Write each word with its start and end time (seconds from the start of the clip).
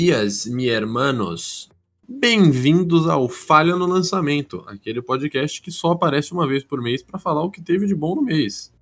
Dias, 0.00 0.46
mi 0.46 0.68
hermanos. 0.68 1.68
Bem-vindos 2.08 3.08
ao 3.08 3.28
Falha 3.28 3.74
no 3.74 3.84
Lançamento, 3.84 4.62
aquele 4.68 5.02
podcast 5.02 5.60
que 5.60 5.72
só 5.72 5.90
aparece 5.90 6.32
uma 6.32 6.46
vez 6.46 6.62
por 6.62 6.80
mês 6.80 7.02
para 7.02 7.18
falar 7.18 7.42
o 7.42 7.50
que 7.50 7.60
teve 7.60 7.84
de 7.84 7.96
bom 7.96 8.14
no 8.14 8.22
mês. 8.22 8.72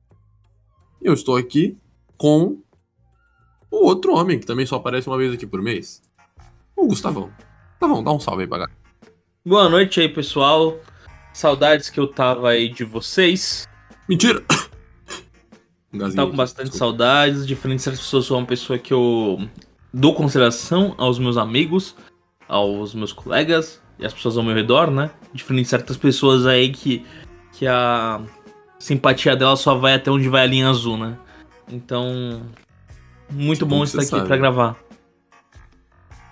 Eu 1.00 1.14
estou 1.14 1.34
aqui 1.38 1.74
com 2.18 2.58
o 3.70 3.86
outro 3.86 4.12
homem 4.12 4.38
que 4.38 4.44
também 4.44 4.66
só 4.66 4.77
aparece 4.77 5.08
uma 5.08 5.16
vez 5.16 5.32
aqui 5.32 5.46
por 5.46 5.62
mês, 5.62 6.02
o 6.77 6.86
Gustavão. 6.86 7.33
Gustavão, 7.70 8.05
dá 8.05 8.12
um 8.12 8.20
salve 8.20 8.42
aí 8.42 8.46
pra 8.46 8.58
galera. 8.58 8.78
Boa 9.42 9.70
noite 9.70 10.02
aí, 10.02 10.10
pessoal. 10.10 10.78
Saudades 11.33 11.88
que 11.88 11.98
eu 11.98 12.08
tava 12.08 12.50
aí 12.50 12.69
de 12.69 12.84
vocês. 12.84 13.66
Mentira! 14.06 14.44
Um 15.94 15.98
Tava 15.98 16.10
gazinho 16.10 16.30
com 16.30 16.36
bastante 16.36 16.70
desculpa. 16.70 16.78
saudades. 16.78 17.46
Diferente 17.46 17.86
das 17.86 17.98
pessoas, 17.98 18.27
sou 18.27 18.36
uma 18.36 18.46
pessoa 18.46 18.78
que 18.78 18.92
eu 18.92 19.48
dou 19.96 20.14
consideração 20.14 20.95
aos 20.98 21.18
meus 21.18 21.38
amigos, 21.38 21.96
aos 22.46 22.95
meus 22.95 23.14
colegas 23.14 23.80
e 23.98 24.05
às 24.05 24.12
pessoas 24.12 24.36
ao 24.36 24.45
meu 24.45 24.55
redor, 24.55 24.91
né? 24.91 25.10
Diferente 25.32 25.64
de 25.64 25.70
certas 25.70 25.96
pessoas 25.96 26.45
aí 26.45 26.70
que, 26.70 27.05
que 27.52 27.66
a 27.66 28.20
simpatia 28.78 29.34
dela 29.34 29.56
só 29.56 29.74
vai 29.74 29.95
até 29.95 30.10
onde 30.10 30.28
vai 30.28 30.42
a 30.42 30.46
linha 30.46 30.69
azul, 30.69 30.98
né? 30.98 31.16
Então, 31.66 32.42
muito 33.30 33.60
Que 33.60 33.64
bom 33.64 33.82
estar 33.82 34.02
aqui 34.02 34.27
pra 34.27 34.36
gravar. 34.36 34.77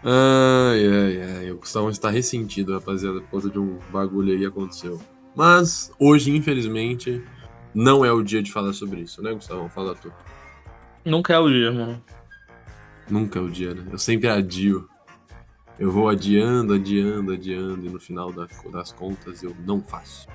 Ai, 0.04 0.86
ai, 0.86 1.22
ai. 1.38 1.50
O 1.50 1.56
Gustavão 1.56 1.88
está 1.88 2.10
ressentido, 2.10 2.74
rapaziada, 2.74 3.22
por 3.22 3.30
causa 3.30 3.48
de 3.48 3.58
um 3.58 3.78
bagulho 3.90 4.32
aí 4.32 4.40
que 4.40 4.46
aconteceu. 4.46 5.00
Mas, 5.34 5.90
hoje, 5.98 6.30
infelizmente, 6.30 7.24
não 7.74 8.04
é 8.04 8.12
o 8.12 8.22
dia 8.22 8.42
de 8.42 8.52
falar 8.52 8.74
sobre 8.74 9.00
isso, 9.00 9.22
né, 9.22 9.32
Gustavão? 9.32 9.70
Fala 9.70 9.94
tu. 9.94 10.12
Nunca 11.02 11.32
é 11.32 11.38
o 11.38 11.48
dia, 11.48 11.72
mano. 11.72 12.02
Nunca 13.08 13.38
é 13.38 13.42
o 13.42 13.50
dia, 13.50 13.74
né? 13.74 13.84
Eu 13.92 13.98
sempre 13.98 14.28
adio. 14.28 14.88
Eu 15.78 15.90
vou 15.90 16.08
adiando, 16.08 16.74
adiando, 16.74 17.32
adiando, 17.32 17.84
e 17.86 17.90
no 17.90 17.98
final 17.98 18.32
da- 18.32 18.46
das 18.70 18.92
contas 18.92 19.42
eu 19.42 19.54
não 19.66 19.82
faço. 19.82 20.26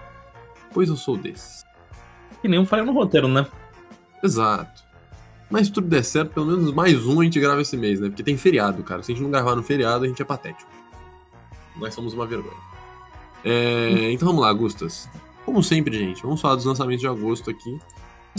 Pois 0.73 0.89
eu 0.89 0.97
sou 0.97 1.15
desse. 1.17 1.63
Que 2.41 2.47
nem 2.47 2.59
um 2.59 2.65
falha 2.65 2.83
no 2.83 2.91
roteiro, 2.93 3.27
né? 3.27 3.45
Exato. 4.23 4.83
Mas 5.49 5.67
se 5.67 5.73
tudo 5.73 5.87
der 5.87 6.03
certo, 6.03 6.31
pelo 6.33 6.45
menos 6.45 6.71
mais 6.73 7.05
um 7.05 7.21
a 7.21 7.23
gente 7.23 7.39
grava 7.39 7.61
esse 7.61 7.75
mês, 7.75 7.99
né? 7.99 8.09
Porque 8.09 8.21
tem 8.21 8.37
feriado, 8.37 8.83
cara. 8.83 9.01
Se 9.01 9.11
a 9.11 9.15
gente 9.15 9.23
não 9.23 9.31
gravar 9.31 9.55
no 9.55 9.63
feriado, 9.63 10.03
a 10.05 10.07
gente 10.07 10.21
é 10.21 10.25
patético. 10.25 10.69
Nós 11.77 11.93
somos 11.93 12.13
uma 12.13 12.27
vergonha. 12.27 12.69
É, 13.43 14.11
então 14.11 14.27
vamos 14.27 14.43
lá, 14.43 14.51
Gustas. 14.53 15.09
Como 15.45 15.63
sempre, 15.63 15.97
gente, 15.97 16.21
vamos 16.21 16.39
falar 16.41 16.55
dos 16.55 16.65
lançamentos 16.65 17.01
de 17.01 17.07
agosto 17.07 17.49
aqui. 17.49 17.79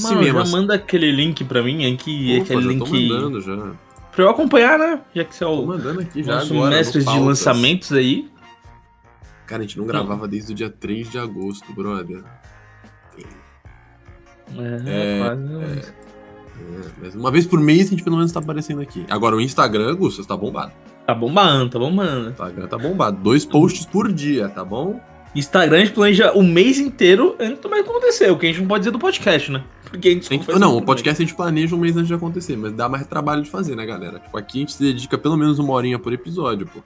Mano, 0.01 0.23
já 0.23 0.45
manda 0.45 0.75
aquele 0.75 1.11
link 1.11 1.45
pra 1.45 1.62
mim, 1.62 1.83
hein, 1.83 1.97
que 1.97 2.34
Opa, 2.36 2.45
aquele 2.45 2.62
já 2.62 2.69
link 2.69 2.78
tô 2.78 2.86
mandando 2.86 3.41
já. 3.41 3.73
Pra 4.12 4.25
eu 4.25 4.30
acompanhar, 4.30 4.78
né? 4.78 5.00
Já 5.14 5.25
que 5.25 5.34
você 5.34 5.44
é 5.44 5.47
o 5.47 5.64
mandando 5.66 6.00
aqui 6.00 6.22
já 6.22 6.36
nosso 6.36 6.55
agora. 6.55 6.70
mestre 6.77 7.03
de 7.05 7.19
lançamentos 7.19 7.92
aí. 7.92 8.28
Cara, 9.47 9.62
a 9.62 9.67
gente 9.67 9.78
não 9.78 9.86
gravava 9.86 10.28
desde 10.28 10.52
o 10.52 10.55
dia 10.55 10.70
3 10.70 11.11
de 11.11 11.19
agosto, 11.19 11.72
brother. 11.72 12.22
É, 14.56 14.83
É, 14.86 15.19
quase. 15.19 15.52
É, 15.80 15.92
mas 17.02 17.14
uma 17.14 17.30
vez 17.30 17.47
por 17.47 17.58
mês 17.61 17.86
a 17.86 17.91
gente 17.91 18.02
pelo 18.02 18.17
menos 18.17 18.33
tá 18.33 18.41
aparecendo 18.41 18.80
aqui. 18.80 19.05
Agora 19.08 19.36
o 19.36 19.41
Instagram, 19.41 19.94
Gustas, 19.97 20.27
tá 20.27 20.36
bombado. 20.36 20.72
Tá 21.06 21.14
bombando, 21.14 21.70
tá 21.70 21.78
bombando. 21.78 22.28
O 22.28 22.30
Instagram 22.30 22.67
tá 22.67 22.78
bombado. 22.78 23.17
Dois 23.22 23.45
posts 23.45 23.86
por 23.86 24.12
dia, 24.12 24.48
tá 24.48 24.64
bom? 24.64 25.01
Instagram 25.34 25.77
a 25.77 25.80
gente 25.80 25.92
planeja 25.92 26.33
o 26.33 26.42
mês 26.42 26.79
inteiro 26.79 27.36
antes 27.39 27.61
do 27.61 27.70
mais 27.70 27.84
acontecer, 27.84 28.30
o 28.30 28.36
que 28.36 28.46
a 28.46 28.48
gente 28.48 28.61
não 28.61 28.68
pode 28.68 28.80
dizer 28.80 28.90
do 28.90 28.98
podcast, 28.98 29.51
né? 29.51 29.63
Porque 29.90 30.08
a 30.08 30.11
gente 30.12 30.27
A 30.27 30.28
gente- 30.30 30.39
desculpa, 30.39 30.58
não, 30.61 30.77
o 30.77 30.83
podcast 30.84 31.20
a 31.20 31.27
gente 31.27 31.34
planeja 31.34 31.74
um 31.74 31.78
mês 31.78 31.96
antes 31.96 32.06
de 32.08 32.14
acontecer, 32.14 32.56
mas 32.56 32.73
dá 32.73 32.89
mais 32.89 33.06
trabalho 33.06 33.42
de 33.42 33.51
fazer, 33.51 33.74
né, 33.74 33.84
galera? 33.84 34.20
Tipo, 34.20 34.39
aqui 34.39 34.58
a 34.58 34.61
gente 34.61 34.73
se 34.74 34.83
dedica 34.83 35.18
pelo 35.18 35.36
menos 35.36 35.58
uma 35.58 35.73
horinha 35.73 35.98
por 35.98 36.12
episódio, 36.12 36.67
pô. 36.67 36.80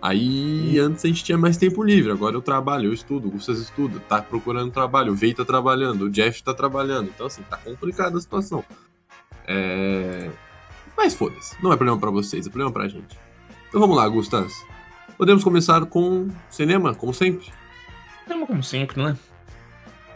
Aí 0.00 0.78
antes 0.78 1.04
a 1.04 1.08
gente 1.08 1.24
tinha 1.24 1.36
mais 1.38 1.56
tempo 1.56 1.82
livre, 1.82 2.12
agora 2.12 2.36
eu 2.36 2.42
trabalho, 2.42 2.86
eu 2.88 2.92
estudo, 2.92 3.26
o 3.26 3.30
Gustas 3.32 3.58
estuda, 3.58 3.98
tá 4.00 4.20
procurando 4.22 4.70
trabalho, 4.70 5.12
o 5.12 5.16
Vei 5.16 5.32
tá 5.34 5.44
trabalhando, 5.44 6.02
o 6.02 6.10
Jeff 6.10 6.42
tá 6.42 6.52
trabalhando, 6.54 7.08
então 7.12 7.26
assim, 7.26 7.42
tá 7.48 7.56
complicada 7.56 8.16
a 8.16 8.20
situação. 8.20 8.62
É... 9.46 10.30
Mas 10.96 11.14
foda-se, 11.14 11.56
não 11.62 11.72
é 11.72 11.76
problema 11.76 11.98
pra 11.98 12.10
vocês, 12.10 12.46
é 12.46 12.50
problema 12.50 12.70
pra 12.70 12.86
gente. 12.86 13.18
Então 13.68 13.80
vamos 13.80 13.96
lá, 13.96 14.06
Gustas. 14.08 14.52
Podemos 15.16 15.42
começar 15.42 15.84
com 15.86 16.28
cinema, 16.50 16.94
como 16.94 17.12
sempre? 17.14 17.46
É 18.28 18.46
como 18.46 18.62
sempre, 18.62 19.02
né? 19.02 19.16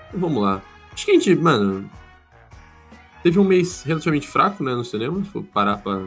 Então 0.08 0.20
vamos 0.20 0.42
lá. 0.42 0.62
Acho 0.98 1.06
que 1.06 1.12
a 1.12 1.14
gente, 1.14 1.32
mano. 1.36 1.88
Teve 3.22 3.38
um 3.38 3.44
mês 3.44 3.84
relativamente 3.84 4.26
fraco, 4.26 4.64
né, 4.64 4.74
no 4.74 4.84
cinema. 4.84 5.22
Se 5.22 5.30
for 5.30 5.44
parar 5.44 5.76
pra 5.76 6.02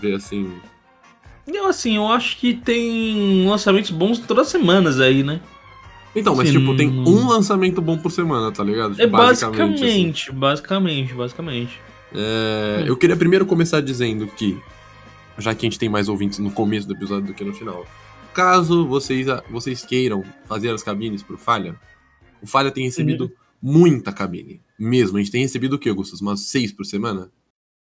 ver 0.00 0.14
assim. 0.14 0.48
Eu, 1.44 1.66
assim, 1.66 1.96
eu 1.96 2.06
acho 2.06 2.36
que 2.36 2.54
tem 2.54 3.48
lançamentos 3.48 3.90
bons 3.90 4.20
todas 4.20 4.46
as 4.46 4.52
semanas 4.52 5.00
aí, 5.00 5.24
né? 5.24 5.40
Então, 6.14 6.36
mas 6.36 6.48
Sim. 6.48 6.60
tipo, 6.60 6.76
tem 6.76 6.88
um 6.88 7.26
lançamento 7.26 7.82
bom 7.82 7.98
por 7.98 8.12
semana, 8.12 8.52
tá 8.52 8.62
ligado? 8.62 8.92
É 8.92 9.06
Tipo, 9.06 9.16
assim. 9.16 9.46
basicamente, 9.46 10.32
basicamente, 10.32 11.12
basicamente. 11.14 11.80
É, 12.14 12.84
eu 12.86 12.96
queria 12.96 13.16
primeiro 13.16 13.44
começar 13.44 13.80
dizendo 13.80 14.28
que, 14.28 14.56
já 15.36 15.52
que 15.52 15.66
a 15.66 15.68
gente 15.68 15.80
tem 15.80 15.88
mais 15.88 16.08
ouvintes 16.08 16.38
no 16.38 16.52
começo 16.52 16.86
do 16.86 16.94
episódio 16.94 17.26
do 17.26 17.34
que 17.34 17.42
no 17.42 17.52
final, 17.52 17.84
caso 18.32 18.86
vocês, 18.86 19.26
vocês 19.50 19.84
queiram 19.84 20.22
fazer 20.46 20.70
as 20.70 20.80
cabines 20.80 21.24
pro 21.24 21.36
Falha, 21.36 21.74
o 22.40 22.46
Falha 22.46 22.70
tem 22.70 22.84
recebido 22.84 23.24
Uhum. 23.24 23.39
Muita 23.62 24.12
cabine. 24.12 24.60
Mesmo. 24.78 25.16
A 25.16 25.20
gente 25.20 25.30
tem 25.32 25.42
recebido 25.42 25.74
o 25.74 25.78
quê, 25.78 25.92
Gustas? 25.92 26.20
Umas 26.20 26.40
seis 26.42 26.72
por 26.72 26.84
semana? 26.86 27.30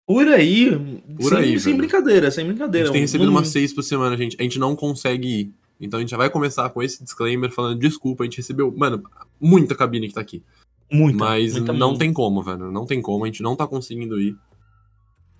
Por 0.05 0.27
aí, 0.27 0.71
Por 1.17 1.29
sem, 1.29 1.37
aí, 1.37 1.59
sem 1.59 1.77
brincadeira, 1.77 2.31
sem 2.31 2.43
A 2.43 2.47
brincadeira. 2.47 2.87
gente 2.87 2.93
tem 2.93 3.01
recebido 3.01 3.27
número- 3.27 3.41
umas 3.43 3.49
seis 3.49 3.71
por 3.71 3.83
semana, 3.83 4.17
gente. 4.17 4.35
A 4.39 4.43
gente 4.43 4.57
não 4.57 4.75
consegue 4.75 5.27
ir. 5.27 5.53
Então 5.79 5.97
a 5.97 6.01
gente 6.01 6.09
já 6.09 6.17
vai 6.17 6.29
começar 6.29 6.67
com 6.71 6.81
esse 6.83 7.03
disclaimer 7.03 7.51
falando 7.51 7.79
desculpa, 7.79 8.23
a 8.23 8.25
gente 8.25 8.37
recebeu, 8.37 8.73
mano, 8.75 9.01
muita 9.39 9.75
cabine 9.75 10.07
que 10.07 10.13
tá 10.15 10.21
aqui. 10.21 10.43
Muita, 10.91 11.19
mas 11.19 11.53
muita, 11.53 11.71
não 11.73 11.89
muita. 11.89 12.03
tem 12.03 12.11
como, 12.11 12.41
velho. 12.43 12.71
Não 12.71 12.85
tem 12.85 13.01
como, 13.01 13.23
a 13.23 13.27
gente 13.27 13.43
não 13.43 13.55
tá 13.55 13.67
conseguindo 13.67 14.19
ir. 14.19 14.35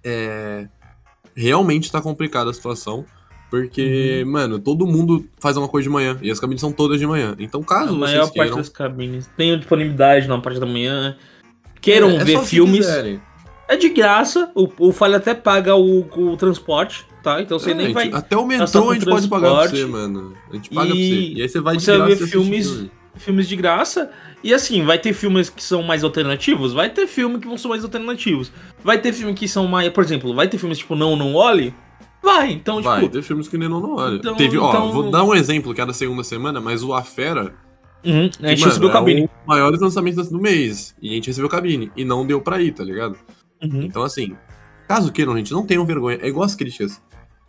É. 0.03 0.69
Realmente 1.35 1.91
tá 1.91 2.01
complicada 2.01 2.49
a 2.49 2.53
situação. 2.53 3.05
Porque, 3.49 4.21
Uhum. 4.25 4.31
mano, 4.31 4.59
todo 4.59 4.85
mundo 4.85 5.25
faz 5.39 5.57
uma 5.57 5.67
coisa 5.67 5.87
de 5.87 5.89
manhã. 5.93 6.17
E 6.21 6.29
as 6.29 6.39
cabines 6.39 6.61
são 6.61 6.71
todas 6.71 6.99
de 6.99 7.07
manhã. 7.07 7.35
Então, 7.39 7.61
A 7.61 7.65
caso 7.65 7.95
maior 7.95 8.07
vocês 8.11 8.19
parte 8.27 8.33
queiram. 8.33 8.57
das 8.57 8.69
cabines 8.69 9.29
tem 9.35 9.57
disponibilidade 9.57 10.27
na 10.27 10.37
parte 10.39 10.59
da 10.59 10.65
manhã. 10.67 11.15
Queiram 11.81 12.09
É, 12.11 12.15
é 12.17 12.23
ver 12.23 12.39
filmes. 12.41 12.85
É 13.67 13.75
de 13.75 13.89
graça. 13.89 14.51
O, 14.55 14.67
o 14.79 14.91
Falha 14.91 15.17
até 15.17 15.33
paga 15.33 15.75
o, 15.75 16.01
o 16.01 16.37
transporte, 16.37 17.05
tá? 17.23 17.41
Então 17.41 17.57
você 17.57 17.71
É, 17.71 17.73
nem 17.73 17.85
gente, 17.87 17.93
vai. 17.95 18.11
Até 18.11 18.35
o 18.37 18.45
metrô 18.45 18.89
a 18.91 18.93
gente 18.93 19.05
pode 19.05 19.27
pagar 19.27 19.53
pra 19.55 19.67
você, 19.67 19.85
mano. 19.85 20.33
A 20.51 20.55
gente 20.55 20.69
paga 20.69 20.87
pra 20.87 20.95
E 20.95 21.07
você. 21.09 21.33
E 21.37 21.41
aí 21.41 21.49
você 21.49 21.59
vai 21.59 21.77
de 21.77 21.83
você 21.83 21.97
vai 21.97 22.07
graça 22.07 22.25
ver 22.25 22.31
filmes- 22.31 22.67
filme. 22.69 22.91
Filmes 23.15 23.47
de 23.49 23.55
graça. 23.55 24.11
E 24.43 24.53
assim, 24.53 24.83
vai 24.85 24.97
ter 24.97 25.11
filmes 25.13 25.49
que 25.49 25.61
são 25.63 25.81
mais 25.83 26.03
alternativos? 26.03 26.71
Vai 26.73 26.89
ter 26.89 27.05
filme 27.07 27.39
que 27.39 27.47
vão 27.47 27.57
ser 27.57 27.67
mais 27.67 27.83
alternativos. 27.83 28.51
Vai 28.83 28.97
ter 28.99 29.11
filme 29.11 29.33
que 29.33 29.47
são 29.47 29.67
mais. 29.67 29.89
Por 29.89 30.03
exemplo, 30.03 30.33
vai 30.33 30.47
ter 30.47 30.57
filmes 30.57 30.77
tipo 30.77 30.95
Não, 30.95 31.15
Não 31.15 31.33
Olhe? 31.35 31.73
Vai. 32.21 32.51
Então, 32.51 32.81
Vai, 32.81 33.01
tipo. 33.01 33.13
tem 33.13 33.21
filmes 33.21 33.47
que 33.47 33.57
nem 33.57 33.69
não, 33.69 33.95
olha. 33.95 34.15
Então- 34.17 34.35
Teve, 34.35 34.57
ó, 34.57 34.69
então- 34.69 34.91
vou 34.91 35.09
dar 35.09 35.23
um 35.23 35.33
exemplo 35.33 35.73
que 35.73 35.81
é 35.81 35.85
da 35.85 35.93
segunda 35.93 36.23
semana, 36.23 36.59
mas 36.59 36.83
o 36.83 36.93
A 36.93 37.01
Fera, 37.01 37.53
uhum, 38.05 38.29
que, 38.29 38.45
a 38.45 38.49
gente 38.49 38.59
mano, 38.59 38.65
recebeu 38.71 38.89
é 38.89 38.93
cabine. 38.93 39.25
o 39.25 39.29
maior 39.47 39.71
lançamento 39.71 40.23
do 40.23 40.39
mês. 40.39 40.95
E 41.01 41.09
a 41.11 41.13
gente 41.13 41.27
recebeu 41.27 41.49
cabine. 41.49 41.91
E 41.95 42.03
não 42.03 42.25
deu 42.25 42.41
pra 42.41 42.61
ir, 42.61 42.73
tá 42.73 42.83
ligado? 42.83 43.17
Uhum. 43.63 43.83
Então, 43.83 44.03
assim, 44.03 44.35
caso 44.87 45.11
queiram, 45.11 45.35
gente, 45.37 45.51
não 45.53 45.65
tenham 45.65 45.85
vergonha. 45.85 46.17
É 46.21 46.27
igual 46.27 46.45
as 46.45 46.55
críticas. 46.55 47.01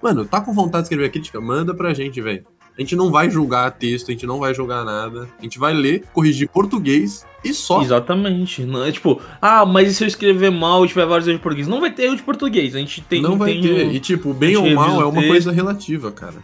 Mano, 0.02 0.24
tá 0.24 0.40
com 0.40 0.52
vontade 0.54 0.82
de 0.82 0.86
escrever 0.86 1.06
a 1.06 1.10
crítica? 1.10 1.40
Manda 1.40 1.74
pra 1.74 1.92
gente, 1.92 2.20
velho. 2.20 2.44
A 2.80 2.82
gente 2.82 2.96
não 2.96 3.10
vai 3.10 3.28
julgar 3.28 3.70
texto, 3.72 4.08
a 4.08 4.12
gente 4.12 4.26
não 4.26 4.38
vai 4.38 4.54
julgar 4.54 4.86
nada. 4.86 5.28
A 5.38 5.42
gente 5.42 5.58
vai 5.58 5.74
ler, 5.74 6.02
corrigir 6.14 6.48
português 6.48 7.26
e 7.44 7.52
só. 7.52 7.82
Exatamente. 7.82 8.62
Não 8.62 8.82
é 8.82 8.90
tipo, 8.90 9.20
ah, 9.38 9.66
mas 9.66 9.90
e 9.90 9.94
se 9.94 10.02
eu 10.02 10.08
escrever 10.08 10.50
mal 10.50 10.82
e 10.82 10.88
tiver 10.88 11.04
vários 11.04 11.28
erros 11.28 11.38
de 11.38 11.42
português? 11.42 11.68
Não 11.68 11.78
vai 11.78 11.90
ter 11.92 12.04
erro 12.04 12.16
de 12.16 12.22
português. 12.22 12.74
A 12.74 12.78
gente 12.78 13.02
tem. 13.02 13.20
não 13.20 13.36
vai 13.36 13.52
tem 13.52 13.60
ter. 13.62 13.86
um- 13.86 13.92
E, 13.92 14.00
tipo, 14.00 14.32
bem 14.32 14.56
ou 14.56 14.70
mal 14.70 14.98
é 14.98 15.04
uma 15.04 15.22
coisa 15.22 15.52
relativa, 15.52 16.10
cara. 16.10 16.36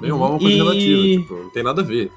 Bem 0.00 0.10
ou 0.10 0.18
mal 0.18 0.28
é 0.28 0.32
uma 0.32 0.38
coisa 0.40 0.54
E- 0.56 0.58
relativa. 0.58 1.22
Tipo, 1.22 1.34
não 1.44 1.50
tem 1.50 1.62
nada 1.62 1.82
a 1.82 1.84
ver. 1.84 2.10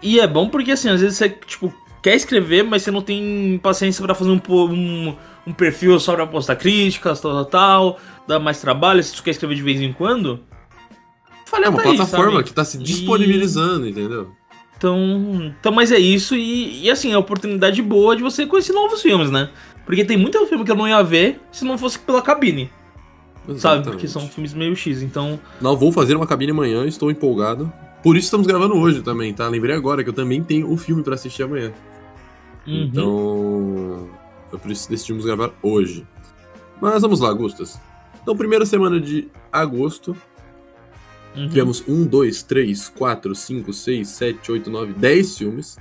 E 0.00 0.20
é 0.20 0.26
bom 0.28 0.48
porque 0.48 0.70
assim, 0.70 0.88
às 0.88 1.00
vezes 1.00 1.16
você, 1.18 1.30
tipo, 1.30 1.74
quer 2.00 2.14
escrever, 2.14 2.62
mas 2.62 2.82
você 2.82 2.92
não 2.92 3.02
tem 3.02 3.58
paciência 3.60 4.04
pra 4.04 4.14
fazer 4.14 4.30
um, 4.30 4.40
um, 4.48 5.16
um 5.48 5.52
perfil 5.52 5.98
só 5.98 6.14
pra 6.14 6.28
postar 6.28 6.54
críticas, 6.54 7.20
tal, 7.20 7.32
tal, 7.32 7.44
tal. 7.44 7.98
Dá 8.28 8.38
mais 8.38 8.60
trabalho, 8.60 9.02
se 9.02 9.16
você 9.16 9.22
quer 9.24 9.30
escrever 9.32 9.56
de 9.56 9.62
vez 9.62 9.80
em 9.80 9.92
quando. 9.92 10.38
Falha 11.52 11.66
É 11.66 11.68
uma 11.68 11.82
tá 11.82 11.88
aí, 11.90 11.96
plataforma 11.96 12.32
sabe? 12.32 12.44
que 12.44 12.52
tá 12.54 12.64
se 12.64 12.78
E- 12.78 12.82
disponibilizando, 12.82 13.86
entendeu? 13.86 14.32
Então, 14.76 15.52
então, 15.60 15.70
mas 15.70 15.92
é 15.92 15.98
isso, 15.98 16.34
e, 16.34 16.82
e 16.84 16.90
assim, 16.90 17.12
é 17.12 17.14
a 17.14 17.18
oportunidade 17.18 17.80
boa 17.82 18.16
de 18.16 18.22
você 18.22 18.44
conhecer 18.46 18.72
novos 18.72 19.00
filmes, 19.00 19.30
né? 19.30 19.50
Porque 19.86 20.04
tem 20.04 20.16
muito 20.16 20.44
filme 20.46 20.64
que 20.64 20.70
eu 20.72 20.74
não 20.76 20.88
ia 20.88 21.00
ver 21.02 21.40
se 21.52 21.64
não 21.64 21.78
fosse 21.78 21.98
pela 22.00 22.20
cabine, 22.22 22.68
sabe? 23.44 23.52
Exatamente. 23.54 23.88
Porque 23.90 24.08
são 24.08 24.26
filmes 24.28 24.52
meio 24.54 24.74
X, 24.74 25.02
então. 25.02 25.38
Não, 25.60 25.76
vou 25.76 25.92
fazer 25.92 26.16
uma 26.16 26.26
cabine 26.26 26.50
amanhã, 26.52 26.84
estou 26.86 27.10
empolgado. 27.12 27.72
Por 28.02 28.16
isso 28.16 28.24
estamos 28.24 28.46
gravando 28.46 28.74
hoje 28.74 29.02
também, 29.02 29.32
tá? 29.32 29.46
Lembrei 29.46 29.76
agora 29.76 30.02
que 30.02 30.08
eu 30.08 30.14
também 30.14 30.42
tenho 30.42 30.68
o 30.72 30.76
filme 30.76 31.02
pra 31.04 31.14
assistir 31.14 31.44
amanhã. 31.44 31.70
uhum. 32.66 32.82
Então. 32.84 34.08
Foi 34.50 34.58
por 34.58 34.70
isso 34.70 34.86
que 34.86 34.92
decidimos 34.94 35.24
gravar 35.24 35.50
hoje. 35.62 36.04
Mas 36.80 37.00
vamos 37.02 37.20
lá, 37.20 37.32
Gustas. 37.32 37.80
Então, 38.20 38.36
primeira 38.36 38.66
semana 38.66 39.00
de 39.00 39.28
agosto, 39.52 40.16
Uhum. 41.34 41.48
tivemos 41.48 41.82
um, 41.88 42.04
dois, 42.04 42.42
três, 42.42 42.88
quatro, 42.88 43.34
cinco, 43.34 43.72
seis, 43.72 44.08
sete, 44.08 44.52
oito, 44.52 44.70
nove, 44.70 44.92
dez 44.92 45.36
filmes. 45.38 45.78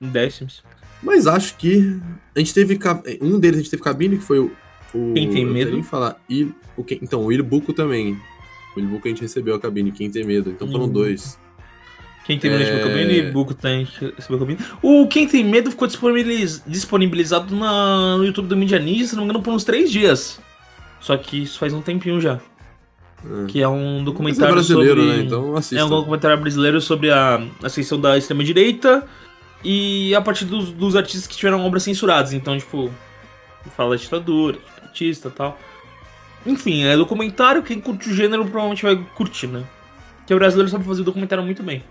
Décimos. 0.00 0.62
Mas 1.02 1.26
acho 1.26 1.56
que 1.56 2.00
a 2.34 2.38
gente 2.38 2.54
teve. 2.54 2.76
ca- 2.76 3.02
Um 3.20 3.38
deles 3.38 3.58
a 3.58 3.62
gente 3.62 3.70
teve 3.70 3.82
cabine, 3.82 4.18
que 4.18 4.24
foi 4.24 4.38
o. 4.38 4.52
o 4.94 5.12
Quem 5.14 5.30
Tem 5.30 5.44
Medo. 5.46 5.72
nem 5.72 5.82
falar. 5.82 6.16
E, 6.28 6.44
o, 6.76 6.84
então, 7.02 7.24
o 7.24 7.32
Ilbuco 7.32 7.72
também. 7.72 8.18
O 8.76 8.80
Ilbuco 8.80 9.06
a 9.06 9.10
gente 9.10 9.22
recebeu 9.22 9.54
a 9.54 9.60
cabine, 9.60 9.90
Quem 9.92 10.10
Tem 10.10 10.24
Medo. 10.24 10.50
Então 10.50 10.68
foram 10.70 10.84
Uhum. 10.84 10.92
dois. 10.92 11.38
Quem 12.24 12.38
tem 12.38 12.50
medo 12.50 12.62
É. 12.62 12.76
de 12.76 12.82
cabine 12.86 13.18
e 13.20 13.30
Buco 13.32 13.54
tem 13.54 13.88
cabine. 14.28 14.58
O 14.82 15.08
Quem 15.08 15.26
tem 15.26 15.42
medo 15.42 15.70
ficou 15.70 15.88
disponibiliz- 15.88 16.62
disponibilizado 16.66 17.56
na- 17.56 18.18
no 18.18 18.24
YouTube 18.24 18.46
do 18.48 18.56
Media 18.56 18.78
Ninja, 18.78 19.06
se 19.06 19.16
não 19.16 19.22
me 19.24 19.30
engano, 19.30 19.42
por 19.42 19.54
uns 19.54 19.64
três 19.64 19.90
dias. 19.90 20.38
Só 21.00 21.16
que 21.16 21.42
isso 21.44 21.58
faz 21.58 21.72
um 21.72 21.80
tempinho 21.80 22.20
já. 22.20 22.38
É. 23.24 23.46
Que 23.46 23.62
é 23.62 23.68
um 23.68 23.94
Mas 23.94 24.02
é 24.02 24.04
documentário 24.04 24.54
brasileiro, 24.54 25.00
sobre. 25.00 25.16
né? 25.16 25.22
Então 25.24 25.56
assista. 25.56 25.80
É 25.80 25.84
um 25.84 25.88
documentário 25.88 26.40
brasileiro 26.40 26.80
sobre 26.80 27.10
a 27.10 27.42
ascensão 27.62 28.00
da 28.00 28.16
extrema-direita 28.16 29.04
e 29.64 30.14
a 30.14 30.20
partir 30.20 30.44
dos, 30.44 30.70
dos 30.70 30.94
artistas 30.94 31.26
que 31.26 31.36
tiveram 31.36 31.64
obras 31.64 31.82
censuradas. 31.82 32.32
Então, 32.32 32.56
tipo, 32.56 32.90
fala 33.76 33.90
da 33.90 33.96
ditadura, 33.96 34.58
artista 34.82 35.28
e 35.28 35.32
tal. 35.32 35.58
Enfim, 36.46 36.84
é 36.84 36.96
documentário. 36.96 37.62
Quem 37.62 37.80
curte 37.80 38.08
o 38.08 38.14
gênero 38.14 38.44
provavelmente 38.44 38.82
vai 38.82 38.96
curtir, 39.14 39.48
né? 39.48 39.64
Porque 40.18 40.34
o 40.34 40.38
brasileiro 40.38 40.70
sabe 40.70 40.84
fazer 40.84 41.02
documentário 41.02 41.44
muito 41.44 41.62
bem. 41.62 41.82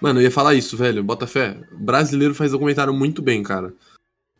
Mano, 0.00 0.20
eu 0.20 0.24
ia 0.24 0.30
falar 0.30 0.54
isso, 0.54 0.76
velho. 0.76 1.02
Bota 1.02 1.26
fé. 1.26 1.58
Brasileiro 1.72 2.34
faz 2.34 2.52
documentário 2.52 2.94
muito 2.94 3.20
bem, 3.20 3.42
cara. 3.42 3.72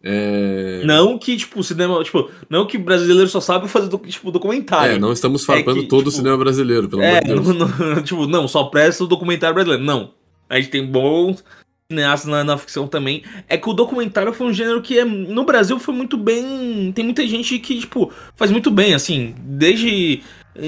É. 0.03 0.83
Não 0.85 1.19
que, 1.19 1.37
tipo, 1.37 1.59
o 1.61 1.65
cinema. 1.65 2.03
Tipo, 2.05 2.31
não 2.49 2.67
que 2.67 2.79
brasileiro 2.79 3.29
só 3.29 3.41
sabe 3.41 3.69
fazer 3.69 3.91
tipo, 4.07 4.31
documentário. 4.31 4.95
É, 4.95 4.99
não 4.99 5.13
estamos 5.13 5.45
farpando 5.45 5.81
É 5.81 5.83
que, 5.83 5.89
todo 5.89 6.01
o 6.07 6.11
tipo, 6.11 6.17
cinema 6.17 6.37
brasileiro, 6.37 6.89
pelo 6.89 7.03
É, 7.03 7.19
amor 7.19 7.23
de 7.23 7.29
Deus. 7.29 7.47
não, 7.79 7.95
não- 7.95 8.03
tipo, 8.03 8.27
não, 8.27 8.49
só 8.49 8.65
presta 8.65 9.05
o 9.05 9.09
documentário 9.09 9.55
brasileiro. 9.55 9.85
Não. 9.85 10.13
A 10.49 10.57
gente 10.57 10.71
tem 10.71 10.87
bons 10.87 11.45
cineastas 11.91 12.31
na, 12.31 12.45
na 12.45 12.57
ficção 12.59 12.87
também. 12.87 13.23
É 13.49 13.57
que 13.57 13.69
o 13.69 13.73
documentário 13.73 14.33
foi 14.33 14.47
um 14.47 14.53
gênero 14.53 14.81
que 14.81 14.99
é, 14.99 15.05
no 15.05 15.45
Brasil 15.45 15.79
foi 15.79 15.95
muito 15.95 16.17
bem. 16.17 16.93
Tem 16.95 17.05
muita 17.05 17.27
gente 17.27 17.59
que, 17.59 17.81
tipo, 17.81 18.13
faz 18.37 18.51
muito 18.51 18.71
bem, 18.71 18.95
assim, 18.95 19.35
desde. 19.39 20.23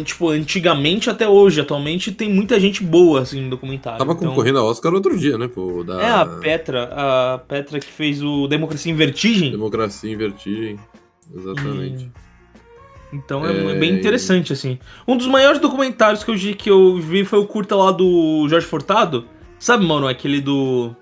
Tipo, 0.05 0.29
antigamente 0.31 1.11
até 1.11 1.29
hoje. 1.29 1.61
Atualmente 1.61 2.13
tem 2.13 2.33
muita 2.33 2.59
gente 2.61 2.83
boa, 2.83 3.21
assim, 3.23 3.43
no 3.43 3.51
documentário. 3.51 3.99
Tava 3.99 4.13
Então, 4.13 4.29
concorrendo 4.29 4.59
a 4.59 4.65
Oscar 4.65 4.93
outro 4.95 5.19
dia, 5.19 5.37
né? 5.37 5.49
Pô, 5.49 5.83
da 5.83 6.01
É 6.01 6.11
a 6.11 6.25
Petra, 6.27 6.91
a 6.93 7.39
Petra 7.39 7.81
que 7.81 7.91
fez 7.91 8.23
o 8.23 8.47
Democracia 8.47 8.93
em 8.93 8.95
Vertigem. 8.95 9.51
Democracia 9.51 10.13
em 10.13 10.17
Vertigem. 10.17 10.79
Exatamente. 11.35 12.05
E- 12.05 12.31
Então 13.13 13.45
é, 13.45 13.73
É, 13.73 13.75
bem 13.75 13.93
interessante, 13.95 14.53
assim. 14.53 14.79
Um 15.09 15.17
dos 15.17 15.27
maiores 15.27 15.61
documentários 15.61 16.23
que 16.23 16.31
eu, 16.31 16.37
vi- 16.37 16.55
que 16.55 16.71
eu 16.71 16.97
vi 16.99 17.25
foi 17.25 17.41
o 17.41 17.47
curta 17.47 17.75
lá 17.75 17.91
do 17.91 18.47
Jorge 18.49 18.67
Furtado. 18.67 19.25
Sabe, 19.59 19.85
mano, 19.85 20.07
aquele 20.07 20.41
do. 20.41 20.95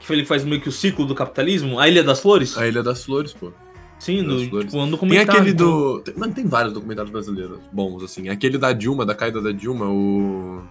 Que 0.00 0.12
ele 0.12 0.24
faz 0.24 0.44
meio 0.44 0.60
que 0.60 0.68
o 0.68 0.72
ciclo 0.72 1.04
do 1.06 1.14
capitalismo? 1.14 1.78
A 1.78 1.86
Ilha 1.88 2.02
das 2.02 2.20
Flores? 2.20 2.56
A 2.58 2.66
Ilha 2.66 2.82
das 2.82 3.04
Flores, 3.04 3.32
pô. 3.32 3.52
Sim, 3.98 4.22
do, 4.22 4.48
Flores. 4.48 4.66
tipo, 4.66 4.78
um 4.78 4.82
Tem 4.82 4.90
documentário. 4.90 5.30
aquele 5.32 5.50
então. 5.50 5.66
do. 5.70 6.00
tem- 6.00 6.14
Mano, 6.16 6.32
tem 6.32 6.46
vários 6.46 6.72
documentários 6.72 7.10
brasileiros 7.10 7.58
bons, 7.72 8.02
assim. 8.02 8.28
Aquele 8.28 8.56
da 8.56 8.72
Dilma, 8.72 9.04
da 9.04 9.14
caída 9.14 9.40
da 9.40 9.50
Dilma, 9.50 9.86
o. 9.86 10.62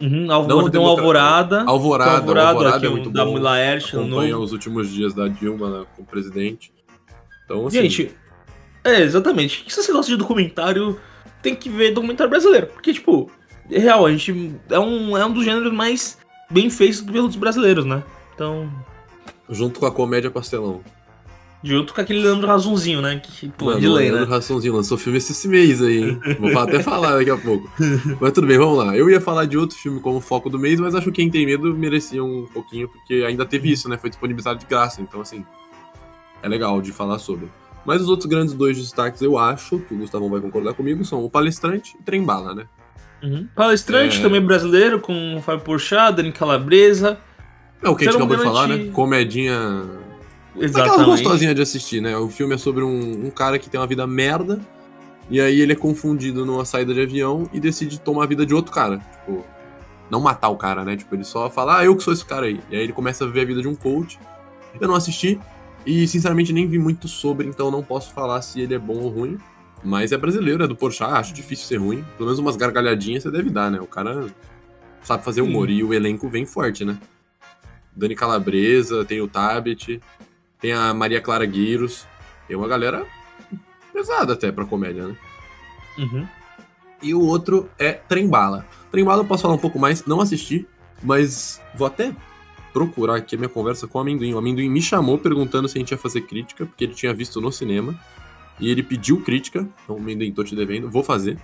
Uhum, 0.00 0.32
Alvor... 0.32 0.62
Não, 0.62 0.70
tem 0.70 0.80
um 0.80 0.86
Alvorada. 0.86 1.62
Alvorada. 1.66 2.10
tem 2.10 2.18
Alvorada, 2.20 2.48
Alvorada 2.50 2.76
aqui, 2.76 2.86
é 2.86 2.88
um 2.88 2.92
muito 2.92 3.10
da 3.10 3.24
bom. 3.24 3.32
Mula 3.32 3.58
Erch, 3.58 3.94
um 3.94 4.00
Acompanha 4.00 4.32
novo. 4.32 4.44
os 4.44 4.52
últimos 4.52 4.90
dias 4.90 5.12
da 5.14 5.28
Dilma 5.28 5.70
né, 5.80 5.86
com 5.96 6.02
o 6.02 6.06
presidente. 6.06 6.72
Então, 7.44 7.66
assim. 7.66 7.82
Gente, 7.82 8.14
é, 8.84 9.00
exatamente. 9.02 9.64
Se 9.68 9.82
você 9.82 9.92
gosta 9.92 10.10
de 10.10 10.16
documentário, 10.16 10.98
tem 11.42 11.54
que 11.54 11.68
ver 11.68 11.92
documentário 11.92 12.30
brasileiro. 12.30 12.66
Porque, 12.68 12.92
tipo, 12.92 13.30
é 13.70 13.78
real, 13.78 14.06
a 14.06 14.10
gente. 14.12 14.54
É 14.70 14.78
um, 14.78 15.16
é 15.16 15.24
um 15.24 15.32
dos 15.32 15.44
gêneros 15.44 15.72
mais 15.72 16.18
bem 16.50 16.70
feitos 16.70 17.00
pelos 17.02 17.36
brasileiros, 17.36 17.84
né? 17.84 18.02
Então. 18.34 18.70
Junto 19.50 19.80
com 19.80 19.86
a 19.86 19.90
comédia 19.92 20.30
pastelão. 20.30 20.80
Junto 21.62 21.92
com 21.92 22.00
aquele 22.00 22.22
Leandro 22.22 22.46
Razunzinho, 22.46 23.02
né? 23.02 23.20
Que, 23.22 23.50
pô, 23.50 23.66
Mano, 23.66 23.80
de 23.80 23.86
lei, 23.88 24.10
Leandro 24.10 24.30
né? 24.30 24.34
Raçãozinho 24.34 24.74
lançou 24.74 24.96
filme 24.96 25.18
esse 25.18 25.46
mês 25.46 25.82
aí, 25.82 26.02
hein? 26.02 26.20
Vou 26.40 26.58
até 26.58 26.82
falar 26.82 27.16
daqui 27.16 27.28
a 27.30 27.36
pouco. 27.36 27.70
Mas 28.18 28.32
tudo 28.32 28.46
bem, 28.46 28.56
vamos 28.56 28.78
lá. 28.78 28.96
Eu 28.96 29.10
ia 29.10 29.20
falar 29.20 29.44
de 29.44 29.58
outro 29.58 29.76
filme 29.76 30.00
como 30.00 30.20
foco 30.22 30.48
do 30.48 30.58
mês, 30.58 30.80
mas 30.80 30.94
acho 30.94 31.06
que 31.06 31.20
Quem 31.20 31.30
Tem 31.30 31.44
Medo 31.44 31.74
merecia 31.74 32.24
um 32.24 32.46
pouquinho, 32.52 32.88
porque 32.88 33.24
ainda 33.26 33.44
teve 33.44 33.70
isso, 33.70 33.90
né? 33.90 33.98
Foi 33.98 34.08
disponibilizado 34.08 34.58
de 34.58 34.64
graça, 34.64 35.02
então 35.02 35.20
assim, 35.20 35.44
é 36.42 36.48
legal 36.48 36.80
de 36.80 36.92
falar 36.92 37.18
sobre. 37.18 37.46
Mas 37.84 38.00
os 38.00 38.08
outros 38.08 38.26
grandes 38.26 38.54
dois 38.54 38.78
destaques, 38.78 39.20
eu 39.20 39.36
acho, 39.36 39.78
que 39.80 39.92
o 39.92 39.98
Gustavão 39.98 40.30
vai 40.30 40.40
concordar 40.40 40.72
comigo, 40.72 41.04
são 41.04 41.22
o 41.22 41.28
Palestrante 41.30 41.94
e 42.00 42.02
Trem 42.02 42.24
Bala, 42.24 42.54
né? 42.54 42.64
Uhum. 43.22 43.46
Palestrante 43.54 44.18
É. 44.18 44.22
também 44.22 44.40
brasileiro, 44.40 44.98
com 44.98 45.36
o 45.36 45.42
Fábio 45.42 45.62
Porchat, 45.62 46.14
Dani 46.16 46.32
Calabresa. 46.32 47.18
É 47.82 47.88
o 47.88 47.94
que 47.96 48.04
a 48.04 48.06
gente 48.10 48.16
acabou 48.16 48.36
de 48.36 48.42
falar, 48.42 48.66
né? 48.66 48.76
gente- 48.76 48.90
Comedinha 50.52 50.82
Aquelas 50.82 51.00
Exatamente. 51.00 51.22
gostosinhas 51.22 51.54
de 51.54 51.62
assistir, 51.62 52.00
né? 52.00 52.16
O 52.16 52.28
filme 52.28 52.54
é 52.54 52.58
sobre 52.58 52.82
um, 52.82 53.26
um 53.26 53.30
cara 53.30 53.58
que 53.58 53.70
tem 53.70 53.80
uma 53.80 53.86
vida 53.86 54.06
merda, 54.06 54.60
e 55.30 55.40
aí 55.40 55.60
ele 55.60 55.72
é 55.72 55.76
confundido 55.76 56.44
numa 56.44 56.64
saída 56.64 56.92
de 56.92 57.00
avião 57.00 57.48
e 57.52 57.60
decide 57.60 58.00
tomar 58.00 58.24
a 58.24 58.26
vida 58.26 58.44
de 58.44 58.54
outro 58.54 58.72
cara. 58.72 58.98
Tipo, 58.98 59.44
não 60.10 60.20
matar 60.20 60.48
o 60.48 60.56
cara, 60.56 60.84
né? 60.84 60.96
Tipo, 60.96 61.14
ele 61.14 61.24
só 61.24 61.48
fala, 61.48 61.78
ah, 61.78 61.84
eu 61.84 61.96
que 61.96 62.02
sou 62.02 62.12
esse 62.12 62.24
cara 62.24 62.46
aí. 62.46 62.60
E 62.68 62.76
aí 62.76 62.82
ele 62.82 62.92
começa 62.92 63.24
a 63.24 63.26
viver 63.26 63.42
a 63.42 63.44
vida 63.44 63.62
de 63.62 63.68
um 63.68 63.74
coach. 63.74 64.18
Eu 64.80 64.88
não 64.88 64.94
assisti, 64.94 65.40
e 65.86 66.06
sinceramente 66.06 66.52
nem 66.52 66.66
vi 66.66 66.78
muito 66.78 67.06
sobre, 67.08 67.46
então 67.46 67.70
não 67.70 67.82
posso 67.82 68.12
falar 68.12 68.42
se 68.42 68.60
ele 68.60 68.74
é 68.74 68.78
bom 68.78 68.98
ou 68.98 69.08
ruim. 69.08 69.38
Mas 69.82 70.12
é 70.12 70.18
brasileiro, 70.18 70.62
é 70.62 70.66
do 70.66 70.76
Porchat, 70.76 71.12
acho 71.12 71.32
difícil 71.32 71.66
ser 71.66 71.76
ruim. 71.78 72.04
Pelo 72.16 72.26
menos 72.26 72.38
umas 72.38 72.56
gargalhadinhas 72.56 73.22
você 73.22 73.30
deve 73.30 73.50
dar, 73.50 73.70
né? 73.70 73.80
O 73.80 73.86
cara 73.86 74.26
sabe 75.02 75.24
fazer 75.24 75.40
humor, 75.40 75.68
Sim. 75.68 75.74
e 75.74 75.84
o 75.84 75.94
elenco 75.94 76.28
vem 76.28 76.44
forte, 76.44 76.84
né? 76.84 76.98
Dani 77.96 78.14
Calabresa, 78.14 79.04
tem 79.04 79.20
o 79.20 79.28
Tabet, 79.28 80.00
tem 80.60 80.72
a 80.72 80.92
Maria 80.92 81.20
Clara 81.20 81.46
Gueiros. 81.46 82.06
Tem 82.46 82.56
uma 82.56 82.68
galera 82.68 83.06
pesada 83.92 84.34
até 84.34 84.52
pra 84.52 84.64
comédia, 84.64 85.08
né? 85.08 85.16
Uhum. 85.98 86.26
E 87.02 87.14
o 87.14 87.20
outro 87.20 87.70
é 87.78 87.92
Trembala. 87.92 88.66
Trembala 88.90 89.22
eu 89.22 89.26
posso 89.26 89.42
falar 89.42 89.54
um 89.54 89.58
pouco 89.58 89.78
mais, 89.78 90.04
não 90.04 90.20
assisti, 90.20 90.66
mas 91.02 91.60
vou 91.74 91.86
até 91.86 92.14
procurar 92.72 93.16
aqui 93.16 93.34
a 93.34 93.38
minha 93.38 93.48
conversa 93.48 93.86
com 93.86 93.98
o 93.98 94.00
Amendoim. 94.00 94.34
O 94.34 94.38
Amendoim 94.38 94.68
me 94.68 94.82
chamou 94.82 95.18
perguntando 95.18 95.68
se 95.68 95.78
a 95.78 95.80
gente 95.80 95.90
ia 95.92 95.98
fazer 95.98 96.22
crítica, 96.22 96.66
porque 96.66 96.84
ele 96.84 96.94
tinha 96.94 97.12
visto 97.14 97.40
no 97.40 97.50
cinema. 97.50 97.98
E 98.58 98.68
ele 98.70 98.82
pediu 98.82 99.22
crítica, 99.22 99.66
então 99.82 99.96
Amendoim, 99.96 100.32
tô 100.32 100.44
te 100.44 100.54
devendo, 100.54 100.90
vou 100.90 101.02
fazer. 101.02 101.38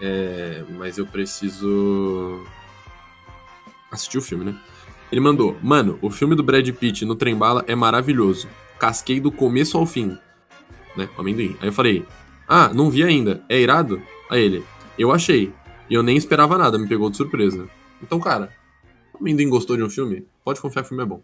É, 0.00 0.64
mas 0.78 0.96
eu 0.96 1.06
preciso 1.06 2.42
assistir 3.90 4.18
o 4.18 4.22
filme, 4.22 4.44
né? 4.44 4.58
Ele 5.10 5.20
mandou, 5.20 5.56
mano, 5.62 5.98
o 6.02 6.10
filme 6.10 6.34
do 6.34 6.42
Brad 6.42 6.68
Pitt 6.70 7.04
no 7.04 7.14
Trembala 7.14 7.64
é 7.66 7.74
maravilhoso. 7.74 8.48
Casquei 8.78 9.20
do 9.20 9.32
começo 9.32 9.78
ao 9.78 9.86
fim. 9.86 10.18
Né? 10.96 11.08
O 11.16 11.20
amendoim. 11.20 11.56
Aí 11.60 11.68
eu 11.68 11.72
falei, 11.72 12.04
ah, 12.46 12.72
não 12.74 12.90
vi 12.90 13.02
ainda. 13.02 13.42
É 13.48 13.58
irado? 13.58 14.02
Aí 14.30 14.42
ele, 14.42 14.64
eu 14.98 15.10
achei. 15.10 15.52
E 15.88 15.94
eu 15.94 16.02
nem 16.02 16.16
esperava 16.16 16.58
nada, 16.58 16.78
me 16.78 16.86
pegou 16.86 17.10
de 17.10 17.16
surpresa. 17.16 17.68
Então, 18.02 18.20
cara, 18.20 18.52
o 19.14 19.18
amendoim 19.18 19.48
gostou 19.48 19.76
de 19.76 19.82
um 19.82 19.90
filme? 19.90 20.26
Pode 20.44 20.60
confiar 20.60 20.82
que 20.82 20.86
o 20.86 20.88
filme 20.88 21.02
é 21.02 21.06
bom. 21.06 21.22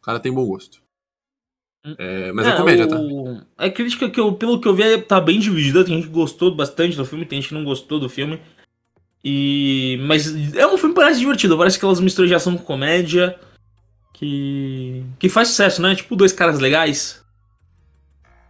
O 0.00 0.02
cara 0.02 0.20
tem 0.20 0.32
bom 0.32 0.46
gosto. 0.46 0.82
É, 1.96 2.32
mas 2.32 2.46
é, 2.46 2.56
comédia, 2.56 2.88
tá? 2.88 2.98
o... 2.98 3.40
A 3.56 3.70
crítica 3.70 4.10
que 4.10 4.20
eu, 4.20 4.32
pelo 4.34 4.60
que 4.60 4.68
eu 4.68 4.74
vi, 4.74 4.82
é- 4.82 4.98
tá 4.98 5.20
bem 5.20 5.38
dividida. 5.38 5.84
Tem 5.84 5.96
gente 5.96 6.08
que 6.08 6.12
gostou 6.12 6.54
bastante 6.54 6.96
do 6.96 7.04
filme, 7.04 7.24
tem 7.24 7.40
gente 7.40 7.48
que 7.48 7.54
não 7.54 7.64
gostou 7.64 7.98
do 7.98 8.08
filme. 8.08 8.40
E. 9.24 9.98
Mas 10.02 10.54
é 10.54 10.66
um 10.66 10.78
filme 10.78 10.94
que 10.94 11.00
parece 11.00 11.20
divertido, 11.20 11.58
parece 11.58 11.76
aquelas 11.76 12.00
misturas 12.00 12.28
de 12.28 12.34
ação 12.34 12.56
com 12.56 12.64
comédia. 12.64 13.38
Que. 14.12 15.04
que 15.18 15.28
faz 15.28 15.48
sucesso, 15.48 15.80
né? 15.82 15.94
Tipo, 15.94 16.16
dois 16.16 16.32
caras 16.32 16.58
legais. 16.60 17.22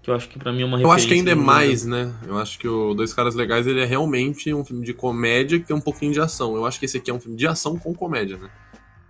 Que 0.09 0.11
eu 0.11 0.15
acho 0.15 0.29
que 0.29 0.39
pra 0.39 0.53
mim 0.53 0.63
é 0.63 0.65
uma 0.65 0.81
Eu 0.81 0.91
acho 0.91 1.07
que 1.07 1.13
ainda 1.13 1.33
é 1.33 1.35
mais, 1.35 1.85
né? 1.85 2.11
Eu 2.27 2.39
acho 2.39 2.59
que 2.59 2.67
o 2.67 2.95
Dois 2.95 3.13
Caras 3.13 3.35
Legais 3.35 3.67
ele 3.67 3.81
é 3.81 3.85
realmente 3.85 4.55
um 4.55 4.65
filme 4.65 4.83
de 4.83 4.95
comédia 4.95 5.59
que 5.59 5.67
tem 5.67 5.77
um 5.77 5.81
pouquinho 5.83 6.15
de 6.15 6.19
ação. 6.19 6.57
Eu 6.57 6.65
acho 6.65 6.79
que 6.79 6.87
esse 6.87 6.97
aqui 6.97 7.11
é 7.11 7.15
um 7.15 7.21
filme 7.21 7.37
de 7.37 7.47
ação 7.47 7.79
com 7.79 7.93
comédia, 7.93 8.39
né? 8.39 8.49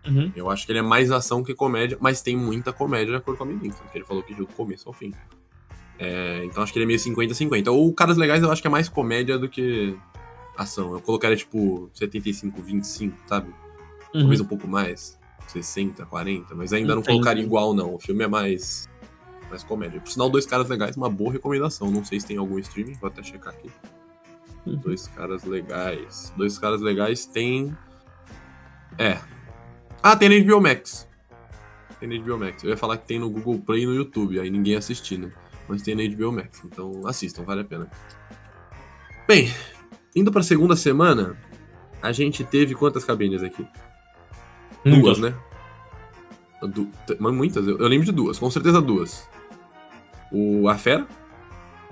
Uhum. 0.08 0.32
Eu 0.34 0.50
acho 0.50 0.66
que 0.66 0.72
ele 0.72 0.80
é 0.80 0.82
mais 0.82 1.12
ação 1.12 1.44
que 1.44 1.54
comédia, 1.54 1.96
mas 2.00 2.20
tem 2.20 2.36
muita 2.36 2.72
comédia 2.72 3.12
de 3.12 3.16
acordo 3.16 3.38
com 3.38 3.44
a 3.44 3.46
menina, 3.46 3.74
porque 3.74 3.98
ele 3.98 4.04
falou 4.04 4.24
que 4.24 4.34
do 4.34 4.44
começo 4.46 4.88
ao 4.88 4.92
fim. 4.92 5.14
É, 6.00 6.42
então 6.44 6.62
acho 6.64 6.72
que 6.72 6.78
ele 6.78 6.84
é 6.84 6.88
meio 6.88 6.98
50-50. 6.98 7.68
Ou 7.68 7.92
Caras 7.92 8.16
Legais 8.16 8.42
eu 8.42 8.50
acho 8.50 8.60
que 8.60 8.66
é 8.66 8.70
mais 8.70 8.88
comédia 8.88 9.38
do 9.38 9.48
que 9.48 9.96
ação. 10.58 10.92
Eu 10.92 11.00
colocaria 11.00 11.36
tipo 11.36 11.90
75-25, 11.94 13.12
sabe? 13.26 13.48
Uhum. 14.12 14.20
Talvez 14.20 14.40
um 14.40 14.44
pouco 14.44 14.66
mais. 14.66 15.16
60, 15.46 16.04
40, 16.04 16.54
mas 16.54 16.74
ainda 16.74 16.94
não 16.94 17.00
Entendi. 17.00 17.16
colocaria 17.16 17.42
igual, 17.42 17.72
não. 17.72 17.94
O 17.94 17.98
filme 17.98 18.22
é 18.22 18.28
mais, 18.28 18.86
mais 19.48 19.64
comédia. 19.64 19.98
Por 19.98 20.10
sinal, 20.10 20.28
Dois 20.28 20.44
Caras 20.44 20.68
Legais, 20.68 20.94
uma 20.94 21.08
boa 21.08 21.32
recomendação. 21.32 21.90
Não 21.90 22.04
sei 22.04 22.20
se 22.20 22.26
tem 22.26 22.36
algum 22.36 22.58
streaming, 22.58 22.94
vou 22.94 23.08
até 23.08 23.22
checar 23.22 23.54
aqui. 23.54 23.70
Uhum. 24.66 24.76
Dois 24.76 25.08
Caras 25.08 25.44
Legais. 25.44 26.34
Dois 26.36 26.58
Caras 26.58 26.82
Legais 26.82 27.24
tem. 27.24 27.74
É. 28.98 29.18
Ah, 30.02 30.16
tem 30.16 30.28
na 30.28 30.44
HBO 30.44 30.60
Max. 30.60 31.08
Tem 31.98 32.08
na 32.08 32.22
HBO 32.22 32.38
Max. 32.38 32.62
Eu 32.62 32.70
ia 32.70 32.76
falar 32.76 32.98
que 32.98 33.06
tem 33.06 33.18
no 33.18 33.30
Google 33.30 33.58
Play 33.58 33.84
e 33.84 33.86
no 33.86 33.94
YouTube, 33.94 34.38
aí 34.38 34.50
ninguém 34.50 34.76
assiste, 34.76 35.16
né? 35.16 35.32
Mas 35.66 35.82
tem 35.82 35.94
na 35.94 36.14
HBO 36.14 36.32
Max, 36.32 36.62
então 36.64 37.06
assistam, 37.06 37.42
vale 37.42 37.62
a 37.62 37.64
pena. 37.64 37.90
Bem, 39.26 39.52
indo 40.18 40.32
pra 40.32 40.42
segunda 40.42 40.76
semana, 40.76 41.36
a 42.02 42.12
gente 42.12 42.44
teve 42.44 42.74
quantas 42.74 43.04
cabines 43.04 43.42
aqui? 43.42 43.66
Duas, 44.84 45.18
né? 45.18 45.34
Du 46.62 46.88
mas 47.20 47.32
muitas, 47.32 47.66
eu, 47.66 47.78
eu 47.78 47.86
lembro 47.86 48.04
de 48.04 48.12
duas, 48.12 48.38
com 48.38 48.50
certeza 48.50 48.80
duas. 48.80 49.28
O 50.32 50.68
A 50.68 50.76
Fera, 50.76 51.06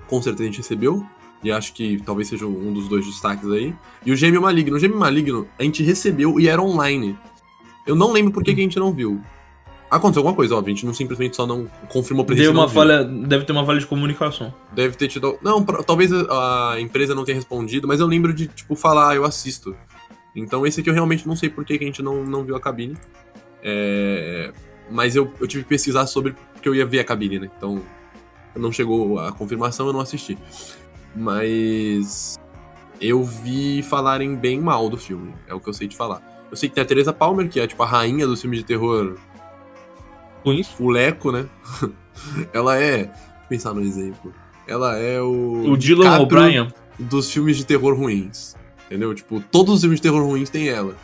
com 0.07 0.21
certeza 0.21 0.43
a 0.43 0.45
gente 0.47 0.57
recebeu, 0.57 1.05
e 1.43 1.51
acho 1.51 1.73
que 1.73 2.01
talvez 2.05 2.27
seja 2.27 2.45
um 2.45 2.73
dos 2.73 2.87
dois 2.87 3.05
destaques 3.05 3.49
aí. 3.49 3.73
E 4.05 4.11
o 4.11 4.15
Gêmeo 4.15 4.41
Maligno. 4.41 4.75
O 4.75 4.79
Gêmeo 4.79 4.97
Maligno 4.97 5.47
a 5.57 5.63
gente 5.63 5.83
recebeu 5.83 6.39
e 6.39 6.47
era 6.47 6.61
online. 6.61 7.17
Eu 7.85 7.95
não 7.95 8.11
lembro 8.11 8.31
por 8.31 8.43
que, 8.43 8.53
que 8.53 8.59
a 8.59 8.63
gente 8.63 8.79
não 8.79 8.93
viu. 8.93 9.21
Aconteceu 9.89 10.19
alguma 10.21 10.35
coisa, 10.35 10.53
óbvio, 10.55 10.73
a 10.73 10.75
gente 10.75 10.85
não 10.85 10.93
simplesmente 10.93 11.35
só 11.35 11.47
não 11.47 11.65
confirmou 11.87 12.25
pra 12.25 12.35
gente 12.35 12.43
Deu 12.43 12.51
uma 12.51 12.67
falha, 12.67 13.03
deve 13.05 13.45
ter 13.45 13.53
uma 13.53 13.65
falha 13.65 13.79
de 13.79 13.85
comunicação. 13.87 14.53
Deve 14.73 14.97
ter 14.97 15.07
tido. 15.07 15.37
Não, 15.41 15.63
pra- 15.63 15.81
talvez 15.81 16.11
a 16.11 16.73
a 16.73 16.81
empresa 16.81 17.15
não 17.15 17.23
tenha 17.23 17.35
respondido, 17.35 17.87
mas 17.87 17.99
eu 18.01 18.05
lembro 18.07 18.33
de, 18.33 18.47
tipo, 18.47 18.75
falar, 18.75 19.11
ah, 19.11 19.15
eu 19.15 19.23
assisto. 19.23 19.75
Então 20.35 20.67
esse 20.67 20.81
aqui 20.81 20.89
eu 20.89 20.93
realmente 20.93 21.25
não 21.27 21.35
sei 21.35 21.49
por 21.49 21.63
que, 21.63 21.73
a 21.73 21.77
gente 21.77 22.01
não, 22.03 22.23
não 22.25 22.43
viu 22.43 22.55
a 22.55 22.59
cabine. 22.59 22.97
É, 23.63 24.51
Mas 24.91 25.15
eu, 25.15 25.33
eu 25.39 25.47
tive 25.47 25.63
que 25.63 25.69
pesquisar 25.69 26.05
sobre 26.05 26.35
porque 26.53 26.67
eu 26.67 26.75
ia 26.75 26.85
ver 26.85 26.99
a 26.99 27.03
cabine, 27.03 27.39
né? 27.39 27.49
Então 27.57 27.81
não 28.55 28.71
chegou 28.71 29.19
a 29.19 29.31
confirmação, 29.31 29.87
eu 29.87 29.93
não 29.93 29.99
assisti. 30.01 30.37
Mas 31.15 32.37
eu 33.01 33.23
vi 33.23 33.81
falarem 33.83 34.35
bem 34.35 34.59
mal 34.59 34.89
do 34.89 34.97
filme, 34.97 35.33
é 35.47 35.53
o 35.53 35.59
que 35.59 35.69
eu 35.69 35.73
sei 35.73 35.87
te 35.87 35.95
falar. 35.95 36.21
Eu 36.49 36.55
sei 36.55 36.69
que 36.69 36.75
tem 36.75 36.81
a 36.81 36.85
Teresa 36.87 37.11
Palmer, 37.11 37.49
que 37.49 37.59
é 37.59 37.67
tipo 37.67 37.81
a 37.83 37.85
rainha 37.85 38.25
dos 38.25 38.39
filmes 38.41 38.59
de 38.59 38.65
terror 38.65 39.15
Com 40.47 40.53
isso, 40.53 40.71
fuleco, 40.77 41.29
né? 41.29 41.45
Ela 42.53 42.77
é. 42.77 43.03
Deixa 43.03 43.11
eu 43.11 43.47
pensar 43.49 43.73
no 43.73 43.81
exemplo. 43.81 44.33
Ela 44.65 44.97
é 44.97 45.21
o. 45.21 45.71
o 45.71 45.77
Dylan 45.77 46.19
O'Brien. 46.21 46.73
Dos 46.97 47.29
filmes 47.29 47.57
de 47.57 47.65
terror 47.65 47.93
ruins. 47.93 48.55
Entendeu? 48.85 49.13
Tipo, 49.13 49.41
todos 49.51 49.75
os 49.75 49.81
filmes 49.81 49.99
de 49.99 50.03
terror 50.03 50.25
ruins 50.25 50.49
tem 50.49 50.69
ela. 50.69 50.95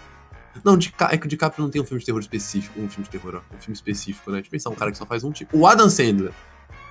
Não, 0.63 0.77
Dica- 0.77 1.09
é 1.12 1.17
que 1.17 1.25
o 1.25 1.29
DiCaprio 1.29 1.62
não 1.62 1.69
tem 1.69 1.81
um 1.81 1.85
filme 1.85 2.00
de 2.00 2.05
terror 2.05 2.21
específico. 2.21 2.79
Um 2.79 2.88
filme 2.88 3.03
de 3.03 3.09
terror, 3.09 3.35
ó. 3.35 3.53
Um 3.53 3.59
filme 3.59 3.73
específico, 3.75 4.31
né? 4.31 4.38
Deixa 4.38 4.47
eu 4.47 4.51
pensar, 4.51 4.69
um 4.69 4.75
cara 4.75 4.91
que 4.91 4.97
só 4.97 5.05
faz 5.05 5.25
um 5.25 5.31
tipo. 5.31 5.57
O 5.57 5.67
Adam 5.67 5.89
Sandler. 5.89 6.31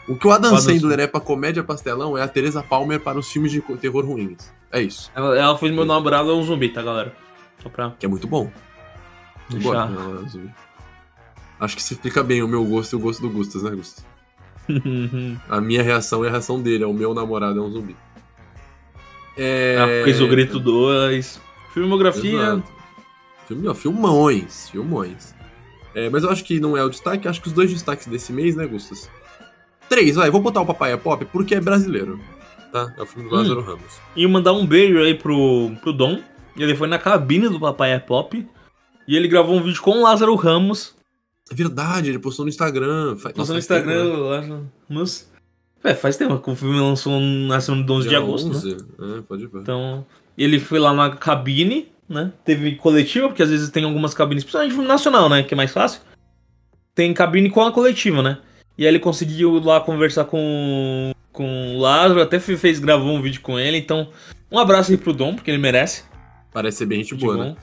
O 0.06 0.14
que 0.14 0.26
o 0.26 0.30
Adam 0.30 0.52
O 0.52 0.56
Adam 0.56 0.60
Sandler 0.78 1.00
é 1.00 1.06
pra 1.06 1.20
comédia 1.20 1.64
pastelão 1.64 2.18
é 2.18 2.22
a 2.22 2.28
Teresa 2.28 2.62
Palmer 2.62 3.00
para 3.00 3.18
os 3.18 3.32
filmes 3.32 3.50
de 3.50 3.62
terror 3.78 4.04
ruins. 4.04 4.52
É 4.70 4.82
isso. 4.82 5.10
Ela, 5.14 5.38
ela 5.38 5.56
fez 5.56 5.72
meu 5.72 5.86
namorado 5.86 6.30
é 6.30 6.34
um 6.34 6.42
zumbi, 6.42 6.68
tá, 6.68 6.82
galera? 6.82 7.16
Só 7.62 7.70
pra 7.70 7.92
Que 7.98 8.04
é 8.04 8.08
muito 8.10 8.26
bom. 8.26 8.50
Deixar. 9.48 9.88
bom. 9.88 10.26
Acho 11.62 11.76
que 11.76 11.82
se 11.82 11.94
explica 11.94 12.24
bem 12.24 12.42
o 12.42 12.48
meu 12.48 12.64
gosto 12.64 12.92
e 12.92 12.96
o 12.96 12.98
gosto 12.98 13.22
do 13.22 13.30
Gustas, 13.30 13.62
né, 13.62 13.70
Gustas? 13.70 14.04
A 15.48 15.60
minha 15.60 15.80
reação 15.80 16.24
é 16.24 16.28
a 16.28 16.30
reação 16.32 16.60
dele, 16.60 16.82
é 16.82 16.86
o 16.88 16.92
meu 16.92 17.14
namorado 17.14 17.60
é 17.60 17.62
um 17.62 17.70
zumbi. 17.70 17.94
É. 19.38 19.76
Ah, 19.78 20.04
fez 20.04 20.20
o 20.20 20.26
Grito 20.26 20.58
2. 20.58 21.40
Filmografia. 21.72 22.32
Exato. 22.32 22.72
Filme, 23.46 23.68
ó, 23.68 23.74
filmões, 23.74 24.70
filmões. 24.70 25.36
É, 25.94 26.10
mas 26.10 26.24
eu 26.24 26.30
acho 26.30 26.42
que 26.42 26.58
não 26.58 26.76
é 26.76 26.82
o 26.82 26.88
destaque, 26.88 27.28
acho 27.28 27.40
que 27.40 27.46
os 27.46 27.52
dois 27.52 27.70
destaques 27.70 28.08
desse 28.08 28.32
mês, 28.32 28.56
né, 28.56 28.66
Gustas? 28.66 29.08
Três, 29.88 30.16
vai, 30.16 30.30
vou 30.32 30.40
botar 30.40 30.62
o 30.62 30.66
Papai 30.66 30.92
é 30.92 30.96
Pop 30.96 31.24
porque 31.26 31.54
é 31.54 31.60
brasileiro, 31.60 32.18
tá? 32.72 32.92
É 32.98 33.02
o 33.02 33.06
filme 33.06 33.28
do 33.28 33.36
Hum. 33.36 33.38
Lázaro 33.38 33.60
Ramos. 33.62 34.00
E 34.16 34.26
mandar 34.26 34.52
um 34.52 34.66
beijo 34.66 34.98
aí 34.98 35.14
pro, 35.14 35.70
pro 35.80 35.92
Dom. 35.92 36.20
Ele 36.56 36.74
foi 36.74 36.88
na 36.88 36.98
cabine 36.98 37.48
do 37.48 37.60
Papai 37.60 37.92
é 37.92 38.00
Pop. 38.00 38.44
E 39.06 39.16
ele 39.16 39.28
gravou 39.28 39.54
um 39.54 39.62
vídeo 39.62 39.80
com 39.80 39.98
o 39.98 40.02
Lázaro 40.02 40.34
Ramos. 40.34 41.00
É 41.52 41.54
verdade, 41.54 42.08
ele 42.08 42.18
postou 42.18 42.44
no 42.44 42.48
Instagram. 42.48 43.14
Postou 43.16 43.30
no 43.30 43.46
faz 43.46 43.66
tempo, 43.66 43.80
Instagram, 43.80 44.04
né? 44.04 44.10
o 44.10 44.28
Lázaro 44.28 44.70
Ramos. 44.88 45.28
É, 45.84 45.94
faz 45.94 46.16
tempo 46.16 46.38
que 46.38 46.50
o 46.50 46.56
filme 46.56 46.78
lançou 46.80 47.20
na 47.20 47.60
semana 47.60 47.82
do 47.82 47.92
11 47.92 48.02
de 48.04 48.08
Dia 48.10 48.18
agosto, 48.18 48.48
né? 48.48 48.54
11, 48.56 48.76
É, 49.18 49.22
pode 49.22 49.46
ver. 49.48 49.58
Então, 49.60 50.06
ele 50.38 50.58
foi 50.60 50.78
lá 50.78 50.94
na 50.94 51.10
cabine, 51.10 51.88
né? 52.08 52.32
Teve 52.44 52.76
coletiva, 52.76 53.28
porque 53.28 53.42
às 53.42 53.50
vezes 53.50 53.68
tem 53.68 53.84
algumas 53.84 54.14
cabines, 54.14 54.44
principalmente 54.44 54.72
filme 54.72 54.88
nacional, 54.88 55.28
né? 55.28 55.42
Que 55.42 55.54
é 55.54 55.56
mais 55.56 55.72
fácil. 55.72 56.00
Tem 56.94 57.12
cabine 57.12 57.50
com 57.50 57.62
a 57.62 57.72
coletiva, 57.72 58.22
né? 58.22 58.38
E 58.78 58.84
aí 58.84 58.88
ele 58.88 58.98
conseguiu 58.98 59.58
lá 59.58 59.80
conversar 59.80 60.24
com, 60.24 61.12
com 61.32 61.76
o 61.76 61.80
Lázaro, 61.80 62.22
até 62.22 62.38
fe- 62.40 62.56
fez, 62.56 62.78
gravou 62.78 63.12
um 63.12 63.20
vídeo 63.20 63.40
com 63.40 63.58
ele. 63.58 63.76
Então, 63.76 64.08
um 64.50 64.58
abraço 64.58 64.90
aí 64.92 64.96
pro 64.96 65.12
Dom, 65.12 65.34
porque 65.34 65.50
ele 65.50 65.58
merece. 65.58 66.04
Parece 66.52 66.78
ser 66.78 66.86
bem 66.86 66.98
gente 67.02 67.16
De 67.16 67.24
boa, 67.24 67.36
né? 67.36 67.56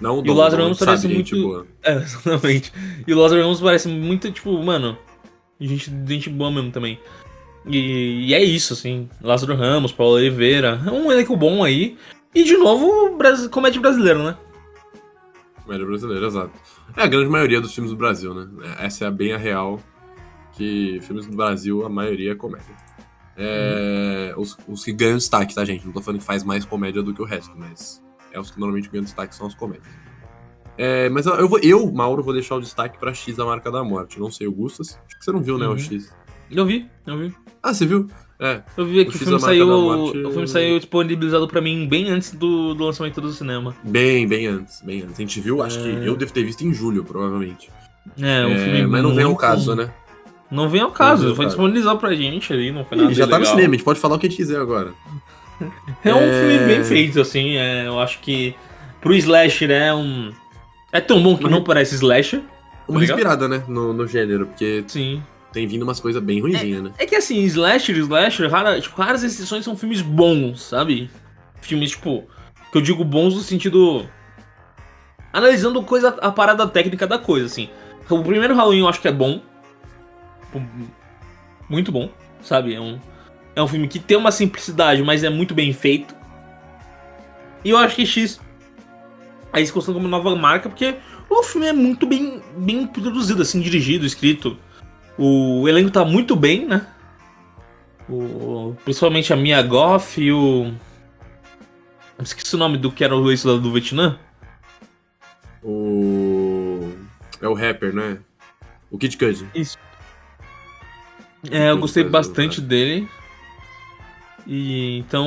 Não 0.00 0.22
E 0.24 0.30
o 0.30 0.34
Lázaro 0.34 0.62
Ramos 0.62 0.78
sabe 0.78 0.86
parece 0.90 1.08
gente 1.08 1.34
muito- 1.34 1.48
boa. 1.48 1.66
É, 1.82 1.96
exatamente. 1.96 2.72
E 3.06 3.12
o 3.14 3.18
Lázaro 3.18 3.40
Ramos 3.42 3.60
parece 3.60 3.88
muito, 3.88 4.30
tipo, 4.30 4.62
mano, 4.62 4.96
gente, 5.60 5.90
gente 6.06 6.28
boa 6.30 6.50
mesmo 6.50 6.70
também. 6.70 6.98
E, 7.66 8.28
e 8.28 8.34
é 8.34 8.42
isso, 8.44 8.74
assim. 8.74 9.08
Lázaro 9.22 9.56
Ramos, 9.56 9.92
Paulo 9.92 10.14
Oliveira. 10.16 10.80
É 10.86 10.90
um 10.90 11.10
elenco 11.10 11.36
bom 11.36 11.64
aí. 11.64 11.96
E 12.34 12.44
de 12.44 12.56
novo, 12.56 13.18
comédia 13.50 13.80
brasileira, 13.80 14.22
né? 14.22 14.36
Comédia 15.64 15.86
brasileira, 15.86 16.26
exato. 16.26 16.52
É 16.96 17.02
a 17.02 17.06
grande 17.06 17.28
maioria 17.30 17.60
dos 17.60 17.74
filmes 17.74 17.90
do 17.90 17.96
Brasil, 17.96 18.34
né? 18.34 18.46
Essa 18.78 19.06
é 19.06 19.10
bem 19.10 19.32
a 19.32 19.38
real. 19.38 19.80
Que 20.52 21.00
filmes 21.02 21.26
do 21.26 21.34
Brasil, 21.36 21.84
a 21.84 21.88
maioria 21.88 22.32
é 22.32 22.34
comédia. 22.34 22.74
É, 23.36 24.32
os, 24.36 24.56
os 24.68 24.84
que 24.84 24.92
ganham 24.92 25.16
destaque, 25.18 25.54
tá, 25.54 25.64
gente? 25.64 25.84
Não 25.84 25.92
tô 25.92 26.00
falando 26.00 26.20
que 26.20 26.26
faz 26.26 26.42
mais 26.44 26.64
comédia 26.64 27.02
do 27.02 27.12
que 27.12 27.20
o 27.20 27.24
resto, 27.24 27.52
mas 27.56 28.02
é 28.36 28.40
os 28.40 28.50
que 28.50 28.58
normalmente 28.60 28.88
ganham 28.90 29.04
destaque 29.04 29.34
são 29.34 29.46
as 29.46 29.54
comédias. 29.54 29.86
É, 30.78 31.08
mas 31.08 31.24
eu, 31.26 31.48
vou, 31.48 31.58
eu, 31.60 31.90
Mauro, 31.90 32.22
vou 32.22 32.34
deixar 32.34 32.54
o 32.56 32.60
destaque 32.60 32.98
pra 32.98 33.14
X 33.14 33.34
da 33.36 33.44
Marca 33.46 33.70
da 33.70 33.82
Morte. 33.82 34.20
Não 34.20 34.30
sei 34.30 34.46
o 34.46 34.52
Gustas. 34.52 34.98
Acho 35.06 35.18
que 35.18 35.24
você 35.24 35.32
não 35.32 35.40
viu, 35.42 35.56
né, 35.58 35.66
Uhum. 35.66 35.74
o 35.74 35.78
X. 35.78 36.12
Eu 36.50 36.66
vi, 36.66 36.86
eu 37.06 37.18
vi. 37.18 37.34
Ah, 37.62 37.72
você 37.72 37.86
viu? 37.86 38.08
É. 38.38 38.62
Eu 38.76 38.84
vi 38.84 39.02
que 39.06 39.12
O 39.12 39.14
o, 39.14 39.18
filme 39.18 39.40
saiu. 39.40 39.66
Morte- 39.66 40.18
O 40.18 40.30
filme 40.30 40.46
saiu 40.46 40.78
disponibilizado 40.78 41.48
pra 41.48 41.62
mim 41.62 41.88
bem 41.88 42.10
antes 42.10 42.32
do, 42.32 42.74
do 42.74 42.84
lançamento 42.84 43.20
do 43.22 43.32
cinema. 43.32 43.74
Bem, 43.82 44.28
bem 44.28 44.46
antes, 44.46 44.82
bem 44.82 45.00
antes. 45.02 45.14
A 45.14 45.22
gente 45.22 45.40
viu, 45.40 45.62
acho 45.62 45.80
que 45.82 45.88
É. 45.88 46.06
eu 46.06 46.14
devo 46.14 46.30
ter 46.32 46.44
visto 46.44 46.60
em 46.62 46.74
julho, 46.74 47.02
provavelmente. 47.02 47.70
É, 48.20 48.44
um 48.44 48.50
É, 48.52 48.58
filme. 48.64 48.86
mas 48.86 49.02
não 49.02 49.14
vem 49.14 49.24
ao 49.24 49.34
caso, 49.34 49.74
né? 49.74 49.90
Não 50.50 50.68
vem 50.68 50.82
ao 50.82 50.92
caso, 50.92 51.34
foi 51.34 51.46
disponibilizado 51.46 51.98
pra 51.98 52.14
gente 52.14 52.52
ali, 52.52 52.70
não 52.70 52.84
foi 52.84 52.96
nada 52.98 53.12
já 53.12 53.26
tá 53.26 53.36
no 53.38 53.46
cinema, 53.46 53.70
a 53.70 53.72
gente 53.72 53.82
pode 53.84 53.98
falar 53.98 54.14
o 54.14 54.18
que 54.18 54.26
a 54.26 54.28
gente 54.30 54.36
quiser 54.36 54.60
agora. 54.60 54.92
É 56.04 56.14
um 56.14 56.18
É. 56.20 56.40
filme 56.40 56.58
bem 56.66 56.84
feito, 56.84 57.20
assim. 57.20 57.56
é, 57.56 57.86
eu 57.86 57.98
acho 57.98 58.20
que 58.20 58.54
pro 59.00 59.14
slasher 59.14 59.70
é 59.70 59.94
um. 59.94 60.32
É 60.92 61.00
tão 61.00 61.22
bom 61.22 61.36
que 61.36 61.44
Uma 61.44 61.50
não 61.50 61.58
re- 61.58 61.64
parece 61.64 61.94
slasher. 61.94 62.42
Uma 62.88 63.00
ligado? 63.00 63.16
respirada, 63.16 63.48
né, 63.48 63.64
no, 63.66 63.92
no 63.92 64.06
gênero, 64.06 64.46
porque 64.46 64.84
Sim. 64.86 65.22
tem 65.52 65.66
vindo 65.66 65.82
umas 65.82 65.98
coisas 65.98 66.22
bem 66.22 66.40
ruinzinhas, 66.40 66.82
né? 66.82 66.92
É 66.98 67.04
que 67.06 67.16
assim, 67.16 67.42
slasher, 67.44 67.96
slasher, 67.96 68.48
rara, 68.50 68.80
tipo, 68.80 69.00
raras 69.00 69.22
exceções 69.24 69.64
são 69.64 69.76
filmes 69.76 70.00
bons, 70.02 70.62
sabe? 70.62 71.10
Filmes, 71.60 71.90
tipo, 71.90 72.24
que 72.70 72.78
eu 72.78 72.82
digo 72.82 73.02
bons 73.04 73.34
no 73.34 73.40
sentido. 73.40 74.06
Analisando 75.32 75.82
coisa, 75.82 76.08
a 76.20 76.30
parada 76.30 76.66
técnica 76.66 77.06
da 77.06 77.18
coisa, 77.18 77.46
assim. 77.46 77.68
O 78.08 78.22
primeiro 78.22 78.54
Halloween 78.54 78.80
eu 78.80 78.88
acho 78.88 79.00
que 79.00 79.08
é 79.08 79.12
bom. 79.12 79.40
Tipo, 80.42 80.64
Muito 81.68 81.90
bom, 81.90 82.08
sabe? 82.40 82.74
É 82.74 82.80
um, 82.80 82.98
é 83.56 83.62
um 83.62 83.66
filme 83.66 83.88
que 83.88 83.98
tem 83.98 84.18
uma 84.18 84.30
simplicidade, 84.30 85.02
mas 85.02 85.24
é 85.24 85.30
muito 85.30 85.54
bem 85.54 85.72
feito. 85.72 86.14
E 87.64 87.70
eu 87.70 87.78
acho 87.78 87.96
que 87.96 88.04
X. 88.04 88.38
Aí 89.50 89.66
se 89.66 89.72
constando 89.72 89.98
como 89.98 90.06
nova 90.06 90.36
marca, 90.36 90.68
porque 90.68 90.96
o 91.30 91.42
filme 91.42 91.66
é 91.66 91.72
muito 91.72 92.06
bem, 92.06 92.42
bem 92.58 92.86
produzido, 92.86 93.40
assim, 93.40 93.60
dirigido, 93.60 94.04
escrito. 94.04 94.58
O 95.16 95.66
elenco 95.66 95.90
tá 95.90 96.04
muito 96.04 96.36
bem, 96.36 96.66
né? 96.66 96.86
O, 98.06 98.76
principalmente 98.84 99.32
a 99.32 99.36
Mia 99.36 99.62
Goff 99.62 100.20
e 100.20 100.30
o. 100.30 100.72
Esqueci 102.20 102.54
o 102.54 102.58
nome 102.58 102.76
do 102.76 102.92
que 102.92 103.02
era 103.02 103.16
o 103.16 103.30
ex 103.30 103.42
do 103.42 103.72
Vietnã. 103.72 104.18
O. 105.62 106.92
É 107.40 107.48
o 107.48 107.54
rapper, 107.54 107.94
né? 107.94 108.18
O 108.90 108.98
Kid 108.98 109.16
Cudi. 109.16 109.46
Isso. 109.54 109.78
É, 111.50 111.70
eu 111.70 111.78
gostei 111.78 112.04
bastante 112.04 112.60
dele. 112.60 113.08
E 114.46 114.98
então. 114.98 115.26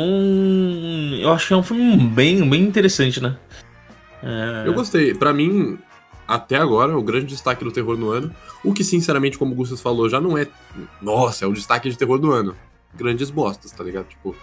Eu 1.19 1.31
acho 1.31 1.47
que 1.47 1.53
é 1.53 1.57
um 1.57 1.63
filme 1.63 1.97
bem, 1.97 2.47
bem 2.49 2.63
interessante, 2.63 3.21
né? 3.21 3.37
É, 4.23 4.63
Eu 4.65 4.73
gostei. 4.73 5.13
Pra 5.13 5.33
mim, 5.33 5.77
até 6.27 6.55
agora, 6.55 6.97
o 6.97 7.01
grande 7.03 7.25
destaque 7.25 7.63
do 7.63 7.71
terror 7.71 7.97
no 7.97 8.09
ano. 8.09 8.33
O 8.63 8.73
que, 8.73 8.83
sinceramente, 8.83 9.37
como 9.37 9.53
o 9.53 9.55
Gustas 9.55 9.81
falou, 9.81 10.09
já 10.09 10.21
não 10.21 10.37
é. 10.37 10.47
Nossa, 11.01 11.45
é 11.45 11.47
o 11.47 11.53
destaque 11.53 11.89
de 11.89 11.97
terror 11.97 12.17
do 12.17 12.31
ano. 12.31 12.55
Grandes 12.95 13.29
bostas, 13.29 13.71
tá 13.71 13.83
ligado? 13.83 14.07
Tipo, 14.07 14.35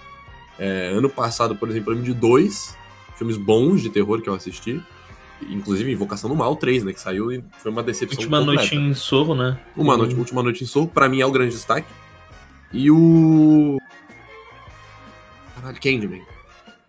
é, 0.59 0.89
ano 0.95 1.09
passado, 1.09 1.57
por 1.57 1.69
exemplo, 1.69 1.93
eu 1.93 1.97
lembro 1.97 2.13
de 2.13 2.19
dois 2.19 2.77
filmes 3.17 3.37
bons 3.37 3.83
de 3.83 3.91
terror 3.91 4.21
que 4.21 4.29
eu 4.29 4.35
assisti. 4.35 4.81
Inclusive 5.51 5.93
Invocação 5.93 6.31
do 6.31 6.37
Mal 6.37 6.57
3, 6.57 6.85
né? 6.85 6.93
Que 6.93 7.01
saiu 7.01 7.31
e 7.31 7.45
foi 7.59 7.71
uma 7.71 7.83
decepção. 7.83 8.19
Última 8.19 8.39
completa. 8.39 8.63
noite 8.63 8.77
em 8.77 8.95
Sorro, 8.95 9.35
né? 9.35 9.59
Uma 9.77 9.97
noite, 9.97 10.15
Última 10.15 10.43
Noite 10.43 10.65
em 10.65 10.67
Soul, 10.67 10.89
pra 10.89 11.09
mim 11.09 11.21
é 11.21 11.27
o 11.27 11.31
grande 11.31 11.53
destaque. 11.53 11.89
E 12.73 12.91
o. 12.91 13.77
Caralho, 15.67 15.81
Candyman. 15.81 16.23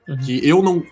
Uhum. 0.07 0.17
Que 0.17 0.48
eu 0.48 0.62
não. 0.62 0.84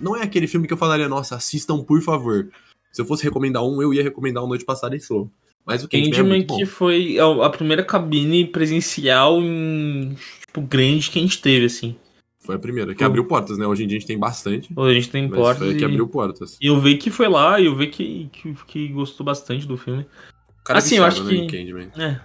Não 0.00 0.16
é 0.16 0.22
aquele 0.22 0.48
filme 0.48 0.66
que 0.66 0.72
eu 0.72 0.76
falaria, 0.76 1.08
nossa, 1.08 1.36
assistam 1.36 1.82
por 1.84 2.02
favor. 2.02 2.48
Se 2.90 3.00
eu 3.00 3.06
fosse 3.06 3.22
recomendar 3.22 3.62
um, 3.64 3.80
eu 3.80 3.94
ia 3.94 4.02
recomendar 4.02 4.42
o 4.42 4.46
Noite 4.48 4.64
Passada 4.64 4.96
em 4.96 5.00
Soul. 5.00 5.30
Mas 5.64 5.84
o 5.84 5.88
Candyman 5.88 6.08
é 6.08 6.16
Candyman 6.16 6.46
bom. 6.46 6.56
que 6.56 6.66
foi 6.66 7.16
a 7.20 7.50
primeira 7.50 7.84
cabine 7.84 8.46
presencial 8.46 9.40
em, 9.40 10.16
tipo, 10.40 10.60
grande 10.62 11.10
que 11.10 11.18
a 11.18 11.22
gente 11.22 11.40
teve, 11.40 11.66
assim. 11.66 11.94
Foi 12.40 12.56
a 12.56 12.58
primeira, 12.58 12.94
que 12.94 13.04
abriu 13.04 13.24
portas, 13.26 13.58
né? 13.58 13.66
Hoje 13.66 13.84
em 13.84 13.86
dia 13.86 13.98
a 13.98 14.00
gente 14.00 14.08
tem 14.08 14.18
bastante. 14.18 14.72
Hoje 14.74 14.90
a 14.90 15.00
gente 15.00 15.10
tem 15.10 15.28
portas. 15.28 15.58
foi 15.58 15.74
a 15.74 15.78
que 15.78 15.84
abriu 15.84 16.08
portas. 16.08 16.56
E 16.60 16.66
eu 16.66 16.80
vi 16.80 16.96
que 16.96 17.10
foi 17.10 17.28
lá, 17.28 17.60
eu 17.60 17.76
vi 17.76 17.88
que, 17.88 18.30
que, 18.32 18.54
que 18.66 18.88
gostou 18.88 19.24
bastante 19.24 19.66
do 19.66 19.76
filme. 19.76 20.06
O 20.60 20.64
cara 20.64 20.78
é 20.78 20.80
Assim, 20.80 20.96
eu 20.96 21.04
acho 21.04 21.22
né, 21.24 21.46
que- 21.46 21.46
Candyman. 21.46 21.90
É. 21.98 22.20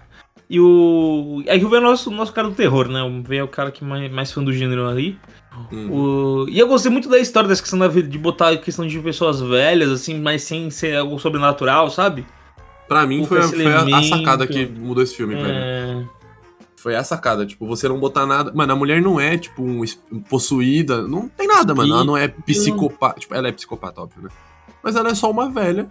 E 0.54 0.60
o. 0.60 1.44
Aí 1.50 1.60
que 1.60 1.66
veio 1.66 1.82
o 1.82 1.84
nosso, 1.84 2.12
nosso 2.12 2.32
cara 2.32 2.48
do 2.48 2.54
terror, 2.54 2.88
né? 2.88 3.00
Veio 3.26 3.46
o 3.46 3.48
cara 3.48 3.72
que 3.72 3.84
mais, 3.84 4.12
mais 4.12 4.32
fã 4.32 4.44
do 4.44 4.54
gênero 4.54 4.88
ali. 4.88 5.18
Hum. 5.72 5.90
O... 5.92 6.46
E 6.48 6.60
eu 6.60 6.68
gostei 6.68 6.92
muito 6.92 7.10
da 7.10 7.18
história 7.18 7.50
dessa 7.50 7.64
questão 7.64 7.80
da 7.80 7.88
vida, 7.88 8.08
de 8.08 8.20
botar 8.20 8.50
a 8.50 8.58
questão 8.58 8.86
de 8.86 9.00
pessoas 9.00 9.42
velhas, 9.42 9.90
assim, 9.90 10.20
mas 10.22 10.44
sem 10.44 10.70
ser 10.70 10.96
algo 10.96 11.18
sobrenatural, 11.18 11.90
sabe? 11.90 12.24
Pra 12.88 13.04
mim 13.08 13.26
foi, 13.26 13.42
foi 13.42 13.66
a, 13.66 14.04
sacada 14.04 14.46
que 14.46 14.68
mudou 14.68 15.02
esse 15.02 15.16
filme, 15.16 15.34
velho. 15.34 15.48
É... 15.48 16.06
Foi 16.76 16.96
a 16.96 17.04
sacada, 17.04 17.48
tipo, 17.48 17.66
você 17.66 17.90
não 17.90 18.00
botar 18.00 18.28
nada. 18.28 18.52
Mano, 18.54 18.74
a 18.74 18.76
mulher 18.76 19.02
não 19.02 19.20
é, 19.20 19.36
tipo, 19.36 19.64
um 19.64 19.84
possuída. 20.30 21.02
Não 21.08 21.28
tem 21.30 21.48
nada, 21.48 21.74
mano. 21.74 21.96
Ela 21.96 22.06
não 22.06 22.16
é 22.16 22.28
psicopata. 22.28 23.20
Tipo, 23.20 23.34
ela 23.34 23.48
é 23.48 23.52
psicopata, 23.52 24.02
óbvio, 24.02 24.22
né? 24.22 24.30
Mas 24.84 24.96
ela 24.96 25.10
é 25.10 25.16
só 25.16 25.32
uma 25.32 25.50
velha. 25.50 25.88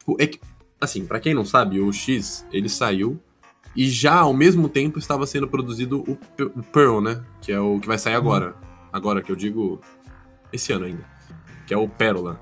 Tipo, 0.00 0.16
é 0.18 0.26
que. 0.26 0.40
Assim, 0.80 1.06
pra 1.06 1.20
quem 1.20 1.34
não 1.34 1.44
sabe, 1.44 1.78
o 1.78 1.92
X, 1.92 2.44
ele 2.52 2.68
saiu. 2.68 3.20
E 3.74 3.88
já 3.88 4.16
ao 4.16 4.34
mesmo 4.34 4.68
tempo 4.68 4.98
estava 4.98 5.26
sendo 5.26 5.48
produzido 5.48 6.00
o 6.06 6.16
Pe- 6.36 6.44
o 6.54 6.62
Pearl, 6.62 7.00
né? 7.00 7.22
Que 7.40 7.52
é 7.52 7.60
o 7.60 7.80
que 7.80 7.86
vai 7.88 7.98
sair 7.98 8.14
agora. 8.14 8.54
Agora 8.92 9.22
que 9.22 9.32
eu 9.32 9.36
digo. 9.36 9.80
Esse 10.52 10.72
ano 10.72 10.84
ainda. 10.84 11.04
Que 11.66 11.72
é 11.72 11.76
o 11.78 11.88
Pérola. 11.88 12.40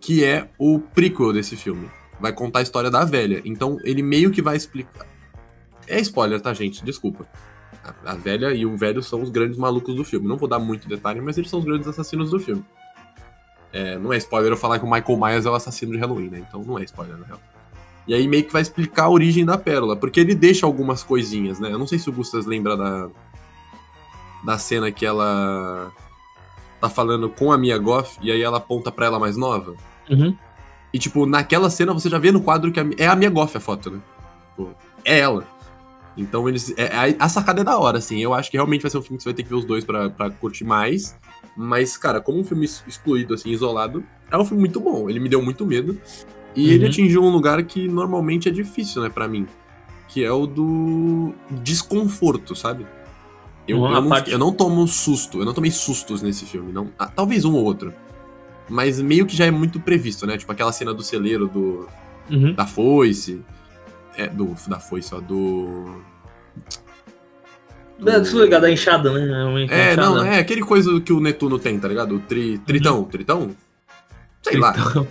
Que 0.00 0.22
é 0.24 0.50
o 0.58 0.78
prequel 0.78 1.32
desse 1.32 1.56
filme. 1.56 1.88
Vai 2.20 2.32
contar 2.32 2.58
a 2.58 2.62
história 2.62 2.90
da 2.90 3.04
velha. 3.04 3.40
Então 3.44 3.78
ele 3.82 4.02
meio 4.02 4.30
que 4.30 4.42
vai 4.42 4.56
explicar. 4.56 5.06
É 5.88 5.98
spoiler, 6.00 6.40
tá, 6.40 6.52
gente? 6.52 6.84
Desculpa. 6.84 7.26
A, 7.82 8.12
a 8.12 8.14
velha 8.14 8.52
e 8.52 8.66
o 8.66 8.76
velho 8.76 9.02
são 9.02 9.22
os 9.22 9.30
grandes 9.30 9.56
malucos 9.56 9.94
do 9.94 10.04
filme. 10.04 10.28
Não 10.28 10.36
vou 10.36 10.48
dar 10.48 10.58
muito 10.58 10.86
detalhe, 10.88 11.20
mas 11.22 11.38
eles 11.38 11.48
são 11.48 11.60
os 11.60 11.64
grandes 11.64 11.88
assassinos 11.88 12.30
do 12.30 12.38
filme. 12.38 12.64
É, 13.72 13.98
não 13.98 14.12
é 14.12 14.16
spoiler 14.18 14.52
eu 14.52 14.56
falar 14.56 14.78
que 14.78 14.84
o 14.84 14.90
Michael 14.90 15.18
Myers 15.18 15.46
é 15.46 15.50
o 15.50 15.54
assassino 15.54 15.92
de 15.92 15.98
Halloween, 15.98 16.28
né? 16.28 16.44
Então 16.46 16.62
não 16.62 16.78
é 16.78 16.84
spoiler, 16.84 17.16
na 17.16 17.26
real. 17.26 17.40
E 18.06 18.14
aí 18.14 18.28
meio 18.28 18.44
que 18.44 18.52
vai 18.52 18.62
explicar 18.62 19.04
a 19.04 19.10
origem 19.10 19.44
da 19.44 19.58
pérola, 19.58 19.96
porque 19.96 20.20
ele 20.20 20.34
deixa 20.34 20.64
algumas 20.64 21.02
coisinhas, 21.02 21.58
né? 21.58 21.72
Eu 21.72 21.78
não 21.78 21.86
sei 21.86 21.98
se 21.98 22.08
o 22.08 22.12
Gustas 22.12 22.46
lembra 22.46 22.76
da, 22.76 23.08
da 24.44 24.58
cena 24.58 24.92
que 24.92 25.04
ela 25.04 25.90
tá 26.80 26.88
falando 26.88 27.28
com 27.28 27.50
a 27.52 27.58
Mia 27.58 27.76
Goff 27.78 28.18
e 28.22 28.30
aí 28.30 28.42
ela 28.42 28.58
aponta 28.58 28.92
pra 28.92 29.06
ela 29.06 29.18
mais 29.18 29.36
nova. 29.36 29.74
Uhum. 30.08 30.36
E, 30.92 30.98
tipo, 30.98 31.26
naquela 31.26 31.68
cena 31.68 31.92
você 31.92 32.08
já 32.08 32.18
vê 32.18 32.30
no 32.30 32.40
quadro 32.42 32.70
que 32.70 32.78
a- 32.78 32.86
é 32.96 33.06
a 33.08 33.16
Mia 33.16 33.28
Goff 33.30 33.56
a 33.56 33.60
foto, 33.60 33.90
né? 33.90 34.00
Tipo, 34.50 34.70
é 35.04 35.18
ela. 35.18 35.44
Então 36.16 36.48
eles. 36.48 36.72
é- 36.78 37.14
a, 37.18 37.24
a 37.24 37.28
sacada 37.28 37.60
é 37.60 37.64
da 37.64 37.76
hora, 37.76 37.98
assim. 37.98 38.18
Eu 38.20 38.32
acho 38.32 38.50
que 38.50 38.56
realmente 38.56 38.82
vai 38.82 38.90
ser 38.90 38.98
um 38.98 39.02
filme 39.02 39.16
que 39.18 39.22
você 39.24 39.28
vai 39.30 39.34
ter 39.34 39.42
que 39.42 39.48
ver 39.48 39.56
os 39.56 39.64
dois 39.64 39.84
pra, 39.84 40.08
pra 40.08 40.30
curtir 40.30 40.64
mais. 40.64 41.16
Mas, 41.56 41.96
cara, 41.96 42.20
como 42.20 42.38
um 42.38 42.44
filme 42.44 42.64
ex- 42.64 42.84
excluído, 42.86 43.34
assim, 43.34 43.50
isolado, 43.50 44.04
é 44.30 44.36
um 44.38 44.44
filme 44.44 44.60
muito 44.60 44.78
bom. 44.80 45.10
Ele 45.10 45.18
me 45.18 45.28
deu 45.28 45.42
muito 45.42 45.66
medo. 45.66 46.00
E 46.56 46.66
Uhum. 46.68 46.72
ele 46.72 46.86
atingiu 46.86 47.22
um 47.22 47.28
lugar 47.30 47.62
que 47.64 47.86
normalmente 47.86 48.48
é 48.48 48.50
difícil, 48.52 49.02
né, 49.02 49.08
pra 49.10 49.28
mim. 49.28 49.46
Que 50.08 50.24
é 50.24 50.32
o 50.32 50.46
do 50.46 51.34
desconforto, 51.50 52.54
sabe? 52.56 52.86
Eu, 53.68 53.78
eu, 53.84 53.90
não, 53.90 54.08
parte- 54.08 54.30
eu 54.30 54.38
não 54.38 54.52
tomo 54.52 54.86
susto, 54.86 55.40
eu 55.40 55.44
não 55.44 55.52
tomei 55.52 55.70
sustos 55.70 56.22
nesse 56.22 56.44
filme. 56.46 56.72
Não, 56.72 56.88
ah, 56.98 57.08
talvez 57.08 57.44
um 57.44 57.52
ou 57.54 57.64
outro. 57.64 57.92
Mas 58.68 59.00
meio 59.00 59.26
que 59.26 59.36
já 59.36 59.44
é 59.44 59.50
muito 59.50 59.78
previsto, 59.80 60.26
né? 60.26 60.36
Tipo 60.38 60.50
aquela 60.52 60.72
cena 60.72 60.94
do 60.94 61.02
celeiro 61.02 61.46
do, 61.48 61.86
Uhum. 62.30 62.54
da 62.54 62.66
foice. 62.66 63.42
É, 64.16 64.26
do, 64.28 64.54
da 64.68 64.78
foice, 64.80 65.14
ó, 65.14 65.20
do. 65.20 66.00
do- 67.98 68.10
É, 68.10 68.20
Tô 68.20 68.42
ligado, 68.42 68.64
a 68.64 68.70
enxada, 68.70 69.12
né? 69.12 69.44
Uma 69.44 69.60
É, 69.60 69.64
enxada. 69.92 69.96
não, 69.96 70.24
é 70.24 70.38
aquele 70.38 70.62
coisa 70.62 71.00
que 71.00 71.12
o 71.12 71.20
Netuno 71.20 71.58
tem, 71.58 71.78
tá 71.78 71.88
ligado? 71.88 72.14
O 72.16 72.20
tri, 72.20 72.58
tritão, 72.58 73.04
tritão? 73.04 73.50
Sei 74.50 74.58
lá, 74.58 74.74
Então, 74.78 75.06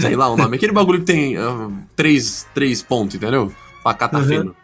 sei 0.00 0.14
lá 0.16 0.28
o 0.28 0.36
nome. 0.36 0.56
Aquele 0.56 0.72
bagulho 0.72 1.00
que 1.00 1.04
tem 1.06 1.36
ah, 1.36 1.68
três, 1.94 2.46
três 2.54 2.82
pontos, 2.82 3.16
entendeu? 3.16 3.52
Pra 3.82 3.94
catar 3.94 4.20
Uhum. 4.20 4.26
feno. 4.28 4.56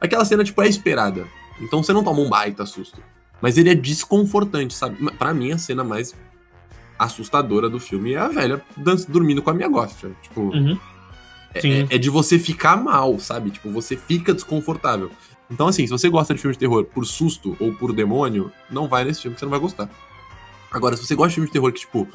Aquela 0.00 0.24
cena, 0.24 0.44
tipo, 0.44 0.60
é 0.62 0.68
esperada. 0.68 1.26
Então 1.60 1.82
você 1.82 1.92
não 1.92 2.02
toma 2.04 2.20
um 2.20 2.28
baita 2.28 2.66
susto. 2.66 3.00
Mas 3.40 3.56
ele 3.58 3.70
é 3.70 3.74
desconfortante, 3.74 4.74
sabe? 4.74 4.96
Pra 5.12 5.32
mim, 5.32 5.52
a 5.52 5.58
cena 5.58 5.82
mais 5.82 6.14
assustadora 6.98 7.68
do 7.68 7.80
filme 7.80 8.12
é 8.14 8.18
a 8.18 8.28
velha 8.28 8.62
dan- 8.76 8.96
dormindo 9.08 9.42
com 9.42 9.50
a 9.50 9.54
minha 9.54 9.68
gosta. 9.68 10.10
Tipo, 10.22 10.42
Uhum. 10.42 10.78
é- 11.54 11.66
é, 11.68 11.86
é 11.90 11.98
de 11.98 12.08
você 12.10 12.38
ficar 12.38 12.76
mal, 12.76 13.18
sabe? 13.18 13.50
Tipo, 13.50 13.70
você 13.70 13.96
fica 13.96 14.32
desconfortável. 14.34 15.10
Então, 15.50 15.66
assim, 15.68 15.84
se 15.86 15.90
você 15.90 16.08
gosta 16.08 16.34
de 16.34 16.40
filme 16.40 16.52
de 16.54 16.58
terror 16.58 16.84
por 16.84 17.04
susto 17.04 17.56
ou 17.60 17.72
por 17.74 17.92
demônio, 17.92 18.50
não 18.70 18.88
vai 18.88 19.04
nesse 19.04 19.22
filme 19.22 19.34
que 19.34 19.40
você 19.40 19.44
não 19.46 19.50
vai 19.50 19.60
gostar. 19.60 19.88
Agora, 20.70 20.96
se 20.96 21.06
você 21.06 21.14
gosta 21.14 21.28
de 21.30 21.34
filme 21.34 21.46
de 21.48 21.52
terror 21.52 21.70
que, 21.72 21.80
tipo, 21.80 22.08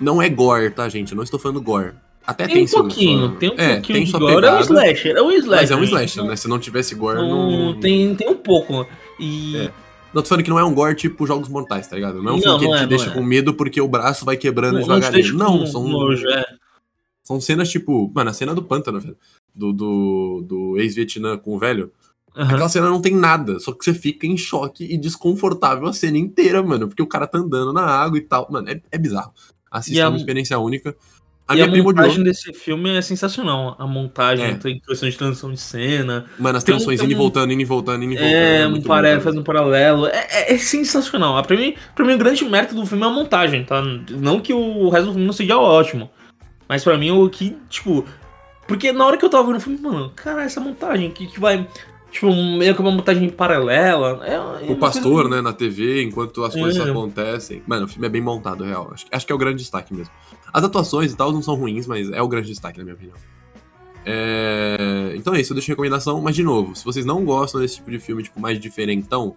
não 0.00 0.20
é 0.22 0.28
gore, 0.28 0.70
tá, 0.70 0.88
gente? 0.88 1.12
Eu 1.12 1.16
não 1.16 1.24
estou 1.24 1.38
falando 1.38 1.60
gore. 1.60 1.92
Até 2.26 2.46
tem, 2.46 2.54
Tem 2.54 2.64
um 2.64 2.68
pouquinho, 2.82 3.28
sua- 3.28 3.36
tem 3.38 3.50
um 3.50 3.54
é, 3.54 3.72
pouquinho 3.74 3.98
tem 3.98 4.04
de 4.04 4.12
gore. 4.12 4.24
É 4.24 4.36
um 4.36 4.40
pegada, 4.40 4.60
slasher, 4.62 5.16
é 5.16 5.22
um 5.22 5.30
slasher. 5.32 5.60
Mas 5.60 5.70
é 5.70 5.76
um 5.76 5.82
slasher, 5.84 6.24
né? 6.24 6.36
Se 6.36 6.48
não 6.48 6.58
tivesse 6.58 6.94
gore, 6.94 7.18
não- 7.18 7.50
não... 7.50 7.80
Tem, 7.80 8.14
tem 8.14 8.28
um 8.28 8.36
pouco. 8.36 8.86
E. 9.18 9.56
É. 9.56 9.72
Não, 10.12 10.22
tô 10.22 10.28
falando 10.28 10.44
que 10.44 10.50
não 10.50 10.58
é 10.58 10.64
um 10.64 10.74
gore 10.74 10.94
tipo 10.96 11.26
Jogos 11.26 11.48
Mortais, 11.48 11.86
tá 11.86 11.94
ligado? 11.96 12.22
Não 12.22 12.32
é 12.32 12.34
um 12.34 12.36
Não, 12.36 12.42
filme 12.42 12.58
que 12.58 12.66
não 12.66 12.74
é, 12.76 12.80
te 12.80 12.86
deixa 12.88 13.10
é. 13.10 13.14
com 13.14 13.22
medo 13.22 13.54
porque 13.54 13.80
o 13.80 13.86
braço 13.88 14.24
vai 14.24 14.36
quebrando 14.36 14.74
Não, 14.80 14.82
devagarinho. 14.82 15.34
Não, 15.34 15.64
são, 15.66 15.86
nojo, 15.86 16.28
é. 16.28 16.44
são 17.22 17.40
cenas 17.40 17.68
tipo... 17.68 18.10
Mano, 18.12 18.30
a 18.30 18.32
cena 18.32 18.52
do 18.54 18.62
pântano, 18.62 18.98
velho. 19.00 19.16
Do, 19.54 19.72
do, 19.72 20.44
do 20.46 20.78
ex-Vietnã 20.78 21.38
com 21.38 21.54
o 21.54 21.58
velho. 21.58 21.92
Aham. 22.36 22.54
Aquela 22.54 22.68
cena 22.68 22.88
não 22.88 23.00
tem 23.00 23.14
nada, 23.14 23.58
só 23.60 23.72
que 23.72 23.84
você 23.84 23.94
fica 23.94 24.26
em 24.26 24.36
choque 24.36 24.84
e 24.84 24.98
desconfortável 24.98 25.86
a 25.86 25.92
cena 25.92 26.18
inteira, 26.18 26.60
mano. 26.62 26.88
Porque 26.88 27.02
o 27.02 27.06
cara 27.06 27.26
tá 27.26 27.38
andando 27.38 27.72
na 27.72 27.84
água 27.84 28.18
e 28.18 28.20
tal. 28.20 28.48
Mano, 28.50 28.68
é, 28.68 28.80
é 28.90 28.98
bizarro. 28.98 29.32
Assista, 29.70 30.02
é 30.02 30.08
uma 30.08 30.16
experiência 30.16 30.58
única. 30.58 30.94
A 31.46 31.56
e 31.56 31.62
a 31.62 31.66
montagem 31.66 32.22
desse 32.22 32.52
filme 32.52 32.96
é 32.96 33.02
sensacional. 33.02 33.74
A 33.76 33.84
montagem, 33.86 34.46
É. 34.52 34.54
tem 34.54 34.78
questão 34.78 35.08
de 35.08 35.16
transição 35.18 35.50
de 35.50 35.58
cena. 35.58 36.26
Mano, 36.38 36.56
as 36.56 36.62
um- 36.62 36.66
transições 36.66 37.00
tem 37.00 37.06
indo 37.06 37.12
e 37.12 37.14
um- 37.16 37.18
voltando, 37.18 37.52
indo 37.52 37.60
e 37.62 37.64
voltando, 37.64 38.04
indo 38.04 38.12
e 38.12 38.16
voltando. 38.16 38.32
É, 38.36 38.66
um 38.66 38.70
muito 38.70 38.86
paralelo, 38.86 39.20
faz 39.20 39.36
um 39.36 39.42
paralelo. 39.42 40.06
É, 40.06 40.26
é- 40.30 40.54
é 40.54 40.58
sensacional. 40.58 41.42
Pra 41.42 41.56
mim, 41.56 41.74
pra 41.94 42.04
mim, 42.04 42.14
o 42.14 42.18
grande 42.18 42.44
mérito 42.44 42.74
do 42.76 42.86
filme 42.86 43.02
é 43.02 43.06
a 43.06 43.10
montagem, 43.10 43.64
tá? 43.64 43.82
Não 43.82 44.38
que 44.40 44.52
o 44.54 44.88
resto 44.90 45.06
do 45.06 45.12
filme 45.12 45.26
não 45.26 45.32
seja 45.32 45.58
ótimo. 45.58 46.08
Mas 46.68 46.84
pra 46.84 46.96
mim, 46.96 47.10
o 47.10 47.28
que, 47.28 47.56
tipo. 47.68 48.04
Porque 48.68 48.92
na 48.92 49.04
hora 49.04 49.16
que 49.16 49.24
eu 49.24 49.28
tava 49.30 49.44
vendo 49.48 49.56
o 49.56 49.60
filme, 49.60 49.80
mano, 49.80 50.12
cara, 50.14 50.44
essa 50.44 50.60
montagem 50.60 51.10
que, 51.10 51.26
que 51.26 51.40
vai. 51.40 51.66
Tipo, 52.10 52.32
meio 52.34 52.74
que 52.74 52.80
uma 52.80 52.90
montagem 52.90 53.28
paralela. 53.30 54.20
É, 54.26 54.34
é 54.34 54.72
O 54.72 54.76
pastor, 54.76 55.28
né, 55.28 55.40
na 55.40 55.52
TV, 55.52 56.02
enquanto 56.02 56.42
as 56.44 56.54
coisas 56.54 56.84
É. 56.84 56.90
acontecem. 56.90 57.62
Mano, 57.66 57.86
o 57.86 57.88
filme 57.88 58.06
é 58.06 58.10
bem 58.10 58.20
montado, 58.20 58.64
real. 58.64 58.90
Acho, 58.92 59.06
acho 59.10 59.26
que 59.26 59.32
é 59.32 59.34
o 59.34 59.38
grande 59.38 59.58
destaque 59.58 59.94
mesmo. 59.94 60.12
As 60.52 60.64
atuações 60.64 61.12
e 61.12 61.16
tal 61.16 61.30
não 61.32 61.40
são 61.40 61.54
ruins, 61.54 61.86
mas 61.86 62.10
é 62.10 62.20
o 62.20 62.26
grande 62.26 62.48
destaque, 62.48 62.78
na 62.78 62.84
minha 62.84 62.94
opinião. 62.96 63.16
É, 64.04 65.12
Então 65.14 65.34
é 65.34 65.40
isso, 65.40 65.52
eu 65.52 65.54
deixo 65.54 65.70
recomendação, 65.70 66.20
mas 66.20 66.34
de 66.34 66.42
novo, 66.42 66.74
se 66.74 66.84
vocês 66.84 67.04
não 67.04 67.24
gostam 67.24 67.60
desse 67.60 67.76
tipo 67.76 67.90
de 67.90 67.98
filme, 67.98 68.22
tipo, 68.22 68.40
mais 68.40 68.58
diferentão, 68.58 69.36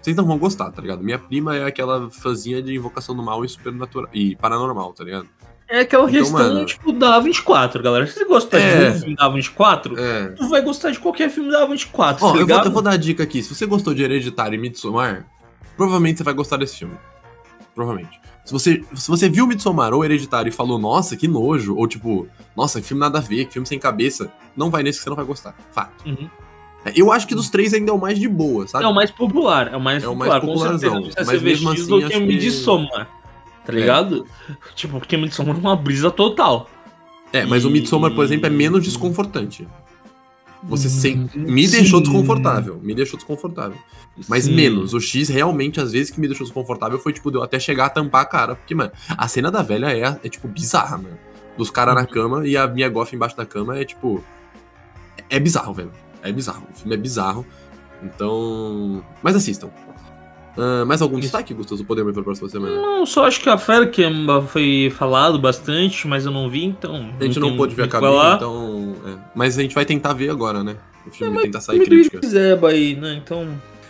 vocês 0.00 0.16
não 0.16 0.24
vão 0.24 0.38
gostar, 0.38 0.70
tá 0.70 0.80
ligado? 0.82 1.02
Minha 1.02 1.18
prima 1.18 1.56
é 1.56 1.64
aquela 1.64 2.08
fãzinha 2.10 2.62
de 2.62 2.74
invocação 2.74 3.16
do 3.16 3.22
mal 3.22 3.44
e 3.44 3.48
supernatural 3.48 4.08
e 4.12 4.36
paranormal, 4.36 4.92
tá 4.92 5.02
ligado? 5.02 5.26
É 5.68 5.80
aquela 5.80 6.08
Então, 6.08 6.20
questão, 6.22 6.38
mano- 6.38 6.64
tipo, 6.64 6.92
da 6.92 7.20
A24, 7.20 7.82
galera. 7.82 8.06
Se 8.06 8.14
você 8.14 8.24
gostar 8.24 8.58
É. 8.58 8.90
de 8.90 9.00
filme 9.00 9.16
da 9.16 9.26
A24, 9.28 9.98
É. 9.98 10.28
tu 10.28 10.48
vai 10.48 10.62
gostar 10.62 10.90
de 10.92 11.00
qualquer 11.00 11.28
filme 11.28 11.50
da 11.50 11.66
A24, 11.66 12.18
Ó, 12.22 12.32
tá 12.32 12.38
eu, 12.38 12.46
vou, 12.46 12.56
eu 12.64 12.70
vou 12.70 12.82
dar 12.82 12.92
a 12.92 12.96
dica 12.96 13.22
aqui. 13.24 13.42
Se 13.42 13.52
você 13.54 13.66
gostou 13.66 13.92
de 13.92 14.02
Hereditário 14.02 14.54
e 14.54 14.58
Midsommar, 14.58 15.26
provavelmente 15.76 16.18
você 16.18 16.24
vai 16.24 16.34
gostar 16.34 16.56
desse 16.56 16.76
filme. 16.78 16.94
Provavelmente. 17.74 18.20
Se 18.44 18.52
você, 18.52 18.84
se 18.94 19.08
você 19.08 19.28
viu 19.28 19.44
Midsommar 19.46 19.92
ou 19.92 20.04
Hereditário 20.04 20.48
e 20.48 20.52
falou, 20.52 20.78
nossa, 20.78 21.16
que 21.16 21.26
nojo, 21.26 21.74
ou 21.76 21.86
tipo, 21.88 22.28
nossa, 22.56 22.80
que 22.80 22.86
filme 22.86 23.00
nada 23.00 23.18
a 23.18 23.20
ver, 23.20 23.46
que 23.46 23.52
filme 23.54 23.66
sem 23.66 23.78
cabeça, 23.78 24.30
não 24.56 24.70
vai 24.70 24.84
nesse 24.84 24.98
que 24.98 25.04
você 25.04 25.10
não 25.10 25.16
vai 25.16 25.24
gostar. 25.26 25.54
Fato. 25.72 26.06
Uhum. 26.08 26.30
É, 26.84 26.92
Eu 26.94 27.10
acho 27.10 27.26
que 27.26 27.34
dos 27.34 27.50
três 27.50 27.74
ainda 27.74 27.90
é 27.90 27.94
o 27.94 27.98
mais 27.98 28.16
de 28.20 28.28
boa, 28.28 28.68
sabe? 28.68 28.84
É 28.84 28.86
o 28.88 28.94
mais 28.94 29.10
popular, 29.10 29.72
é 29.72 29.76
o 29.76 29.80
mais 29.80 30.04
É 30.04 30.08
o 30.08 30.14
mais 30.14 30.32
popular, 30.32 30.40
com 30.40 30.46
popularzão, 30.46 31.02
certeza. 31.02 31.26
Mas 31.26 31.42
mesmo 31.42 31.70
assim, 31.70 31.86
do 31.88 31.98
que 31.98 32.04
acho 32.04 32.14
que- 32.14 32.20
Midsommar, 32.20 33.08
tá 33.66 33.72
ligado? 33.72 34.24
Tipo, 34.74 34.98
porque 34.98 35.16
Midsommar 35.16 35.56
é 35.56 35.58
uma 35.58 35.76
brisa 35.76 36.10
total. 36.10 36.70
É, 37.32 37.44
mas 37.44 37.64
o 37.64 37.68
E- 37.68 37.72
Midsommar, 37.72 38.14
por 38.14 38.24
exemplo, 38.24 38.46
é 38.46 38.50
menos 38.50 38.84
desconfortante. 38.84 39.66
Você 40.62 40.88
sem... 40.88 41.18
Hum, 41.18 41.28
me 41.34 41.66
sim. 41.68 41.76
deixou 41.78 42.00
desconfortável. 42.00 42.80
Me 42.82 42.94
deixou 42.94 43.16
desconfortável. 43.18 43.76
Mas 44.28 44.44
Sim. 44.44 44.54
menos. 44.54 44.94
O 44.94 45.00
X 45.00 45.28
realmente, 45.28 45.78
às 45.78 45.92
vezes, 45.92 46.10
que 46.10 46.18
me 46.18 46.26
deixou 46.26 46.46
desconfortável 46.46 46.98
foi, 46.98 47.12
tipo, 47.12 47.30
de 47.30 47.36
eu 47.36 47.42
até 47.42 47.60
chegar 47.60 47.86
a 47.86 47.90
tampar 47.90 48.22
a 48.22 48.24
cara. 48.24 48.54
Porque, 48.56 48.74
mano, 48.74 48.90
a 49.10 49.28
cena 49.28 49.50
da 49.50 49.62
velha 49.62 49.92
é, 49.94 50.18
é 50.24 50.28
tipo, 50.30 50.48
bizarra, 50.48 50.96
mano. 50.96 51.18
Dos 51.58 51.70
caras 51.70 51.94
Uhum. 51.94 52.00
na 52.00 52.06
cama 52.06 52.46
e 52.48 52.56
a 52.56 52.66
minha 52.66 52.88
gofa 52.88 53.14
embaixo 53.14 53.36
da 53.36 53.44
cama 53.44 53.78
é, 53.78 53.84
tipo. 53.84 54.24
É 55.28 55.38
bizarro, 55.38 55.74
velho. 55.74 55.92
É 56.22 56.32
bizarro. 56.32 56.66
O 56.72 56.74
filme 56.74 56.94
é 56.94 56.98
bizarro. 56.98 57.44
Então. 58.02 59.04
Mas 59.22 59.36
assistam. 59.36 59.68
Ah, 60.56 60.84
mais 60.86 61.02
algum 61.02 61.16
Isso. 61.16 61.22
destaque, 61.22 61.52
Gustavo? 61.52 61.84
Podemos 61.84 62.10
ir 62.10 62.14
pra 62.14 62.22
próxima 62.22 62.48
semana? 62.48 62.74
Não, 62.76 63.04
só 63.04 63.26
acho 63.26 63.40
que 63.40 63.48
a 63.48 63.58
Ferkemba 63.58 64.42
foi 64.42 64.92
falado 64.96 65.38
bastante, 65.38 66.06
mas 66.08 66.24
eu 66.24 66.32
não 66.32 66.48
vi, 66.48 66.64
então. 66.64 67.10
A 67.20 67.24
gente 67.24 67.38
não 67.38 67.48
tem 67.48 67.56
pôde 67.58 67.74
ver 67.74 67.82
a 67.82 67.84
o 67.84 67.88
que 67.88 67.92
cabine, 67.92 68.34
então. 68.36 68.96
é. 69.06 69.14
Mas 69.34 69.58
a 69.58 69.62
gente 69.62 69.74
vai 69.74 69.84
tentar 69.84 70.12
ver 70.14 70.30
agora, 70.30 70.64
né? 70.64 70.76
O 71.06 71.10
filme 71.10 71.38
É, 71.38 71.42
tentar 71.42 71.60
sair 71.60 71.80
crítica. 71.84 72.18
quiser, 72.18 72.58
aí, 72.64 72.96
né? 72.96 73.20
Então. 73.22 73.46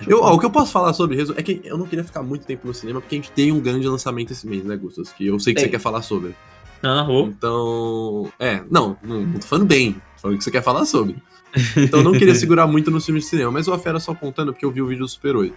Eu, 0.07 0.21
ó, 0.21 0.35
o 0.35 0.39
que 0.39 0.45
eu 0.45 0.51
posso 0.51 0.71
falar 0.73 0.93
sobre 0.93 1.17
resu- 1.17 1.33
é 1.37 1.43
que 1.43 1.63
eu 1.65 1.79
não 1.79 1.87
queria 1.87 2.05
ficar 2.05 2.23
muito 2.23 2.45
tempo 2.45 2.67
no 2.67 2.75
cinema, 2.75 3.01
porque 3.01 3.15
a 3.15 3.19
gente 3.19 3.31
tem 3.31 3.51
um 3.53 3.61
grande 3.61 3.89
lançamento 3.89 4.33
esse 4.33 4.47
mês, 4.47 4.63
né, 4.65 4.77
Gustas? 4.77 5.11
Que 5.11 5.27
eu 5.27 5.39
sei 5.41 5.55
que 5.55 5.61
Tem. 5.61 5.69
você 5.69 5.71
quer 5.71 5.79
falar 5.81 6.03
sobre. 6.03 6.35
Ah, 6.83 7.07
ô. 7.09 7.23
Então. 7.29 8.31
É, 8.39 8.61
não, 8.71 8.97
não, 9.03 9.23
não 9.23 9.39
tô 9.41 9.47
falando 9.47 9.67
bem, 9.67 9.93
tô 9.93 10.01
falando 10.23 10.39
que 10.39 10.45
você 10.45 10.51
quer 10.51 10.63
falar 10.63 10.85
sobre. 10.85 11.17
Então 11.79 12.01
eu 12.01 12.05
não 12.05 12.13
queria 12.13 12.35
segurar 12.35 12.67
muito 12.67 12.91
nos 12.91 13.07
filmes 13.07 13.25
de 13.25 13.31
cinema, 13.31 13.51
mas 13.51 13.67
o 13.67 13.73
A 13.73 13.79
Fera 13.79 13.99
só 13.99 14.15
contando 14.15 14.53
porque 14.53 14.67
eu 14.67 14.71
vi 14.71 14.83
o 14.83 14.87
vídeo 14.87 15.05
do 15.05 15.09
Super 15.09 15.35
8. 15.37 15.55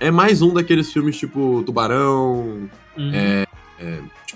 É 0.00 0.10
mais 0.10 0.42
um 0.42 0.54
daqueles 0.54 0.92
filmes 0.92 1.16
tipo 1.16 1.62
Tubarão. 1.64 2.68
Uhum. 2.96 3.12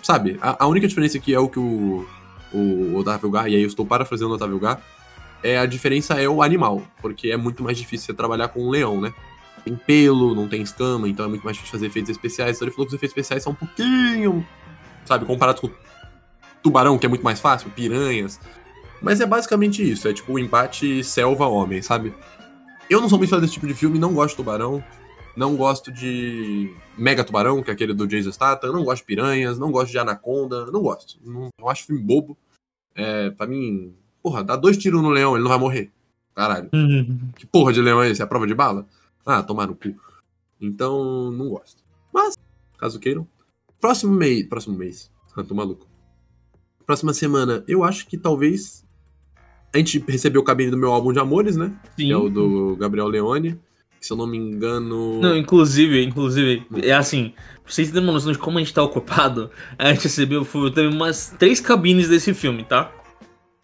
Tipo, 0.02 0.06
sabe? 0.06 0.38
A, 0.42 0.64
a 0.64 0.66
única 0.66 0.88
diferença 0.88 1.16
aqui 1.16 1.32
é 1.32 1.38
o 1.38 1.48
que 1.48 1.58
o, 1.58 2.06
o 2.52 2.96
Otávio 2.96 3.30
Gá, 3.30 3.48
e 3.48 3.54
aí 3.54 3.62
eu 3.62 3.68
estou 3.68 3.86
parafraseando 3.86 4.32
o 4.32 4.36
Otávio 4.36 4.58
Gá, 4.58 4.78
é 5.42 5.58
a 5.58 5.66
diferença 5.66 6.20
é 6.20 6.28
o 6.28 6.42
animal, 6.42 6.82
porque 7.00 7.30
é 7.30 7.36
muito 7.36 7.62
mais 7.62 7.78
difícil 7.78 8.06
você 8.06 8.14
trabalhar 8.14 8.48
com 8.48 8.66
um 8.66 8.70
leão, 8.70 9.00
né? 9.00 9.12
Tem 9.64 9.76
pelo, 9.76 10.34
não 10.34 10.48
tem 10.48 10.62
escama, 10.62 11.08
então 11.08 11.24
é 11.24 11.28
muito 11.28 11.44
mais 11.44 11.56
difícil 11.56 11.78
fazer 11.78 11.86
efeitos 11.86 12.10
especiais. 12.10 12.56
Então 12.56 12.66
ele 12.66 12.74
falou 12.74 12.86
que 12.86 12.90
os 12.90 12.94
efeitos 12.94 13.12
especiais 13.12 13.42
são 13.42 13.52
um 13.52 13.56
pouquinho, 13.56 14.44
sabe, 15.04 15.24
comparados 15.24 15.60
com 15.60 15.70
tubarão, 16.62 16.98
que 16.98 17.06
é 17.06 17.08
muito 17.08 17.24
mais 17.24 17.38
fácil, 17.38 17.70
piranhas. 17.70 18.40
Mas 19.00 19.20
é 19.20 19.26
basicamente 19.26 19.88
isso, 19.88 20.08
é 20.08 20.12
tipo 20.12 20.32
o 20.32 20.38
embate 20.38 21.04
selva-homem, 21.04 21.82
sabe? 21.82 22.12
Eu 22.88 23.00
não 23.00 23.08
sou 23.08 23.18
muito 23.18 23.30
fã 23.30 23.40
desse 23.40 23.52
tipo 23.52 23.66
de 23.66 23.74
filme, 23.74 23.98
não 23.98 24.12
gosto 24.12 24.30
de 24.30 24.36
tubarão, 24.36 24.82
não 25.36 25.56
gosto 25.56 25.90
de 25.90 26.74
Mega 26.96 27.24
Tubarão, 27.24 27.62
que 27.62 27.70
é 27.70 27.72
aquele 27.72 27.94
do 27.94 28.06
Jason 28.06 28.32
Statham, 28.32 28.72
não 28.72 28.84
gosto 28.84 29.02
de 29.02 29.06
piranhas, 29.06 29.58
não 29.58 29.70
gosto 29.70 29.90
de 29.90 29.98
anaconda, 29.98 30.66
não 30.66 30.82
gosto. 30.82 31.18
Não, 31.24 31.48
eu 31.58 31.68
acho 31.68 31.86
filme 31.86 32.02
bobo. 32.02 32.36
É, 32.94 33.30
pra 33.30 33.46
mim, 33.46 33.94
porra, 34.22 34.44
dá 34.44 34.56
dois 34.56 34.76
tiros 34.76 35.02
no 35.02 35.08
leão, 35.08 35.34
ele 35.34 35.42
não 35.42 35.50
vai 35.50 35.58
morrer. 35.58 35.90
Caralho. 36.34 36.68
Uhum. 36.72 37.30
Que 37.36 37.46
porra 37.46 37.72
de 37.72 37.80
leão 37.80 38.02
é 38.02 38.10
esse? 38.10 38.20
É 38.20 38.24
a 38.24 38.28
prova 38.28 38.46
de 38.46 38.54
bala? 38.54 38.86
Ah, 39.24 39.42
tomar 39.42 39.66
no 39.66 39.74
cu. 39.74 39.94
Então, 40.60 41.30
não 41.30 41.48
gosto. 41.48 41.82
Mas, 42.12 42.36
caso 42.78 42.98
queiram. 42.98 43.26
Próximo 43.80 44.12
mês. 44.14 44.46
Próximo 44.46 44.76
mês. 44.76 45.10
Ah, 45.36 45.42
tô 45.44 45.54
maluco. 45.54 45.86
Próxima 46.86 47.12
semana, 47.14 47.64
eu 47.66 47.84
acho 47.84 48.06
que 48.06 48.18
talvez. 48.18 48.84
A 49.74 49.78
gente 49.78 49.98
recebeu 50.06 50.42
o 50.42 50.44
cabine 50.44 50.70
do 50.70 50.76
meu 50.76 50.92
álbum 50.92 51.12
de 51.12 51.18
amores, 51.18 51.56
né? 51.56 51.74
Sim. 51.96 52.06
Que 52.06 52.12
é 52.12 52.16
o 52.16 52.28
do 52.28 52.76
Gabriel 52.76 53.08
Leone. 53.08 53.58
Se 54.02 54.12
eu 54.12 54.16
não 54.16 54.26
me 54.26 54.36
engano. 54.36 55.20
Não, 55.20 55.36
inclusive, 55.36 56.04
inclusive, 56.04 56.66
é 56.82 56.92
assim, 56.92 57.32
pra 57.62 57.72
vocês 57.72 57.88
terem 57.90 58.02
uma 58.04 58.12
noção 58.12 58.32
de 58.32 58.38
como 58.38 58.58
a 58.58 58.60
gente 58.60 58.74
tá 58.74 58.82
ocupado, 58.82 59.48
a 59.78 59.92
gente 59.94 60.02
recebeu, 60.02 60.44
teve 60.74 60.88
umas 60.88 61.34
três 61.38 61.60
cabines 61.60 62.08
desse 62.08 62.34
filme, 62.34 62.64
tá? 62.64 62.90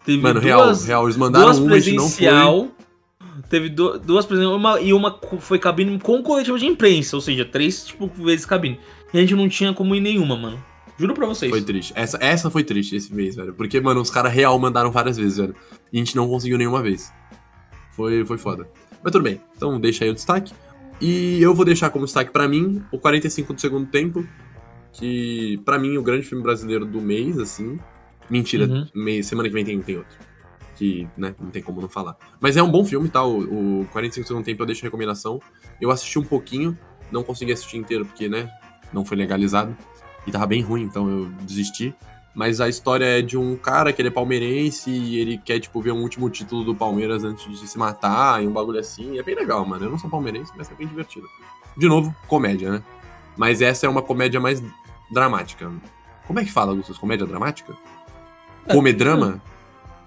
Teve 0.04 0.22
Mano, 0.22 0.38
real, 0.40 0.64
duas, 0.66 0.86
real. 0.86 1.04
Eles 1.04 1.16
mandaram 1.16 1.46
duas 1.46 1.58
uma, 1.58 1.74
a 1.74 1.80
gente 1.80 1.96
não 1.96 2.08
foi. 2.08 2.16
presencial, 2.16 2.68
teve 3.50 3.68
du- 3.68 3.98
duas 3.98 4.24
presencial 4.24 4.78
e 4.80 4.92
uma 4.94 5.18
foi 5.40 5.58
cabine 5.58 5.98
com 5.98 6.22
coletiva 6.22 6.56
de 6.58 6.66
imprensa, 6.66 7.16
ou 7.16 7.20
seja, 7.20 7.44
três, 7.44 7.84
tipo, 7.86 8.06
vezes 8.24 8.46
cabine. 8.46 8.78
E 9.12 9.18
a 9.18 9.20
gente 9.20 9.34
não 9.34 9.48
tinha 9.48 9.74
como 9.74 9.94
ir 9.94 10.00
nenhuma, 10.00 10.36
mano. 10.36 10.62
Juro 10.98 11.14
pra 11.14 11.26
vocês. 11.26 11.50
Foi 11.50 11.62
triste. 11.62 11.92
Essa, 11.96 12.16
essa 12.20 12.48
foi 12.50 12.62
triste 12.64 12.94
esse 12.96 13.12
mês, 13.14 13.34
velho. 13.36 13.54
Porque, 13.54 13.80
mano, 13.80 14.00
os 14.00 14.10
caras 14.10 14.32
real 14.32 14.58
mandaram 14.58 14.90
várias 14.92 15.16
vezes, 15.16 15.36
velho. 15.38 15.54
E 15.92 15.96
a 15.96 15.98
gente 15.98 16.14
não 16.16 16.28
conseguiu 16.28 16.58
nenhuma 16.58 16.80
vez. 16.82 17.12
Foi, 17.92 18.24
foi 18.24 18.38
foda. 18.38 18.68
Mas 19.02 19.12
tudo 19.12 19.22
bem. 19.22 19.40
Então 19.56 19.78
deixa 19.80 20.04
aí 20.04 20.10
o 20.10 20.14
destaque. 20.14 20.52
E 21.00 21.40
eu 21.40 21.54
vou 21.54 21.64
deixar 21.64 21.90
como 21.90 22.04
destaque 22.04 22.30
pra 22.32 22.48
mim 22.48 22.82
o 22.90 22.98
45 22.98 23.52
do 23.54 23.60
segundo 23.60 23.86
tempo. 23.86 24.26
Que, 24.92 25.60
pra 25.64 25.78
mim, 25.78 25.96
o 25.96 26.02
grande 26.02 26.26
filme 26.26 26.42
brasileiro 26.42 26.84
do 26.84 27.00
mês, 27.00 27.38
assim. 27.38 27.78
Mentira, 28.28 28.66
Uhum. 28.66 28.86
mês, 28.94 29.26
semana 29.26 29.48
que 29.48 29.54
vem 29.54 29.64
tem, 29.64 29.80
tem 29.80 29.96
outro. 29.98 30.16
Que, 30.76 31.06
né, 31.16 31.34
não 31.40 31.50
tem 31.50 31.62
como 31.62 31.80
não 31.80 31.88
falar. 31.88 32.16
Mas 32.40 32.56
é 32.56 32.62
um 32.62 32.70
bom 32.70 32.84
filme, 32.84 33.08
tá? 33.08 33.24
O, 33.24 33.82
o 33.82 33.86
45 33.92 34.24
do 34.24 34.28
segundo 34.28 34.44
tempo 34.44 34.62
eu 34.62 34.66
deixo 34.66 34.82
recomendação. 34.82 35.40
Eu 35.80 35.90
assisti 35.90 36.18
um 36.18 36.24
pouquinho, 36.24 36.76
não 37.12 37.22
consegui 37.22 37.52
assistir 37.52 37.76
inteiro 37.76 38.04
porque, 38.06 38.28
né, 38.28 38.50
não 38.92 39.04
foi 39.04 39.16
legalizado. 39.16 39.76
E 40.26 40.32
tava 40.32 40.46
bem 40.46 40.62
ruim, 40.62 40.82
então 40.82 41.08
eu 41.08 41.26
desisti. 41.42 41.94
Mas 42.34 42.60
a 42.60 42.68
história 42.68 43.04
é 43.18 43.22
de 43.22 43.36
um 43.36 43.56
cara 43.56 43.92
que 43.92 44.00
ele 44.00 44.08
é 44.08 44.12
palmeirense 44.12 44.90
e 44.90 45.18
ele 45.18 45.38
quer, 45.38 45.58
tipo, 45.58 45.80
ver 45.80 45.90
um 45.92 46.02
último 46.02 46.30
título 46.30 46.62
do 46.62 46.74
Palmeiras 46.74 47.24
antes 47.24 47.58
de 47.60 47.66
se 47.66 47.76
matar 47.76 48.42
e 48.42 48.46
um 48.46 48.52
bagulho 48.52 48.78
assim. 48.78 49.18
É 49.18 49.22
bem 49.22 49.34
legal, 49.34 49.64
mano. 49.66 49.84
Eu 49.86 49.90
não 49.90 49.98
sou 49.98 50.08
palmeirense, 50.08 50.52
mas 50.56 50.70
é 50.70 50.74
bem 50.74 50.86
divertido. 50.86 51.26
De 51.76 51.88
novo, 51.88 52.14
comédia, 52.28 52.70
né? 52.70 52.82
Mas 53.36 53.60
essa 53.60 53.86
é 53.86 53.88
uma 53.88 54.02
comédia 54.02 54.38
mais 54.40 54.62
dramática. 55.10 55.70
Como 56.26 56.38
é 56.38 56.44
que 56.44 56.52
fala, 56.52 56.74
Gustas? 56.74 56.98
Comédia 56.98 57.26
dramática? 57.26 57.74
Comedrama? 58.70 59.40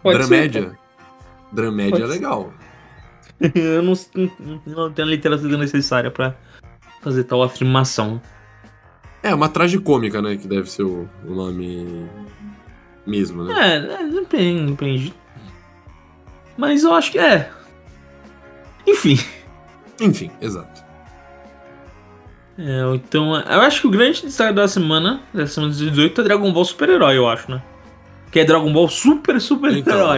Pode 0.04 0.18
Dramédia? 0.20 0.78
Dramédia 1.52 1.92
Pode 1.92 2.04
é 2.04 2.08
ser. 2.08 2.14
legal. 2.14 2.54
Eu 3.56 3.82
não, 3.82 3.94
não- 4.16 4.62
não 4.66 4.92
tenho 4.92 5.08
a 5.08 5.12
literatura 5.12 5.58
necessária 5.58 6.12
pra 6.12 6.36
fazer 7.02 7.24
tal 7.24 7.42
afirmação. 7.44 8.22
É, 9.24 9.34
uma 9.34 9.50
tragicômica, 9.50 10.22
né? 10.22 10.36
Que 10.36 10.48
deve 10.48 10.70
ser 10.70 10.84
o, 10.84 11.08
o 11.26 11.36
nome 11.36 12.10
mesmo, 13.06 13.44
né? 13.44 13.54
É, 13.60 14.04
é, 14.04 14.08
depende, 14.08 14.72
depende. 14.72 15.14
Mas 16.58 16.84
eu 16.84 16.94
acho 16.94 17.12
que 17.12 17.20
é. 17.20 17.52
Enfim. 18.88 19.18
Enfim, 20.00 20.32
exato. 20.42 20.82
É, 22.58 22.96
então, 22.96 23.36
eu 23.36 23.62
acho 23.62 23.82
que 23.82 23.88
o 23.88 23.92
grande 23.92 24.22
destaque 24.22 24.54
da 24.54 24.68
semana, 24.68 25.22
da 25.34 25.48
semana 25.48 25.72
de 25.72 25.90
18, 25.90 26.22
é 26.22 26.24
Dragon 26.24 26.52
Ball 26.52 26.66
Super 26.66 26.90
Herói, 26.90 27.18
eu 27.18 27.28
acho, 27.28 27.50
né? 27.50 27.62
Que 28.32 28.40
é 28.40 28.46
Dragon 28.46 28.72
Ball 28.72 28.88
Super 28.88 29.40
Super 29.40 29.76
Então. 29.76 30.16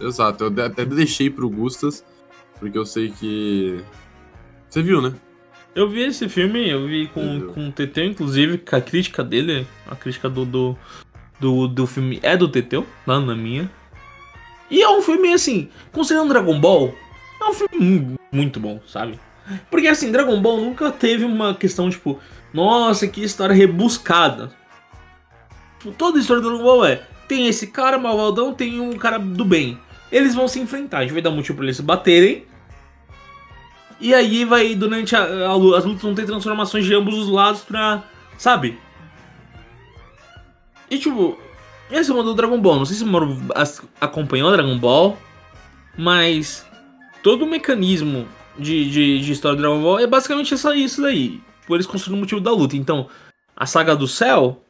Exato. 0.00 0.44
Eu 0.44 0.64
até 0.64 0.84
deixei 0.84 1.28
pro 1.28 1.50
Gustas, 1.50 2.04
porque 2.58 2.78
eu 2.78 2.84
sei 2.84 3.10
que. 3.10 3.82
Você 4.68 4.82
viu, 4.82 5.00
né? 5.00 5.12
Eu 5.78 5.88
vi 5.88 6.00
esse 6.02 6.28
filme, 6.28 6.68
eu 6.68 6.88
vi 6.88 7.06
com, 7.06 7.20
Entendeu. 7.22 7.52
com 7.52 7.68
o 7.68 7.72
Teteu, 7.72 8.04
inclusive, 8.04 8.58
que 8.58 8.74
a 8.74 8.80
crítica 8.80 9.22
dele, 9.22 9.64
a 9.88 9.94
crítica 9.94 10.28
do, 10.28 10.44
do, 10.44 10.76
do, 11.38 11.68
do 11.68 11.86
filme 11.86 12.18
é 12.20 12.36
do 12.36 12.48
Teteu, 12.48 12.84
lá 13.06 13.20
na 13.20 13.36
minha. 13.36 13.70
E 14.68 14.82
é 14.82 14.88
um 14.88 15.00
filme, 15.00 15.32
assim, 15.32 15.68
considerando 15.92 16.30
Dragon 16.30 16.58
Ball, 16.58 16.92
é 17.40 17.44
um 17.44 17.52
filme 17.52 17.78
mu- 17.78 18.16
muito 18.32 18.58
bom, 18.58 18.80
sabe? 18.88 19.20
Porque, 19.70 19.86
assim, 19.86 20.10
Dragon 20.10 20.40
Ball 20.42 20.56
nunca 20.60 20.90
teve 20.90 21.24
uma 21.24 21.54
questão, 21.54 21.88
tipo, 21.88 22.18
nossa, 22.52 23.06
que 23.06 23.22
história 23.22 23.54
rebuscada. 23.54 24.50
Tipo, 25.78 25.92
toda 25.92 26.18
a 26.18 26.20
história 26.20 26.42
do 26.42 26.48
Dragon 26.48 26.64
Ball 26.64 26.84
é, 26.86 27.02
tem 27.28 27.46
esse 27.46 27.68
cara 27.68 27.98
malvadão, 27.98 28.52
tem 28.52 28.80
um 28.80 28.94
cara 28.94 29.18
do 29.18 29.44
bem. 29.44 29.78
Eles 30.10 30.34
vão 30.34 30.48
se 30.48 30.58
enfrentar, 30.58 30.98
a 30.98 31.02
gente 31.02 31.12
vai 31.12 31.22
dar 31.22 31.30
motivo 31.30 31.54
pra 31.58 31.66
eles 31.66 31.76
se 31.76 31.82
baterem, 31.84 32.44
e 34.00 34.14
aí 34.14 34.44
vai, 34.44 34.74
durante 34.74 35.16
a, 35.16 35.22
a 35.22 35.52
as 35.52 35.84
lutas 35.84 36.02
vão 36.02 36.14
ter 36.14 36.26
transformações 36.26 36.84
de 36.84 36.94
ambos 36.94 37.14
os 37.14 37.28
lados 37.28 37.62
pra. 37.62 38.04
Sabe? 38.36 38.78
E 40.90 40.98
tipo, 40.98 41.38
esse 41.90 42.10
é 42.10 42.14
o 42.14 42.22
do 42.22 42.34
Dragon 42.34 42.60
Ball. 42.60 42.76
Não 42.76 42.86
sei 42.86 42.96
se 42.96 43.04
o 43.04 43.06
Moro 43.06 43.36
acompanhou 44.00 44.52
Dragon 44.52 44.78
Ball, 44.78 45.18
mas 45.96 46.66
todo 47.22 47.42
o 47.44 47.50
mecanismo 47.50 48.28
de, 48.58 48.88
de, 48.90 49.20
de 49.20 49.32
história 49.32 49.56
do 49.56 49.62
Dragon 49.62 49.82
Ball 49.82 49.98
é 49.98 50.06
basicamente 50.06 50.56
só 50.56 50.72
isso 50.72 51.02
daí. 51.02 51.40
Tipo, 51.60 51.74
eles 51.74 51.86
construíram 51.86 52.18
o 52.18 52.20
motivo 52.20 52.40
da 52.40 52.52
luta. 52.52 52.76
Então, 52.76 53.08
a 53.56 53.66
saga 53.66 53.96
do 53.96 54.06
céu, 54.06 54.62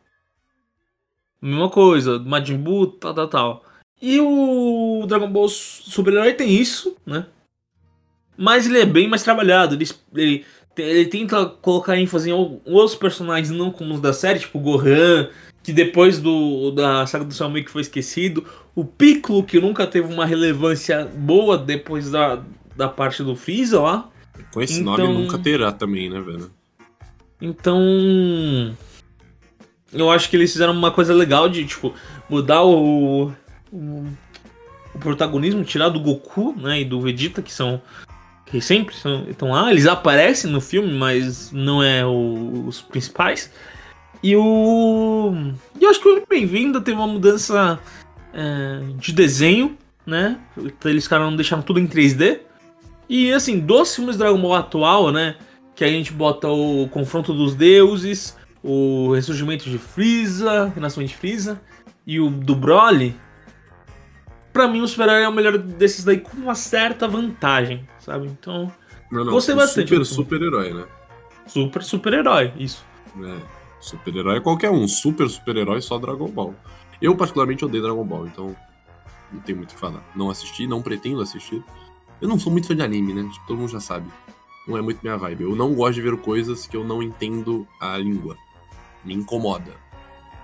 mesma 1.41 1.69
coisa, 1.69 2.19
Majin 2.19 2.57
Buu, 2.57 2.87
tal, 2.87 3.15
tal, 3.15 3.29
tal. 3.29 3.65
E 4.01 4.19
o 4.21 5.05
Dragon 5.07 5.31
Ball 5.31 5.49
Super-Herói 5.49 6.33
tem 6.35 6.51
isso, 6.51 6.97
né? 7.05 7.27
Mas 8.39 8.67
ele 8.67 8.79
é 8.79 8.87
bem 8.87 9.09
mais 9.09 9.25
trabalhado. 9.25 9.75
Ele, 9.75 9.89
ele, 10.15 10.45
ele 10.77 11.07
tenta 11.07 11.45
colocar 11.45 11.99
ênfase 11.99 12.31
em 12.31 12.33
outros 12.33 12.95
personagens, 12.95 13.51
não 13.51 13.73
como 13.73 13.95
os 13.95 14.01
da 14.01 14.13
série, 14.13 14.39
tipo 14.39 14.59
o 14.59 14.63
Gohan, 14.63 15.29
que 15.63 15.73
depois 15.73 16.21
do, 16.21 16.71
da 16.71 17.05
saga 17.07 17.25
do 17.25 17.49
meio 17.51 17.65
que 17.65 17.71
foi 17.71 17.83
esquecido. 17.83 18.45
O 18.77 18.85
Piccolo, 18.85 19.43
que 19.43 19.61
nunca 19.61 19.87
teve 19.89 20.13
uma 20.13 20.25
relevância 20.25 21.05
boa 21.05 21.59
depois 21.59 22.11
da, 22.13 22.41
da 22.77 22.89
parte 22.89 23.25
do 23.25 23.35
Freeza 23.35 23.81
lá. 23.81 24.09
Com 24.53 24.63
esse 24.63 24.81
Então- 24.81 24.97
nome 24.97 25.13
nunca 25.23 25.37
terá 25.37 25.73
também, 25.73 26.09
né, 26.09 26.21
velho? 26.21 26.51
Então. 27.41 28.77
Eu 29.93 30.11
acho 30.11 30.29
que 30.29 30.37
eles 30.37 30.53
fizeram 30.53 30.73
uma 30.73 30.91
coisa 30.91 31.15
legal 31.15 31.49
de, 31.49 31.65
tipo, 31.65 31.93
mudar 32.29 32.63
o. 32.63 33.33
o, 33.73 34.07
o 34.95 34.99
protagonismo, 35.01 35.65
tirar 35.65 35.89
do 35.89 36.01
Goku, 36.01 36.55
né? 36.57 36.81
E 36.81 36.85
do 36.85 37.01
Vegeta, 37.01 37.43
que 37.43 37.53
são. 37.53 37.81
Que 38.51 38.61
sempre 38.61 38.95
estão 39.29 39.51
lá. 39.51 39.71
Eles 39.71 39.87
aparecem 39.87 40.51
no 40.51 40.61
filme, 40.61 40.93
mas 40.93 41.53
não 41.53 41.83
é 41.83 42.05
o- 42.07 42.65
os 42.67 42.81
principais. 42.81 43.53
E 44.23 44.35
o. 44.35 45.33
Eu 45.81 45.91
acho 45.91 46.01
que 46.01 46.09
o 46.09 46.25
Bem-vindo 46.29 46.81
teve 46.81 46.97
uma 46.97 47.07
mudança 47.07 47.79
é, 48.33 48.81
de 48.97 49.13
desenho, 49.13 49.77
né? 50.07 50.39
Eles 50.85 51.05
ficaram 51.05 51.35
deixaram 51.37 51.63
tudo 51.63 51.79
em 51.79 51.87
3D. 51.87 52.41
E 53.09 53.33
assim, 53.33 53.59
dos 53.59 53.95
filmes 53.95 54.17
Dragon 54.17 54.41
Ball 54.41 54.55
atual, 54.55 55.11
né? 55.13 55.37
Que 55.75 55.85
a 55.85 55.89
gente 55.89 56.13
bota 56.13 56.49
o 56.49 56.89
confronto 56.89 57.33
dos 57.33 57.55
deuses, 57.55 58.37
o 58.63 59.13
ressurgimento 59.15 59.69
de 59.71 59.79
Freeza, 59.79 60.73
renascimento 60.75 61.11
de 61.11 61.17
Freeza 61.17 61.61
e 62.07 62.19
o 62.19 62.29
do 62.31 62.55
Broly. 62.55 63.15
Pra 64.53 64.67
mim, 64.67 64.81
o 64.81 64.89
super 64.89 65.09
é 65.09 65.29
o 65.29 65.33
melhor 65.33 65.57
desses 65.59 66.05
daí 66.05 66.19
com 66.19 66.37
uma 66.37 66.55
certa 66.55 67.07
vantagem, 67.07 67.87
sabe? 68.09 68.27
Então, 68.29 68.73
Não, 69.11 69.25
não, 69.25 69.33
Gostei 69.33 69.55
bastante 69.55 69.89
Super 69.89 70.05
filme. 70.05 70.05
super-herói, 70.05 70.73
né? 70.75 70.87
Super 71.47 71.83
super-herói, 71.83 72.53
isso. 72.59 72.85
É, 73.23 73.37
super-herói 73.81 74.37
é 74.39 74.41
qualquer 74.41 74.71
um. 74.71 74.87
Super 74.89 75.29
super-herói 75.29 75.81
só 75.83 75.99
Dragon 75.99 76.29
Ball. 76.29 76.55
Eu, 77.01 77.15
particularmente, 77.17 77.65
odeio 77.65 77.83
Dragon 77.83 78.05
Ball, 78.05 78.27
então 78.27 78.57
não 79.33 79.41
tem 79.41 79.55
muito 79.55 79.71
o 79.71 79.75
que 79.75 79.81
falar. 79.81 80.03
Não 80.17 80.31
assisti, 80.31 80.67
não 80.67 80.83
pretendo 80.83 81.21
assistir. 81.21 81.63
Eu 82.21 82.29
não 82.29 82.39
sou 82.39 82.51
muito 82.51 82.67
fã 82.67 82.75
de 82.75 82.83
anime, 82.83 83.13
né? 83.15 83.29
Tipo, 83.33 83.47
todo 83.47 83.59
mundo 83.59 83.71
já 83.71 83.81
sabe. 83.81 84.09
Não 84.67 84.77
é 84.77 84.83
muito 84.83 85.01
minha 85.03 85.17
vibe. 85.17 85.45
Eu 85.45 85.55
não 85.55 85.73
gosto 85.75 85.95
de 85.95 86.03
ver 86.03 86.17
coisas 86.19 86.67
que 86.67 86.77
eu 86.77 86.85
não 86.85 87.03
entendo 87.03 87.67
a 87.81 87.97
língua. 87.97 88.37
Me 89.05 89.15
incomoda. 89.15 89.73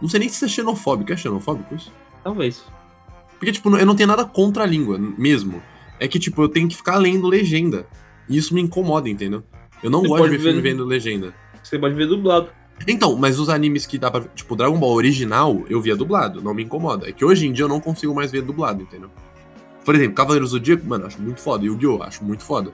Não 0.01 0.09
sei 0.09 0.21
nem 0.21 0.29
se 0.29 0.37
isso 0.37 0.45
é 0.45 0.49
xenofóbico. 0.49 1.13
É 1.13 1.17
xenofóbico 1.17 1.75
isso? 1.75 1.93
Talvez. 2.23 2.65
Porque, 3.39 3.53
tipo, 3.53 3.77
eu 3.77 3.85
não 3.85 3.97
tenho 3.97 4.07
nada 4.07 4.25
contra 4.25 4.63
a 4.63 4.67
língua, 4.67 4.97
mesmo. 4.99 5.61
É 5.99 6.09
que, 6.09 6.19
tipo, 6.19 6.43
eu 6.43 6.49
tenho 6.49 6.69
que 6.69 6.77
ficar 6.77 6.97
lendo 6.97 7.27
legenda. 7.27 7.87
E 8.29 8.37
isso 8.37 8.55
me 8.55 8.61
incomoda, 8.61 9.09
entendeu? 9.09 9.43
Eu 9.83 9.91
não 9.91 10.03
Você 10.03 10.09
gosto 10.09 10.31
de 10.31 10.37
ver 10.37 10.43
filme 10.43 10.61
vendo 10.61 10.85
legenda. 10.85 11.35
Você 11.63 11.79
pode 11.79 11.95
ver 11.95 12.07
dublado. 12.07 12.49
Então, 12.87 13.17
mas 13.17 13.39
os 13.39 13.49
animes 13.49 13.87
que 13.87 13.99
dá 13.99 14.11
pra. 14.11 14.23
Tipo, 14.35 14.57
Dragon 14.57 14.79
Ball 14.79 14.95
original, 14.95 15.65
eu 15.69 15.81
via 15.81 15.95
dublado, 15.95 16.43
não 16.43 16.53
me 16.53 16.65
incomoda. 16.65 17.09
É 17.09 17.13
que 17.13 17.25
hoje 17.25 17.47
em 17.47 17.53
dia 17.53 17.65
eu 17.65 17.69
não 17.69 17.81
consigo 17.81 18.15
mais 18.15 18.33
ver 18.33 18.43
dublado, 18.43 18.83
entendeu? 18.83 19.11
Por 19.85 19.95
exemplo, 19.95 20.15
Cavaleiros 20.15 20.51
do 20.51 20.57
Zodíaco, 20.57 20.87
mano, 20.87 21.07
acho 21.07 21.21
muito 21.21 21.41
foda. 21.41 21.65
Yu-Gi-Oh! 21.65 22.03
acho 22.03 22.25
muito 22.25 22.43
foda. 22.43 22.73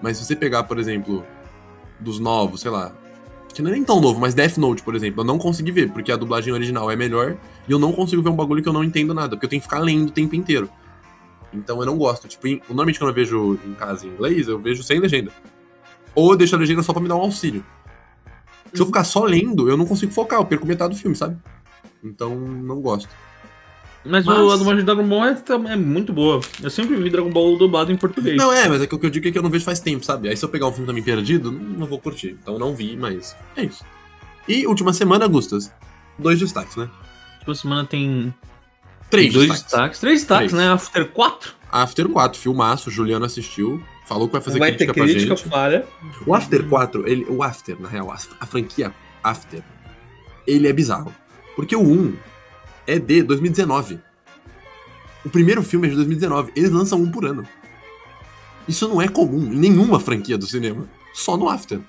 Mas 0.00 0.18
se 0.18 0.24
você 0.24 0.36
pegar, 0.36 0.64
por 0.64 0.78
exemplo, 0.78 1.24
dos 1.98 2.18
novos, 2.18 2.60
sei 2.60 2.70
lá. 2.70 2.92
Que 3.54 3.60
não 3.60 3.70
é 3.70 3.74
nem 3.74 3.84
tão 3.84 4.00
novo, 4.00 4.18
mas 4.18 4.34
Death 4.34 4.56
Note, 4.56 4.82
por 4.82 4.94
exemplo, 4.94 5.20
eu 5.20 5.26
não 5.26 5.38
consegui 5.38 5.70
ver, 5.70 5.90
porque 5.92 6.10
a 6.10 6.16
dublagem 6.16 6.52
original 6.54 6.90
é 6.90 6.96
melhor 6.96 7.36
e 7.68 7.72
eu 7.72 7.78
não 7.78 7.92
consigo 7.92 8.22
ver 8.22 8.30
um 8.30 8.36
bagulho 8.36 8.62
que 8.62 8.68
eu 8.68 8.72
não 8.72 8.82
entendo 8.82 9.12
nada, 9.12 9.30
porque 9.30 9.44
eu 9.44 9.50
tenho 9.50 9.60
que 9.60 9.68
ficar 9.68 9.80
lendo 9.80 10.08
o 10.08 10.10
tempo 10.10 10.34
inteiro. 10.34 10.70
Então 11.52 11.78
eu 11.80 11.86
não 11.86 11.96
gosto. 11.98 12.26
Tipo, 12.28 12.46
em- 12.48 12.60
normalmente 12.68 12.98
quando 12.98 13.10
eu 13.10 13.14
vejo 13.14 13.58
em 13.66 13.74
casa 13.74 14.06
em 14.06 14.10
inglês, 14.10 14.48
eu 14.48 14.58
vejo 14.58 14.82
sem 14.82 14.98
legenda. 15.00 15.30
Ou 16.14 16.32
eu 16.32 16.36
deixo 16.36 16.54
a 16.54 16.58
legenda 16.58 16.82
só 16.82 16.92
pra 16.92 17.02
me 17.02 17.08
dar 17.08 17.16
um 17.16 17.20
auxílio. 17.20 17.64
Se 18.72 18.80
eu 18.80 18.86
ficar 18.86 19.04
só 19.04 19.24
lendo, 19.24 19.68
eu 19.68 19.76
não 19.76 19.84
consigo 19.86 20.12
focar, 20.12 20.38
eu 20.40 20.44
perco 20.46 20.66
metade 20.66 20.94
do 20.94 21.00
filme, 21.00 21.14
sabe? 21.16 21.36
Então, 22.02 22.34
não 22.34 22.80
gosto. 22.80 23.08
Mas, 24.04 24.24
Mas- 24.24 24.38
o, 24.38 24.50
a 24.50 24.56
dublagem 24.56 24.80
de 24.80 24.86
Dragon 24.86 25.06
Ball 25.06 25.26
é, 25.26 25.34
tam- 25.34 25.68
é 25.68 25.76
muito 25.76 26.12
boa. 26.12 26.40
Eu 26.60 26.70
sempre 26.70 26.96
vi 26.96 27.08
Dragon 27.08 27.30
Ball 27.30 27.56
dublado 27.56 27.92
em 27.92 27.96
português. 27.96 28.36
Não, 28.36 28.52
é, 28.52 28.68
mas 28.68 28.82
é 28.82 28.86
que 28.86 28.94
o 28.94 28.98
que 28.98 29.06
eu 29.06 29.10
digo 29.10 29.28
é 29.28 29.30
que 29.30 29.38
eu 29.38 29.42
não 29.42 29.50
vejo 29.50 29.64
faz 29.64 29.78
tempo, 29.78 30.04
sabe? 30.04 30.28
Aí 30.28 30.36
se 30.36 30.44
eu 30.44 30.48
pegar 30.48 30.66
um 30.66 30.72
filme 30.72 30.86
também 30.86 31.02
perdido, 31.02 31.52
não, 31.52 31.60
não 31.60 31.86
vou 31.86 32.00
curtir. 32.00 32.36
Então 32.42 32.58
não 32.58 32.74
vi, 32.74 32.96
mas 32.96 33.36
é 33.56 33.64
isso. 33.64 33.84
E 34.48 34.66
última 34.66 34.92
semana, 34.92 35.28
Gustas. 35.28 35.70
Dois 36.18 36.40
destaques, 36.40 36.74
né? 36.76 36.90
Tipo, 37.38 37.54
semana 37.54 37.84
tem 37.84 38.34
Três 39.12 39.32
dois 39.32 39.48
destaques. 39.48 39.70
destaques. 39.72 40.00
Três 40.00 40.20
destaques, 40.20 40.50
Três. 40.52 40.66
né? 40.66 40.72
After 40.72 41.08
4. 41.12 41.54
After 41.70 42.08
4, 42.08 42.40
filmaço, 42.40 42.90
Juliano 42.90 43.24
assistiu. 43.24 43.82
Falou 44.06 44.26
que 44.26 44.32
vai 44.32 44.42
fazer 44.42 44.58
Vai 44.58 44.72
ter 44.72 44.78
crítica 44.86 44.94
pra 44.94 45.04
crítica, 45.04 45.36
gente. 45.36 45.48
falha. 45.48 45.86
O 46.26 46.34
After 46.34 46.68
4, 46.68 47.08
ele, 47.08 47.24
o 47.28 47.42
After, 47.42 47.80
na 47.80 47.88
real, 47.88 48.10
a, 48.10 48.18
a 48.40 48.46
franquia 48.46 48.92
After, 49.22 49.62
ele 50.46 50.66
é 50.66 50.72
bizarro. 50.72 51.14
Porque 51.54 51.76
o 51.76 51.80
1 51.82 52.16
é 52.86 52.98
de 52.98 53.22
2019. 53.22 54.00
O 55.24 55.30
primeiro 55.30 55.62
filme 55.62 55.86
é 55.86 55.90
de 55.90 55.96
2019. 55.96 56.52
Eles 56.56 56.70
lançam 56.70 57.00
um 57.00 57.10
por 57.10 57.24
ano. 57.24 57.46
Isso 58.66 58.88
não 58.88 59.00
é 59.00 59.08
comum 59.08 59.52
em 59.52 59.56
nenhuma 59.56 60.00
franquia 60.00 60.36
do 60.36 60.46
cinema. 60.46 60.88
Só 61.14 61.36
no 61.36 61.48
After. 61.48 61.80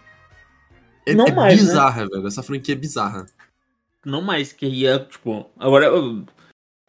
É, 1.06 1.14
Não 1.14 1.26
é 1.26 1.32
mais, 1.32 1.60
né? 1.62 1.68
bizarra, 1.68 2.08
velho. 2.08 2.28
Essa 2.28 2.44
franquia 2.44 2.74
é 2.76 2.78
bizarra. 2.78 3.26
Não 4.06 4.22
mais, 4.22 4.54
que 4.54 4.66
ia, 4.66 5.00
tipo. 5.00 5.50
Agora. 5.60 5.90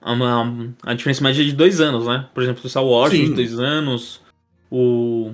A, 0.04 0.12
uma- 0.12 0.74
a 0.82 0.92
diferença 0.94 1.22
média 1.24 1.40
é 1.42 1.46
de 1.46 1.52
dois 1.54 1.80
anos, 1.80 2.06
né? 2.06 2.28
Por 2.34 2.42
exemplo, 2.42 2.60
o 2.62 2.68
Star 2.68 2.84
Wars 2.84 3.10
Sim. 3.12 3.24
de 3.30 3.34
dois 3.34 3.58
anos. 3.58 4.20
O. 4.70 5.32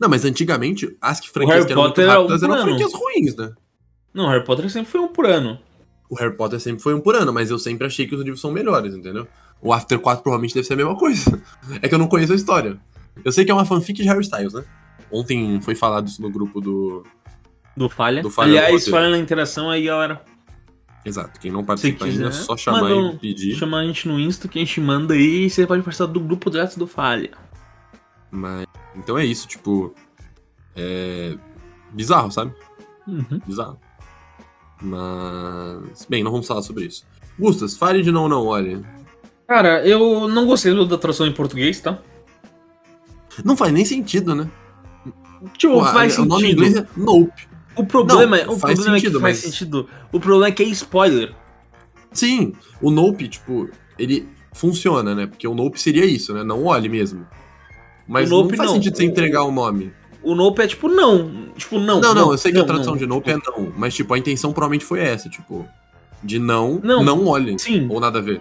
Não, 0.00 0.08
mas 0.08 0.24
antigamente, 0.24 0.96
as 1.00 1.18
que 1.18 1.28
franquias 1.28 1.64
que 1.64 1.72
eram 1.72 1.82
muito 1.82 1.94
Potter 1.94 2.04
era 2.08 2.18
um 2.20 2.22
rápidas 2.22 2.40
por 2.40 2.50
eram 2.54 2.62
franquias 2.66 2.92
ruins, 2.94 3.36
né? 3.36 3.52
Não, 4.14 4.28
Harry 4.28 4.44
Potter 4.44 4.70
sempre 4.70 4.90
foi 4.90 5.00
um 5.00 5.08
por 5.08 5.26
ano. 5.26 5.58
O 6.08 6.14
Harry 6.14 6.36
Potter 6.36 6.60
sempre 6.60 6.82
foi 6.82 6.94
um 6.94 7.00
por 7.00 7.16
ano, 7.16 7.32
mas 7.32 7.50
eu 7.50 7.58
sempre 7.58 7.86
achei 7.86 8.06
que 8.06 8.14
os 8.14 8.20
livros 8.22 8.40
são 8.40 8.52
melhores, 8.52 8.94
entendeu? 8.94 9.26
O 9.60 9.72
After 9.72 9.98
4 9.98 10.22
provavelmente 10.22 10.54
deve 10.54 10.66
ser 10.66 10.74
a 10.74 10.76
mesma 10.76 10.96
coisa. 10.96 11.42
É 11.82 11.88
que 11.88 11.94
eu 11.94 11.98
não 11.98 12.06
conheço 12.06 12.32
a 12.32 12.36
história. 12.36 12.78
Eu 13.24 13.32
sei 13.32 13.44
que 13.44 13.50
é 13.50 13.54
uma 13.54 13.64
fanfic 13.64 14.00
de 14.02 14.08
Harry 14.08 14.20
Styles, 14.20 14.52
né? 14.52 14.64
Ontem 15.10 15.60
foi 15.60 15.74
falado 15.74 16.06
isso 16.06 16.22
no 16.22 16.30
grupo 16.30 16.60
do. 16.60 17.02
Do 17.76 17.88
Falha. 17.88 18.22
Do 18.22 18.30
Falha 18.30 18.62
Aliás, 18.62 18.86
falha 18.88 19.08
na 19.10 19.18
interação 19.18 19.68
aí, 19.70 19.84
galera. 19.84 20.22
Exato. 21.06 21.38
Quem 21.38 21.52
não 21.52 21.64
participa 21.64 22.04
ainda, 22.04 22.26
é 22.26 22.32
só 22.32 22.56
chamar 22.56 22.80
manda 22.82 22.94
e 22.94 22.98
um- 22.98 23.16
pedir. 23.16 23.54
Chama 23.54 23.78
a 23.78 23.84
gente 23.86 24.08
no 24.08 24.18
Insta 24.18 24.48
que 24.48 24.58
a 24.58 24.64
gente 24.64 24.80
manda 24.80 25.14
aí 25.14 25.46
e 25.46 25.50
você 25.50 25.64
pode 25.66 25.82
participar 25.82 26.10
do 26.12 26.18
grupo 26.20 26.50
direto 26.50 26.76
do 26.78 26.86
Falha. 26.86 27.30
Mas. 28.30 28.66
Então 28.96 29.16
é 29.16 29.24
isso, 29.24 29.46
tipo. 29.46 29.94
É. 30.74 31.36
Bizarro, 31.92 32.30
sabe? 32.32 32.52
Uhum. 33.06 33.40
Bizarro. 33.46 33.78
Mas. 34.82 36.06
Bem, 36.08 36.22
não 36.24 36.30
vamos 36.32 36.46
falar 36.46 36.62
sobre 36.62 36.84
isso. 36.86 37.06
Gustas, 37.38 37.76
fale 37.76 38.02
de 38.02 38.10
não, 38.10 38.28
não, 38.28 38.44
olha. 38.46 38.82
Cara, 39.46 39.86
eu 39.86 40.26
não 40.28 40.44
gostei 40.46 40.74
da 40.86 40.98
tradução 40.98 41.26
em 41.26 41.32
português, 41.32 41.80
tá? 41.80 41.98
Não 43.44 43.56
faz 43.56 43.72
nem 43.72 43.84
sentido, 43.84 44.34
né? 44.34 44.50
Tipo, 45.56 45.74
Pô, 45.74 45.84
faz 45.84 46.18
o 46.18 46.24
nome 46.24 46.46
em 46.46 46.56
sentido. 46.56 46.64
inglês 46.66 46.76
é 46.76 46.86
Nope. 46.96 47.48
O 47.76 47.84
problema, 47.84 48.36
Não, 48.36 48.42
é, 48.44 48.48
o 48.48 48.58
faz 48.58 48.74
problema 48.74 48.96
é 48.96 49.00
sentido, 49.00 49.14
que 49.18 49.22
faz 49.22 49.36
mas- 49.36 49.44
sentido. 49.44 49.88
O 50.12 50.18
problema 50.20 50.46
é 50.48 50.52
que 50.52 50.62
é 50.62 50.66
spoiler. 50.66 51.32
Sim, 52.12 52.52
o 52.80 52.90
Nope, 52.90 53.28
tipo, 53.28 53.68
ele 53.98 54.26
funciona, 54.52 55.14
né? 55.14 55.26
Porque 55.26 55.46
o 55.46 55.54
Nope 55.54 55.80
seria 55.80 56.04
isso, 56.06 56.32
né? 56.32 56.42
Não 56.42 56.64
olhe 56.64 56.88
mesmo. 56.88 57.26
Mas 58.08 58.30
O 58.30 58.36
Nope 58.36 58.50
não 58.52 58.56
faz 58.56 58.70
não. 58.70 58.76
sentido 58.76 58.96
você 58.96 59.04
entregar 59.04 59.42
o 59.44 59.50
nome. 59.52 59.92
O 60.22 60.34
Nope 60.34 60.62
é 60.62 60.66
tipo 60.66 60.88
não. 60.88 61.50
Tipo, 61.56 61.78
não. 61.78 62.00
Não, 62.00 62.14
não, 62.14 62.32
eu 62.32 62.38
sei 62.38 62.52
que 62.52 62.58
a 62.58 62.64
tradução 62.64 62.92
não. 62.94 62.98
de 62.98 63.06
Nope 63.06 63.30
é 63.30 63.36
não. 63.36 63.72
Mas, 63.76 63.94
tipo, 63.94 64.12
a 64.14 64.18
intenção 64.18 64.52
provavelmente 64.52 64.84
foi 64.84 65.00
essa, 65.00 65.28
tipo. 65.28 65.66
De 66.22 66.38
não, 66.38 66.80
Não. 66.82 67.04
não, 67.04 67.26
olhe. 67.26 67.58
Sim. 67.58 67.86
Ou 67.90 68.00
nada 68.00 68.18
a 68.18 68.22
ver. 68.22 68.40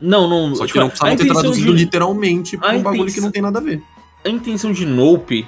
Não, 0.00 0.28
não. 0.28 0.54
Só 0.56 0.62
que 0.62 0.68
tipo, 0.68 0.80
não 0.80 0.88
precisava 0.88 1.16
ter 1.16 1.22
intenção 1.24 1.40
traduzido 1.42 1.70
de- 1.74 1.84
literalmente 1.84 2.56
pra 2.58 2.70
um 2.72 2.82
bagulho 2.82 3.04
que 3.04 3.10
intenção- 3.10 3.24
não 3.24 3.30
tem 3.30 3.42
nada 3.42 3.58
a 3.58 3.62
ver. 3.62 3.80
A 4.24 4.28
intenção 4.28 4.72
de 4.72 4.84
Nope. 4.84 5.46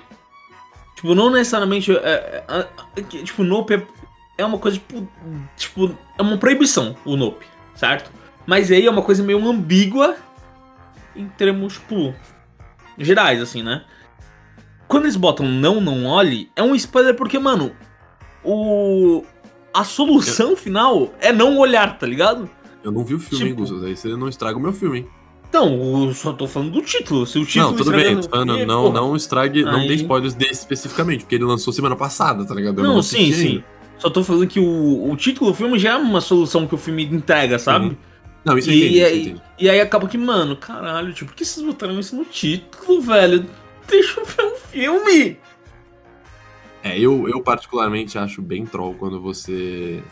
Tipo, 0.95 1.15
não 1.15 1.31
necessariamente. 1.31 1.91
É, 1.97 2.45
é- 2.49 2.69
é- 2.97 3.03
tipo, 3.03 3.43
Nope 3.45 3.75
é, 3.75 3.87
é 4.39 4.45
uma 4.45 4.59
coisa, 4.59 4.79
tipo. 4.79 5.09
Tipo, 5.57 5.99
é 6.19 6.23
uma 6.23 6.37
proibição, 6.39 6.97
o 7.05 7.17
Nope, 7.17 7.45
certo? 7.75 8.11
Mas 8.47 8.71
aí 8.71 8.87
é 8.87 8.91
uma 8.91 9.03
coisa 9.03 9.23
meio 9.23 9.47
ambígua 9.49 10.17
em 11.17 11.27
termos, 11.29 11.75
tipo. 11.75 12.15
gerais, 12.99 13.41
assim, 13.41 13.63
né? 13.63 13.85
Quando 14.87 15.05
eles 15.05 15.17
botam 15.17 15.47
não, 15.47 15.81
não 15.81 16.07
olhe, 16.07 16.51
é 16.55 16.63
um 16.63 16.75
spoiler 16.75 17.15
porque, 17.15 17.39
mano, 17.39 17.73
o. 18.45 19.25
A 19.73 19.83
solução 19.83 20.55
final 20.55 21.13
é 21.21 21.33
não 21.33 21.59
olhar, 21.59 21.99
tá 21.99 22.07
ligado? 22.07 22.49
Eu 22.85 22.93
não 22.93 23.03
vi 23.05 23.15
o 23.15 23.19
filme, 23.19 23.45
hein, 23.47 23.51
Tipo- 23.51 23.61
Gustas? 23.63 23.83
Aí 23.83 23.97
você 23.97 24.09
não 24.17 24.29
estraga 24.29 24.57
o 24.57 24.61
meu 24.61 24.73
filme, 24.73 24.99
hein? 24.99 25.09
Então, 25.57 26.09
eu 26.09 26.15
só 26.15 26.33
tô 26.33 26.49
falando 26.49 26.73
do 26.73 26.83
título. 26.83 27.25
Se 27.25 27.39
o 27.39 27.47
título 27.47 27.71
não, 27.71 27.77
tudo 27.77 27.93
bem, 27.93 28.21
tô 28.21 28.29
falando, 28.29 28.67
não, 28.67 28.83
porra. 28.91 28.95
não 29.01 29.15
estrague, 29.15 29.63
não 29.63 29.87
dê 29.87 29.91
Aí- 29.93 29.95
spoilers 29.95 30.35
desse 30.35 30.55
especificamente, 30.55 31.21
porque 31.21 31.37
ele 31.37 31.45
lançou 31.45 31.73
semana 31.73 31.95
passada, 31.95 32.45
tá 32.45 32.53
ligado? 32.53 32.81
Eu 32.81 32.85
Não, 32.85 32.99
assisti 32.99 33.27
sim, 33.27 33.33
sim. 33.33 33.49
ainda. 33.51 33.65
Só 34.01 34.11
tô 34.11 34.25
falando 34.25 34.49
que 34.49 34.59
o, 34.59 35.09
o 35.13 35.17
título 35.17 35.53
do 35.53 35.57
filme 35.57 35.79
já 35.79 35.93
é 35.93 35.97
uma 35.97 36.21
solução 36.21 36.67
que 36.67 36.75
o 36.75 36.79
filme 36.79 37.05
entrega, 37.05 37.57
sabe? 37.61 37.87
Uhum. 37.87 37.97
Não, 38.45 38.59
isso 38.59 38.69
E 38.73 38.79
entendi, 38.81 38.99
eu 38.99 39.07
aí- 39.07 39.21
entendi. 39.23 39.43
E 39.61 39.71
aí 39.71 39.81
acaba 39.81 40.09
que, 40.09 40.19
mano, 40.19 40.57
caralho, 40.57 41.13
tipo, 41.13 41.31
por 41.31 41.37
que 41.37 41.45
vocês 41.45 41.65
botaram 41.65 42.01
isso 42.01 42.17
no 42.17 42.25
título, 42.25 43.01
velho? 43.01 43.47
Deixa 43.89 44.19
eu 44.21 44.27
ver 44.27 44.43
um 44.43 44.57
filme! 44.57 45.39
É, 46.83 46.99
eu, 46.99 47.29
eu 47.29 47.41
particularmente 47.41 48.19
acho 48.19 48.43
bem 48.43 48.67
troll 48.67 48.95
quando 48.95 49.21
você. 49.21 50.03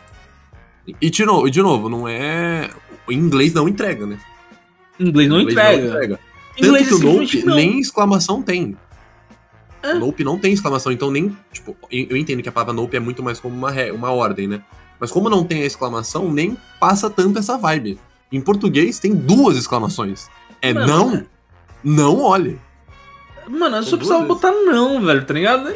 E 1.01 1.09
de 1.09 1.25
novo, 1.25 1.51
de 1.51 1.61
novo, 1.61 1.89
não 1.89 2.07
é. 2.07 2.69
O 3.05 3.11
inglês 3.11 3.53
não 3.53 3.67
entrega, 3.67 4.05
né? 4.05 4.17
Em 4.99 5.07
inglês 5.07 5.29
não 5.29 5.39
inglês 5.41 5.83
entrega. 5.85 6.19
Em 6.55 6.61
Tanto 6.61 6.67
inglês 6.67 6.87
que 6.87 6.93
o 6.93 6.99
Nope 6.99 7.43
não. 7.45 7.55
nem 7.55 7.79
exclamação 7.79 8.41
tem. 8.41 8.77
É. 9.81 9.93
O 9.95 9.99
Nope 9.99 10.23
não 10.23 10.37
tem 10.39 10.53
exclamação, 10.53 10.91
então 10.91 11.11
nem. 11.11 11.35
Tipo, 11.51 11.75
eu 11.91 12.15
entendo 12.15 12.41
que 12.41 12.49
a 12.49 12.51
palavra 12.51 12.73
Nope 12.73 12.95
é 12.95 12.99
muito 12.99 13.21
mais 13.23 13.39
como 13.39 13.55
uma, 13.55 13.71
re- 13.71 13.91
uma 13.91 14.11
ordem, 14.11 14.47
né? 14.47 14.61
Mas 14.99 15.11
como 15.11 15.29
não 15.29 15.43
tem 15.43 15.63
a 15.63 15.65
exclamação, 15.65 16.31
nem 16.31 16.57
passa 16.79 17.09
tanto 17.09 17.39
essa 17.39 17.57
vibe. 17.57 17.99
Em 18.31 18.39
português 18.39 18.99
tem 18.99 19.13
duas 19.13 19.57
exclamações. 19.57 20.29
É 20.61 20.73
Mano, 20.73 20.87
não, 20.87 21.25
não 21.83 22.21
olhe. 22.21 22.59
Mano, 23.47 23.75
eu 23.77 23.83
São 23.83 23.91
só 23.91 23.97
precisava 23.97 24.25
botar 24.25 24.51
não, 24.51 25.01
velho, 25.01 25.25
tá 25.25 25.33
ligado? 25.33 25.73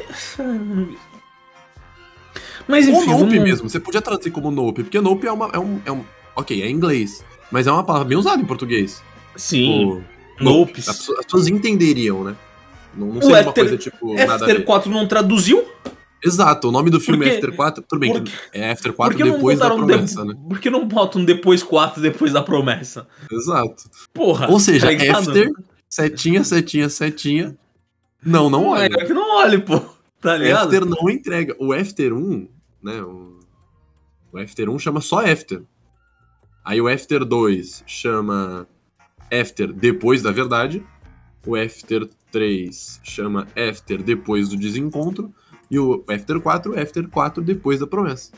Mas 2.67 2.87
Ou 2.87 2.93
enfim, 2.95 3.09
Nope 3.11 3.25
vamos... 3.29 3.43
mesmo, 3.43 3.69
você 3.69 3.79
podia 3.79 4.01
traduzir 4.01 4.31
como 4.31 4.51
Nope, 4.51 4.83
porque 4.83 5.01
Nope 5.01 5.27
é, 5.27 5.31
uma, 5.31 5.49
é, 5.53 5.59
um, 5.59 5.81
é 5.85 5.91
um. 5.91 6.03
Ok, 6.35 6.61
é 6.61 6.69
inglês. 6.69 7.23
Mas 7.51 7.65
é 7.67 7.71
uma 7.71 7.83
palavra 7.83 8.07
bem 8.07 8.17
usada 8.17 8.41
em 8.41 8.45
português. 8.45 9.01
Sim, 9.37 10.01
Tipo, 10.01 10.17
Nope. 10.39 10.79
As 10.79 10.85
pessoas, 10.85 11.19
as 11.19 11.25
pessoas 11.25 11.47
entenderiam, 11.47 12.23
né? 12.23 12.35
Não, 12.95 13.07
não 13.07 13.21
seria 13.21 13.41
uma 13.41 13.53
coisa 13.53 13.77
tipo. 13.77 14.19
After 14.19 14.57
ver. 14.57 14.65
4 14.65 14.91
não 14.91 15.07
traduziu? 15.07 15.65
Exato, 16.23 16.69
o 16.69 16.71
nome 16.71 16.89
do 16.89 16.99
filme 16.99 17.25
é 17.25 17.29
quê? 17.29 17.35
After 17.35 17.55
4. 17.55 17.83
Tudo 17.87 17.99
bem, 17.99 18.11
Por 18.11 18.23
que 18.23 18.31
é 18.51 18.71
After 18.71 18.91
Por 18.91 18.97
4 18.97 19.17
que 19.17 19.23
não 19.23 19.31
depois 19.33 19.59
da 19.59 19.69
promessa, 19.69 20.21
de... 20.21 20.27
né? 20.27 20.35
Por 20.47 20.59
que 20.59 20.69
não 20.69 20.87
botam 20.87 21.23
depois 21.23 21.61
4 21.61 22.01
depois 22.01 22.33
da 22.33 22.41
promessa? 22.41 23.07
Exato. 23.31 23.83
Porra. 24.13 24.49
Ou 24.49 24.59
seja, 24.59 24.87
tá 24.87 24.91
ligado? 24.91 25.29
After, 25.29 25.51
setinha, 25.87 26.43
setinha, 26.43 26.89
setinha. 26.89 27.57
Não, 28.23 28.49
não 28.49 28.67
olha. 28.67 28.85
É 28.85 29.05
que 29.05 29.13
não 29.13 29.37
olhe, 29.37 29.59
pô. 29.59 29.79
Tá 30.19 30.35
ligado? 30.35 30.65
After 30.65 30.85
não 30.85 31.09
entrega. 31.09 31.55
O 31.59 31.71
After 31.71 32.13
1, 32.13 32.47
né? 32.81 33.01
O, 33.01 33.39
o 34.33 34.37
After 34.39 34.69
1 34.69 34.79
chama 34.79 35.01
só 35.01 35.23
After. 35.23 35.61
Aí 36.65 36.81
o 36.81 36.87
After 36.87 37.23
2 37.23 37.83
chama 37.85 38.67
After 39.31 39.71
depois 39.71 40.21
da 40.21 40.31
verdade. 40.31 40.83
O 41.45 41.55
After 41.55 42.07
3 42.31 43.01
chama 43.03 43.47
After 43.55 44.01
depois 44.01 44.49
do 44.49 44.57
desencontro. 44.57 45.33
E 45.69 45.77
o 45.79 46.03
After 46.09 46.39
4, 46.39 46.79
After 46.79 47.09
4 47.09 47.43
depois 47.43 47.79
da 47.79 47.87
promessa. 47.87 48.31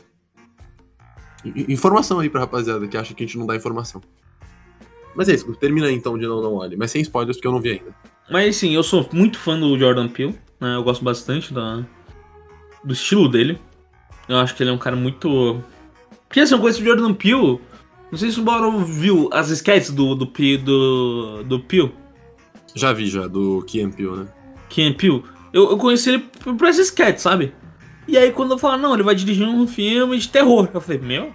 Informação 1.68 2.20
aí 2.20 2.28
pra 2.28 2.40
rapaziada 2.40 2.86
que 2.86 2.96
acha 2.96 3.14
que 3.14 3.24
a 3.24 3.26
gente 3.26 3.38
não 3.38 3.46
dá 3.46 3.56
informação. 3.56 4.00
Mas 5.14 5.28
é 5.28 5.34
isso, 5.34 5.52
termina 5.56 5.86
aí 5.86 5.94
então 5.94 6.18
de 6.18 6.26
Não 6.26 6.40
Não 6.40 6.54
Olhe. 6.54 6.76
Mas 6.76 6.90
sem 6.90 7.02
spoilers, 7.02 7.36
porque 7.36 7.48
eu 7.48 7.52
não 7.52 7.60
vi 7.60 7.70
ainda. 7.70 7.94
Mas 8.30 8.56
assim, 8.56 8.74
eu 8.74 8.82
sou 8.82 9.08
muito 9.12 9.38
fã 9.38 9.58
do 9.58 9.76
Jordan 9.78 10.08
Peele, 10.08 10.38
né? 10.60 10.76
Eu 10.76 10.84
gosto 10.84 11.02
bastante 11.02 11.52
da, 11.52 11.84
do 12.84 12.92
estilo 12.92 13.28
dele. 13.28 13.58
Eu 14.28 14.36
acho 14.36 14.54
que 14.54 14.62
ele 14.62 14.70
é 14.70 14.72
um 14.72 14.78
cara 14.78 14.94
muito. 14.94 15.60
Porque 16.28 16.40
assim, 16.40 16.54
eu 16.54 16.60
conheço 16.60 16.80
o 16.80 16.84
Jordan 16.84 17.12
Peele. 17.12 17.60
Não 18.10 18.18
sei 18.18 18.30
se 18.30 18.40
o 18.40 18.42
Boro 18.42 18.80
viu 18.80 19.28
as 19.32 19.50
sketches 19.50 19.90
do, 19.90 20.14
do, 20.14 20.26
do, 20.26 21.44
do 21.44 21.60
Peele, 21.60 21.92
Já 22.74 22.92
vi 22.92 23.06
já, 23.06 23.26
do 23.26 23.60
and 23.60 23.90
Peele, 23.90 24.16
né? 24.16 24.28
Ken 24.68 24.92
Peele. 24.92 25.22
Eu, 25.52 25.70
eu 25.70 25.76
conheci 25.76 26.10
ele 26.10 26.18
por 26.18 26.66
essas 26.66 26.86
sketches, 26.86 27.22
sabe? 27.22 27.54
E 28.08 28.18
aí 28.18 28.32
quando 28.32 28.52
eu 28.52 28.58
falo, 28.58 28.82
não, 28.82 28.94
ele 28.94 29.02
vai 29.02 29.14
dirigir 29.14 29.46
um 29.46 29.66
filme 29.66 30.18
de 30.18 30.28
terror. 30.28 30.68
Eu 30.72 30.80
falei, 30.80 31.00
meu, 31.00 31.24
ele 31.24 31.34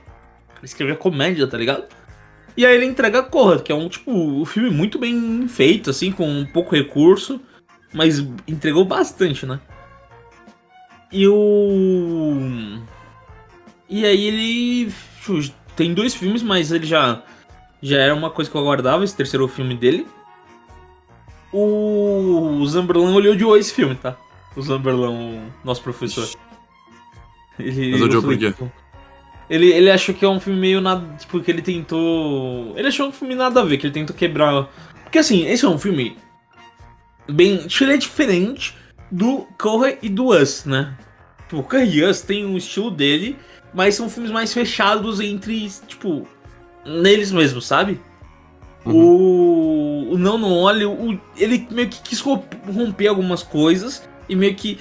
escreveu 0.64 0.98
comédia, 0.98 1.48
tá 1.48 1.58
ligado? 1.58 1.86
E 2.58 2.66
aí 2.66 2.76
ele 2.76 2.86
entrega 2.86 3.24
Corra, 3.24 3.60
que 3.60 3.72
é 3.72 3.76
um, 3.76 3.90
tipo, 3.90 4.12
um 4.12 4.46
filme 4.46 4.70
muito 4.70 4.98
bem 4.98 5.48
feito, 5.48 5.90
assim, 5.90 6.12
com 6.12 6.46
pouco 6.46 6.76
recurso, 6.76 7.42
mas 7.94 8.20
entregou 8.48 8.86
bastante, 8.86 9.46
né? 9.46 9.60
E 11.12 11.28
o. 11.28 12.80
E 13.90 14.06
aí 14.06 14.26
ele. 14.26 14.92
Tem 15.76 15.94
dois 15.94 16.16
filmes, 16.16 16.42
mas 16.42 16.72
ele 16.72 16.86
já. 16.86 17.22
Já 17.82 17.98
era 17.98 18.16
uma 18.16 18.30
coisa 18.30 18.50
que 18.50 18.56
eu 18.56 18.62
aguardava, 18.62 19.04
esse 19.04 19.16
terceiro 19.16 19.48
filme 19.48 19.76
dele. 19.76 20.08
O 21.52 22.66
Zamberlan 22.66 23.14
olhou 23.14 23.34
odiou 23.34 23.58
esse 23.58 23.74
filme, 23.74 23.96
tá? 23.96 24.18
O 24.56 24.62
Zamberlan, 24.62 25.12
o 25.12 25.52
nosso 25.64 25.82
professor. 25.82 26.28
Ele, 27.60 27.92
Mas 27.92 28.02
odiou 28.02 28.22
por 28.22 28.38
quê? 28.38 28.54
Ele, 29.50 29.68
ele 29.68 29.92
achou 29.92 30.16
que 30.16 30.26
é 30.26 30.30
um 30.30 30.40
filme 30.40 30.60
meio 30.60 30.82
nada. 30.82 31.16
Tipo, 31.18 31.40
que 31.40 31.52
ele 31.52 31.62
tentou. 31.62 32.74
Ele 32.76 32.88
achou 32.88 33.08
um 33.08 33.12
filme 33.12 33.36
nada 33.36 33.62
a 33.62 33.64
ver, 33.64 33.78
que 33.78 33.86
ele 33.88 33.94
tentou 33.94 34.16
quebrar. 34.16 34.70
Porque 35.04 35.20
assim, 35.20 35.46
esse 35.46 35.66
é 35.66 35.70
um 35.70 35.78
filme. 35.78 36.18
Bem. 37.30 37.66
Ele 37.82 37.94
é 37.94 37.98
diferente 37.98 38.76
do 39.12 39.48
Corra 39.58 39.94
e 40.02 40.10
do 40.10 40.30
Us, 40.30 40.66
né? 40.66 40.98
Tipo, 41.44 41.60
o 41.60 41.64
Corra 41.64 41.84
e 41.84 42.04
Us 42.04 42.22
tem 42.22 42.46
um 42.46 42.58
estilo 42.58 42.90
dele, 42.90 43.38
mas 43.76 43.94
são 43.94 44.10
filmes 44.10 44.32
mais 44.32 44.52
fechados 44.54 45.20
entre. 45.20 45.70
Tipo. 45.88 46.28
Neles 46.86 47.32
mesmos, 47.32 47.66
sabe? 47.66 48.00
O, 48.86 50.10
o 50.12 50.18
Não 50.18 50.38
Não 50.38 50.54
Olhe, 50.54 50.86
o, 50.86 51.20
ele 51.36 51.68
meio 51.72 51.90
que 51.90 52.00
quis 52.04 52.20
ro- 52.20 52.44
romper 52.72 53.08
algumas 53.08 53.42
coisas 53.42 54.08
e 54.30 54.36
meio 54.36 54.54
que. 54.56 54.80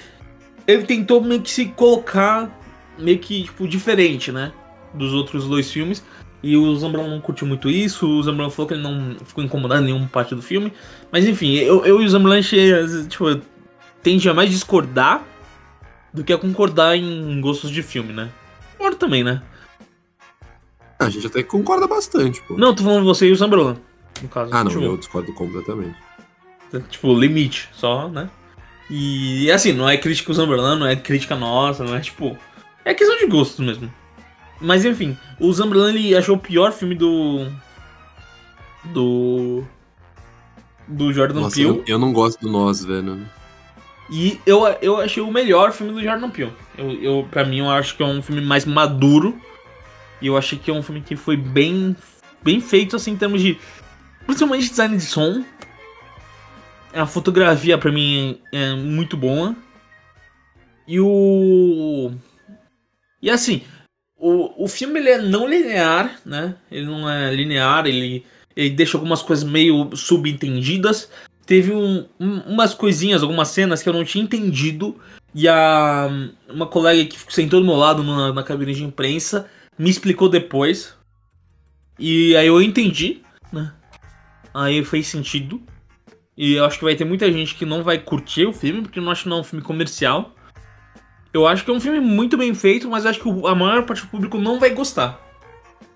Ele 0.67 0.85
tentou 0.85 1.23
meio 1.23 1.41
que 1.41 1.51
se 1.51 1.67
colocar 1.67 2.51
meio 2.99 3.19
que, 3.19 3.45
tipo, 3.45 3.67
diferente, 3.67 4.31
né? 4.31 4.53
Dos 4.93 5.13
outros 5.13 5.49
dois 5.49 5.71
filmes. 5.71 6.05
E 6.43 6.57
o 6.59 6.77
Zambrano 6.77 7.09
não 7.09 7.21
curtiu 7.23 7.47
muito 7.47 7.71
isso. 7.71 8.07
O 8.07 8.23
Zambrano 8.23 8.51
falou 8.51 8.69
que 8.69 8.75
ele 8.75 8.83
não 8.83 9.17
ficou 9.25 9.43
incomodado 9.43 9.81
em 9.81 9.87
nenhuma 9.87 10.07
parte 10.07 10.35
do 10.35 10.43
filme. 10.43 10.73
Mas 11.11 11.27
enfim, 11.27 11.55
eu, 11.55 11.85
eu 11.87 12.03
e 12.03 12.05
o 12.05 12.09
gente, 12.09 13.09
tipo, 13.09 13.41
tende 14.03 14.29
a 14.29 14.35
mais 14.35 14.51
discordar 14.51 15.25
do 16.13 16.23
que 16.23 16.33
a 16.33 16.39
concordar 16.39 16.97
em 16.97 17.41
gostos 17.41 17.71
de 17.71 17.83
filme, 17.83 18.13
né? 18.13 18.29
Concordo 18.85 18.97
também, 18.99 19.25
né? 19.25 19.43
A 20.99 21.09
gente 21.09 21.27
até 21.27 21.43
concorda 21.43 21.87
bastante, 21.87 22.43
pô. 22.43 22.55
Não, 22.55 22.75
tô 22.75 22.83
falando 22.83 23.05
você 23.05 23.27
e 23.27 23.33
o 23.33 23.37
Zambrano, 23.37 23.81
no 24.21 24.29
caso. 24.29 24.53
Ah, 24.53 24.63
não, 24.63 24.71
Tipo, 24.71 24.85
eu 24.85 24.97
discordo 24.99 25.33
completamente. 25.33 25.97
Tipo, 26.91 27.19
limite, 27.19 27.71
só, 27.73 28.09
né? 28.09 28.29
E 28.91 29.51
assim, 29.51 29.73
não 29.73 29.89
é 29.89 29.97
crítica 29.97 30.31
ao 30.31 30.35
Zamberlan, 30.35 30.77
não 30.77 30.87
é 30.87 30.95
crítica 30.97 31.35
nossa, 31.35 31.83
não 31.83 31.95
é 31.95 32.01
tipo. 32.01 32.37
É 32.85 32.93
questão 32.93 33.17
de 33.17 33.27
gostos 33.27 33.65
mesmo. 33.65 33.91
Mas 34.61 34.85
enfim, 34.85 35.17
o 35.41 35.51
Zamberlan 35.51 35.91
ele 35.91 36.15
achou 36.15 36.37
o 36.37 36.39
pior 36.41 36.71
filme 36.73 36.95
do. 36.95 37.47
Do. 38.85 39.65
Do 40.87 41.11
Jordan 41.11 41.41
Nossa, 41.41 41.57
Peele. 41.57 41.69
eu, 41.69 41.85
eu 41.87 41.99
não 41.99 42.13
gosto 42.13 42.39
do 42.41 42.51
Nós, 42.51 42.85
velho. 42.85 43.27
E 44.11 44.39
eu, 44.45 44.67
eu 44.83 45.01
achei 45.01 45.23
o 45.23 45.31
melhor 45.31 45.73
filme 45.73 45.93
do 45.93 46.03
Jordan 46.03 46.31
Peele. 46.31 46.53
Eu, 46.77 46.91
eu, 47.03 47.29
pra 47.31 47.45
mim, 47.45 47.61
eu 47.61 47.71
acho 47.71 47.97
que 47.97 48.03
é 48.03 48.07
um 48.07 48.23
filme 48.23 48.41
mais 48.41 48.65
maduro. 48.65 49.41
E 50.21 50.27
eu 50.27 50.37
achei 50.37 50.59
que 50.59 50.71
é 50.71 50.75
um 50.75 50.83
filme 50.83 51.01
que 51.01 51.17
foi 51.17 51.37
bem, 51.37 51.97
bem 52.43 52.61
feito, 52.61 52.97
assim, 52.97 53.13
em 53.13 53.17
termos 53.17 53.41
de. 53.41 53.59
Principalmente 54.27 54.69
design 54.69 54.97
de 54.97 55.03
som. 55.03 55.45
A 56.93 57.07
fotografia, 57.07 57.77
pra 57.79 57.91
mim, 57.91 58.39
é 58.53 58.75
muito 58.75 59.17
boa. 59.17 59.57
E 60.87 61.01
o. 61.01 62.13
E 63.21 63.31
assim, 63.31 63.63
o, 64.17 64.65
o 64.65 64.69
filme 64.69 65.01
ele 65.01 65.11
é 65.11 65.19
não 65.23 65.49
linear, 65.49 66.21
né? 66.25 66.55
Ele 66.71 66.85
não 66.85 67.09
é 67.09 67.35
linear, 67.35 67.87
ele, 67.87 68.25
ele 68.55 68.71
deixa 68.71 68.99
algumas 68.99 69.23
coisas 69.23 69.45
meio 69.45 69.97
subentendidas 69.97 71.11
teve 71.47 71.73
um, 71.73 72.07
um- 72.19 72.41
umas 72.53 72.75
coisinhas, 72.75 73.23
algumas 73.23 73.49
cenas 73.49 73.83
que 73.83 73.89
eu 73.89 73.93
não 73.93 74.05
tinha 74.05 74.25
entendido. 74.25 74.97
E 75.35 75.49
a 75.49 76.09
uma 76.49 76.67
colega 76.67 77.05
que 77.07 77.19
sentou 77.33 77.61
do 77.61 77.67
meu 77.67 77.75
lado 77.77 78.03
na, 78.05 78.33
na 78.33 78.43
cabine 78.45 78.73
de 78.75 78.85
imprensa 78.85 79.49
me 79.79 79.91
explicou 79.91 80.29
depois. 80.29 80.95
E 81.99 82.37
aí 82.37 82.47
eu 82.47 82.61
entendi, 82.63 83.23
né? 83.53 83.73
Aí 84.53 84.85
fez 84.85 85.07
sentido. 85.09 85.61
E 86.37 86.55
eu 86.55 86.65
acho 86.65 86.79
que 86.79 86.85
vai 86.85 86.95
ter 86.97 87.05
muita 87.05 87.31
gente 87.33 87.55
que 87.55 87.65
não 87.65 87.83
vai 87.83 87.99
curtir 87.99 88.47
o 88.47 88.53
filme, 88.53 88.83
porque 88.83 88.99
eu 88.99 89.03
não 89.03 89.11
acho 89.13 89.25
que 89.25 89.29
não 89.29 89.39
é 89.39 89.41
um 89.41 89.45
filme 89.45 89.65
comercial. 89.65 90.35
Eu 91.33 91.47
acho 91.49 91.65
que 91.65 91.71
é 91.71 91.75
um 91.75 91.81
filme 91.81 91.99
muito 92.01 92.37
bem 92.37 92.55
feito, 92.55 92.89
mas 92.89 93.05
eu 93.05 93.11
acho 93.11 93.21
que 93.21 93.29
a 93.29 93.55
maior 93.55 93.85
parte 93.85 94.03
do 94.03 94.09
público 94.09 94.39
não 94.39 94.59
vai 94.61 94.71
gostar. 94.71 95.21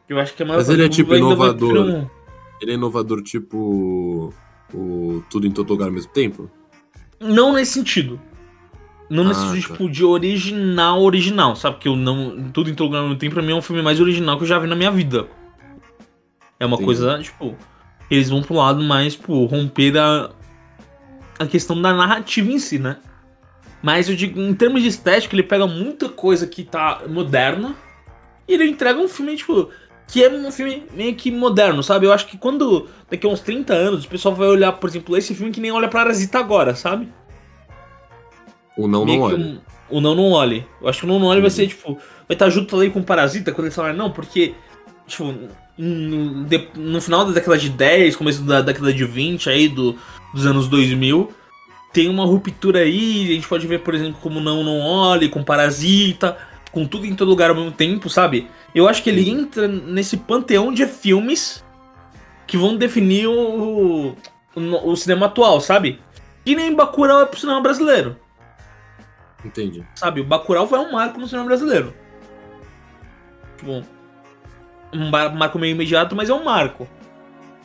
Eu 0.08 0.18
acho 0.18 0.34
que 0.34 0.42
a 0.42 0.46
maior 0.46 0.58
Mas 0.58 0.66
parte 0.66 0.78
ele 0.80 0.86
é 0.86 0.88
tipo 0.88 1.14
inovador. 1.14 1.76
um- 1.78 2.08
Ele 2.60 2.72
é 2.72 2.74
inovador, 2.74 3.22
tipo. 3.22 4.32
O 4.72 5.22
Tudo 5.30 5.46
em 5.46 5.50
Todo 5.50 5.70
Lugar 5.70 5.86
ao 5.86 5.92
mesmo 5.92 6.10
tempo? 6.12 6.50
Não 7.20 7.52
nesse 7.52 7.72
sentido. 7.72 8.20
Não 9.10 9.24
nesse 9.24 9.40
Ah, 9.40 9.48
sentido, 9.48 9.68
tá. 9.68 9.72
tipo, 9.74 9.88
de 9.90 10.04
original, 10.04 11.02
original, 11.02 11.56
sabe? 11.56 11.78
Que 11.78 11.88
eu 11.88 11.96
não. 11.96 12.50
Tudo 12.52 12.68
em 12.70 12.74
todo 12.74 12.88
lugar 12.88 12.98
ao 12.98 13.04
mesmo 13.06 13.18
tempo, 13.18 13.34
pra 13.34 13.42
mim 13.42 13.52
é 13.52 13.54
um 13.54 13.62
filme 13.62 13.80
mais 13.82 13.98
original 14.00 14.36
que 14.36 14.42
eu 14.44 14.48
já 14.48 14.58
vi 14.58 14.66
na 14.66 14.76
minha 14.76 14.90
vida. 14.90 15.26
É 16.60 16.66
uma 16.66 16.74
Entendi. 16.74 16.84
coisa, 16.84 17.18
tipo. 17.22 17.56
Eles 18.10 18.28
vão 18.30 18.42
pro 18.42 18.54
lado 18.56 18.82
mais, 18.82 19.14
tipo, 19.14 19.44
romper 19.46 19.96
a. 19.98 20.30
A 21.38 21.46
questão 21.46 21.80
da 21.80 21.94
narrativa 21.94 22.50
em 22.50 22.58
si, 22.58 22.78
né? 22.78 22.96
Mas 23.82 24.08
eu 24.08 24.16
digo, 24.16 24.40
em 24.40 24.52
termos 24.54 24.82
de 24.82 24.88
estética, 24.88 25.34
ele 25.36 25.42
pega 25.44 25.66
muita 25.68 26.08
coisa 26.08 26.46
que 26.48 26.64
tá 26.64 27.02
moderna 27.08 27.76
e 28.48 28.54
ele 28.54 28.64
entrega 28.64 28.98
um 28.98 29.06
filme, 29.06 29.36
tipo, 29.36 29.70
que 30.08 30.24
é 30.24 30.28
um 30.30 30.50
filme 30.50 30.84
meio 30.94 31.14
que 31.14 31.30
moderno, 31.30 31.82
sabe? 31.82 32.06
Eu 32.06 32.12
acho 32.12 32.26
que 32.26 32.36
quando, 32.38 32.88
daqui 33.10 33.26
a 33.26 33.30
uns 33.30 33.40
30 33.40 33.74
anos, 33.74 34.04
o 34.04 34.08
pessoal 34.08 34.34
vai 34.34 34.48
olhar, 34.48 34.72
por 34.72 34.88
exemplo, 34.88 35.16
esse 35.16 35.34
filme 35.34 35.52
que 35.52 35.60
nem 35.60 35.70
olha 35.70 35.86
Parasita 35.86 36.38
agora, 36.38 36.74
sabe? 36.74 37.08
O 38.76 38.86
Não 38.88 39.04
Meio 39.04 39.18
Não 39.18 39.26
Olha. 39.26 39.36
um- 39.36 39.58
o 39.90 40.00
Não 40.00 40.14
Não 40.14 40.30
Olhe. 40.32 40.66
Eu 40.80 40.88
acho 40.88 41.00
que 41.00 41.04
o 41.06 41.08
Não 41.08 41.18
Não 41.18 41.26
Olhe 41.26 41.40
vai 41.40 41.50
ser, 41.50 41.66
tipo, 41.66 41.94
vai 41.94 42.00
estar 42.34 42.48
junto 42.50 42.74
ali 42.76 42.90
com 42.90 43.00
o 43.00 43.04
Parasita 43.04 43.52
quando 43.52 43.66
eles 43.66 43.74
falarem, 43.74 43.96
não, 43.96 44.10
porque, 44.10 44.54
tipo, 45.06 45.34
no, 45.76 46.44
de- 46.44 46.68
no 46.74 47.00
final 47.00 47.24
da 47.24 47.32
década 47.32 47.58
de 47.58 47.68
10, 47.70 48.16
começo 48.16 48.42
da 48.42 48.60
década 48.62 48.92
de 48.92 49.04
20, 49.04 49.48
aí, 49.50 49.68
do, 49.68 49.94
dos 50.32 50.46
anos 50.46 50.68
2000, 50.68 51.30
tem 51.92 52.08
uma 52.08 52.24
ruptura 52.24 52.80
aí, 52.80 53.30
a 53.30 53.34
gente 53.34 53.48
pode 53.48 53.66
ver, 53.66 53.80
por 53.80 53.94
exemplo, 53.94 54.18
como 54.22 54.40
Não 54.40 54.62
Não 54.62 54.80
Olhe, 54.80 55.28
com 55.28 55.42
Parasita, 55.42 56.36
com 56.70 56.86
tudo 56.86 57.06
em 57.06 57.14
todo 57.14 57.28
lugar 57.28 57.50
ao 57.50 57.56
mesmo 57.56 57.72
tempo, 57.72 58.08
sabe? 58.10 58.46
Eu 58.74 58.88
acho 58.88 59.02
que 59.02 59.10
ele 59.10 59.28
entra 59.28 59.66
nesse 59.66 60.16
panteão 60.16 60.72
de 60.72 60.86
filmes 60.86 61.64
que 62.46 62.56
vão 62.56 62.76
definir 62.76 63.26
o, 63.26 64.14
o, 64.54 64.90
o 64.90 64.96
cinema 64.96 65.26
atual, 65.26 65.60
sabe? 65.60 66.00
E 66.44 66.54
nem 66.54 66.74
Bacurau 66.74 67.20
é 67.20 67.26
pro 67.26 67.38
cinema 67.38 67.60
brasileiro. 67.60 68.16
Entendi. 69.44 69.84
Sabe, 69.94 70.20
o 70.20 70.24
Bacurau 70.24 70.66
foi 70.66 70.78
um 70.78 70.92
marco 70.92 71.20
no 71.20 71.28
cinema 71.28 71.46
brasileiro. 71.46 71.94
Tipo, 73.56 73.84
um 74.92 75.10
marco 75.10 75.58
meio 75.58 75.72
imediato, 75.72 76.16
mas 76.16 76.30
é 76.30 76.34
um 76.34 76.44
marco. 76.44 76.88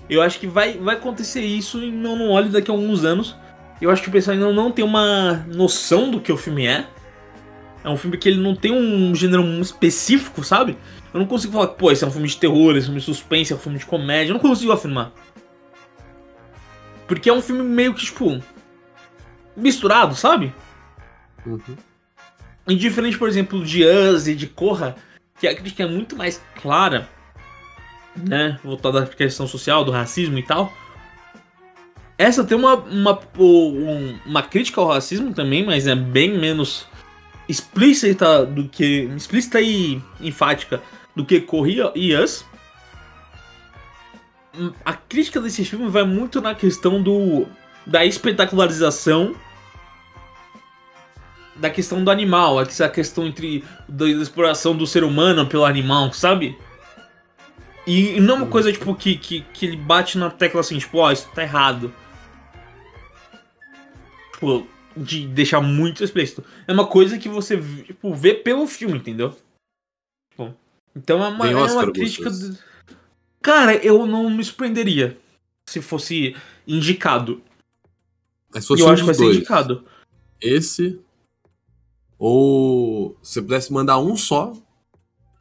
Eu 0.10 0.22
acho 0.22 0.39
que 0.39 0.47
vai, 0.47 0.78
vai 0.78 0.95
acontecer 0.95 1.41
isso 1.41 1.82
e 1.82 1.91
não, 1.91 2.16
não 2.16 2.30
olhe 2.30 2.49
daqui 2.49 2.70
a 2.70 2.74
alguns 2.74 3.06
anos. 3.06 3.36
Eu 3.82 3.89
acho 3.89 4.01
que 4.01 4.10
o 4.10 4.12
pessoal 4.12 4.36
ainda 4.36 4.51
não 4.51 4.72
tem 4.72 4.84
uma 4.84 5.45
noção 5.47 6.12
do 6.12 6.20
que 6.20 6.32
o 6.32 6.38
filme 6.38 6.66
é. 6.66 6.88
É 7.84 7.90
um 7.90 7.98
filme 7.98 8.18
que 8.18 8.30
ele 8.30 8.40
não 8.40 8.56
tem 8.56 8.72
um 8.72 9.14
gênero 9.14 9.44
específico, 9.60 10.44
sabe? 10.44 10.78
Eu 11.14 11.20
não 11.20 11.28
consigo 11.28 11.54
falar, 11.54 11.68
pô, 11.68 11.92
esse 11.92 12.04
é 12.04 12.08
um 12.08 12.12
filme 12.12 12.28
de 12.28 12.38
terror, 12.38 12.72
esse 12.72 12.80
é 12.80 12.82
um 12.82 12.86
filme 12.86 13.00
de 13.00 13.06
suspense, 13.06 13.52
é 13.52 13.56
um 13.56 13.60
filme 13.60 13.78
de 13.78 13.86
comédia. 13.86 14.32
Eu 14.32 14.36
não 14.36 14.40
consigo 14.40 14.72
afirmar. 14.72 15.12
Porque 17.08 17.30
é 17.30 17.34
um 17.34 17.42
filme 17.42 17.62
meio 17.64 17.94
que, 17.94 18.06
tipo. 18.06 18.42
misturado, 19.56 20.16
sabe? 20.16 20.54
Uhum. 21.46 21.76
E 22.68 22.76
diferente, 22.76 23.18
por 23.18 23.28
exemplo, 23.28 23.64
de 23.66 23.84
Us 23.86 24.28
e 24.28 24.36
de 24.36 24.48
Corra, 24.48 24.96
que 25.38 25.46
a 25.46 25.54
crítica 25.54 25.84
é 25.84 25.88
muito 25.88 26.16
mais 26.16 26.42
clara, 26.62 27.10
né? 28.16 28.58
Voltada 28.64 29.04
à 29.04 29.06
questão 29.06 29.46
social, 29.46 29.84
do 29.84 29.92
racismo 29.92 30.38
e 30.40 30.44
tal. 30.44 30.72
Essa 32.18 32.44
tem 32.46 32.58
uma, 32.58 32.76
uma, 32.76 33.20
um, 33.38 34.18
uma 34.26 34.42
crítica 34.42 34.80
ao 34.80 34.88
racismo 34.88 35.34
também, 35.34 35.66
mas 35.66 35.88
é 35.88 35.96
bem 35.96 36.38
menos 36.38 36.88
explícita 37.48 38.46
do 38.46 38.68
que. 38.68 39.10
explícita 39.16 39.62
e 39.62 40.02
enfática 40.22 40.82
do 41.16 41.26
que 41.26 41.41
Corria 41.41 41.91
e 41.96 42.16
Us. 42.16 42.46
A 44.86 44.94
crítica 44.94 45.41
desse 45.41 45.66
filme 45.66 45.89
vai 45.89 46.04
muito 46.04 46.41
na 46.41 46.54
questão 46.54 47.02
do. 47.02 47.48
da 47.86 48.06
espetacularização 48.06 49.36
da 51.56 51.70
questão 51.70 52.04
do 52.04 52.10
animal, 52.10 52.60
essa 52.62 52.89
questão 52.89 53.28
entre 53.28 53.64
da 53.88 54.08
exploração 54.08 54.76
do 54.76 54.88
ser 54.88 55.04
humano 55.04 55.46
pelo 55.46 55.66
animal, 55.66 56.12
sabe? 56.12 56.58
E, 57.86 58.18
e 58.18 58.20
não 58.20 58.36
é 58.36 58.38
uma 58.39 58.48
coisa 58.48 58.72
tipo 58.72 58.96
que, 58.96 59.16
que, 59.18 59.41
que 59.54 59.66
ele 59.66 59.78
bate 59.78 60.18
na 60.18 60.30
tecla 60.30 60.62
assim, 60.62 60.78
tipo, 60.78 60.98
ó, 60.98 61.08
oh, 61.08 61.12
isso 61.12 61.30
tá 61.34 61.44
errado. 61.44 61.94
Tipo, 64.34 64.68
de 64.96 65.28
deixar 65.28 65.62
muito 65.62 66.04
explícito. 66.04 66.44
É 66.68 66.74
uma 66.74 66.88
coisa 66.88 67.18
que 67.18 67.30
você 67.30 67.58
tipo, 67.84 68.14
vê 68.14 68.34
pelo 68.34 68.68
filme, 68.68 68.98
entendeu? 68.98 69.36
Tipo, 70.32 70.54
então 70.96 71.24
é 71.24 71.28
uma, 71.28 71.50
é 71.50 71.56
uma 71.56 71.91
crítica. 71.91 72.30
Cara, 73.41 73.76
eu 73.76 74.06
não 74.06 74.30
me 74.30 74.44
surpreenderia 74.44 75.18
se 75.68 75.82
fosse 75.82 76.36
indicado. 76.68 77.41
É 78.54 78.62
fosse 78.62 78.82
eu 78.82 78.89
acho 78.89 79.02
que 79.02 79.06
vai 79.06 79.16
ser 79.16 79.26
indicado. 79.26 79.86
Esse 80.39 81.00
ou 82.18 83.18
se 83.22 83.34
você 83.34 83.41
pudesse 83.41 83.74
mandar 83.74 84.00
um 84.00 84.16
só 84.16 84.54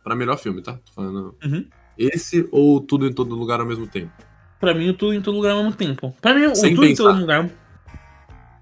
para 0.03 0.17
melhor 0.17 0.37
filme, 0.37 0.63
tá? 0.63 0.75
Tô 0.85 0.93
falando. 0.93 1.37
Uhum. 1.45 1.65
Esse 1.97 2.49
ou 2.51 2.81
Tudo 2.81 3.07
em 3.07 3.13
Todo 3.13 3.35
Lugar 3.35 3.61
ao 3.61 3.67
mesmo 3.67 3.87
tempo? 3.87 4.13
Pra 4.59 4.75
mim, 4.75 4.89
o 4.89 4.95
Tudo 4.95 5.15
em 5.15 5.21
Todo 5.21 5.37
Lugar 5.37 5.53
ao 5.53 5.63
mesmo 5.63 5.77
tempo. 5.77 6.15
Pra 6.21 6.35
mim, 6.35 6.55
Sem 6.55 6.73
o 6.73 6.77
Tudo 6.77 6.87
pensar. 6.87 7.03
em 7.03 7.07
Todo 7.07 7.21
Lugar. 7.21 7.51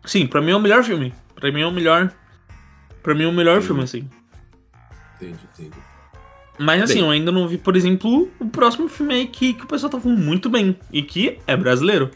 Sim, 0.04 0.26
pra 0.26 0.40
mim 0.40 0.50
é 0.50 0.56
o 0.56 0.60
melhor 0.60 0.82
filme. 0.82 1.12
Pra 1.34 1.50
mim 1.50 1.60
é 1.60 1.66
o 1.66 1.72
melhor. 1.72 2.12
Pra 3.02 3.14
mim 3.14 3.24
é 3.24 3.28
o 3.28 3.32
melhor 3.32 3.52
entendi. 3.52 3.66
filme, 3.66 3.82
assim. 3.82 4.08
Entendi, 5.16 5.38
entendi. 5.54 5.76
Mas 6.58 6.82
assim, 6.82 6.94
bem. 6.94 7.02
eu 7.04 7.10
ainda 7.10 7.32
não 7.32 7.48
vi, 7.48 7.56
por 7.56 7.74
exemplo, 7.74 8.28
o 8.38 8.46
próximo 8.46 8.86
filme 8.86 9.14
aí 9.14 9.26
que, 9.26 9.54
que 9.54 9.64
o 9.64 9.66
pessoal 9.66 9.90
tá 9.90 9.98
falando 9.98 10.18
muito 10.18 10.50
bem. 10.50 10.76
E 10.92 11.02
que 11.02 11.38
é 11.46 11.56
brasileiro. 11.56 12.10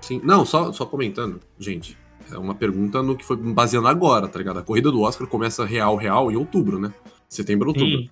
Sim, 0.00 0.20
não, 0.22 0.44
só, 0.44 0.70
só 0.72 0.84
comentando, 0.84 1.40
gente. 1.58 1.96
É 2.30 2.38
uma 2.38 2.54
pergunta 2.54 3.02
no 3.02 3.16
que 3.16 3.24
foi 3.24 3.36
baseando 3.36 3.88
agora, 3.88 4.28
tá 4.28 4.38
ligado? 4.38 4.58
A 4.58 4.62
corrida 4.62 4.90
do 4.90 5.00
Oscar 5.00 5.26
começa 5.26 5.64
real, 5.64 5.96
real 5.96 6.30
em 6.30 6.36
outubro, 6.36 6.78
né? 6.78 6.92
Setembro, 7.28 7.68
outubro. 7.68 8.02
Sim. 8.02 8.10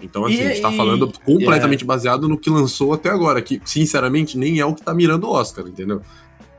Então, 0.00 0.24
assim, 0.24 0.36
e, 0.36 0.40
a 0.40 0.48
gente 0.48 0.62
tá 0.62 0.72
falando 0.72 1.12
completamente 1.24 1.84
baseado 1.84 2.28
no 2.28 2.36
que 2.36 2.50
lançou 2.50 2.92
até 2.92 3.08
agora, 3.08 3.40
que, 3.40 3.60
sinceramente, 3.64 4.36
nem 4.36 4.58
é 4.58 4.66
o 4.66 4.74
que 4.74 4.82
tá 4.82 4.92
mirando 4.92 5.28
o 5.28 5.30
Oscar, 5.30 5.66
entendeu? 5.66 6.02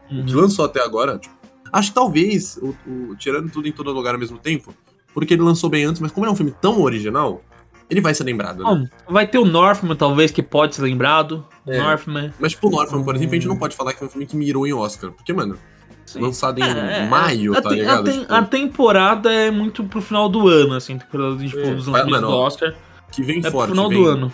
Uhum. 0.09 0.21
O 0.21 0.25
que 0.25 0.33
uhum. 0.33 0.41
lançou 0.41 0.63
até 0.63 0.81
agora, 0.81 1.17
tipo, 1.17 1.35
acho 1.73 1.89
que 1.89 1.95
talvez, 1.95 2.57
o, 2.57 2.75
o, 2.87 3.15
tirando 3.15 3.51
tudo 3.51 3.67
em 3.67 3.71
todo 3.71 3.91
lugar 3.91 4.13
ao 4.13 4.19
mesmo 4.19 4.37
tempo, 4.37 4.73
porque 5.13 5.33
ele 5.33 5.41
lançou 5.41 5.69
bem 5.69 5.83
antes, 5.83 5.99
mas 5.99 6.11
como 6.11 6.25
é 6.25 6.29
um 6.29 6.35
filme 6.35 6.53
tão 6.61 6.81
original, 6.81 7.41
ele 7.89 7.99
vai 7.99 8.13
ser 8.13 8.23
lembrado, 8.23 8.63
né? 8.63 8.89
vai 9.09 9.27
ter 9.27 9.37
o 9.37 9.45
Northman, 9.45 9.95
talvez, 9.95 10.31
que 10.31 10.41
pode 10.41 10.75
ser 10.75 10.83
lembrado. 10.83 11.45
É. 11.67 11.77
Northman. 11.77 12.33
Mas, 12.39 12.53
tipo, 12.53 12.67
o 12.67 12.71
Northman, 12.71 13.03
por 13.03 13.15
exemplo, 13.15 13.33
a 13.33 13.35
gente 13.35 13.47
não 13.47 13.57
pode 13.57 13.75
falar 13.75 13.93
que 13.93 14.03
é 14.03 14.07
um 14.07 14.09
filme 14.09 14.25
que 14.25 14.35
mirou 14.35 14.65
em 14.65 14.73
Oscar. 14.73 15.11
Porque, 15.11 15.33
mano, 15.33 15.57
Sim. 16.05 16.21
lançado 16.21 16.59
em 16.59 16.63
é, 16.63 16.99
é 16.99 17.07
maio, 17.07 17.53
tá 17.61 17.69
ligado? 17.69 18.09
A, 18.09 18.13
tipo... 18.13 18.33
a, 18.33 18.41
temporada 18.43 19.31
é 19.31 19.51
muito 19.51 19.83
pro 19.83 20.01
final 20.01 20.27
do 20.29 20.47
ano, 20.47 20.73
assim, 20.73 20.97
temporada 20.97 21.37
tipo, 21.37 21.59
é, 21.59 21.73
dos 21.73 21.87
lançamentos 21.87 22.21
do 22.21 22.29
Oscar. 22.29 22.75
Que 23.11 23.21
vem 23.21 23.39
é 23.39 23.51
forte. 23.51 23.73
Pro 23.73 23.75
final 23.75 23.89
vem, 23.89 23.97
do 23.97 24.07
ano. 24.07 24.33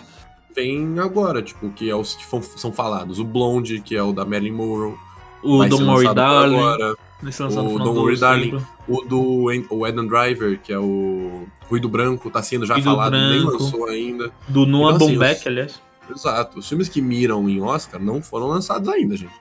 Vem 0.55 0.99
agora, 0.99 1.41
tipo, 1.41 1.69
que 1.71 1.89
é 1.89 1.95
os 1.95 2.15
que 2.15 2.25
são 2.57 2.71
falados. 2.71 3.19
O 3.19 3.25
Blonde, 3.25 3.81
que 3.81 3.95
é 3.95 4.01
o 4.01 4.13
da 4.13 4.23
Marilyn 4.25 4.53
Monroe. 4.53 4.95
O 5.43 5.65
Don't 5.65 5.83
Worry 5.83 6.13
Darling. 6.13 6.55
Agora. 6.57 6.95
O 7.21 7.79
Don't 7.79 7.99
Worry 7.99 8.17
Darling. 8.17 8.61
O 8.87 9.01
do 9.01 9.47
o 9.69 9.85
Adam 9.85 10.07
Driver, 10.07 10.59
que 10.61 10.71
é 10.71 10.79
o 10.79 11.47
Ruído 11.63 11.89
Branco, 11.89 12.29
tá 12.29 12.41
sendo 12.41 12.65
já 12.65 12.79
falado, 12.81 13.11
Branco. 13.11 13.29
nem 13.29 13.41
lançou 13.43 13.87
ainda. 13.87 14.31
Do 14.47 14.65
Noah 14.65 14.95
então, 14.95 15.07
assim, 15.07 15.17
Baumbach, 15.17 15.47
aliás. 15.47 15.81
Exato. 16.09 16.59
Os 16.59 16.67
filmes 16.67 16.87
que 16.87 17.01
miram 17.01 17.49
em 17.49 17.61
Oscar 17.61 18.01
não 18.01 18.21
foram 18.21 18.47
lançados 18.47 18.87
ainda, 18.89 19.17
gente. 19.17 19.33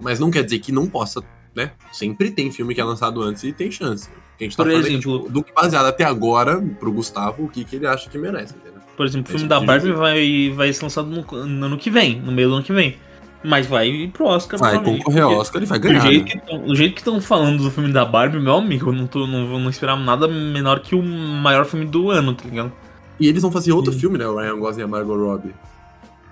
Mas 0.00 0.18
não 0.18 0.30
quer 0.30 0.42
dizer 0.42 0.58
que 0.58 0.72
não 0.72 0.86
possa 0.86 1.22
né? 1.54 1.70
Sempre 1.92 2.30
tem 2.30 2.50
filme 2.50 2.74
que 2.74 2.80
é 2.80 2.84
lançado 2.84 3.22
antes 3.22 3.44
e 3.44 3.52
tem 3.52 3.70
chance. 3.70 4.08
Que 4.36 4.44
a 4.44 4.46
gente 4.46 4.56
tá 4.56 4.64
Por 4.64 4.72
falando 4.72 4.86
exemplo, 4.86 5.14
é 5.14 5.18
tipo, 5.18 5.32
do 5.32 5.42
que 5.42 5.52
baseado 5.52 5.86
até 5.86 6.04
agora, 6.04 6.60
pro 6.80 6.92
Gustavo, 6.92 7.44
o 7.44 7.48
que, 7.48 7.64
que 7.64 7.76
ele 7.76 7.86
acha 7.86 8.10
que 8.10 8.18
merece, 8.18 8.54
entendeu? 8.56 8.80
Por 8.96 9.06
exemplo, 9.06 9.28
o 9.28 9.32
filme 9.32 9.48
da 9.48 9.60
Barbie 9.60 9.92
vai, 9.92 10.52
vai 10.54 10.72
ser 10.72 10.82
lançado 10.82 11.08
no, 11.08 11.46
no 11.46 11.66
ano 11.66 11.78
que 11.78 11.90
vem, 11.90 12.20
no 12.20 12.32
meio 12.32 12.48
do 12.48 12.54
ano 12.56 12.64
que 12.64 12.72
vem. 12.72 12.96
Mas 13.44 13.66
vai 13.66 13.88
ir 13.88 14.08
pro 14.08 14.24
Oscar. 14.24 14.58
Vai 14.58 14.82
concorrer 14.82 15.22
ao 15.22 15.36
Oscar 15.36 15.62
e 15.62 15.66
vai 15.66 15.78
ganhar. 15.78 16.02
Do 16.02 16.08
jeito, 16.08 16.34
né? 16.34 16.42
que 16.46 16.58
do 16.58 16.74
jeito 16.74 16.94
que 16.94 17.00
estão 17.00 17.20
falando 17.20 17.62
do 17.62 17.70
filme 17.70 17.92
da 17.92 18.02
Barbie, 18.02 18.40
meu 18.40 18.54
amigo, 18.54 18.88
eu 18.88 18.94
não, 18.94 19.06
tô, 19.06 19.26
não, 19.26 19.58
não 19.60 19.68
esperava 19.68 20.00
nada 20.00 20.26
menor 20.26 20.80
que 20.80 20.94
o 20.94 21.02
maior 21.02 21.66
filme 21.66 21.84
do 21.84 22.10
ano, 22.10 22.34
tá 22.34 22.48
ligado? 22.48 22.72
E 23.20 23.28
eles 23.28 23.42
vão 23.42 23.52
fazer 23.52 23.72
outro 23.72 23.92
filme, 23.92 24.16
né? 24.16 24.26
O 24.26 24.36
Ryan 24.36 24.58
Gosling 24.58 24.80
e 24.80 24.84
a 24.84 24.88
Margot 24.88 25.14
Robbie. 25.14 25.54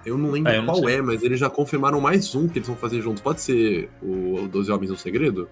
Eu 0.06 0.16
não 0.16 0.30
lembro 0.30 0.50
é, 0.50 0.56
eu 0.56 0.62
não 0.62 0.72
qual 0.72 0.84
sei. 0.84 0.96
é, 0.96 1.02
mas 1.02 1.22
eles 1.22 1.38
já 1.38 1.50
confirmaram 1.50 2.00
mais 2.00 2.34
um 2.34 2.48
que 2.48 2.58
eles 2.58 2.66
vão 2.66 2.76
fazer 2.76 3.02
juntos. 3.02 3.22
Pode 3.22 3.42
ser 3.42 3.90
o 4.02 4.48
Doze 4.50 4.72
Homens 4.72 4.90
no 4.90 4.96
Segredo? 4.96 5.48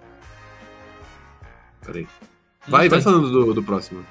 Peraí. 1.84 2.08
Vai, 2.66 2.88
vai 2.88 3.02
falando 3.02 3.30
do, 3.30 3.54
do 3.54 3.62
próximo. 3.62 4.04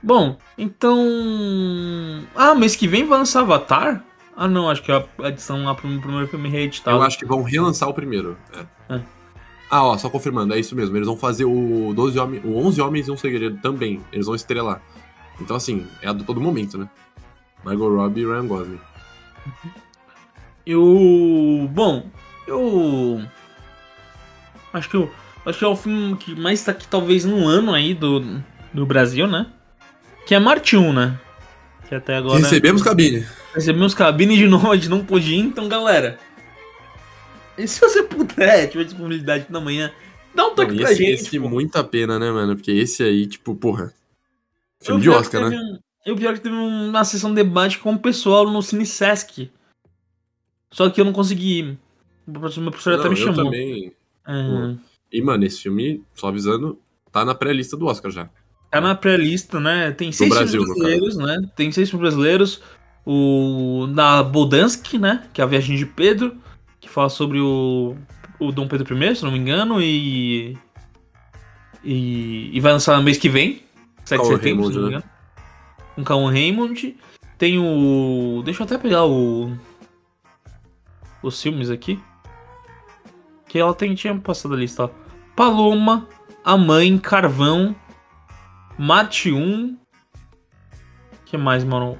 Bom, 0.00 0.38
então. 0.56 1.04
Ah, 2.36 2.54
mês 2.54 2.76
que 2.76 2.86
vem 2.86 3.04
vai 3.04 3.18
lançar 3.18 3.40
Avatar? 3.40 4.04
Ah, 4.40 4.46
não, 4.46 4.70
acho 4.70 4.82
que 4.82 4.92
é 4.92 5.04
a 5.22 5.28
edição 5.28 5.64
lá 5.64 5.74
pro 5.74 5.88
primeiro 6.00 6.28
filme 6.28 6.48
reeditado. 6.48 6.96
Eu 6.96 7.02
acho 7.02 7.18
que 7.18 7.26
vão 7.26 7.42
relançar 7.42 7.88
o 7.88 7.94
primeiro. 7.94 8.36
É. 8.54 8.94
É. 8.94 9.00
Ah, 9.68 9.84
ó, 9.84 9.98
só 9.98 10.08
confirmando, 10.08 10.54
é 10.54 10.60
isso 10.60 10.76
mesmo. 10.76 10.96
Eles 10.96 11.08
vão 11.08 11.16
fazer 11.16 11.44
o 11.44 11.92
12 11.94 12.18
homens, 12.18 12.44
o 12.44 12.56
11 12.56 12.80
Homens 12.80 13.08
e 13.08 13.10
um 13.10 13.16
Segredo 13.16 13.58
também. 13.60 14.00
Eles 14.12 14.26
vão 14.26 14.34
estrelar. 14.34 14.80
Então, 15.40 15.56
assim, 15.56 15.86
é 16.00 16.08
a 16.08 16.12
do 16.12 16.22
todo 16.22 16.40
momento, 16.40 16.78
né? 16.78 16.88
Margot 17.64 17.88
Robbie 17.88 18.22
e 18.22 18.26
Ryan 18.26 18.46
Gosling. 18.46 18.80
Eu. 20.64 21.68
Bom, 21.72 22.06
eu. 22.46 23.20
Acho 24.72 24.88
que 24.88 24.96
eu 24.96 25.10
Acho 25.48 25.60
que 25.60 25.64
é 25.64 25.68
o 25.68 25.76
filme 25.76 26.14
que 26.16 26.38
mais 26.38 26.62
tá 26.62 26.72
aqui, 26.72 26.86
talvez, 26.86 27.24
no 27.24 27.46
ano 27.46 27.72
aí 27.72 27.94
do, 27.94 28.42
do 28.70 28.84
Brasil, 28.84 29.26
né? 29.26 29.46
Que 30.26 30.34
é 30.34 30.38
Marte 30.38 30.76
1, 30.76 30.92
né? 30.92 31.18
Que 31.88 31.94
até 31.94 32.16
agora. 32.16 32.38
Recebemos 32.38 32.82
cabine. 32.82 33.26
Recebemos 33.58 33.92
cabine 33.92 34.36
de 34.36 34.46
novo, 34.46 34.70
a 34.70 34.76
gente 34.76 34.88
não 34.88 35.04
pôde 35.04 35.34
ir, 35.34 35.38
então, 35.40 35.68
galera. 35.68 36.16
E 37.58 37.66
se 37.66 37.80
você 37.80 38.04
puder, 38.04 38.68
tiver 38.68 38.84
disponibilidade 38.84 39.46
na 39.50 39.60
manhã, 39.60 39.90
dá 40.32 40.46
um 40.46 40.54
toque 40.54 40.70
não, 40.70 40.78
pra 40.78 40.92
esse, 40.92 41.02
gente. 41.02 41.14
Esse 41.14 41.30
tipo. 41.30 41.48
muita 41.48 41.82
pena, 41.82 42.20
né, 42.20 42.30
mano? 42.30 42.54
Porque 42.54 42.70
esse 42.70 43.02
aí, 43.02 43.26
tipo, 43.26 43.56
porra. 43.56 43.92
Filme 44.80 45.00
de 45.00 45.10
Oscar, 45.10 45.50
né? 45.50 45.56
Um, 45.56 45.78
eu 46.06 46.14
pior 46.14 46.34
que 46.34 46.40
teve 46.40 46.54
uma 46.54 47.04
sessão 47.04 47.30
de 47.30 47.42
debate 47.42 47.80
com 47.80 47.94
o 47.94 47.98
pessoal 47.98 48.48
no 48.48 48.62
Cine 48.62 48.86
Sesc. 48.86 49.50
Só 50.70 50.88
que 50.88 51.00
eu 51.00 51.04
não 51.04 51.12
consegui 51.12 51.58
ir. 51.58 51.78
O 52.28 52.32
professor, 52.34 52.60
meu 52.60 52.70
professor 52.70 52.92
não, 52.92 53.00
até 53.00 53.08
me 53.08 53.16
chamou. 53.16 53.44
Também. 53.44 53.92
É... 54.24 54.74
E, 55.12 55.20
mano, 55.20 55.44
esse 55.44 55.62
filme, 55.62 56.00
só 56.14 56.28
avisando, 56.28 56.78
tá 57.10 57.24
na 57.24 57.34
pré-lista 57.34 57.76
do 57.76 57.86
Oscar 57.86 58.12
já. 58.12 58.30
Tá 58.70 58.80
na 58.80 58.94
pré-lista, 58.94 59.58
né? 59.58 59.90
Tem 59.90 60.12
seis 60.12 60.32
filmes 60.32 60.52
brasileiros, 60.52 61.16
né? 61.16 61.50
Tem 61.56 61.72
seis 61.72 61.90
filmes 61.90 62.08
brasileiros. 62.08 62.62
O 63.10 63.86
da 63.86 64.22
Boldansky, 64.22 64.98
né? 64.98 65.26
Que 65.32 65.40
é 65.40 65.44
a 65.44 65.46
Viagem 65.46 65.78
de 65.78 65.86
Pedro, 65.86 66.36
que 66.78 66.90
fala 66.90 67.08
sobre 67.08 67.40
o, 67.40 67.96
o 68.38 68.52
Dom 68.52 68.68
Pedro 68.68 69.02
I, 69.02 69.16
se 69.16 69.24
não 69.24 69.32
me 69.32 69.38
engano, 69.38 69.80
e. 69.80 70.58
E, 71.82 72.50
e 72.52 72.60
vai 72.60 72.72
lançar 72.72 72.98
no 72.98 73.02
mês 73.02 73.16
que 73.16 73.30
vem, 73.30 73.62
7 74.04 74.20
de 74.20 74.26
setembro, 74.26 74.64
Raymond, 74.64 74.74
se 74.74 74.78
não 74.78 74.84
me 74.88 74.90
né? 74.90 74.96
engano. 74.98 75.04
Né? 75.06 75.92
Com 75.94 76.04
Calum 76.04 76.26
Raymond. 76.26 76.96
Tem 77.38 77.58
o. 77.58 78.42
Deixa 78.44 78.60
eu 78.60 78.66
até 78.66 78.76
pegar 78.76 79.06
o. 79.06 79.56
Os 81.22 81.40
filmes 81.40 81.70
aqui. 81.70 81.98
Que 83.46 83.58
ela 83.58 83.72
tem, 83.72 83.94
tinha 83.94 84.14
passado 84.18 84.52
a 84.52 84.56
lista, 84.58 84.84
ó. 84.84 84.90
Paloma, 85.34 86.06
A 86.44 86.58
Mãe, 86.58 86.98
Carvão, 86.98 87.74
Marte 88.76 89.32
1. 89.32 89.78
que 91.24 91.38
mais, 91.38 91.64
mano? 91.64 91.98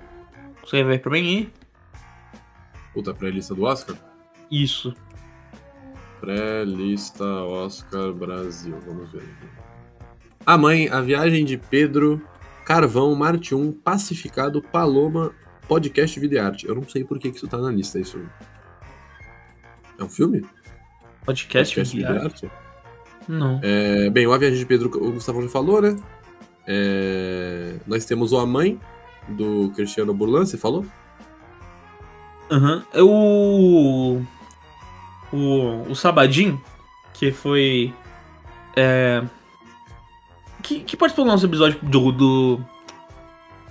Você 0.68 0.84
vai 0.84 0.98
pra 0.98 1.10
mim 1.12 1.18
aí? 1.18 1.52
Puta, 2.92 3.14
pré-lista 3.14 3.54
do 3.54 3.62
Oscar? 3.62 3.96
Isso. 4.50 4.94
Pré-lista 6.20 7.24
Oscar 7.24 8.12
Brasil, 8.12 8.76
vamos 8.86 9.10
ver. 9.10 9.22
A 10.44 10.58
Mãe, 10.58 10.90
A 10.90 11.00
Viagem 11.00 11.46
de 11.46 11.56
Pedro, 11.56 12.20
Carvão, 12.66 13.14
Marte 13.14 13.54
1, 13.54 13.72
Pacificado, 13.72 14.60
Paloma, 14.60 15.32
Podcast 15.66 16.20
Vida 16.20 16.34
e 16.34 16.38
Arte. 16.38 16.66
Eu 16.66 16.74
não 16.74 16.86
sei 16.86 17.02
por 17.02 17.18
que, 17.18 17.30
que 17.30 17.38
isso 17.38 17.48
tá 17.48 17.56
na 17.56 17.70
lista, 17.70 17.98
isso. 17.98 18.20
É 19.98 20.04
um 20.04 20.08
filme? 20.08 20.44
Podcast, 21.24 21.74
Podcast 21.74 21.96
de 21.96 22.04
arte? 22.04 22.50
Não. 23.26 23.58
É, 23.62 24.10
bem, 24.10 24.26
o 24.26 24.34
A 24.34 24.38
Viagem 24.38 24.58
de 24.58 24.66
Pedro, 24.66 24.90
o 25.02 25.12
Gustavo 25.12 25.40
já 25.40 25.48
falou, 25.48 25.80
né? 25.80 25.96
É, 26.66 27.76
Nós 27.86 28.04
temos 28.04 28.32
o 28.32 28.38
A 28.38 28.44
Mãe, 28.44 28.78
do 29.28 29.70
Cristiano 29.74 30.14
Burlan, 30.14 30.44
você 30.44 30.56
falou? 30.56 30.84
Aham. 32.50 32.82
É 32.92 33.02
O. 33.02 34.22
O. 35.32 35.90
O 35.90 35.94
Sabadim, 35.94 36.58
que 37.14 37.30
foi. 37.30 37.92
É. 38.76 39.22
Que, 40.62 40.80
que 40.80 40.96
participou 40.96 41.24
do 41.24 41.30
nosso 41.30 41.46
episódio 41.46 41.78
do. 41.82 42.12
do... 42.12 42.60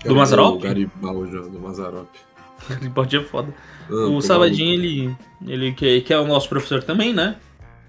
Do 0.05 0.15
Mazarop? 0.15 0.55
O 0.55 0.59
Garibaldi, 0.59 1.49
do 1.49 1.59
Mazarop. 1.59 2.07
Garibaldi 2.69 3.17
é 3.17 3.23
foda. 3.23 3.53
Ah, 3.89 3.93
o 3.93 4.13
tô 4.13 4.21
Sabadinho, 4.21 4.73
ele. 4.73 5.15
Ele 5.45 5.71
que, 5.73 6.01
que 6.01 6.13
é 6.13 6.19
o 6.19 6.27
nosso 6.27 6.47
professor 6.47 6.83
também, 6.83 7.13
né? 7.13 7.35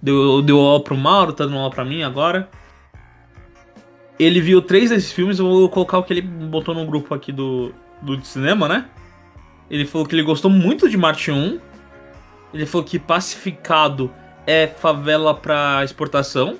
Deu, 0.01 0.43
deu 0.43 0.59
aula 0.59 0.83
pro 0.83 0.97
Mauro, 0.97 1.33
tá 1.33 1.45
dando 1.45 1.59
aula 1.59 1.71
pra 1.71 1.85
mim 1.85 2.03
agora. 2.03 2.49
Ele 4.19 4.41
viu 4.41 4.61
três 4.61 4.91
desses 4.91 5.13
filmes, 5.13 5.39
eu 5.39 5.47
vou 5.47 5.69
colocar 5.69 5.99
o 5.99 6.03
que 6.03 6.13
ele 6.13 6.23
botou 6.23 6.75
no 6.75 6.85
grupo 6.85 7.15
aqui 7.15 7.31
do, 7.31 7.73
do 8.03 8.25
cinema, 8.25 8.69
né? 8.69 8.89
Ele 9.71 9.85
falou 9.87 10.07
que 10.07 10.15
ele 10.15 10.23
gostou 10.23 10.51
muito 10.51 10.89
de 10.89 10.97
Marte 10.97 11.31
1. 11.31 11.61
Ele 12.53 12.67
falou 12.67 12.85
que 12.87 12.99
Pacificado 12.99 14.11
é 14.47 14.67
favela 14.67 15.35
pra 15.35 15.83
exportação. 15.85 16.59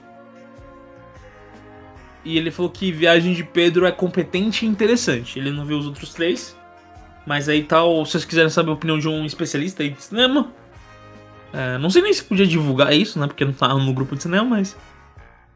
E 2.25 2.37
ele 2.37 2.51
falou 2.51 2.71
que 2.71 2.93
Viagem 2.93 3.33
de 3.33 3.43
Pedro 3.43 3.87
é 3.87 3.91
competente 3.91 4.67
e 4.67 4.69
interessante. 4.69 5.39
Ele 5.39 5.51
não 5.51 5.65
viu 5.65 5.79
os 5.79 5.87
outros 5.87 6.13
três. 6.13 6.57
Mas 7.27 7.49
aí 7.49 7.63
tal, 7.63 8.05
se 8.05 8.13
vocês 8.13 8.25
quiserem 8.25 8.51
saber 8.51 8.71
a 8.71 8.75
opinião 8.75 8.99
de 8.99 9.09
um 9.09 9.25
especialista 9.25 9.83
aí 9.83 9.91
de 9.91 10.03
cinema. 10.03 10.53
é, 11.53 11.79
não 11.79 11.91
sei 11.91 12.03
nem 12.03 12.13
se 12.13 12.23
podia 12.23 12.47
divulgar 12.47 12.93
isso, 12.93 13.19
né? 13.19 13.27
Porque 13.27 13.45
não 13.45 13.53
tá 13.53 13.69
no 13.69 13.93
grupo 13.93 14.15
de 14.15 14.23
cinema, 14.23 14.45
mas. 14.45 14.77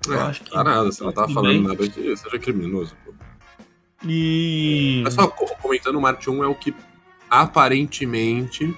É, 0.09 0.13
eu 0.15 0.21
acho 0.23 0.43
que 0.43 0.51
tá 0.51 0.65
nada, 0.65 0.85
você 0.85 1.05
não 1.05 1.13
tá 1.13 1.23
tudo 1.23 1.35
falando 1.35 1.53
bem. 1.53 1.63
nada 1.63 1.89
que 1.89 2.17
seja 2.17 2.39
criminoso. 2.39 2.97
pô. 3.05 3.13
E. 4.05 5.05
É 5.07 5.11
só 5.11 5.27
co- 5.29 5.47
comentando, 5.61 5.97
o 5.97 6.01
Marte 6.01 6.29
1 6.29 6.43
é 6.43 6.47
o 6.47 6.55
que 6.55 6.75
aparentemente 7.31 8.75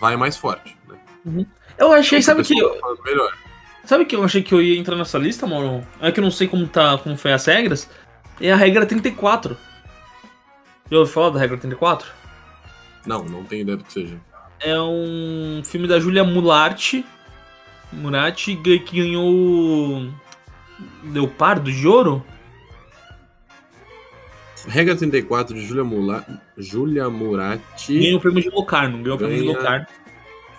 vai 0.00 0.16
mais 0.16 0.36
forte. 0.36 0.76
Né? 1.24 1.46
Eu 1.76 1.92
achei, 1.92 2.22
sabe 2.22 2.42
O 2.42 2.44
que. 2.44 2.54
falando 2.80 3.02
melhor. 3.02 3.32
Sabe 3.84 4.04
que 4.04 4.14
eu 4.14 4.22
achei 4.22 4.42
que 4.42 4.52
eu 4.54 4.62
ia 4.62 4.78
entrar 4.78 4.94
nessa 4.96 5.18
lista, 5.18 5.46
Mauro? 5.46 5.84
É 6.00 6.12
que 6.12 6.20
eu 6.20 6.24
não 6.24 6.30
sei 6.30 6.46
como 6.46 6.66
tá, 6.68 6.98
como 6.98 7.16
foi 7.16 7.32
as 7.32 7.44
regras. 7.46 7.88
É 8.40 8.52
a 8.52 8.56
regra 8.56 8.86
34. 8.86 9.56
Já 10.90 10.98
ouviu 10.98 11.12
falar 11.12 11.30
da 11.30 11.40
regra 11.40 11.56
34? 11.56 12.08
Não, 13.06 13.24
não 13.24 13.44
tenho 13.44 13.62
ideia 13.62 13.76
do 13.76 13.84
que 13.84 13.92
seja. 13.92 14.20
É 14.60 14.78
um 14.80 15.62
filme 15.64 15.88
da 15.88 15.98
Julia 15.98 16.22
Mulatti. 16.24 17.04
Murati 17.92 18.54
que 18.54 18.78
ganhou 19.02 20.08
Leopardo 21.04 21.70
de 21.70 21.86
Ouro. 21.86 22.24
Regra 24.66 24.94
34 24.94 25.54
de 25.54 25.64
Julia, 25.64 25.84
Mula... 25.84 26.24
Julia 26.56 27.08
Murati. 27.08 27.98
Ganhou 27.98 28.18
o 28.18 28.20
prêmio 28.20 28.42
de 28.42 28.50
Locarno. 28.50 28.98
Ganhou 29.02 29.14
o 29.16 29.18
prêmio 29.18 29.38
de 29.38 29.44
Locarno. 29.44 29.86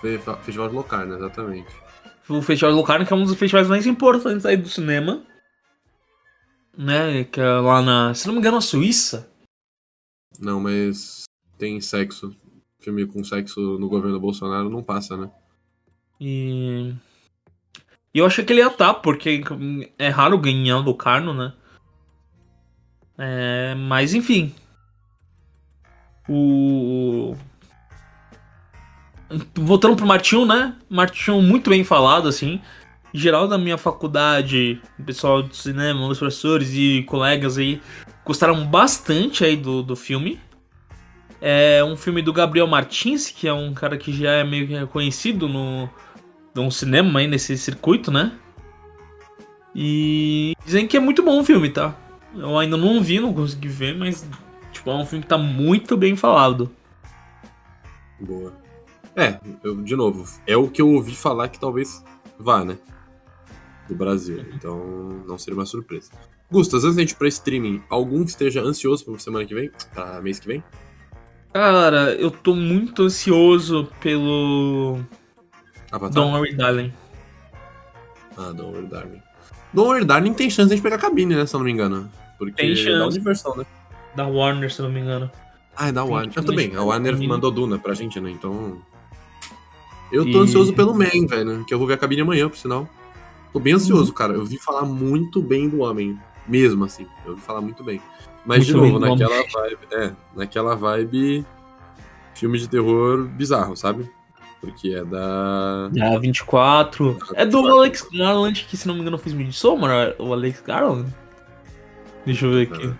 Fe- 0.01 0.17
Festival 0.43 0.69
de 0.69 0.75
Locarno, 0.75 1.15
exatamente. 1.15 1.69
O 2.27 2.41
Festival 2.41 2.71
de 2.71 2.77
Locarno, 2.77 3.05
que 3.05 3.13
é 3.13 3.15
um 3.15 3.23
dos 3.23 3.35
festivais 3.35 3.67
mais 3.67 3.85
importantes 3.85 4.45
aí 4.45 4.57
do 4.57 4.67
cinema. 4.67 5.21
Né? 6.75 7.25
Que 7.25 7.39
é 7.39 7.45
lá 7.59 7.81
na. 7.81 8.13
Se 8.15 8.25
não 8.25 8.33
me 8.33 8.39
engano, 8.39 8.55
na 8.55 8.61
Suíça. 8.61 9.29
Não, 10.39 10.59
mas 10.59 11.23
tem 11.57 11.79
sexo. 11.79 12.35
Filme 12.79 13.05
com 13.05 13.23
sexo 13.23 13.59
no 13.77 13.87
governo 13.87 14.19
Bolsonaro 14.19 14.69
não 14.69 14.81
passa, 14.81 15.15
né? 15.15 15.29
E. 16.19 16.91
E 18.13 18.19
eu 18.19 18.25
achei 18.25 18.43
que 18.43 18.51
ele 18.51 18.61
ia 18.61 18.67
estar, 18.67 18.95
porque 18.95 19.41
é 19.97 20.09
raro 20.09 20.37
ganhar 20.37 20.77
o 20.77 20.81
Locarno, 20.81 21.33
né? 21.33 21.53
É, 23.17 23.75
mas 23.75 24.13
enfim. 24.13 24.53
O. 26.27 27.35
Voltando 29.55 29.95
pro 29.95 30.05
Martinho, 30.05 30.45
né? 30.45 30.75
Martinho 30.89 31.41
muito 31.41 31.69
bem 31.69 31.83
falado, 31.83 32.27
assim. 32.27 32.61
Em 33.13 33.17
geral 33.17 33.47
da 33.47 33.57
minha 33.57 33.77
faculdade, 33.77 34.81
o 34.99 35.03
pessoal 35.03 35.43
do 35.43 35.55
cinema, 35.55 36.07
os 36.07 36.19
professores 36.19 36.73
e 36.73 37.03
colegas 37.03 37.57
aí 37.57 37.81
gostaram 38.25 38.65
bastante 38.65 39.43
aí 39.43 39.55
do, 39.55 39.81
do 39.81 39.95
filme. 39.95 40.39
É 41.39 41.83
um 41.83 41.97
filme 41.97 42.21
do 42.21 42.31
Gabriel 42.33 42.67
Martins, 42.67 43.29
que 43.29 43.47
é 43.47 43.53
um 43.53 43.73
cara 43.73 43.97
que 43.97 44.13
já 44.13 44.31
é 44.31 44.43
meio 44.43 44.87
conhecido 44.87 45.47
no, 45.47 45.89
no 46.53 46.71
cinema 46.71 47.19
aí, 47.19 47.27
nesse 47.27 47.57
circuito, 47.57 48.11
né? 48.11 48.31
E 49.73 50.53
dizem 50.65 50.87
que 50.87 50.97
é 50.97 50.99
muito 50.99 51.23
bom 51.23 51.39
o 51.39 51.43
filme, 51.43 51.69
tá? 51.69 51.95
Eu 52.35 52.57
ainda 52.57 52.77
não 52.77 53.01
vi, 53.01 53.19
não 53.19 53.33
consegui 53.33 53.67
ver, 53.67 53.95
mas 53.95 54.27
tipo, 54.71 54.89
é 54.89 54.95
um 54.95 55.05
filme 55.05 55.23
que 55.23 55.29
tá 55.29 55.37
muito 55.37 55.95
bem 55.95 56.15
falado. 56.15 56.71
Boa. 58.19 58.53
É, 59.15 59.39
eu, 59.63 59.81
de 59.81 59.95
novo, 59.95 60.25
é 60.47 60.55
o 60.55 60.69
que 60.69 60.81
eu 60.81 60.89
ouvi 60.89 61.15
falar 61.15 61.49
que 61.49 61.59
talvez 61.59 62.03
vá, 62.39 62.63
né? 62.63 62.77
Do 63.87 63.95
Brasil. 63.95 64.45
Então, 64.53 64.77
não 65.27 65.37
seria 65.37 65.57
uma 65.59 65.65
surpresa. 65.65 66.11
Gustas, 66.49 66.83
antes 66.83 66.95
da 66.95 67.01
gente 67.01 67.11
ir 67.11 67.15
pra 67.15 67.27
streaming, 67.27 67.81
algum 67.89 68.23
que 68.23 68.29
esteja 68.29 68.61
ansioso 68.61 69.05
pra 69.05 69.17
semana 69.19 69.45
que 69.45 69.55
vem? 69.55 69.71
Pra 69.93 70.21
mês 70.21 70.39
que 70.39 70.47
vem? 70.47 70.63
Cara, 71.53 72.13
eu 72.15 72.31
tô 72.31 72.55
muito 72.55 73.03
ansioso 73.03 73.89
pelo 73.99 74.99
Avatar? 75.91 76.13
Don't 76.23 76.33
Worry 76.37 76.53
Darling. 76.55 76.93
Ah, 78.37 78.51
Don't 78.53 78.71
Worry 78.73 78.87
Darling. 78.87 79.21
Don't 79.73 79.87
Worry 79.89 80.05
Darling 80.05 80.33
tem 80.33 80.49
chance 80.49 80.67
de 80.69 80.73
a 80.73 80.75
gente 80.77 80.83
pegar 80.83 80.97
cabine, 80.97 81.35
né? 81.35 81.45
Se 81.45 81.55
eu 81.55 81.59
não 81.59 81.65
me 81.65 81.71
engano. 81.71 82.09
Porque 82.37 82.53
Tem 82.53 82.71
é 82.71 82.75
da 82.75 82.81
chance. 82.81 83.17
Universal, 83.17 83.57
né? 83.57 83.65
Da 84.15 84.27
Warner, 84.27 84.71
se 84.71 84.79
eu 84.81 84.85
não 84.87 84.93
me 84.93 84.99
engano. 84.99 85.31
Ah, 85.75 85.87
é 85.87 85.91
da 85.91 86.01
Tem 86.03 86.11
Warner. 86.11 86.33
chance 86.33 86.45
Eu 86.47 86.51
também. 86.51 86.69
de 86.69 86.75
A 86.77 86.81
Warner 86.83 87.21
mandou 87.27 87.51
Duna 87.51 87.77
pra 87.77 87.93
gente, 87.93 88.19
né? 88.19 88.31
Então. 88.31 88.81
Eu 90.11 90.23
tô 90.29 90.39
E- 90.39 90.43
ansioso 90.43 90.73
pelo 90.73 90.93
Man, 90.93 91.25
velho. 91.27 91.63
Que 91.65 91.73
eu 91.73 91.77
vou 91.77 91.87
ver 91.87 91.93
a 91.93 91.97
cabine 91.97 92.21
amanhã, 92.21 92.49
por 92.49 92.57
sinal. 92.57 92.87
Tô 93.53 93.59
bem 93.59 93.73
ansioso, 93.73 94.11
cara. 94.13 94.33
Eu 94.33 94.45
vi 94.45 94.57
falar 94.57 94.83
muito 94.83 95.41
bem 95.41 95.69
do 95.69 95.79
homem. 95.81 96.17
Mesmo 96.47 96.83
assim. 96.85 97.05
Eu 97.25 97.35
vi 97.35 97.41
falar 97.41 97.61
muito 97.61 97.83
bem. 97.83 98.01
Mas, 98.45 98.65
de 98.65 98.73
Muito 98.75 98.99
bem 98.99 98.99
novo, 98.99 99.15
naquela 99.19 99.43
vibe. 99.53 99.77
É, 99.91 100.11
naquela 100.35 100.75
vibe. 100.75 101.45
Filme 102.33 102.57
de 102.57 102.67
terror 102.67 103.25
bizarro, 103.27 103.75
sabe? 103.77 104.09
Porque 104.61 104.93
é 104.93 105.03
da. 105.03 105.89
Da 105.89 106.19
24. 106.19 107.17
É 107.33 107.45
do 107.45 107.57
24. 107.57 107.79
Alex 107.79 108.07
Garland, 108.13 108.65
que 108.69 108.77
se 108.77 108.87
não 108.87 108.93
me 108.93 109.01
engano 109.01 109.17
fez 109.17 109.35
Midsommar, 109.35 110.13
o 110.19 110.31
Alex 110.31 110.61
Garland. 110.61 111.11
Deixa 112.25 112.45
eu 112.45 112.51
ver 112.51 112.67
aqui. 112.67 112.77
Deixa 112.77 112.95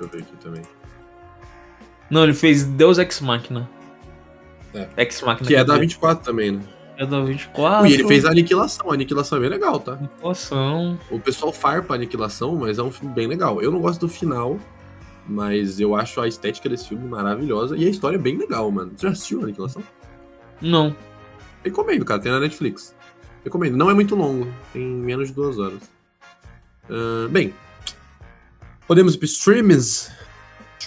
eu 0.00 0.08
ver 0.08 0.18
aqui 0.18 0.36
também. 0.42 0.62
Não, 2.10 2.22
ele 2.22 2.34
fez 2.34 2.64
Deus 2.64 2.98
Ex 2.98 3.20
Machina. 3.22 3.68
É. 4.74 4.86
Ex 4.98 5.22
Machina. 5.22 5.48
Que 5.48 5.56
é 5.56 5.64
da 5.64 5.72
dizer. 5.72 5.80
24 5.80 6.24
também, 6.24 6.52
né? 6.52 6.60
É 6.98 7.06
da 7.06 7.22
24. 7.22 7.86
E 7.88 7.94
ele 7.94 8.06
fez 8.06 8.24
a 8.26 8.30
Aniquilação. 8.30 8.90
A 8.90 8.94
Aniquilação 8.94 9.38
é 9.38 9.40
bem 9.40 9.50
legal, 9.50 9.80
tá? 9.80 9.92
Aniquilação. 9.92 10.98
O 11.10 11.18
pessoal 11.18 11.52
farpa 11.52 11.94
a 11.94 11.96
Aniquilação, 11.96 12.56
mas 12.56 12.78
é 12.78 12.82
um 12.82 12.90
filme 12.90 13.14
bem 13.14 13.26
legal. 13.26 13.60
Eu 13.60 13.70
não 13.70 13.80
gosto 13.80 14.00
do 14.00 14.08
final, 14.08 14.58
mas 15.26 15.80
eu 15.80 15.96
acho 15.96 16.20
a 16.20 16.28
estética 16.28 16.68
desse 16.68 16.88
filme 16.88 17.06
maravilhosa 17.08 17.76
e 17.76 17.86
a 17.86 17.88
história 17.88 18.16
é 18.16 18.20
bem 18.20 18.36
legal, 18.36 18.70
mano. 18.70 18.92
Você 18.94 19.06
já 19.06 19.12
assistiu 19.12 19.40
a 19.40 19.44
Aniquilação? 19.44 19.82
Não. 20.60 20.94
Recomendo, 21.64 22.04
cara. 22.04 22.20
Tem 22.20 22.30
na 22.32 22.40
Netflix. 22.40 22.94
Recomendo. 23.44 23.76
Não 23.76 23.90
é 23.90 23.94
muito 23.94 24.14
longo. 24.14 24.46
Tem 24.72 24.82
menos 24.84 25.28
de 25.28 25.34
duas 25.34 25.58
horas. 25.58 25.80
Ah, 26.88 27.28
bem, 27.30 27.52
podemos 28.86 29.14
ir 29.14 29.18
pro 29.18 29.26
streamings? 29.26 30.10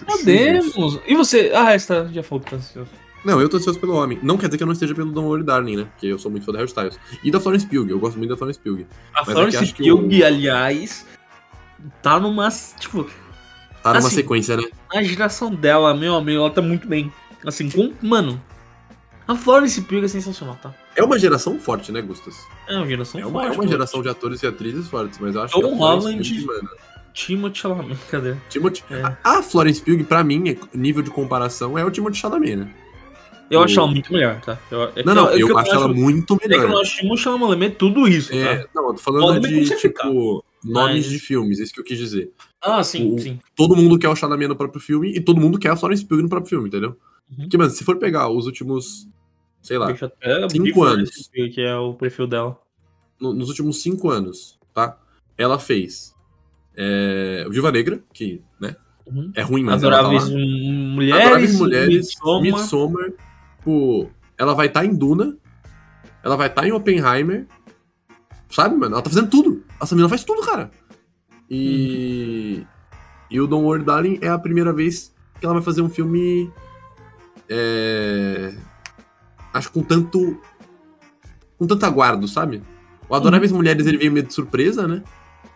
Podemos. 0.05 0.99
E 1.05 1.15
você? 1.15 1.51
Ah, 1.53 1.74
essa 1.74 2.07
já 2.13 2.24
falou 2.24 2.43
que 2.43 2.51
tá 2.51 2.55
ansioso. 2.57 2.89
Não, 3.26 3.41
eu 3.41 3.49
tô 3.49 3.57
ansioso 3.57 3.78
pelo 3.80 3.95
homem. 3.95 4.17
Não 4.24 4.38
quer 4.38 4.47
dizer 4.47 4.57
que 4.57 4.63
eu 4.63 4.67
não 4.67 4.72
esteja 4.74 4.95
pelo 4.95 5.11
Don't 5.11 5.28
Worry 5.28 5.43
Darling, 5.43 5.76
né? 5.76 5.84
Porque 5.91 6.07
eu 6.07 6.17
sou 6.17 6.32
muito 6.32 6.45
fã 6.45 6.53
da 6.53 6.59
Hairstyles. 6.59 6.97
E 7.22 7.30
da 7.30 7.39
Florence 7.39 7.65
Pugh. 7.67 7.89
Eu 7.89 7.99
gosto 7.99 8.17
muito 8.17 8.30
da 8.30 8.38
Florence 8.38 8.57
Pugh. 8.59 8.86
A 9.13 9.20
Mas 9.20 9.28
é 9.30 9.32
Florence 9.34 9.57
que 9.57 9.63
acho 9.63 9.76
que 9.76 9.84
Pugh, 9.91 10.07
o- 10.22 10.26
aliás, 10.26 11.05
tá 12.01 12.17
numa. 12.20 12.47
Tipo, 12.80 13.05
Tá 13.84 13.93
numa 13.93 14.07
Assim, 14.07 14.15
sequência, 14.17 14.57
né? 14.57 14.63
a 14.93 15.01
geração 15.03 15.53
dela, 15.55 15.93
meu 15.93 16.13
amigo, 16.15 16.39
ela 16.39 16.49
tá 16.51 16.61
muito 16.61 16.86
bem. 16.88 17.11
Assim, 17.45 17.70
com. 17.70 17.93
Mano. 18.01 18.41
A 19.30 19.36
Florence 19.36 19.80
Pugh 19.84 20.03
é 20.03 20.07
sensacional, 20.07 20.57
tá? 20.61 20.73
É 20.95 21.03
uma 21.03 21.19
geração 21.19 21.59
forte, 21.59 21.91
né, 21.91 22.01
Gustas? 22.01 22.36
É 22.67 22.75
uma 22.75 22.88
geração 22.88 23.21
É 23.21 23.25
uma, 23.27 23.41
é 23.41 23.45
forte. 23.45 23.57
uma 23.57 23.63
pô. 23.65 23.69
geração 23.69 24.01
de 24.01 24.09
atores 24.09 24.41
e 24.41 24.47
atrizes 24.47 24.88
fortes, 24.88 25.19
mas 25.19 25.36
eu 25.36 25.41
acho 25.43 25.53
Tom 25.53 25.69
que 25.69 25.75
Holland. 25.75 26.45
Mano, 26.45 26.69
Timothée 27.13 27.61
Chalamet, 27.61 27.99
cadê? 28.09 28.36
Timothy- 28.49 28.84
É. 28.89 29.15
a, 29.23 29.43
Florence 29.43 29.82
Pugh, 29.82 30.03
pra 30.03 30.23
mim, 30.23 30.49
é- 30.49 30.57
nível 30.77 31.03
de 31.03 31.11
comparação, 31.11 31.77
é 31.77 31.86
o 31.86 31.91
Timothy 31.91 32.17
Chalamet, 32.17 32.55
né? 32.55 32.73
Eu 33.51 33.59
O- 33.59 33.63
acho 33.63 33.80
ela 33.80 33.88
muito 33.88 34.11
melhor, 34.11 34.41
tá? 34.41 34.57
Eu, 34.71 34.84
é 34.95 35.03
Não, 35.03 35.13
não, 35.15 35.30
é 35.30 35.36
que 35.36 35.43
eu, 35.43 35.57
acho 35.57 35.71
ela 35.71 35.88
muito 35.88 36.36
É 36.36 36.47
que 36.47 36.53
eu 36.55 36.59
melhor. 36.61 36.82
acho 36.82 36.97
Timothée 36.97 37.23
Chalamet 37.23 37.75
tudo 37.75 38.07
isso, 38.07 38.34
É, 38.34 38.57
tá? 38.63 38.69
não, 38.75 38.88
eu 38.88 38.93
tô 38.93 38.99
falando 38.99 39.21
Pode 39.41 39.47
de, 39.47 39.75
tipo, 39.75 40.43
nomes 40.63 40.95
Mas- 40.95 41.05
de 41.05 41.19
filmes, 41.19 41.59
isso 41.59 41.73
que 41.73 41.80
eu 41.80 41.84
quis 41.84 41.97
dizer. 41.99 42.32
Ah, 42.61 42.84
sim, 42.84 43.13
O- 43.13 43.19
sim. 43.19 43.39
Todo 43.55 43.75
mundo 43.75 43.97
quer 43.99 44.09
o 44.09 44.15
Chalamet 44.15 44.47
no 44.47 44.55
próprio 44.55 44.82
filme 44.82 45.11
e 45.15 45.19
todo 45.21 45.39
mundo 45.39 45.57
quer 45.59 45.69
a 45.69 45.75
Florence 45.75 46.03
Pugh 46.05 46.21
no 46.23 46.30
próprio 46.30 46.49
filme, 46.49 46.67
entendeu? 46.67 46.95
Uhum. 47.32 47.43
Porque, 47.43 47.57
mano, 47.57 47.69
se 47.69 47.84
for 47.84 47.97
pegar 47.97 48.27
os 48.30 48.45
últimos, 48.47 49.07
sei 49.62 49.78
lá, 49.78 49.88
Deixa 49.88 50.05
eu 50.05 50.10
até 50.10 50.43
abrir 50.43 50.62
cinco 50.62 50.84
anos. 50.84 51.30
Que 51.34 51.62
é 51.62 51.76
o 51.76 51.93
perfil 51.93 52.28
dela. 52.28 52.60
no- 53.20 53.34
nos 53.34 53.49
últimos 53.49 53.82
cinco 53.82 54.10
anos, 54.10 54.57
tá? 54.74 54.97
Ela 55.38 55.60
fez 55.60 56.14
É, 56.82 57.43
o 57.47 57.51
Viúva 57.51 57.72
Negra, 57.72 58.01
que, 58.14 58.41
né? 58.60 58.74
Uhum. 59.05 59.32
É 59.36 59.41
ruim, 59.41 59.64
mas 59.64 59.84
ela 59.84 59.91
tá 59.91 59.99
Adoráveis. 59.99 60.30
Mulheres. 60.30 61.26
Adoráveis 61.26 61.60
Mulheres, 61.60 62.10
Midsommar. 62.41 63.12
Ela 64.38 64.53
vai 64.53 64.68
estar 64.68 64.86
em 64.86 64.93
Duna. 64.95 65.36
Ela 66.24 66.38
vai 66.38 66.47
estar 66.47 66.66
em 66.66 66.72
Oppenheimer. 66.72 67.45
Sabe, 68.49 68.76
mano? 68.78 68.93
Ela 68.95 69.01
tá 69.01 69.10
fazendo 69.10 69.30
tudo. 69.30 69.64
Essa 69.82 69.93
menina 69.95 70.07
faz 70.10 70.24
tudo, 70.24 70.41
cara. 70.41 70.72
E. 71.49 72.64
E 73.30 73.41
o 73.41 73.47
Don't 73.47 73.66
Worry 73.66 73.84
Darling 73.84 74.20
é 74.22 74.30
a 74.30 74.39
primeira 74.39 74.72
vez 74.72 75.14
que 75.39 75.45
ela 75.45 75.55
vai 75.55 75.64
fazer 75.64 75.82
um 75.82 75.89
filme. 75.89 76.49
É. 77.49 78.55
Acho 79.53 79.71
com 79.71 79.81
tanto. 79.81 80.39
Com 81.57 81.67
tanto 81.67 81.85
aguardo, 81.85 82.27
sabe? 82.27 82.61
O 83.07 83.15
Adoráveis 83.15 83.51
Mulheres 83.51 83.85
ele 83.85 83.97
veio 83.97 84.11
meio 84.11 84.25
de 84.25 84.33
surpresa, 84.33 84.87
né? 84.87 85.03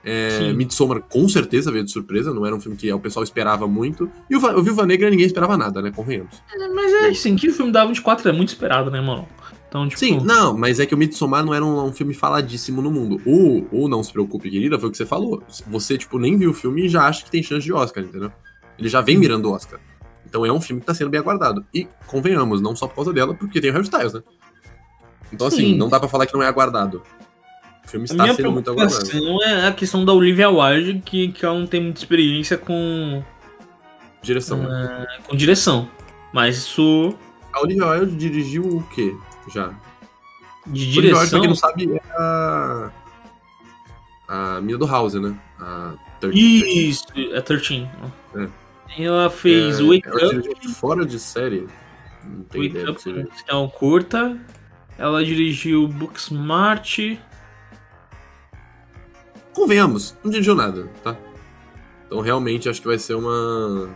É. 0.03 0.51
Midsommar 0.51 1.01
com 1.01 1.29
certeza 1.29 1.71
veio 1.71 1.85
de 1.85 1.91
surpresa, 1.91 2.33
não 2.33 2.45
era 2.45 2.53
um 2.53 2.59
filme 2.59 2.75
que 2.75 2.91
o 2.91 2.99
pessoal 2.99 3.23
esperava 3.23 3.67
muito. 3.67 4.09
E 4.29 4.35
o, 4.35 4.39
o 4.39 4.61
Viúva 4.61 4.85
Negra 4.85 5.09
ninguém 5.09 5.25
esperava 5.25 5.55
nada, 5.55 5.81
né? 5.81 5.91
Convenhamos. 5.95 6.41
Mas 6.75 6.91
é 6.91 7.07
assim, 7.09 7.35
que 7.35 7.47
o 7.47 7.53
filme 7.53 7.71
da 7.71 7.85
24 7.85 8.27
é 8.27 8.33
muito 8.33 8.49
esperado, 8.49 8.91
né, 8.91 8.99
mano? 8.99 9.27
Então, 9.69 9.87
tipo. 9.87 9.99
Sim, 9.99 10.19
não, 10.19 10.55
mas 10.55 10.79
é 10.79 10.85
que 10.85 10.93
o 10.93 10.97
Midsommar 10.97 11.43
não 11.45 11.53
era 11.53 11.63
um, 11.65 11.85
um 11.85 11.93
filme 11.93 12.13
faladíssimo 12.13 12.81
no 12.81 12.91
mundo. 12.91 13.21
O, 13.25 13.65
o 13.71 13.87
Não 13.87 14.03
Se 14.03 14.11
Preocupe, 14.11 14.51
Querida, 14.51 14.77
foi 14.77 14.89
o 14.89 14.91
que 14.91 14.97
você 14.97 15.05
falou. 15.05 15.41
Você, 15.67 15.97
tipo, 15.97 16.19
nem 16.19 16.37
viu 16.37 16.51
o 16.51 16.53
filme 16.53 16.85
e 16.85 16.89
já 16.89 17.07
acha 17.07 17.23
que 17.23 17.31
tem 17.31 17.41
chance 17.41 17.65
de 17.65 17.73
Oscar, 17.73 18.03
entendeu? 18.03 18.31
Ele 18.77 18.89
já 18.89 19.01
vem 19.01 19.17
mirando 19.17 19.49
o 19.49 19.53
Oscar. 19.53 19.79
Então 20.33 20.43
é 20.43 20.51
um 20.51 20.59
filme 20.59 20.81
que 20.81 20.87
tá 20.87 20.95
sendo 20.95 21.11
bem 21.11 21.19
aguardado. 21.19 21.63
E, 21.71 21.87
convenhamos, 22.07 22.59
não 22.59 22.75
só 22.75 22.87
por 22.87 22.95
causa 22.95 23.13
dela, 23.13 23.35
porque 23.35 23.61
tem 23.61 23.69
o 23.69 23.73
Harry 23.73 23.83
Styles, 23.85 24.13
né? 24.13 24.23
Então, 25.31 25.45
assim, 25.45 25.57
Sim. 25.57 25.77
não 25.77 25.87
dá 25.89 25.99
pra 25.99 26.09
falar 26.09 26.25
que 26.25 26.33
não 26.33 26.41
é 26.41 26.47
aguardado. 26.47 27.03
O 27.85 27.87
filme 27.87 28.05
A 28.05 28.11
está 28.11 28.23
minha 28.23 28.35
sendo 28.35 28.51
muito 28.51 28.71
aguardado. 28.71 28.97
preocupação 29.07 29.43
é 29.43 29.67
a 29.67 29.71
questão 29.71 30.03
da 30.03 30.11
Olivia 30.11 30.49
Wilde, 30.49 31.03
que, 31.05 31.27
que 31.33 31.45
ela 31.45 31.59
não 31.59 31.67
tem 31.67 31.79
muita 31.83 31.99
experiência 31.99 32.57
com, 32.57 33.23
Direção. 34.23 34.57
né? 34.63 35.05
é, 35.07 35.21
com 35.21 35.35
direção. 35.35 35.87
Mas 36.33 36.57
isso 36.57 37.15
A 37.51 37.61
Olivia 37.61 37.85
Wilde 37.89 38.15
dirigiu 38.15 38.63
o 38.63 38.83
quê? 38.89 39.15
Já. 39.53 39.71
de 40.65 40.97
Olivia 40.97 40.97
Wilde, 40.97 41.09
pra 41.11 41.19
direção. 41.19 41.39
quem 41.41 41.47
não 41.49 41.55
sabe, 41.55 41.93
é 41.95 42.01
a... 42.17 42.91
A 44.27 44.61
mina 44.61 44.79
do 44.79 44.87
House, 44.87 45.13
né? 45.13 45.37
A 45.59 45.93
13. 46.19 46.89
Isso, 46.89 47.05
é 47.33 47.39
13. 47.39 47.87
É. 48.35 48.62
Ela 48.97 49.29
fez 49.29 49.79
É, 49.79 49.83
Wake 49.83 50.07
ela 50.07 50.27
Up, 50.27 50.41
dirigiu 50.41 50.69
fora 50.71 51.05
de 51.05 51.19
série. 51.19 51.67
Não 52.23 52.43
tenho 52.43 52.63
Wake 52.63 52.77
ideia 52.77 52.91
Up, 52.91 53.03
que 53.03 53.51
é 53.51 53.55
um 53.55 53.67
curta. 53.67 54.39
Ela 54.97 55.23
dirigiu 55.23 55.87
Booksmart. 55.87 57.17
Convenhamos, 59.53 60.17
não 60.23 60.31
dirigiu 60.31 60.55
nada, 60.55 60.89
tá? 61.03 61.17
Então 62.05 62.21
realmente 62.21 62.69
acho 62.69 62.81
que 62.81 62.87
vai 62.87 62.99
ser 62.99 63.15
uma. 63.15 63.89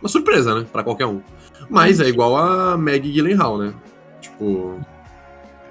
Uma 0.00 0.08
surpresa, 0.08 0.54
né? 0.54 0.66
Pra 0.70 0.82
qualquer 0.82 1.06
um. 1.06 1.22
Mas 1.68 2.00
é 2.00 2.08
igual 2.08 2.36
a 2.36 2.76
Maggie 2.76 3.12
Gyllenhaal, 3.12 3.58
né? 3.58 3.74
Tipo. 4.20 4.80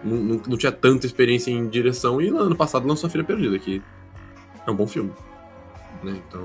Não, 0.03 0.17
não, 0.17 0.41
não 0.47 0.57
tinha 0.57 0.71
tanta 0.71 1.05
experiência 1.05 1.49
em 1.49 1.67
direção 1.67 2.21
e 2.21 2.29
no 2.29 2.39
ano 2.39 2.55
passado 2.55 2.85
lançou 2.87 3.07
a 3.07 3.09
Filha 3.09 3.23
Perdida, 3.23 3.57
que 3.57 3.81
é 4.67 4.71
um 4.71 4.75
bom 4.75 4.85
filme. 4.85 5.11
Né? 6.03 6.21
Então. 6.27 6.43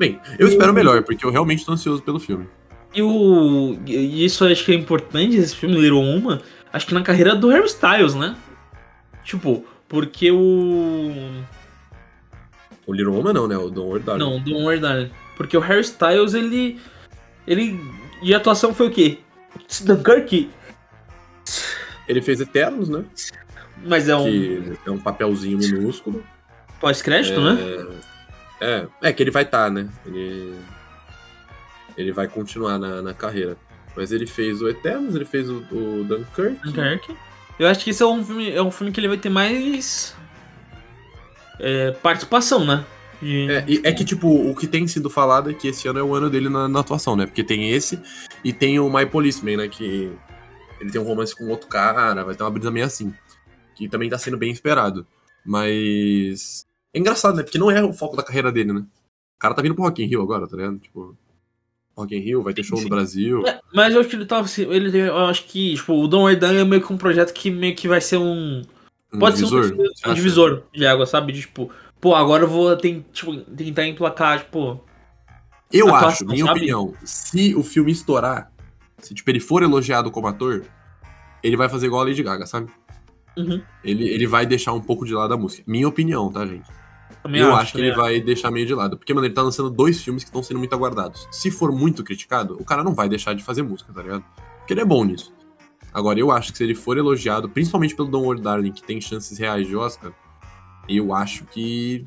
Bem, 0.00 0.18
eu 0.38 0.48
espero 0.48 0.72
melhor, 0.72 1.02
porque 1.02 1.26
eu 1.26 1.30
realmente 1.30 1.62
tô 1.62 1.72
ansioso 1.72 2.02
pelo 2.02 2.18
filme. 2.18 2.48
E 2.94 3.02
o. 3.02 3.78
E 3.84 4.24
isso 4.24 4.46
eu 4.46 4.50
acho 4.50 4.64
que 4.64 4.72
é 4.72 4.74
importante, 4.74 5.36
esse 5.36 5.54
filme 5.54 5.78
Little 5.78 6.00
Woman, 6.00 6.40
acho 6.72 6.86
que 6.86 6.94
na 6.94 7.02
carreira 7.02 7.36
do 7.36 7.48
Harry 7.48 7.66
Styles, 7.66 8.14
né? 8.14 8.34
Tipo, 9.22 9.62
porque 9.86 10.32
o. 10.32 11.12
O 12.86 12.94
Little 12.94 13.12
Woman 13.12 13.34
não, 13.34 13.46
né? 13.46 13.58
O 13.58 13.68
Don't 13.68 13.90
Worry 13.90 14.02
Darling. 14.02 14.24
Não, 14.24 14.40
Don't 14.40 14.64
Worry 14.64 14.80
Darling. 14.80 15.10
Porque 15.36 15.54
o 15.54 15.60
Harry 15.60 15.82
Styles, 15.82 16.32
ele. 16.32 16.80
Ele. 17.46 17.78
E 18.22 18.32
a 18.32 18.38
atuação 18.38 18.72
foi 18.72 18.86
o 18.86 18.90
quê? 18.90 19.18
Dunkirk. 19.84 20.48
Ele 22.08 22.22
fez 22.22 22.40
Eternos, 22.40 22.88
né? 22.88 23.04
Mas 23.84 24.08
é 24.08 24.16
um 24.16 24.24
Que 24.24 24.78
é 24.86 24.90
um 24.90 24.98
papelzinho 24.98 25.58
minúsculo. 25.58 26.24
pós-crédito, 26.80 27.38
é... 27.38 27.42
né? 27.42 27.86
É, 28.60 28.86
é 29.02 29.12
que 29.12 29.22
ele 29.22 29.30
vai 29.30 29.42
estar, 29.44 29.70
né? 29.70 29.88
Ele. 30.06 30.54
Ele 31.96 32.12
vai 32.12 32.28
continuar 32.28 32.78
na, 32.78 33.02
na 33.02 33.14
carreira. 33.14 33.56
Mas 33.96 34.12
ele 34.12 34.26
fez 34.26 34.62
o 34.62 34.68
Eternos, 34.68 35.14
ele 35.14 35.24
fez 35.24 35.48
o, 35.48 35.58
o 35.72 36.04
Dunkirk. 36.04 36.60
Dunkirk. 36.64 37.16
Eu 37.58 37.66
acho 37.68 37.82
que 37.84 37.90
esse 37.90 38.02
é 38.02 38.06
um 38.06 38.24
filme, 38.24 38.50
é 38.50 38.62
um 38.62 38.70
filme 38.70 38.92
que 38.92 39.00
ele 39.00 39.08
vai 39.08 39.18
ter 39.18 39.28
mais. 39.28 40.14
é, 41.58 41.90
participação, 41.92 42.64
né? 42.64 42.84
De- 43.20 43.50
É, 43.50 43.64
e 43.68 43.80
é 43.84 43.92
que, 43.92 44.04
tipo, 44.04 44.28
o 44.28 44.54
que 44.56 44.66
tem 44.66 44.86
sido 44.86 45.10
falado 45.10 45.50
é 45.50 45.54
que 45.54 45.68
esse 45.68 45.86
ano 45.88 45.98
é 45.98 46.02
o 46.02 46.14
ano 46.14 46.30
dele 46.30 46.48
na, 46.48 46.68
na 46.68 46.80
atuação, 46.80 47.16
né? 47.16 47.26
Porque 47.26 47.44
tem 47.44 47.70
esse 47.70 48.00
e 48.42 48.52
tem 48.52 48.78
o 48.80 48.88
My 48.90 49.04
Policeman, 49.04 49.58
né? 49.58 49.68
Que 49.68 50.10
ele 50.80 50.90
tem 50.90 51.00
um 51.00 51.04
romance 51.04 51.36
com 51.36 51.48
outro 51.48 51.66
cara, 51.68 52.24
vai 52.24 52.34
ter 52.34 52.42
uma 52.42 52.50
brisa 52.50 52.70
meio 52.70 52.86
assim. 52.86 53.12
Que 53.74 53.88
também 53.88 54.08
tá 54.08 54.16
sendo 54.16 54.38
bem 54.38 54.50
esperado. 54.50 55.06
Mas. 55.44 56.64
É 56.92 56.98
engraçado, 56.98 57.36
né? 57.36 57.42
Porque 57.42 57.58
não 57.58 57.70
é 57.70 57.82
o 57.82 57.92
foco 57.92 58.16
da 58.16 58.22
carreira 58.22 58.50
dele, 58.50 58.72
né? 58.72 58.80
O 58.80 59.38
cara 59.38 59.54
tá 59.54 59.62
vindo 59.62 59.74
pro 59.74 59.84
Rock 59.84 60.02
in 60.02 60.06
Rio 60.06 60.22
agora, 60.22 60.46
tá 60.46 60.56
ligado? 60.56 60.78
Tipo. 60.78 61.16
Rock 61.96 62.16
in 62.16 62.20
Rio, 62.20 62.42
vai 62.42 62.54
ter 62.54 62.62
show 62.62 62.78
Sim. 62.78 62.84
no 62.84 62.90
Brasil. 62.90 63.46
É, 63.46 63.60
Mas 63.74 63.92
eu 63.94 64.00
acho 64.00 64.08
que 64.08 64.16
ele 64.16 64.24
tava. 64.26 64.44
assim, 64.44 64.62
Ele, 64.62 64.96
eu 64.98 65.16
acho 65.26 65.44
que, 65.44 65.74
tipo, 65.74 65.92
o 65.92 66.08
Worry 66.08 66.36
Darling 66.36 66.60
é 66.60 66.64
meio 66.64 66.82
que 66.86 66.92
um 66.92 66.96
projeto 66.96 67.32
que 67.32 67.50
meio 67.50 67.74
que 67.74 67.88
vai 67.88 68.00
ser 68.00 68.16
um. 68.16 68.62
Um 69.12 69.18
Pode 69.18 69.36
divisor? 69.36 69.64
ser 69.64 69.74
um, 69.74 70.10
um 70.10 70.14
divisor 70.14 70.62
de 70.72 70.86
água, 70.86 71.04
sabe? 71.04 71.32
De, 71.32 71.40
tipo, 71.40 71.70
pô, 72.00 72.14
agora 72.14 72.44
eu 72.44 72.48
vou 72.48 72.76
ten- 72.76 73.04
tipo, 73.12 73.36
tentar 73.38 73.86
emplacar, 73.86 74.38
tipo. 74.40 74.80
Eu 75.72 75.94
acho, 75.94 76.24
minha 76.24 76.44
sabe? 76.46 76.58
opinião, 76.58 76.94
se 77.04 77.54
o 77.54 77.62
filme 77.62 77.92
estourar, 77.92 78.50
se 78.98 79.14
tipo, 79.14 79.30
ele 79.30 79.38
for 79.40 79.62
elogiado 79.62 80.10
como 80.10 80.26
ator, 80.26 80.64
ele 81.42 81.56
vai 81.56 81.68
fazer 81.68 81.86
igual 81.86 82.02
a 82.02 82.04
Lady 82.04 82.22
Gaga, 82.22 82.46
sabe? 82.46 82.70
Uhum. 83.36 83.60
Ele, 83.84 84.08
ele 84.08 84.26
vai 84.26 84.44
deixar 84.46 84.72
um 84.72 84.80
pouco 84.80 85.04
de 85.06 85.14
lado 85.14 85.34
a 85.34 85.36
música. 85.36 85.62
Minha 85.66 85.86
opinião, 85.88 86.30
tá, 86.30 86.44
gente? 86.46 86.68
Também 87.22 87.40
eu 87.40 87.54
acho, 87.54 87.72
que 87.72 87.80
né? 87.80 87.88
ele 87.88 87.96
vai 87.96 88.20
deixar 88.20 88.50
meio 88.50 88.66
de 88.66 88.74
lado. 88.74 88.96
Porque, 88.96 89.12
mano, 89.12 89.26
ele 89.26 89.34
tá 89.34 89.42
lançando 89.42 89.68
dois 89.70 90.02
filmes 90.02 90.22
que 90.24 90.28
estão 90.30 90.42
sendo 90.42 90.58
muito 90.58 90.74
aguardados. 90.74 91.28
Se 91.30 91.50
for 91.50 91.70
muito 91.72 92.02
criticado, 92.04 92.56
o 92.60 92.64
cara 92.64 92.82
não 92.82 92.94
vai 92.94 93.08
deixar 93.08 93.34
de 93.34 93.42
fazer 93.44 93.62
música, 93.62 93.92
tá 93.92 94.02
ligado? 94.02 94.24
Porque 94.58 94.72
ele 94.72 94.80
é 94.80 94.84
bom 94.84 95.04
nisso. 95.04 95.32
Agora, 95.92 96.18
eu 96.20 96.30
acho 96.30 96.52
que 96.52 96.58
se 96.58 96.64
ele 96.64 96.74
for 96.74 96.96
elogiado, 96.96 97.48
principalmente 97.48 97.94
pelo 97.96 98.08
Don't 98.08 98.24
Worry 98.26 98.40
Darling, 98.40 98.72
que 98.72 98.82
tem 98.82 99.00
chances 99.00 99.36
reais 99.38 99.66
de 99.66 99.74
Oscar, 99.76 100.12
eu 100.88 101.12
acho 101.12 101.44
que 101.46 102.04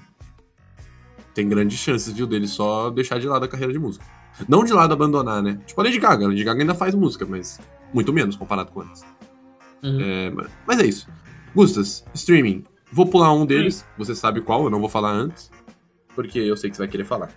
tem 1.34 1.47
grandes 1.49 1.80
chances, 1.80 2.14
viu, 2.14 2.28
dele 2.28 2.47
só 2.47 2.89
deixar 2.89 3.20
de 3.20 3.28
lado 3.28 3.43
a 3.43 3.47
carreira 3.47 3.74
de 3.74 3.80
música. 3.80 4.06
Não 4.47 4.64
de 4.64 4.72
lado 4.74 4.93
abandonar, 4.93 5.41
né? 5.43 5.60
Tipo 5.66 5.82
a 5.82 5.84
Lady 5.84 5.99
Gaga. 5.99 6.26
A 6.26 6.28
Lady 6.30 6.43
Gaga 6.43 6.62
ainda 6.62 6.76
faz 6.76 6.95
música, 6.95 7.26
mas 7.28 7.60
muito 7.93 8.12
menos 8.14 8.36
comparado 8.36 8.72
com 8.72 8.82
antes. 8.82 9.04
Uhum. 9.84 9.99
É, 9.99 10.30
mas- 10.30 10.49
mas 10.68 10.80
é 10.80 10.86
isso. 10.86 11.08
Gustas, 11.56 12.04
streaming. 12.14 12.64
Vou 12.94 13.08
pular 13.08 13.34
um 13.34 13.44
deles, 13.44 13.84
você 13.98 14.14
sabe 14.14 14.39
qual, 14.39 14.66
eu 14.66 14.70
não 14.70 14.80
vou 14.80 14.88
falar 14.88 15.12
antes, 15.12 15.50
porque 16.16 16.38
eu 16.38 16.56
sei 16.56 16.70
que 16.70 16.76
você 16.76 16.84
vai 16.84 16.88
querer 16.88 17.06
falar. 17.06 17.30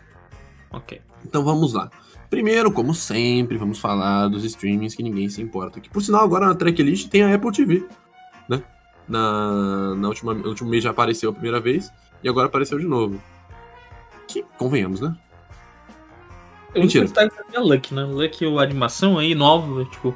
Ok. 0.70 1.00
Então 1.24 1.42
vamos 1.42 1.72
lá. 1.72 1.90
Primeiro, 2.28 2.70
como 2.70 2.92
sempre, 2.94 3.56
vamos 3.56 3.78
falar 3.78 4.28
dos 4.28 4.44
streamings 4.44 4.94
que 4.94 5.02
ninguém 5.02 5.30
se 5.30 5.40
importa. 5.40 5.80
Que 5.80 5.88
por 5.88 6.02
sinal, 6.02 6.24
agora 6.24 6.46
na 6.46 6.54
tracklist 6.54 7.08
tem 7.08 7.22
a 7.22 7.34
Apple 7.34 7.52
TV, 7.52 7.86
né? 8.48 8.62
Na, 9.08 9.94
na 9.94 10.08
última, 10.08 10.34
no 10.34 10.48
último 10.48 10.68
mês 10.68 10.84
já 10.84 10.90
apareceu 10.90 11.30
a 11.30 11.32
primeira 11.32 11.58
vez 11.58 11.90
e 12.22 12.28
agora 12.28 12.48
apareceu 12.48 12.78
de 12.78 12.86
novo. 12.86 13.18
Que, 14.28 14.44
convenhamos, 14.58 15.00
né? 15.00 15.16
Eu 16.74 16.82
Mentira. 16.82 17.08
perguntar 17.08 17.44
pra 17.44 17.62
Lucky, 17.62 17.94
né? 17.94 18.04
Lucky, 18.04 18.44
a 18.44 18.60
animação 18.60 19.18
aí, 19.18 19.34
nova, 19.34 19.86
tipo. 19.86 20.14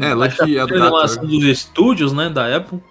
É, 0.00 0.28
que 0.30 0.56
é 0.56 0.60
a 0.60 0.64
animação 0.64 1.22
Gato, 1.22 1.26
dos 1.28 1.44
estúdios, 1.44 2.12
né? 2.12 2.28
Da 2.28 2.56
Apple. 2.56 2.82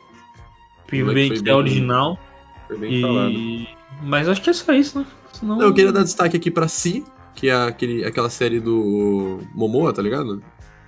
Bem- 0.89 1.31
é 1.45 1.55
original. 1.55 2.19
Foi 2.67 2.77
bem 2.77 3.01
falado. 3.01 3.31
E... 3.31 3.67
Mas 4.03 4.27
acho 4.27 4.41
que 4.41 4.49
é 4.49 4.53
só 4.53 4.73
isso, 4.73 4.99
né? 4.99 5.05
Senão... 5.33 5.57
Não, 5.57 5.65
eu 5.65 5.73
queria 5.73 5.91
dar 5.91 6.03
destaque 6.03 6.35
aqui 6.37 6.49
pra 6.51 6.67
Si, 6.67 7.03
que 7.35 7.49
é 7.49 7.55
aquele, 7.55 8.03
aquela 8.05 8.29
série 8.29 8.59
do 8.59 9.39
Momoa, 9.53 9.93
tá 9.93 10.01
ligado? 10.01 10.41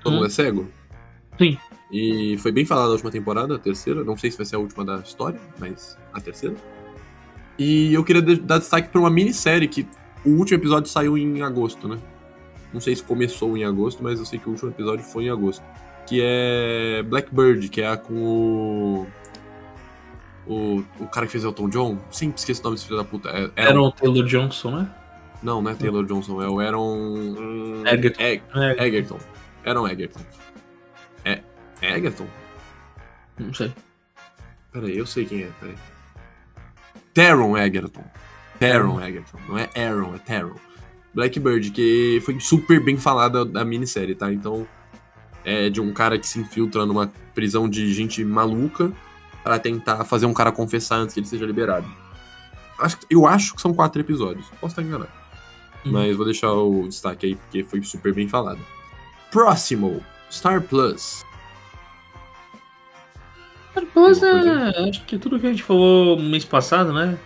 Todo 0.04 0.14
Hum. 0.14 0.16
mundo 0.18 0.26
é 0.28 0.30
cego. 0.30 0.68
Sim. 1.38 1.58
E 1.92 2.36
foi 2.40 2.52
bem 2.52 2.66
falada 2.66 2.90
a 2.90 2.92
última 2.92 3.12
temporada, 3.12 3.56
a 3.56 3.60
terceira. 3.60 4.04
Não 4.04 4.18
sei 4.18 4.30
se 4.32 4.38
vai 4.38 4.46
ser 4.46 4.56
a 4.56 4.60
última 4.60 4.84
da 4.84 4.98
história, 4.98 5.40
mas 5.60 5.98
a 6.14 6.20
terceira. 6.20 6.56
E 7.58 7.94
eu 7.94 8.04
queria 8.04 8.22
dar 8.22 8.60
destaque 8.60 8.90
pra 8.90 9.00
uma 9.00 9.10
minissérie 9.10 9.68
que 9.68 9.88
o 10.26 10.32
último 10.32 10.60
episódio 10.60 10.90
saiu 10.90 11.18
em 11.18 11.42
agosto, 11.42 11.88
né? 11.88 11.98
Não 12.74 12.82
sei 12.82 12.96
se 12.96 13.02
começou 13.04 13.56
em 13.58 13.64
agosto, 13.64 14.04
mas 14.04 14.20
eu 14.20 14.26
sei 14.26 14.38
que 14.38 14.48
o 14.48 14.52
último 14.52 14.70
episódio 14.70 15.04
foi 15.06 15.26
em 15.26 15.30
agosto. 15.30 15.64
Que 16.06 16.22
é 16.24 17.04
Blackbird, 17.04 17.70
que 17.70 17.82
é 17.82 17.88
a 17.88 17.98
com 17.98 18.14
o. 18.14 19.08
O, 20.48 20.84
o 21.00 21.08
cara 21.08 21.26
que 21.26 21.32
fez 21.34 21.44
Elton 21.44 21.68
John. 21.70 21.98
Sempre 22.10 22.40
esqueço 22.40 22.62
o 22.62 22.64
nome 22.64 22.76
desse 22.76 22.86
filho 22.88 22.98
da 22.98 23.04
puta. 23.04 23.30
É, 23.30 23.52
Era 23.56 23.82
o 23.82 23.92
Taylor 23.92 24.24
Johnson, 24.26 24.72
né? 24.72 24.90
Não, 25.44 25.62
não 25.62 25.70
é 25.72 25.76
Taylor 25.76 26.06
Johnson, 26.06 26.42
é 26.42 26.48
o 26.50 26.60
Aaron. 26.60 26.96
hum, 26.98 27.84
Egerton. 27.86 28.24
Eg- 28.24 28.44
É, 28.56 28.88
Egerton. 28.88 29.20
Aaron 29.66 29.88
Egerton. 29.88 30.20
É. 31.26 31.42
É 31.82 31.98
Egerton? 31.98 32.28
não 33.38 33.54
sei. 33.54 33.72
Peraí, 34.72 34.98
eu 34.98 35.06
sei 35.06 35.26
quem 35.26 35.44
é, 35.44 35.50
peraí. 35.60 35.76
Taron 37.14 37.58
Egerton. 37.58 38.04
Taron 38.60 39.02
Egerton. 39.02 39.38
Não 39.48 39.58
é 39.58 39.70
Aaron, 39.76 40.16
é 40.16 40.20
Taron. 40.20 40.56
Blackbird, 41.14 41.72
que 41.72 42.22
foi 42.26 42.40
super 42.40 42.84
bem 42.84 42.98
falada 42.98 43.44
da 43.44 43.66
minissérie, 43.66 44.14
tá? 44.16 44.32
Então, 44.32 44.68
é 45.44 45.70
de 45.70 45.82
um 45.82 45.92
cara 45.94 46.18
que 46.20 46.28
se 46.28 46.40
infiltra 46.40 46.86
numa 46.86 47.12
prisão 47.34 47.68
de 47.70 47.92
gente 47.94 48.24
maluca 48.24 48.92
para 49.44 49.60
tentar 49.60 50.04
fazer 50.06 50.26
um 50.26 50.34
cara 50.34 50.52
confessar 50.52 50.98
antes 50.98 51.14
que 51.14 51.20
ele 51.20 51.28
seja 51.28 51.46
liberado. 51.46 51.88
Acho, 52.80 52.98
eu 53.10 53.26
acho 53.26 53.56
que 53.56 53.62
são 53.62 53.74
quatro 53.74 54.00
episódios. 54.00 54.46
Posso 54.62 54.74
estar 54.74 54.82
enganado. 54.82 55.12
Hum. 55.86 55.92
Mas 55.92 56.16
vou 56.16 56.26
deixar 56.26 56.52
o 56.54 56.88
destaque 56.88 57.28
aí, 57.28 57.36
porque 57.36 57.64
foi 57.64 57.82
super 57.82 58.14
bem 58.14 58.28
falado. 58.28 58.60
Próximo, 59.32 60.04
Star 60.32 60.62
Plus. 60.62 61.26
Alguma 63.76 63.92
coisa 63.92 64.28
é, 64.28 64.90
acho 64.90 65.06
que 65.06 65.18
tudo 65.18 65.40
que 65.40 65.48
a 65.48 65.50
gente 65.50 65.64
falou 65.64 66.20
mês 66.20 66.46
passado, 66.46 66.92
né? 66.92 67.18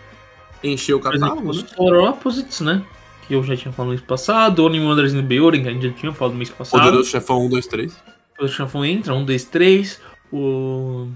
Encheu 0.62 0.98
o 0.98 1.00
Por 1.00 1.14
exemplo, 1.14 1.28
catálogo, 1.28 1.50
os 1.50 1.62
né? 1.62 1.68
Polar 1.76 2.10
Opposites, 2.10 2.60
né? 2.60 2.84
Que 3.26 3.34
eu 3.34 3.42
já 3.42 3.56
tinha 3.56 3.72
falado 3.72 3.88
no 3.88 3.94
mês 3.94 4.06
passado. 4.06 4.64
Only 4.64 4.80
Wonders 4.80 5.12
in 5.14 5.22
Building, 5.22 5.62
que 5.62 5.68
a 5.68 5.72
gente 5.72 5.88
já 5.88 5.92
tinha 5.92 6.12
falado 6.12 6.32
no 6.32 6.38
mês 6.38 6.50
passado. 6.50 6.80
Poderoso 6.80 7.08
Chefão 7.08 7.46
1, 7.46 7.48
2, 7.48 7.66
3. 7.66 8.12
O 8.42 8.48
Chafão 8.48 8.84
entra, 8.84 9.14
um, 9.14 9.24
dois, 9.24 9.44
três. 9.44 10.00
O. 10.32 11.08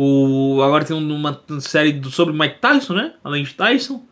O. 0.00 0.62
Agora 0.62 0.84
tem 0.84 0.96
uma 0.96 1.42
série 1.60 2.00
sobre 2.10 2.32
Mike 2.32 2.60
Tyson, 2.60 2.94
né? 2.94 3.14
Além 3.24 3.42
de 3.42 3.52
Tyson. 3.54 4.04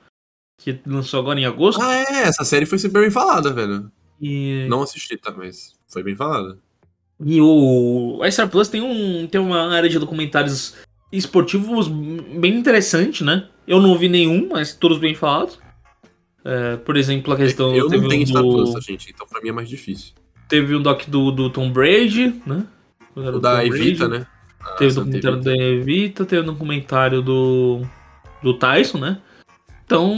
Que 0.59 0.80
lançou 0.87 1.20
agora 1.20 1.39
em 1.39 1.45
agosto. 1.45 1.80
Ah, 1.80 1.95
é, 1.95 2.22
essa 2.22 2.45
série 2.45 2.66
foi 2.66 2.78
super 2.78 3.03
bem 3.03 3.11
falada, 3.11 3.53
velho. 3.53 3.91
E, 4.20 4.66
Não 4.68 4.82
assisti, 4.82 5.16
tá? 5.16 5.30
Mas 5.37 5.74
foi 5.87 6.03
bem 6.03 6.16
falada. 6.16 6.59
e 7.24 7.41
o. 7.41 8.18
A 8.22 8.30
Star 8.30 8.49
Plus 8.49 8.68
tem, 8.68 8.80
um, 8.80 9.26
tem 9.26 9.41
uma 9.41 9.72
área 9.72 9.89
de 9.89 9.99
documentários 9.99 10.74
esportivos 11.12 11.87
bem 11.89 12.55
interessante, 12.57 13.22
né? 13.22 13.49
Eu 13.68 13.80
não 13.80 13.97
vi 13.97 14.09
nenhum, 14.09 14.49
mas 14.51 14.74
todos 14.74 14.99
bem 14.99 15.14
falados. 15.14 15.59
É, 16.45 16.76
por 16.78 16.97
exemplo, 16.97 17.32
a 17.32 17.37
questão. 17.37 17.74
eu 17.76 17.89
teve 17.89 18.03
não 18.03 18.09
tenho 18.09 18.22
um 18.22 18.26
Star 18.26 18.43
do- 18.43 18.51
Plus, 18.72 18.84
gente? 18.84 19.11
Então 19.14 19.26
pra 19.26 19.41
mim 19.41 19.51
é 19.51 19.53
mais 19.53 19.68
difícil. 19.68 20.14
Teve 20.49 20.74
um 20.74 20.82
doc 20.82 21.05
do, 21.09 21.30
do 21.30 21.51
Tom 21.51 21.70
Brady, 21.70 22.41
né? 22.47 22.64
O 23.14 23.39
da 23.39 23.57
Tom 23.57 23.61
Evita, 23.62 24.09
Brady. 24.09 24.24
né? 24.24 24.26
Ah, 24.67 24.77
Teve 24.77 24.91
o 24.91 24.95
Santa 24.95 25.21
documentário 25.21 25.41
da 25.43 25.57
Evita, 25.57 26.25
teve 26.25 26.43
o 26.43 26.53
documentário 26.53 27.23
do, 27.23 27.83
do 28.43 28.59
Tyson, 28.59 28.99
né? 28.99 29.21
Então, 29.85 30.14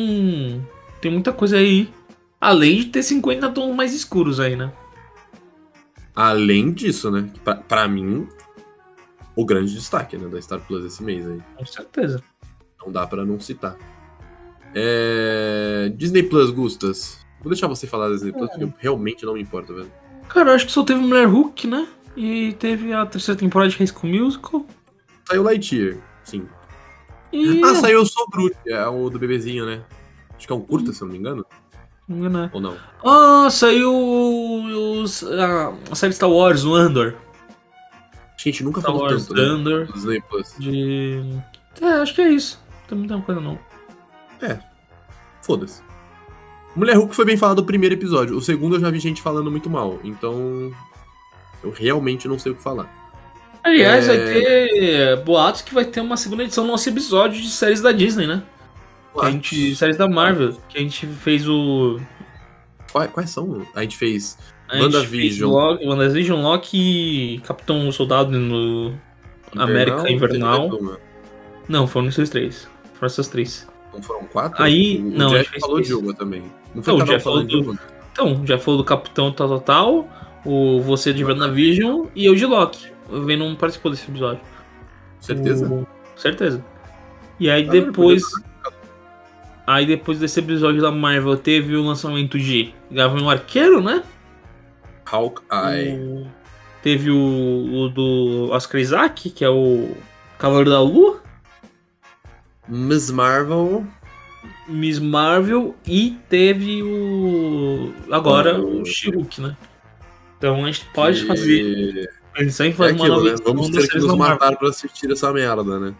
tem 1.00 1.10
muita 1.10 1.32
coisa 1.32 1.58
aí. 1.58 1.90
Além 2.40 2.78
de 2.78 2.86
ter 2.86 3.02
50 3.02 3.50
tons 3.50 3.74
mais 3.74 3.94
escuros 3.94 4.40
aí, 4.40 4.56
né? 4.56 4.72
Além 6.14 6.72
disso, 6.72 7.10
né? 7.10 7.30
Pra, 7.44 7.56
pra 7.56 7.88
mim, 7.88 8.28
o 9.36 9.44
grande 9.44 9.74
destaque 9.74 10.16
né, 10.16 10.28
da 10.28 10.40
Star 10.40 10.60
Plus 10.60 10.84
esse 10.84 11.02
mês 11.02 11.26
aí. 11.26 11.40
Com 11.56 11.66
certeza. 11.66 12.22
Não 12.84 12.90
dá 12.90 13.06
pra 13.06 13.24
não 13.24 13.38
citar. 13.38 13.76
É... 14.74 15.92
Disney 15.96 16.22
Plus, 16.22 16.50
Gustas. 16.50 17.24
Vou 17.40 17.50
deixar 17.50 17.68
você 17.68 17.86
falar 17.86 18.08
da 18.08 18.14
Disney 18.14 18.32
Plus, 18.32 18.48
porque 18.48 18.64
eu 18.64 18.74
realmente 18.78 19.24
não 19.24 19.34
me 19.34 19.42
importo, 19.42 19.74
velho. 19.74 19.92
Cara, 20.28 20.50
eu 20.50 20.54
acho 20.54 20.66
que 20.66 20.72
só 20.72 20.82
teve 20.82 21.00
Mulher 21.00 21.26
Hulk, 21.26 21.66
né? 21.66 21.86
E 22.18 22.52
teve 22.54 22.92
a 22.92 23.06
terceira 23.06 23.38
temporada 23.38 23.70
de 23.70 23.76
High 23.76 23.86
School 23.86 24.12
Musical. 24.12 24.66
Saiu 25.28 25.44
Lightyear, 25.44 25.98
sim. 26.24 26.48
E. 27.32 27.62
Ah, 27.62 27.76
saiu 27.76 28.00
o 28.00 28.06
Sobrut, 28.06 28.56
é 28.66 28.84
o 28.88 29.08
do 29.08 29.20
bebezinho, 29.20 29.64
né? 29.64 29.84
Acho 30.36 30.44
que 30.44 30.52
é 30.52 30.56
um 30.56 30.60
curta, 30.60 30.92
se 30.92 31.00
eu 31.00 31.06
não 31.06 31.12
me 31.12 31.20
engano. 31.20 31.46
Não 32.08 32.16
me 32.16 32.26
engano, 32.26 32.44
é. 32.46 32.50
Ou 32.52 32.60
não? 32.60 32.76
Ah, 33.04 33.48
saiu 33.50 33.94
os, 33.94 35.22
a, 35.22 35.72
a 35.92 35.94
série 35.94 36.12
Star 36.12 36.28
Wars, 36.28 36.64
o 36.64 36.74
Andor. 36.74 37.14
Gente, 38.36 38.64
nunca 38.64 38.80
Star 38.80 38.92
falou 38.92 39.06
Wars 39.06 39.28
tanto, 39.28 39.40
né? 39.40 39.46
Andor. 39.46 39.86
do 39.86 39.92
Disney 39.92 40.20
Plus. 40.28 40.56
De. 40.58 41.22
É, 41.80 41.86
acho 41.86 42.16
que 42.16 42.22
é 42.22 42.30
isso. 42.30 42.60
Não 42.80 42.88
tem 42.88 42.98
muita 42.98 43.20
coisa 43.20 43.40
não. 43.40 43.56
Foda-se. 45.42 45.82
Mulher 46.74 46.96
Hulk 46.96 47.14
foi 47.14 47.24
bem 47.24 47.36
falado 47.36 47.58
no 47.58 47.64
primeiro 47.64 47.94
episódio. 47.94 48.36
O 48.36 48.42
segundo 48.42 48.74
eu 48.74 48.80
já 48.80 48.90
vi 48.90 48.98
gente 48.98 49.22
falando 49.22 49.50
muito 49.52 49.70
mal. 49.70 50.00
Então. 50.02 50.72
Eu 51.62 51.70
realmente 51.70 52.26
não 52.28 52.38
sei 52.38 52.52
o 52.52 52.54
que 52.54 52.62
falar. 52.62 52.88
Aliás, 53.62 54.08
É. 54.08 54.16
vai 54.16 54.26
ter 54.32 55.16
boatos 55.24 55.62
que 55.62 55.74
vai 55.74 55.84
ter 55.84 56.00
uma 56.00 56.16
segunda 56.16 56.44
edição 56.44 56.64
do 56.64 56.70
nosso 56.70 56.88
episódio 56.88 57.40
de 57.40 57.48
séries 57.50 57.80
da 57.80 57.92
Disney, 57.92 58.26
né? 58.26 58.42
Que 59.18 59.26
a 59.26 59.30
gente, 59.30 59.74
séries 59.76 59.96
da 59.96 60.08
Marvel, 60.08 60.56
que 60.68 60.78
a 60.78 60.80
gente 60.80 61.06
fez 61.06 61.48
o. 61.48 61.98
Quais, 62.92 63.10
quais 63.10 63.30
são? 63.30 63.66
A 63.74 63.82
gente 63.82 63.96
fez. 63.96 64.38
WandaVision. 64.72 65.50
WandaVision, 65.52 66.40
Loki 66.42 67.34
e 67.36 67.38
Capitão 67.40 67.90
Soldado 67.90 68.38
no. 68.38 68.94
América 69.56 70.10
Invernal. 70.10 70.66
uma. 70.68 70.98
Não, 71.68 71.86
foram 71.86 72.08
esses 72.08 72.30
três. 72.30 72.68
Foram 72.94 73.06
essas 73.06 73.28
três. 73.28 73.66
Não 73.92 74.02
foram 74.02 74.24
quatro? 74.26 74.62
Aí- 74.62 74.98
O, 74.98 75.08
o 75.08 75.10
não, 75.10 75.26
a 75.34 75.38
gente 75.38 75.46
Jeff 75.48 75.60
falou 75.60 75.80
de 75.80 75.94
uma 75.94 76.14
também. 76.14 76.42
Não 76.74 76.82
foi 76.82 76.94
Não, 76.94 77.00
o 77.02 77.04
Jeff 77.06 77.24
falou 77.24 77.42
uma? 77.42 77.78
Então, 78.12 78.46
já 78.46 78.58
falou 78.58 78.78
do 78.78 78.84
Capitão 78.84 79.32
Tal 79.32 79.48
Tal 79.48 79.60
Tal, 79.60 80.08
o 80.44 80.80
Você 80.82 81.12
de 81.12 81.24
WandaVision 81.24 82.06
e 82.14 82.24
eu 82.26 82.34
de 82.34 82.46
Loki. 82.46 82.88
O 83.10 83.22
Venom 83.22 83.54
participou 83.54 83.90
desse 83.90 84.08
episódio. 84.10 84.40
Certeza? 85.20 85.66
O- 85.68 85.86
Certeza. 86.16 86.64
E 87.40 87.48
aí 87.50 87.66
Ah, 87.68 87.70
depois. 87.70 88.22
Aí 89.66 89.84
depois 89.86 90.18
desse 90.18 90.40
episódio 90.40 90.80
da 90.80 90.90
Marvel 90.90 91.36
teve 91.36 91.76
o 91.76 91.82
lançamento 91.84 92.38
de 92.38 92.72
Gavião 92.90 93.28
Arqueiro, 93.28 93.82
né? 93.82 94.02
Hawkeye. 95.10 95.98
O- 95.98 96.26
Teve 96.82 97.10
o, 97.10 97.16
o 97.16 97.88
do 97.88 98.48
Oscar 98.52 98.80
Isaac, 98.80 99.30
que 99.30 99.44
é 99.44 99.48
o 99.50 99.96
Cavaleiro 100.38 100.70
da 100.70 100.80
Lua, 100.80 101.20
Miss 102.68 103.10
Marvel. 103.10 103.84
Miss 104.68 104.98
Marvel 104.98 105.74
e 105.86 106.16
teve 106.28 106.82
o. 106.82 107.92
Agora 108.12 108.60
O- 108.60 108.82
o 108.82 108.84
Shiruk, 108.84 109.40
né? 109.40 109.56
Então 110.38 110.64
a 110.64 110.70
gente 110.72 110.86
pode 110.94 111.20
que- 111.20 111.26
fazer. 111.26 112.10
Pensar 112.34 112.66
em 112.66 112.70
É 112.70 112.72
fazer 112.72 112.92
uma 112.92 113.04
aquilo, 113.06 113.16
nova 113.24 113.30
né? 113.30 113.36
Vamos 113.44 113.68
ter 113.70 113.88
que 113.88 113.96
nos 113.98 114.06
da 114.06 114.16
Marvel. 114.16 114.38
matar 114.38 114.56
pra 114.56 114.68
assistir 114.68 115.10
essa 115.10 115.32
merda, 115.32 115.78
né? 115.80 115.94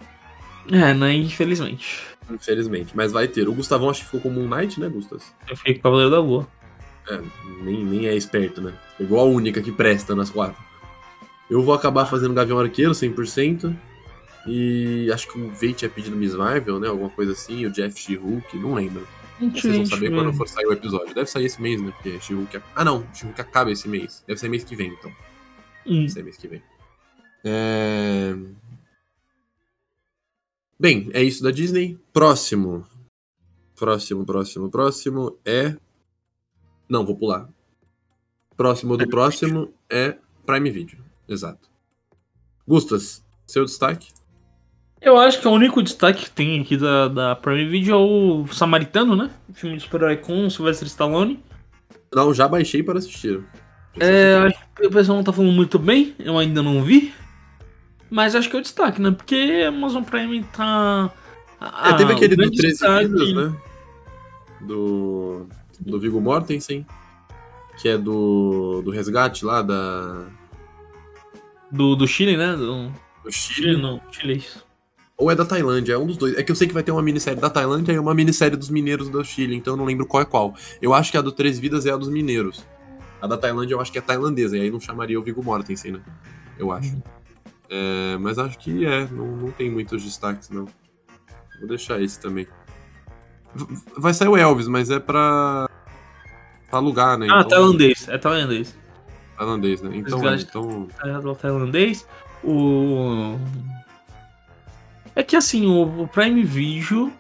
É, 0.71 0.95
né? 0.95 1.13
Infelizmente. 1.15 2.01
Infelizmente. 2.31 2.93
Mas 2.95 3.11
vai 3.11 3.27
ter. 3.27 3.49
O 3.49 3.53
Gustavão 3.55 3.91
acho 3.91 4.01
que 4.01 4.07
ficou 4.07 4.21
com 4.21 4.31
Moon 4.31 4.47
Knight, 4.49 4.79
né, 4.79 4.89
Gustas? 4.89 5.35
Eu 5.49 5.57
fiquei 5.57 5.75
com 5.75 5.81
o 5.81 5.83
Cavaleiro 5.83 6.11
da 6.13 6.21
Lua. 6.21 6.47
É, 7.11 7.21
nem, 7.63 7.85
nem 7.85 8.07
é 8.07 8.15
esperto, 8.15 8.61
né? 8.61 8.73
Igual 9.01 9.27
a 9.27 9.31
única 9.31 9.61
que 9.61 9.73
presta 9.73 10.15
nas 10.15 10.31
quatro. 10.31 10.63
Eu 11.51 11.63
vou 11.63 11.75
acabar 11.75 12.07
fazendo 12.07 12.35
Gavião 12.35 12.59
Arqueiro 12.61 12.93
100%. 12.93 13.75
E 14.47 15.11
acho 15.13 15.27
que 15.27 15.39
o 15.39 15.51
Veit 15.51 15.75
tinha 15.79 15.89
pedido 15.91 16.15
Miss 16.17 16.35
Marvel, 16.35 16.79
né? 16.79 16.87
Alguma 16.89 17.11
coisa 17.11 17.33
assim. 17.33 17.67
O 17.67 17.71
Jeff 17.71 17.99
She-Hulk, 18.01 18.57
não 18.59 18.75
lembro. 18.75 19.07
Vocês 19.41 19.77
vão 19.77 19.87
saber 19.87 20.11
quando 20.11 20.33
for 20.35 20.49
sair 20.49 20.67
o 20.67 20.73
episódio. 20.73 21.15
Deve 21.15 21.31
sair 21.31 21.45
esse 21.45 21.63
mês, 21.63 21.81
né? 21.81 21.93
Porque 21.93 22.21
She-Hulk... 22.21 22.61
Ah, 22.75 22.85
não. 22.85 23.07
She-Hulk 23.15 23.41
acaba 23.41 23.71
esse 23.71 23.89
mês. 23.89 24.25
Deve 24.27 24.41
ser 24.41 24.49
mês 24.49 24.65
que 24.65 24.75
vem, 24.75 24.93
então. 24.93 25.11
Hum. 25.87 26.01
Deve 26.01 26.09
ser 26.09 26.23
mês 26.25 26.37
que 26.37 26.49
vem. 26.49 26.63
É... 27.45 28.35
Bem, 30.79 31.09
é 31.13 31.23
isso 31.23 31.43
da 31.43 31.51
Disney. 31.51 31.99
Próximo. 32.13 32.85
Próximo, 33.77 34.25
próximo, 34.27 34.69
próximo 34.69 35.39
é... 35.45 35.77
Não, 36.89 37.07
vou 37.07 37.17
pular. 37.17 37.49
Próximo 38.57 38.97
do 38.97 39.09
próximo 39.09 39.73
é 39.89 40.19
Prime 40.45 40.71
Video. 40.71 40.99
Exato. 41.29 41.69
Gustas, 42.67 43.25
seu 43.47 43.65
destaque? 43.65 44.09
Eu 45.01 45.17
acho 45.17 45.41
que 45.41 45.47
o 45.47 45.53
único 45.53 45.83
destaque 45.83 46.25
que 46.25 46.31
tem 46.31 46.61
aqui 46.61 46.77
da, 46.77 47.09
da 47.09 47.37
Prime 47.37 47.69
Video 47.69 47.95
é 47.95 47.97
o 47.97 48.47
Samaritano, 48.49 49.15
né? 49.15 49.31
O 49.49 49.55
filme 49.55 49.77
de 49.77 49.83
super-herói 49.85 50.17
com 50.17 50.47
o 50.47 50.51
Sylvester 50.51 50.89
Stallone. 50.89 51.39
Não, 52.13 52.35
já 52.35 52.49
baixei 52.49 52.83
para 52.83 52.99
assistir. 52.99 53.41
É, 54.01 54.35
acho 54.47 54.59
que 54.77 54.87
o 54.87 54.91
pessoal 54.91 55.17
não 55.17 55.25
tá 55.25 55.33
falando 55.33 55.53
muito 55.53 55.79
bem, 55.79 56.15
eu 56.19 56.39
ainda 56.39 56.63
não 56.63 56.83
vi. 56.83 57.13
Mas 58.11 58.35
acho 58.35 58.49
que 58.49 58.57
é 58.57 58.59
o 58.59 58.63
destaque, 58.63 59.01
né? 59.01 59.11
Porque 59.11 59.63
a 59.65 59.69
Amazon 59.69 60.03
Prime 60.03 60.43
tá. 60.45 61.13
É, 61.61 61.93
teve 61.95 62.13
ah, 62.13 62.17
aquele 62.17 62.37
do 62.37 62.43
grande 62.43 62.57
13 62.57 62.73
destaque- 62.73 63.07
Vidas, 63.07 63.35
né? 63.35 63.57
Do. 64.63 65.47
Do 65.81 66.01
Viggo 66.01 66.21
Mortensen. 66.21 66.87
Que 67.81 67.91
é 67.91 67.99
do. 67.99 68.83
Do 68.85 68.91
resgate 68.91 69.45
lá 69.45 69.63
da. 69.63 70.25
Do, 71.71 71.95
do 71.95 72.07
Chile, 72.07 72.37
né? 72.37 72.57
Do 72.57 72.89
Do 73.25 73.31
Chile, 73.31 73.71
Chile. 73.71 73.83
não, 73.83 74.01
Chile 74.11 74.33
é 74.33 74.37
isso. 74.37 74.67
Ou 75.21 75.33
é 75.33 75.35
da 75.35 75.45
Tailândia, 75.45 75.95
é 75.95 75.99
um 75.99 76.07
dos 76.07 76.17
dois. 76.17 76.37
É 76.39 76.45
que 76.45 76.53
eu 76.53 76.55
sei 76.55 76.69
que 76.69 76.73
vai 76.75 76.83
ter 76.85 76.93
uma 76.93 77.03
minissérie 77.03 77.41
da 77.41 77.51
Tailândia 77.51 77.93
e 77.93 77.99
uma 77.99 78.15
minissérie 78.15 78.57
dos 78.57 78.71
mineiros 78.71 79.09
do 79.09 79.23
Chile, 79.25 79.57
então 79.57 79.73
eu 79.73 79.77
não 79.77 79.85
lembro 79.85 80.07
qual 80.07 80.23
é 80.23 80.25
qual. 80.25 80.55
Eu 80.81 80.95
acho 80.95 81.11
que 81.11 81.19
a 81.19 81.21
do 81.21 81.33
Três 81.33 81.59
Vidas 81.59 81.87
é 81.87 81.91
a 81.91 81.97
dos 81.97 82.09
mineiros. 82.09 82.65
A 83.21 83.27
da 83.27 83.37
Tailândia 83.37 83.75
eu 83.75 83.81
acho 83.81 83.91
que 83.91 83.99
é 83.99 84.01
tailandesa, 84.01 84.57
e 84.57 84.61
aí 84.61 84.71
não 84.71 84.79
chamaria 84.79 85.19
o 85.19 85.23
Viggo 85.23 85.43
Mortensen, 85.43 85.91
né? 85.93 86.01
Eu 86.57 86.71
acho. 86.71 86.97
É, 87.69 88.17
mas 88.19 88.39
acho 88.39 88.57
que 88.61 88.87
é, 88.87 89.09
não, 89.11 89.27
não 89.27 89.51
tem 89.51 89.69
muitos 89.69 90.05
destaques, 90.05 90.51
não. 90.51 90.67
Vou 91.59 91.69
deixar 91.69 92.01
esse 92.01 92.21
também. 92.21 92.47
Vai 93.97 94.15
sair 94.15 94.29
o 94.29 94.37
Elvis, 94.37 94.69
mas 94.69 94.89
é 94.89 95.01
pra. 95.01 95.69
pra 96.71 96.79
alugar, 96.79 97.19
né? 97.19 97.27
Ah, 97.29 97.39
Então- 97.41 97.49
tailandês, 97.49 98.09
é 98.09 98.19
tailandês. 98.19 98.77
Tailandês, 99.37 99.83
né? 99.83 99.91
Então, 99.95 100.29
é, 100.29 100.35
então 100.37 100.87
Tá 100.97 101.35
tailandês. 101.35 102.07
O. 102.45 103.37
É 105.19 105.23
que 105.25 105.35
assim, 105.35 105.67
o, 105.67 106.03
o 106.03 106.07
Prime 106.07 106.45
Video, 106.45 107.13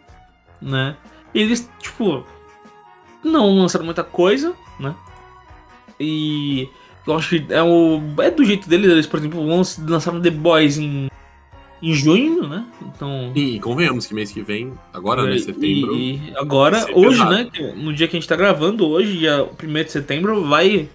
né? 0.62 0.94
Eles, 1.34 1.68
tipo, 1.80 2.24
não 3.24 3.58
lançaram 3.58 3.84
muita 3.84 4.04
coisa, 4.04 4.54
né? 4.78 4.94
E 5.98 6.68
eu 7.04 7.16
acho 7.16 7.30
que 7.30 7.52
é, 7.52 7.60
o, 7.60 8.00
é 8.20 8.30
do 8.30 8.44
jeito 8.44 8.68
deles, 8.68 8.88
eles, 8.88 9.06
por 9.08 9.18
exemplo, 9.18 9.44
lançaram 9.44 10.22
The 10.22 10.30
Boys 10.30 10.78
em, 10.78 11.10
em 11.82 11.92
junho, 11.92 12.46
né? 12.46 12.64
Então. 12.82 13.32
E 13.34 13.58
convenhamos 13.58 14.06
que 14.06 14.14
mês 14.14 14.30
que 14.30 14.42
vem, 14.42 14.72
agora, 14.92 15.24
né? 15.24 15.36
Setembro. 15.36 15.92
E 15.96 16.32
agora, 16.36 16.86
hoje, 16.94 17.18
pesado. 17.18 17.32
né? 17.32 17.50
No 17.74 17.92
dia 17.92 18.06
que 18.06 18.16
a 18.16 18.20
gente 18.20 18.28
tá 18.28 18.36
gravando, 18.36 18.86
hoje, 18.86 19.18
dia 19.18 19.42
1 19.42 19.72
de 19.72 19.90
setembro, 19.90 20.46
vai. 20.46 20.88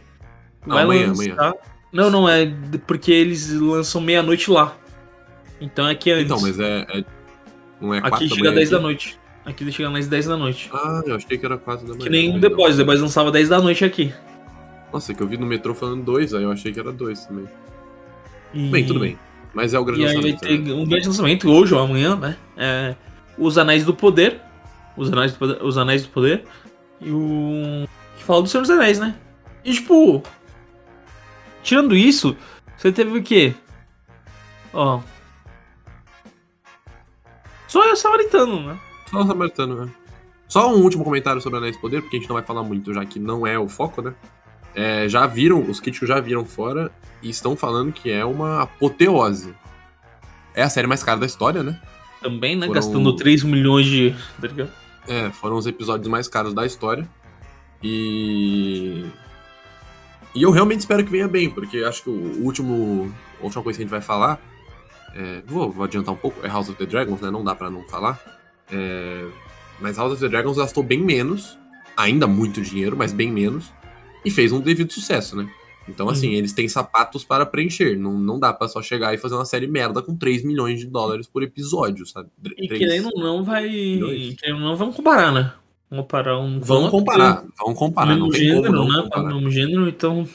Não, 0.66 0.76
vai 0.76 0.84
amanhã, 0.86 1.08
lançar. 1.08 1.34
amanhã. 1.34 1.54
Não, 1.92 2.10
não, 2.10 2.30
é 2.30 2.50
porque 2.88 3.12
eles 3.12 3.52
lançam 3.52 4.00
meia-noite 4.00 4.50
lá. 4.50 4.74
Então 5.60 5.88
é 5.88 5.96
que 5.96 6.12
antes. 6.12 6.26
Então, 6.26 6.42
mas 6.42 6.60
é. 6.60 6.86
é 6.90 7.04
não 7.80 7.94
é 7.94 8.00
Aqui 8.00 8.30
chega 8.30 8.52
10 8.52 8.70
da 8.70 8.80
noite. 8.80 9.20
Aqui 9.46 9.70
chega 9.72 9.90
mais 9.90 10.08
10 10.08 10.28
da 10.28 10.38
noite. 10.38 10.70
Ah, 10.74 11.02
eu 11.06 11.16
achei 11.16 11.38
que 11.38 11.46
era 11.46 11.58
4 11.58 11.86
da 11.86 11.94
manhã. 11.94 12.04
Que 12.04 12.10
nem 12.10 12.38
o 12.38 12.40
The 12.40 12.50
Boys, 12.50 12.78
The 12.78 12.84
Boys 12.84 13.02
lançava 13.02 13.32
10 13.32 13.50
da 13.50 13.62
noite 13.62 13.84
aqui. 13.84 14.14
Nossa, 14.92 15.14
que 15.14 15.22
eu 15.22 15.28
vi 15.28 15.38
no 15.38 15.46
metrô 15.46 15.74
falando 15.74 16.04
2, 16.04 16.34
aí 16.34 16.44
eu 16.44 16.52
achei 16.52 16.72
que 16.72 16.80
era 16.80 16.92
2 16.92 17.26
também. 17.26 17.46
E... 18.54 18.70
Bem, 18.70 18.86
tudo 18.86 19.00
bem. 19.00 19.18
Mas 19.54 19.74
é 19.74 19.80
o 19.80 19.84
grande 19.84 20.02
e 20.02 20.06
lançamento. 20.06 20.40
Vai 20.40 20.50
ter 20.50 20.60
né? 20.60 20.74
um 20.74 20.86
grande 20.86 21.08
lançamento 21.08 21.52
hoje 21.52 21.74
ou 21.74 21.82
amanhã, 21.82 22.16
né? 22.16 22.38
É, 22.56 22.96
os 23.38 23.58
Anéis 23.58 23.86
do 23.86 23.94
Poder. 23.94 24.40
Os 24.96 25.12
Anéis 25.12 25.34
do 25.34 25.40
Poder. 25.40 25.64
Os 25.64 25.78
Anéis 25.78 26.04
do 26.04 26.10
Poder. 26.10 26.46
E 27.02 27.12
o. 27.12 27.88
Que 28.18 28.24
fala 28.24 28.42
do 28.42 28.48
Senhor 28.48 28.62
dos 28.62 28.72
Anéis, 28.72 29.00
né? 29.00 29.16
E 29.64 29.74
tipo. 29.74 30.24
Tirando 31.62 31.96
isso, 31.96 32.36
você 32.78 32.92
teve 32.92 33.18
o 33.18 33.24
quê? 33.24 33.54
Ó. 34.74 35.02
Só 37.74 37.92
o 37.92 37.96
Samaritano, 37.96 38.62
né? 38.62 38.80
Só 39.10 39.24
o 39.24 39.26
Samaritano, 39.26 39.86
né? 39.86 39.92
Só 40.48 40.72
um 40.72 40.84
último 40.84 41.04
comentário 41.04 41.42
sobre 41.42 41.58
Anéis 41.58 41.76
do 41.76 41.82
Poder, 41.82 42.04
porque 42.04 42.18
a 42.18 42.20
gente 42.20 42.30
não 42.30 42.36
vai 42.36 42.44
falar 42.44 42.62
muito, 42.62 42.94
já 42.94 43.04
que 43.04 43.18
não 43.18 43.48
é 43.48 43.58
o 43.58 43.68
foco, 43.68 44.00
né? 44.00 44.14
É, 44.76 45.10
já 45.10 45.26
viram, 45.26 45.60
os 45.60 45.80
críticos 45.80 46.08
já 46.08 46.20
viram 46.20 46.46
fora 46.46 46.92
e 47.20 47.32
estão 47.32 47.56
falando 47.56 47.92
que 47.92 48.12
é 48.12 48.24
uma 48.24 48.62
apoteose. 48.62 49.56
É 50.54 50.62
a 50.62 50.70
série 50.70 50.86
mais 50.86 51.04
cara 51.04 51.20
da 51.20 51.26
história, 51.26 51.64
né? 51.64 51.82
Também, 52.22 52.56
né? 52.56 52.68
Foram... 52.68 52.80
Gastando 52.80 53.16
3 53.16 53.44
milhões 53.44 53.88
de. 53.88 54.16
Tá 54.40 54.68
é, 55.08 55.32
foram 55.32 55.58
os 55.58 55.66
episódios 55.66 56.08
mais 56.08 56.28
caros 56.28 56.54
da 56.54 56.68
história. 56.68 57.10
E. 57.82 59.04
E 60.36 60.44
eu 60.44 60.52
realmente 60.52 60.82
espero 60.82 61.04
que 61.04 61.10
venha 61.10 61.28
bem, 61.28 61.50
porque 61.50 61.80
acho 61.80 62.04
que 62.04 62.10
o 62.12 62.44
último. 62.44 63.12
A 63.42 63.44
última 63.44 63.64
coisa 63.64 63.78
que 63.78 63.82
a 63.82 63.86
gente 63.86 63.92
vai 63.92 64.02
falar. 64.02 64.40
É, 65.16 65.42
vou, 65.46 65.72
vou, 65.72 65.86
adiantar 65.86 66.14
um 66.14 66.18
pouco, 66.18 66.46
é 66.46 66.50
House 66.50 66.70
of 66.70 66.78
the 66.78 66.86
Dragons, 66.86 67.22
né? 67.22 67.30
Não 67.30 67.44
dá 67.44 67.54
pra 67.54 67.70
não 67.70 67.84
falar. 67.84 68.20
É, 68.72 69.26
mas 69.80 69.98
House 69.98 70.14
of 70.14 70.22
the 70.22 70.30
Dragons 70.30 70.58
gastou 70.58 70.84
bem 70.84 71.00
menos, 71.00 71.58
ainda 71.96 72.26
muito 72.26 72.62
dinheiro, 72.62 72.98
mas 72.98 73.14
bem 73.14 73.32
menos, 73.32 73.72
e 74.26 74.32
fez 74.32 74.52
um 74.52 74.60
devido 74.60 74.92
sucesso, 74.92 75.36
né? 75.36 75.50
Então, 75.88 76.08
assim, 76.08 76.30
uhum. 76.30 76.36
eles 76.36 76.54
têm 76.54 76.68
sapatos 76.68 77.26
para 77.26 77.46
preencher. 77.46 77.98
Não, 77.98 78.14
não 78.14 78.40
dá 78.40 78.54
pra 78.54 78.70
só 78.70 78.82
chegar 78.82 79.14
e 79.14 79.18
fazer 79.18 79.36
uma 79.36 79.46
série 79.46 79.68
merda 79.68 80.02
com 80.02 80.16
3 80.16 80.44
milhões 80.44 80.80
de 80.80 80.88
dólares 80.88 81.28
por 81.28 81.44
episódio, 81.44 82.06
sabe? 82.06 82.30
E 82.58 82.68
querendo 82.70 83.10
ou 83.14 83.22
não, 83.22 83.44
vai. 83.44 83.68
Querendo 84.40 84.62
não, 84.62 84.78
vamos 84.78 84.96
comparar, 84.96 85.32
né? 85.32 85.52
Vamos 85.90 86.06
comparar 86.06 86.40
um. 86.40 86.60
Vamos 86.60 86.90
comparar, 86.90 87.44
vamos 87.60 87.78
comparar. 87.78 88.16
Não 88.16 88.30
tem 88.30 88.40
gênero, 88.40 88.72
não 88.72 88.88
né? 88.88 89.02
Comparar. 89.04 89.34
mesmo 89.34 89.52
gênero, 89.52 89.90
então. 89.90 90.28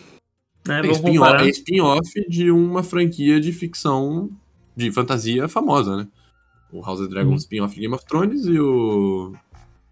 Né, 0.67 0.83
é 0.85 0.91
spin-off 0.91 1.45
é 1.45 1.49
spin 1.49 2.29
de 2.29 2.51
uma 2.51 2.83
franquia 2.83 3.41
de 3.41 3.53
ficção 3.53 4.29
de 4.79 4.93
fantasia 4.93 5.49
famosa, 5.49 5.97
né? 5.97 6.09
O 6.73 6.81
House 6.81 7.01
of 7.01 7.09
Dragons 7.09 7.31
uhum. 7.31 7.37
spin-off 7.37 7.75
de 7.75 7.81
Game 7.81 7.95
of 7.95 8.07
Thrones 8.07 8.47
e 8.47 8.59
o 8.59 9.33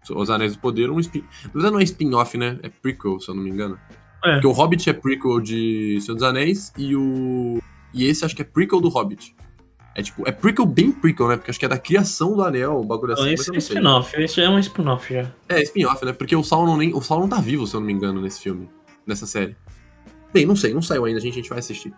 Os 0.09 0.29
Anéis 0.29 0.55
do 0.55 0.59
Poder, 0.59 0.89
um 0.89 0.99
spin... 0.99 1.23
Na 1.45 1.51
verdade 1.51 1.73
não 1.73 1.79
é 1.79 1.83
spin-off, 1.83 2.37
né? 2.37 2.57
É 2.63 2.69
prequel, 2.69 3.19
se 3.19 3.29
eu 3.29 3.35
não 3.35 3.43
me 3.43 3.49
engano. 3.49 3.77
É. 4.23 4.33
Porque 4.33 4.47
o 4.47 4.51
Hobbit 4.51 4.89
é 4.89 4.93
prequel 4.93 5.39
de 5.41 5.99
Senhor 6.01 6.15
dos 6.15 6.23
Anéis 6.23 6.71
e 6.77 6.95
o... 6.95 7.59
E 7.93 8.05
esse 8.05 8.23
acho 8.23 8.35
que 8.35 8.41
é 8.41 8.45
prequel 8.45 8.79
do 8.79 8.89
Hobbit. 8.89 9.35
É 9.95 10.03
tipo, 10.03 10.27
é 10.27 10.31
prequel 10.31 10.65
bem 10.65 10.91
prequel, 10.91 11.27
né? 11.27 11.37
Porque 11.37 11.49
acho 11.49 11.59
que 11.59 11.65
é 11.65 11.69
da 11.69 11.79
criação 11.79 12.35
do 12.35 12.43
anel, 12.43 12.79
o 12.79 12.83
bagulho 12.83 13.13
assim. 13.13 13.23
Não, 13.23 13.31
esse 13.31 13.55
é 13.55 13.57
spin-off, 13.57 14.21
esse 14.21 14.39
é 14.39 14.47
um 14.47 14.59
spin-off 14.59 15.11
já. 15.11 15.31
É, 15.49 15.61
spin-off, 15.63 16.05
né? 16.05 16.13
Porque 16.13 16.35
o 16.35 16.43
Sauron 16.43 16.77
nem. 16.77 16.93
O 16.93 17.01
Sauron 17.01 17.27
tá 17.27 17.41
vivo, 17.41 17.65
se 17.65 17.75
eu 17.75 17.79
não 17.79 17.87
me 17.87 17.93
engano, 17.93 18.21
nesse 18.21 18.39
filme. 18.39 18.69
Nessa 19.07 19.25
série. 19.25 19.55
Bem, 20.31 20.45
não 20.45 20.55
sei, 20.55 20.71
não 20.71 20.83
saiu 20.83 21.05
ainda, 21.05 21.17
a 21.17 21.21
gente, 21.21 21.33
a 21.33 21.35
gente 21.37 21.49
vai 21.49 21.57
assistir. 21.57 21.91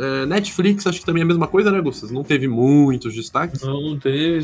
Uh, 0.00 0.24
Netflix, 0.24 0.86
acho 0.86 1.00
que 1.00 1.04
também 1.04 1.20
é 1.20 1.24
a 1.24 1.26
mesma 1.26 1.46
coisa, 1.46 1.70
né, 1.70 1.78
Gustas? 1.78 2.10
Não 2.10 2.24
teve 2.24 2.48
muitos 2.48 3.14
destaques. 3.14 3.62
Não, 3.62 3.82
não 3.82 3.98
teve. 3.98 4.42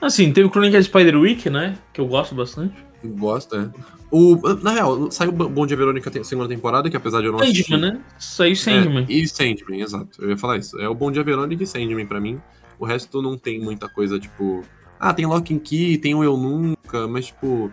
Assim, 0.00 0.32
teve 0.32 0.48
o 0.48 0.50
Chronicle 0.50 0.82
Spider-Week, 0.82 1.48
né? 1.48 1.78
Que 1.92 2.00
eu 2.00 2.06
gosto 2.08 2.34
bastante. 2.34 2.74
Gosto, 3.04 3.54
é. 3.54 3.70
O, 4.10 4.36
na 4.60 4.72
real, 4.72 5.08
saiu 5.12 5.30
Bom 5.30 5.64
Dia 5.68 5.76
Verônica 5.76 6.10
segunda 6.24 6.48
temporada, 6.48 6.90
que 6.90 6.96
apesar 6.96 7.20
de 7.20 7.26
eu 7.26 7.32
não 7.32 7.38
Sandman, 7.38 7.52
assistir... 7.52 7.76
né? 7.76 8.00
Saiu 8.18 8.56
Sandman. 8.56 9.06
É, 9.08 9.12
e 9.12 9.28
Sandman, 9.28 9.82
exato. 9.82 10.20
Eu 10.20 10.30
ia 10.30 10.36
falar 10.36 10.56
isso. 10.56 10.76
É 10.80 10.88
o 10.88 10.94
Bom 10.96 11.12
Dia 11.12 11.22
Verônica 11.22 11.62
e 11.62 11.66
Sandman 11.66 12.06
pra 12.06 12.20
mim. 12.20 12.40
O 12.76 12.84
resto 12.84 13.22
não 13.22 13.38
tem 13.38 13.60
muita 13.60 13.88
coisa, 13.88 14.18
tipo... 14.18 14.64
Ah, 14.98 15.14
tem 15.14 15.26
Lock 15.26 15.54
and 15.54 15.60
Key, 15.60 15.96
tem 15.98 16.12
o 16.12 16.24
Eu 16.24 16.36
Nunca, 16.36 17.06
mas, 17.06 17.26
tipo... 17.26 17.70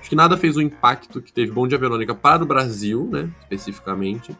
Acho 0.00 0.08
que 0.10 0.16
nada 0.16 0.36
fez 0.36 0.56
o 0.56 0.60
impacto 0.60 1.22
que 1.22 1.32
teve 1.32 1.52
Bom 1.52 1.68
Dia 1.68 1.78
Verônica 1.78 2.12
para 2.12 2.42
o 2.42 2.46
Brasil, 2.46 3.08
né? 3.10 3.30
Especificamente 3.42 4.34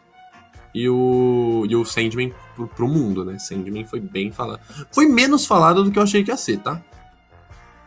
e 0.75 0.89
o, 0.89 1.65
e 1.69 1.73
o 1.73 1.85
Sandman 1.85 2.33
pro, 2.53 2.67
pro 2.67 2.85
mundo, 2.85 3.23
né? 3.23 3.39
Sandman 3.39 3.85
foi 3.85 4.01
bem 4.01 4.29
falado. 4.29 4.59
Foi 4.91 5.05
menos 5.05 5.45
falado 5.45 5.85
do 5.85 5.89
que 5.89 5.97
eu 5.97 6.03
achei 6.03 6.21
que 6.21 6.29
ia 6.29 6.35
ser, 6.35 6.57
tá? 6.57 6.81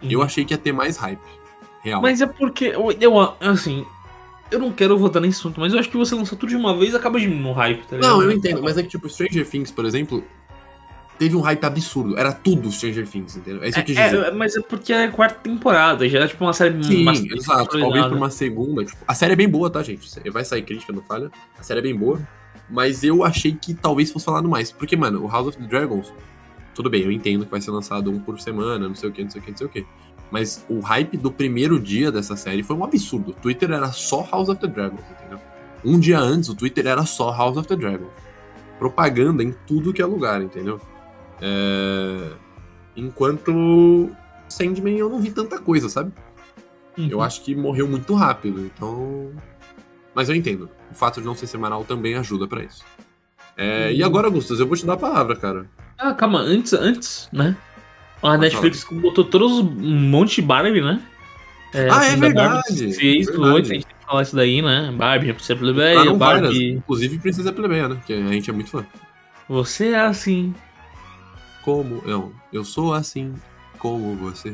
Uhum. 0.02 0.10
Eu 0.10 0.22
achei 0.22 0.42
que 0.42 0.54
ia 0.54 0.58
ter 0.58 0.72
mais 0.72 0.96
hype. 0.96 1.20
Real. 1.84 2.00
Mas 2.00 2.22
é 2.22 2.26
porque, 2.26 2.64
eu, 2.64 2.90
eu, 2.98 3.20
assim, 3.42 3.84
eu 4.50 4.58
não 4.58 4.72
quero 4.72 4.96
votar 4.96 5.20
nesse 5.20 5.38
assunto, 5.38 5.60
mas 5.60 5.74
eu 5.74 5.78
acho 5.78 5.90
que 5.90 5.98
você 5.98 6.14
lançar 6.14 6.36
tudo 6.36 6.48
de 6.48 6.56
uma 6.56 6.74
vez 6.74 6.94
acaba 6.94 7.20
diminuindo 7.20 7.50
o 7.50 7.52
hype, 7.52 7.86
tá 7.86 7.98
Não, 7.98 8.22
eu 8.22 8.32
entendo, 8.32 8.62
mas 8.62 8.78
é 8.78 8.82
que, 8.82 8.88
tipo, 8.88 9.06
Stranger 9.06 9.46
Things, 9.46 9.70
por 9.70 9.84
exemplo, 9.84 10.24
teve 11.18 11.36
um 11.36 11.40
hype 11.42 11.62
absurdo. 11.64 12.18
Era 12.18 12.32
tudo 12.32 12.72
Stranger 12.72 13.06
Things, 13.06 13.36
entendeu? 13.36 13.62
É 13.62 13.68
isso 13.68 13.74
que 13.74 13.80
eu 13.80 13.84
quis 13.84 13.96
dizer. 13.96 14.24
É, 14.28 14.30
mas 14.30 14.56
é 14.56 14.62
porque 14.62 14.94
é 14.94 15.04
a 15.04 15.10
quarta 15.10 15.40
temporada, 15.40 16.08
já 16.08 16.20
é 16.20 16.26
tipo 16.26 16.42
uma 16.42 16.54
série 16.54 16.82
Sim, 16.82 17.06
exato. 17.34 17.78
Talvez 17.78 18.06
por 18.06 18.16
uma 18.16 18.30
segunda. 18.30 18.82
Tipo, 18.82 19.04
a 19.06 19.14
série 19.14 19.34
é 19.34 19.36
bem 19.36 19.48
boa, 19.48 19.68
tá, 19.68 19.82
gente? 19.82 20.08
Vai 20.30 20.46
sair 20.46 20.62
crítica, 20.62 20.90
não 20.90 21.02
falha. 21.02 21.30
A 21.58 21.62
série 21.62 21.80
é 21.80 21.82
bem 21.82 21.94
boa. 21.94 22.18
Mas 22.70 23.02
eu 23.02 23.24
achei 23.24 23.52
que 23.52 23.74
talvez 23.74 24.10
fosse 24.10 24.24
falado 24.24 24.48
mais. 24.48 24.70
Porque, 24.70 24.96
mano, 24.96 25.24
o 25.24 25.28
House 25.28 25.48
of 25.48 25.58
the 25.58 25.66
Dragons, 25.66 26.12
tudo 26.74 26.90
bem, 26.90 27.02
eu 27.02 27.10
entendo 27.10 27.44
que 27.44 27.50
vai 27.50 27.60
ser 27.60 27.70
lançado 27.70 28.10
um 28.10 28.18
por 28.18 28.38
semana, 28.40 28.88
não 28.88 28.94
sei 28.94 29.08
o 29.08 29.12
que, 29.12 29.22
não 29.22 29.30
sei 29.30 29.40
o 29.40 29.44
que, 29.44 29.50
não 29.50 29.58
sei 29.58 29.66
o 29.66 29.70
que. 29.70 29.86
Mas 30.30 30.64
o 30.68 30.80
hype 30.80 31.16
do 31.16 31.32
primeiro 31.32 31.80
dia 31.80 32.12
dessa 32.12 32.36
série 32.36 32.62
foi 32.62 32.76
um 32.76 32.84
absurdo. 32.84 33.30
O 33.30 33.34
Twitter 33.34 33.70
era 33.70 33.90
só 33.92 34.26
House 34.30 34.48
of 34.48 34.60
the 34.60 34.66
Dragons, 34.66 35.04
entendeu? 35.10 35.40
Um 35.84 35.98
dia 35.98 36.18
antes, 36.18 36.48
o 36.48 36.54
Twitter 36.54 36.86
era 36.86 37.04
só 37.06 37.32
House 37.32 37.56
of 37.56 37.66
the 37.66 37.76
Dragons. 37.76 38.12
Propaganda 38.78 39.42
em 39.42 39.54
tudo 39.66 39.92
que 39.92 40.02
é 40.02 40.06
lugar, 40.06 40.42
entendeu? 40.42 40.80
É... 41.40 42.32
Enquanto 42.96 44.10
Sandman 44.48 44.98
eu 44.98 45.08
não 45.08 45.20
vi 45.20 45.30
tanta 45.30 45.58
coisa, 45.58 45.88
sabe? 45.88 46.12
Uhum. 46.96 47.08
Eu 47.08 47.22
acho 47.22 47.42
que 47.42 47.54
morreu 47.54 47.88
muito 47.88 48.14
rápido, 48.14 48.60
então. 48.66 49.32
Mas 50.18 50.28
eu 50.28 50.34
entendo. 50.34 50.68
O 50.90 50.94
fato 50.96 51.20
de 51.20 51.26
não 51.28 51.36
ser 51.36 51.46
semanal 51.46 51.84
também 51.84 52.16
ajuda 52.16 52.48
para 52.48 52.64
isso. 52.64 52.84
É, 53.56 53.92
E 53.92 54.02
agora, 54.02 54.28
Gustas, 54.28 54.58
eu 54.58 54.66
vou 54.66 54.76
te 54.76 54.84
dar 54.84 54.94
a 54.94 54.96
palavra, 54.96 55.36
cara. 55.36 55.70
Ah, 55.96 56.12
calma, 56.12 56.40
antes, 56.40 56.72
antes, 56.72 57.28
né? 57.32 57.56
A 58.20 58.36
Netflix 58.36 58.82
falar. 58.82 59.00
botou 59.00 59.22
todos 59.22 59.52
um 59.60 59.62
monte 59.62 60.34
de 60.34 60.42
Barbie, 60.42 60.80
né? 60.80 61.00
É, 61.72 61.88
ah, 61.88 62.04
é 62.04 62.16
verdade. 62.16 62.92
Fez 62.94 63.26
verdade. 63.26 63.48
a 63.48 63.56
gente 63.58 63.68
tem 63.68 63.80
que 63.80 64.04
falar 64.04 64.22
isso 64.22 64.34
daí, 64.34 64.60
né? 64.60 64.92
Barbie, 64.96 65.32
Princesa 65.32 65.56
Plebeia, 65.56 66.12
Barbie... 66.12 66.18
Várias, 66.18 66.56
inclusive 66.56 67.18
Princesa 67.20 67.52
Plebeia, 67.52 67.86
né? 67.86 68.00
Que 68.04 68.14
a 68.14 68.32
gente 68.32 68.50
é 68.50 68.52
muito 68.52 68.70
fã. 68.70 68.84
Você 69.48 69.90
é 69.90 70.00
assim. 70.00 70.52
Como? 71.62 72.02
Não, 72.04 72.32
eu 72.52 72.64
sou 72.64 72.92
assim, 72.92 73.34
como 73.78 74.16
você. 74.16 74.52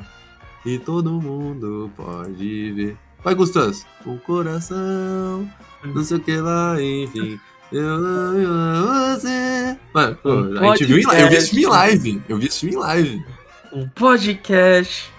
E 0.67 0.79
todo 0.79 1.11
mundo 1.11 1.91
pode 1.97 2.73
ver. 2.73 2.99
Vai, 3.25 3.35
Gustas. 3.35 3.87
O 4.05 4.19
coração, 4.19 5.51
não 5.83 6.05
sei 6.05 6.19
o 6.19 6.21
que 6.21 6.37
lá, 6.37 6.77
enfim. 6.81 7.41
Eu 7.73 7.89
amo 7.89 9.19
você. 9.19 9.79
Mano, 9.95 10.17
pô, 10.17 10.35
um 10.35 10.59
a 10.59 10.77
gente 10.77 10.85
viu 10.85 10.99
em 10.99 11.07
live. 11.07 11.23
Eu 11.23 11.31
vi 11.31 11.37
esse 11.37 11.51
filme 11.51 11.65
em 11.65 11.69
live. 11.69 12.23
Eu 12.29 12.37
vi 12.37 12.47
esse 12.47 12.61
filme 12.61 12.75
em 12.75 12.79
live. 12.79 13.25
Um 13.73 13.89
podcast. 13.89 15.11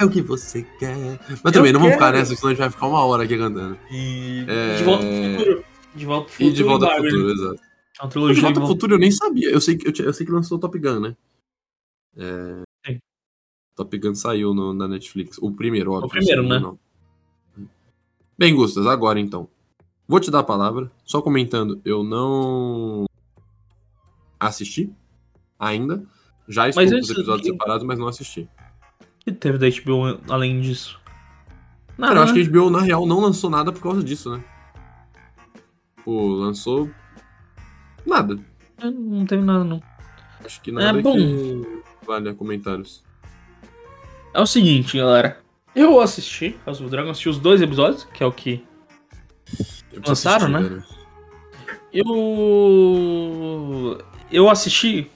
É 0.00 0.04
o 0.04 0.10
que 0.10 0.20
você 0.20 0.66
quer. 0.80 1.20
Mas 1.42 1.52
também, 1.52 1.72
não 1.72 1.78
vamos 1.78 1.94
ficar 1.94 2.12
nessa, 2.12 2.34
senão 2.34 2.48
a 2.48 2.52
gente 2.52 2.58
vai 2.58 2.70
ficar 2.70 2.88
uma 2.88 3.04
hora 3.04 3.22
aqui 3.22 3.38
cantando. 3.38 3.78
E. 3.92 4.44
É... 4.48 4.76
De 4.78 4.84
volta 4.84 5.04
pro 5.06 5.38
futuro. 5.38 5.64
De 5.94 6.04
volta 6.04 6.24
pro 6.24 6.32
futuro. 6.32 6.50
E 6.50 6.52
de 6.52 6.62
volta 6.64 6.86
pro 6.86 6.96
futuro, 6.96 7.30
exato. 7.30 7.60
É 8.02 8.34
de 8.34 8.40
volta 8.40 8.60
pro 8.60 8.68
futuro 8.68 8.94
eu 8.94 8.98
nem 8.98 9.10
sabia. 9.12 9.48
Eu 9.48 9.60
sei, 9.60 9.78
eu, 9.84 10.04
eu 10.04 10.12
sei 10.12 10.26
que 10.26 10.32
lançou 10.32 10.58
o 10.58 10.60
Top 10.60 10.76
Gun, 10.76 10.98
né? 10.98 11.16
É... 12.16 12.62
Sim. 12.84 12.98
Top 13.76 13.96
Gun 13.96 14.16
saiu 14.16 14.52
no, 14.52 14.74
na 14.74 14.88
Netflix. 14.88 15.38
O 15.38 15.52
primeiro, 15.52 15.92
óbvio. 15.92 16.08
O 16.08 16.10
primeiro, 16.10 16.42
né? 16.42 16.58
Não. 16.58 16.76
Bem, 18.38 18.54
Gustas, 18.54 18.86
agora 18.86 19.20
então. 19.20 19.48
Vou 20.08 20.18
te 20.20 20.30
dar 20.30 20.40
a 20.40 20.44
palavra. 20.44 20.90
Só 21.04 21.22
comentando, 21.22 21.80
eu 21.84 22.02
não 22.02 23.04
assisti 24.38 24.92
ainda. 25.58 26.02
Já 26.48 26.68
estou 26.68 26.84
com 26.84 26.90
os 26.98 27.10
episódios 27.10 27.42
que- 27.46 27.52
separados, 27.52 27.86
mas 27.86 27.98
não 27.98 28.08
assisti. 28.08 28.48
O 29.00 29.24
que 29.24 29.32
teve 29.32 29.58
da 29.58 29.66
HBO 29.68 30.20
além 30.28 30.60
disso? 30.60 31.00
Cara, 31.96 32.18
eu 32.18 32.22
acho 32.24 32.34
que 32.34 32.40
a 32.40 32.44
HBO, 32.44 32.68
na 32.70 32.80
real, 32.80 33.06
não 33.06 33.20
lançou 33.20 33.48
nada 33.48 33.70
por 33.72 33.80
causa 33.80 34.02
disso, 34.02 34.34
né? 34.36 34.42
Pô, 36.04 36.26
lançou. 36.34 36.90
Nada. 38.04 38.36
É, 38.78 38.90
Não 38.90 39.24
teve 39.24 39.42
nada, 39.44 39.62
não. 39.62 39.80
Acho 40.44 40.60
que 40.60 40.72
nada 40.72 40.98
É 40.98 41.02
bom. 41.02 41.14
que 41.14 41.82
valha 42.04 42.34
comentários. 42.34 43.04
É 44.34 44.40
o 44.40 44.46
seguinte, 44.46 44.96
galera. 44.98 45.40
Eu 45.74 46.00
assisti 46.00 46.56
House 46.66 46.80
of 46.80 46.90
Dragon, 46.90 47.10
assisti 47.10 47.28
os 47.28 47.38
dois 47.38 47.62
episódios, 47.62 48.04
que 48.12 48.22
é 48.22 48.26
o 48.26 48.32
que 48.32 48.64
Eu 49.92 50.02
Lançaram, 50.06 50.48
né? 50.48 50.60
velho. 50.60 50.84
Eu. 52.72 53.98
Eu 54.30 54.48
assisti. 54.50 55.10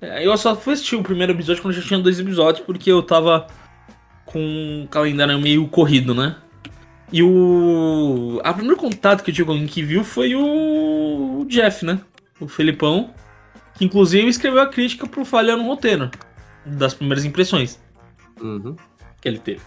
Eu 0.00 0.36
só 0.36 0.54
fui 0.54 0.74
assistir 0.74 0.96
o 0.96 1.02
primeiro 1.02 1.32
episódio 1.32 1.62
quando 1.62 1.74
já 1.74 1.80
tinha 1.82 1.98
dois 1.98 2.20
episódios, 2.20 2.64
porque 2.64 2.90
eu 2.92 3.02
tava 3.02 3.46
com 4.26 4.82
o 4.84 4.88
calendário 4.88 5.38
meio 5.40 5.66
corrido, 5.68 6.14
né? 6.14 6.36
E 7.12 7.22
o. 7.22 8.40
A 8.44 8.52
primeiro 8.52 8.76
contato 8.76 9.22
que 9.22 9.30
eu 9.30 9.34
tive 9.34 9.46
com 9.46 9.52
alguém 9.52 9.66
que 9.66 9.82
viu 9.82 10.04
foi 10.04 10.34
o 10.34 11.44
Jeff, 11.48 11.84
né? 11.84 12.00
O 12.40 12.46
Felipão. 12.48 13.14
Que 13.74 13.84
inclusive 13.84 14.28
escreveu 14.28 14.60
a 14.62 14.66
crítica 14.68 15.06
pro 15.06 15.24
Falha 15.24 15.56
no 15.56 15.64
Roteiro. 15.64 16.10
Das 16.64 16.94
primeiras 16.94 17.24
impressões 17.24 17.80
Uhum. 18.40 18.76
que 19.20 19.28
ele 19.28 19.38
teve. 19.38 19.60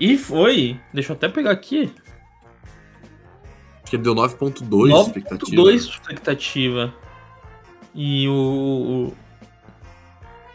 E 0.00 0.16
foi. 0.16 0.80
Deixa 0.94 1.12
eu 1.12 1.16
até 1.16 1.28
pegar 1.28 1.50
aqui. 1.50 1.92
Acho 3.82 3.90
que 3.90 3.96
ele 3.96 4.02
deu 4.02 4.14
9.2 4.14 4.86
de 4.86 5.08
expectativa. 5.08 5.56
2 5.56 5.82
expectativa. 5.82 6.94
E 7.94 8.26
o. 8.26 9.12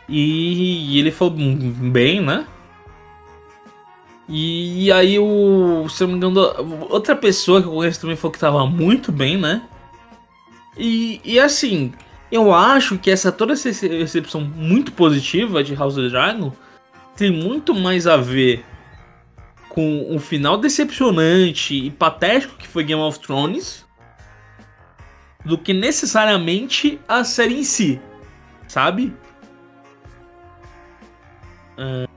E, 0.09 0.95
e 0.95 0.99
ele 0.99 1.11
falou 1.11 1.35
bem, 1.35 2.21
né? 2.21 2.47
E, 4.27 4.91
aí 4.91 5.19
o. 5.19 5.87
Se 5.89 6.03
eu 6.03 6.07
não 6.07 6.17
me 6.17 6.25
engano, 6.25 6.87
outra 6.89 7.15
pessoa 7.15 7.61
que 7.61 7.67
eu 7.67 7.73
conheço 7.73 8.01
também 8.01 8.15
falou 8.15 8.31
que 8.31 8.39
tava 8.39 8.65
muito 8.65 9.11
bem, 9.11 9.37
né? 9.37 9.61
E, 10.75 11.21
e 11.23 11.39
assim, 11.39 11.93
eu 12.31 12.51
acho 12.51 12.97
que 12.97 13.11
essa 13.11 13.31
toda 13.31 13.53
essa 13.53 13.69
recepção 13.69 14.41
muito 14.41 14.91
positiva 14.91 15.63
de 15.63 15.75
House 15.75 15.97
of 15.97 16.07
the 16.07 16.09
Dragon 16.09 16.51
tem 17.15 17.31
muito 17.31 17.75
mais 17.75 18.07
a 18.07 18.17
ver 18.17 18.65
com 19.75 20.15
o 20.15 20.19
final 20.19 20.57
decepcionante 20.57 21.75
e 21.75 21.91
patético 21.91 22.55
que 22.55 22.65
foi 22.65 22.85
Game 22.85 23.01
of 23.01 23.19
Thrones 23.19 23.85
do 25.43 25.57
que 25.57 25.73
necessariamente 25.73 26.97
a 27.05 27.25
série 27.25 27.59
em 27.59 27.63
si, 27.63 27.99
sabe? 28.69 29.13
Ah. 31.77 32.07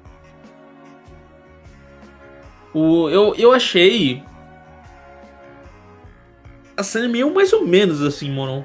O, 2.72 3.10
eu, 3.10 3.34
eu 3.34 3.52
achei 3.52 4.22
a 6.76 6.84
série 6.84 7.08
meio 7.08 7.34
mais 7.34 7.52
ou 7.52 7.66
menos 7.66 8.00
assim, 8.02 8.30
mano. 8.30 8.64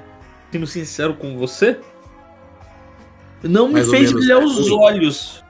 Sendo 0.52 0.68
sincero 0.68 1.14
com 1.14 1.36
você. 1.36 1.80
Não 3.42 3.66
me 3.66 3.74
Mais 3.74 3.88
ou 3.88 3.92
fez 3.92 4.12
brilhar 4.12 4.40
é 4.40 4.44
os 4.44 4.70
olhos. 4.70 5.43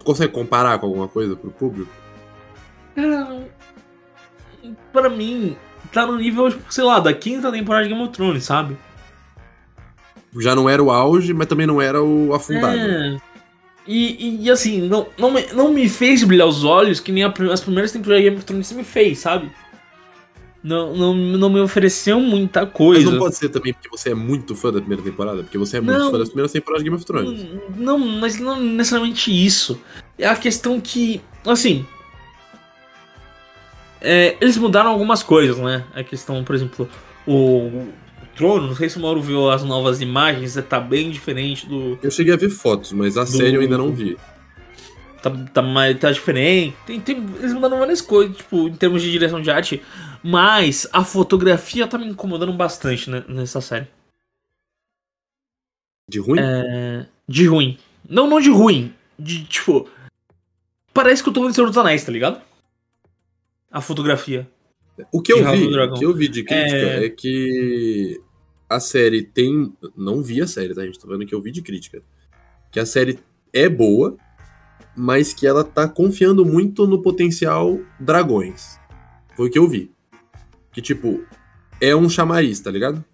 Tu 0.00 0.04
consegue 0.04 0.32
comparar 0.32 0.78
com 0.78 0.86
alguma 0.86 1.06
coisa 1.06 1.36
pro 1.36 1.50
público? 1.50 1.92
Cara, 2.94 3.46
pra 4.92 5.10
mim, 5.10 5.56
tá 5.92 6.06
no 6.06 6.16
nível, 6.16 6.50
tipo, 6.50 6.72
sei 6.72 6.84
lá, 6.84 6.98
da 6.98 7.12
quinta 7.12 7.52
temporada 7.52 7.84
de 7.84 7.90
Game 7.90 8.02
of 8.02 8.12
Thrones, 8.12 8.44
sabe? 8.44 8.76
Já 10.38 10.54
não 10.54 10.68
era 10.68 10.82
o 10.82 10.90
auge, 10.90 11.34
mas 11.34 11.46
também 11.46 11.66
não 11.66 11.82
era 11.82 12.02
o 12.02 12.32
afundado. 12.32 12.78
É. 12.78 13.16
E, 13.86 14.44
e, 14.44 14.50
assim, 14.50 14.80
não, 14.88 15.06
não, 15.18 15.30
me, 15.30 15.46
não 15.52 15.72
me 15.72 15.88
fez 15.88 16.24
brilhar 16.24 16.46
os 16.46 16.64
olhos 16.64 16.98
que 16.98 17.12
nem 17.12 17.24
a 17.24 17.32
as 17.52 17.60
primeiras 17.60 17.92
temporadas 17.92 18.22
de 18.22 18.30
Game 18.30 18.36
of 18.38 18.46
Thrones 18.46 18.72
me 18.72 18.84
fez, 18.84 19.18
sabe? 19.18 19.50
Não, 20.62 20.94
não, 20.94 21.14
não 21.14 21.48
me 21.48 21.60
ofereceu 21.60 22.20
muita 22.20 22.62
Mas 22.62 22.72
coisa. 22.72 23.10
não 23.10 23.18
pode 23.18 23.36
ser 23.36 23.48
também 23.48 23.72
porque 23.72 23.88
você 23.88 24.10
é 24.10 24.14
muito 24.14 24.54
fã 24.54 24.70
da 24.70 24.80
primeira 24.80 25.02
temporada, 25.02 25.42
porque 25.42 25.56
você 25.56 25.78
é 25.78 25.80
muito 25.80 25.98
Não. 25.98 26.10
fã 26.10 26.18
das 26.18 26.28
primeiras 26.28 26.52
temporadas 26.52 26.84
de 26.84 26.90
Game 26.90 26.96
of 26.96 27.06
Thrones. 27.06 27.46
Não, 27.76 27.98
mas 27.98 28.38
não 28.38 28.60
necessariamente 28.60 29.30
isso. 29.30 29.80
É 30.18 30.26
a 30.28 30.36
questão 30.36 30.78
que, 30.78 31.20
assim. 31.46 31.86
é, 34.02 34.36
eles 34.40 34.58
mudaram 34.58 34.90
algumas 34.90 35.22
coisas, 35.22 35.56
né? 35.56 35.84
A 35.94 36.04
questão, 36.04 36.44
por 36.44 36.54
exemplo, 36.54 36.86
o, 37.26 37.88
trono, 38.40 38.68
não 38.68 38.74
sei 38.74 38.88
se 38.88 38.96
o 38.96 39.00
Mauro 39.00 39.20
viu 39.20 39.50
as 39.50 39.62
novas 39.62 40.00
imagens, 40.00 40.58
tá 40.68 40.80
bem 40.80 41.10
diferente 41.10 41.66
do. 41.66 41.98
Eu 42.02 42.10
cheguei 42.10 42.32
a 42.32 42.36
ver 42.36 42.48
fotos, 42.48 42.92
mas 42.92 43.16
a 43.16 43.26
série 43.26 43.54
eu 43.54 43.60
ainda 43.60 43.76
não 43.76 43.92
vi. 43.92 44.16
Tá, 45.22 45.30
tá, 45.30 45.62
tá 46.00 46.10
diferente. 46.10 46.74
Tem, 46.86 46.98
tem, 46.98 47.26
eles 47.38 47.52
mudaram 47.52 47.78
várias 47.78 48.00
coisas, 48.00 48.36
tipo, 48.36 48.68
em 48.68 48.72
termos 48.72 49.02
de 49.02 49.12
direção 49.12 49.40
de 49.42 49.50
arte. 49.50 49.82
Mas 50.22 50.86
a 50.92 51.02
fotografia 51.02 51.86
tá 51.86 51.96
me 51.96 52.06
incomodando 52.06 52.52
bastante 52.52 53.08
né, 53.08 53.24
nessa 53.28 53.60
série. 53.60 53.88
De 56.08 56.18
ruim? 56.18 56.38
É, 56.40 57.06
de 57.28 57.46
ruim. 57.46 57.78
Não, 58.08 58.26
não 58.26 58.40
de 58.40 58.50
ruim. 58.50 58.92
De 59.18 59.44
tipo. 59.44 59.88
Parece 60.92 61.22
que 61.22 61.28
eu 61.28 61.32
tô 61.32 61.42
vendo 61.42 61.54
Senhor 61.54 61.68
dos 61.68 61.78
Anéis, 61.78 62.04
tá 62.04 62.10
ligado? 62.10 62.40
A 63.70 63.80
fotografia. 63.80 64.50
O 65.12 65.22
que 65.22 65.32
eu 65.32 65.38
vi, 65.50 65.66
o 65.66 65.94
que 65.94 66.04
eu 66.04 66.14
vi 66.14 66.28
de 66.28 66.42
crítica 66.42 66.76
É- 66.76 67.06
é... 67.06 67.08
que 67.08 68.20
a 68.68 68.80
série 68.80 69.22
tem. 69.22 69.72
Não 69.96 70.22
vi 70.22 70.42
a 70.42 70.46
série, 70.46 70.74
tá, 70.74 70.84
gente? 70.84 70.98
Tô 70.98 71.06
falando 71.06 71.24
que 71.24 71.34
eu 71.34 71.40
vi 71.40 71.52
de 71.52 71.62
crítica. 71.62 72.02
Que 72.70 72.80
a 72.80 72.86
série 72.86 73.18
é 73.52 73.68
boa, 73.68 74.16
mas 74.96 75.32
que 75.32 75.46
ela 75.46 75.64
tá 75.64 75.88
confiando 75.88 76.44
muito 76.44 76.86
no 76.86 77.00
potencial 77.00 77.78
dragões. 77.98 78.78
Foi 79.36 79.48
o 79.48 79.50
que 79.50 79.58
eu 79.58 79.68
vi. 79.68 79.90
Que, 80.72 80.80
tipo, 80.80 81.22
é 81.80 81.94
um 81.94 82.08
chamariz, 82.08 82.60
tá 82.60 82.70
ligado? 82.70 83.04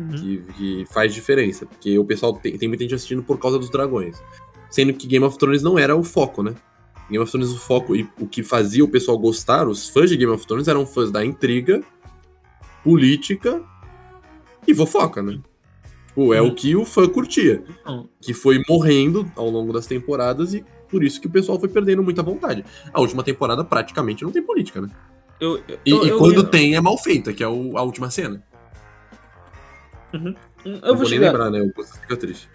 Uhum. 0.00 0.10
Que, 0.10 0.42
que 0.54 0.86
faz 0.92 1.14
diferença. 1.14 1.66
Porque 1.66 1.98
o 1.98 2.04
pessoal 2.04 2.34
tem, 2.34 2.56
tem 2.56 2.68
muita 2.68 2.84
gente 2.84 2.94
assistindo 2.94 3.22
por 3.22 3.38
causa 3.38 3.58
dos 3.58 3.70
dragões. 3.70 4.22
Sendo 4.70 4.92
que 4.94 5.06
Game 5.06 5.24
of 5.24 5.38
Thrones 5.38 5.62
não 5.62 5.78
era 5.78 5.94
o 5.94 6.02
foco, 6.02 6.42
né? 6.42 6.54
Game 7.10 7.22
of 7.22 7.30
Thrones, 7.30 7.50
o 7.50 7.58
foco 7.58 7.94
e 7.94 8.08
o 8.18 8.26
que 8.26 8.42
fazia 8.42 8.84
o 8.84 8.88
pessoal 8.88 9.18
gostar, 9.18 9.68
os 9.68 9.88
fãs 9.88 10.08
de 10.08 10.16
Game 10.16 10.32
of 10.32 10.46
Thrones 10.46 10.68
eram 10.68 10.86
fãs 10.86 11.10
da 11.10 11.24
intriga, 11.24 11.82
política 12.82 13.62
e 14.66 14.74
fofoca, 14.74 15.22
né? 15.22 15.38
Tipo, 16.14 16.32
é 16.32 16.40
o 16.40 16.54
que 16.54 16.76
o 16.76 16.84
fã 16.84 17.08
curtia. 17.08 17.64
Hum. 17.86 18.06
Que 18.20 18.32
foi 18.32 18.62
morrendo 18.68 19.30
ao 19.34 19.50
longo 19.50 19.72
das 19.72 19.86
temporadas 19.86 20.54
e 20.54 20.64
por 20.88 21.02
isso 21.02 21.20
que 21.20 21.26
o 21.26 21.30
pessoal 21.30 21.58
foi 21.58 21.68
perdendo 21.68 22.02
muita 22.02 22.22
vontade. 22.22 22.64
A 22.92 23.00
última 23.00 23.22
temporada 23.24 23.64
praticamente 23.64 24.22
não 24.22 24.30
tem 24.30 24.42
política, 24.42 24.80
né? 24.80 24.88
Eu, 25.44 25.56
eu, 25.68 25.78
E, 25.84 25.90
eu, 25.90 26.04
e 26.04 26.08
eu- 26.08 26.18
quando 26.18 26.34
eu, 26.36 26.44
tem 26.44 26.74
é 26.74 26.80
mal 26.80 26.96
feita, 26.98 27.32
que 27.32 27.42
é 27.44 27.48
o- 27.48 27.76
a 27.76 27.82
última 27.82 28.10
cena. 28.10 28.42
eu 30.12 30.20
não 30.64 30.80
vou 30.82 30.96
vou 30.96 31.06
chegar. 31.06 31.26
lembrar, 31.32 31.50
né? 31.50 31.60
O 31.60 31.84
fica 31.84 32.16
triste. 32.16 32.48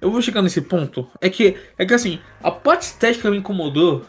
Eu 0.00 0.10
vou 0.10 0.22
chegar 0.22 0.42
nesse 0.42 0.60
ponto. 0.60 1.08
É 1.20 1.28
que, 1.30 1.56
é 1.78 1.84
que 1.86 1.94
assim, 1.94 2.18
a 2.42 2.50
parte 2.50 2.82
estética 2.82 3.30
me 3.30 3.36
incomodou 3.36 4.04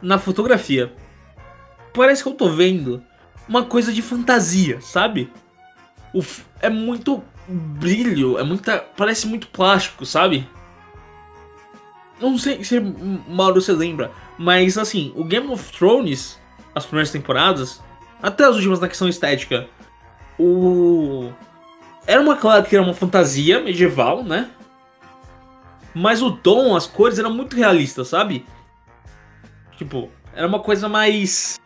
na 0.00 0.18
fotografia. 0.18 0.92
Parece 1.92 2.22
que 2.22 2.28
eu 2.28 2.34
tô 2.34 2.48
vendo 2.50 3.02
uma 3.48 3.64
coisa 3.64 3.92
de 3.92 4.02
fantasia, 4.02 4.80
sabe? 4.80 5.30
O 6.14 6.22
é 6.60 6.68
muito 6.70 7.22
brilho, 7.48 8.38
é 8.38 8.42
muita. 8.42 8.78
Parece 8.78 9.26
muito 9.26 9.48
plástico, 9.48 10.06
sabe? 10.06 10.48
Não 12.20 12.38
sei 12.38 12.64
se 12.64 12.80
Mauro 13.28 13.60
você 13.60 13.72
lembra, 13.72 14.10
mas 14.38 14.78
assim, 14.78 15.12
o 15.14 15.24
Game 15.24 15.48
of 15.48 15.70
Thrones, 15.72 16.38
as 16.76 16.84
primeiras 16.84 17.10
temporadas, 17.10 17.80
até 18.22 18.44
as 18.44 18.54
últimas 18.54 18.78
na 18.78 18.86
questão 18.86 19.08
estética, 19.08 19.66
o. 20.38 21.30
Era 22.06 22.20
uma 22.20 22.36
claro 22.36 22.64
que 22.64 22.76
era 22.76 22.84
uma 22.84 22.92
fantasia 22.92 23.60
medieval, 23.60 24.22
né? 24.22 24.50
Mas 25.94 26.20
o 26.20 26.30
tom, 26.30 26.76
as 26.76 26.86
cores 26.86 27.18
eram 27.18 27.32
muito 27.32 27.56
realistas, 27.56 28.08
sabe? 28.08 28.44
Tipo, 29.78 30.10
era 30.34 30.46
uma 30.46 30.60
coisa 30.60 30.86
mais. 30.86 31.58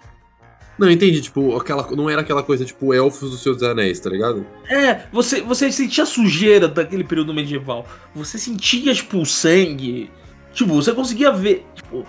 Não, 0.78 0.88
entendi, 0.88 1.20
tipo, 1.20 1.56
aquela, 1.56 1.90
não 1.90 2.08
era 2.08 2.22
aquela 2.22 2.42
coisa 2.42 2.64
tipo 2.64 2.94
elfos 2.94 3.32
dos 3.32 3.42
seus 3.42 3.62
anéis, 3.64 3.98
tá 3.98 4.08
ligado? 4.08 4.46
É, 4.68 5.06
você, 5.12 5.42
você 5.42 5.70
sentia 5.72 6.04
a 6.04 6.06
sujeira 6.06 6.68
daquele 6.68 7.02
período 7.02 7.34
medieval. 7.34 7.84
Você 8.14 8.38
sentia, 8.38 8.94
tipo, 8.94 9.18
o 9.18 9.26
sangue. 9.26 10.08
Tipo, 10.52 10.74
você 10.74 10.94
conseguia 10.94 11.32
ver. 11.32 11.66
Tipo, 11.74 12.06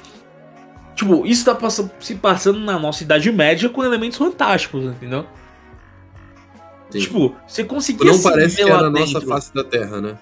tipo 1.01 1.25
isso 1.25 1.43
tá 1.45 1.57
se 1.99 2.15
passando 2.15 2.59
na 2.59 2.77
nossa 2.79 3.03
Idade 3.03 3.31
Média 3.31 3.69
com 3.69 3.83
elementos 3.83 4.17
fantásticos, 4.17 4.83
entendeu? 4.85 5.25
Entendi. 6.89 7.05
Tipo, 7.05 7.35
você 7.47 7.63
conseguia 7.63 8.11
não 8.11 8.21
parece 8.21 8.57
que 8.57 8.61
é 8.63 8.65
na 8.77 8.89
nossa 8.89 9.21
face 9.21 9.53
da 9.53 9.63
Terra, 9.63 10.01
né? 10.01 10.17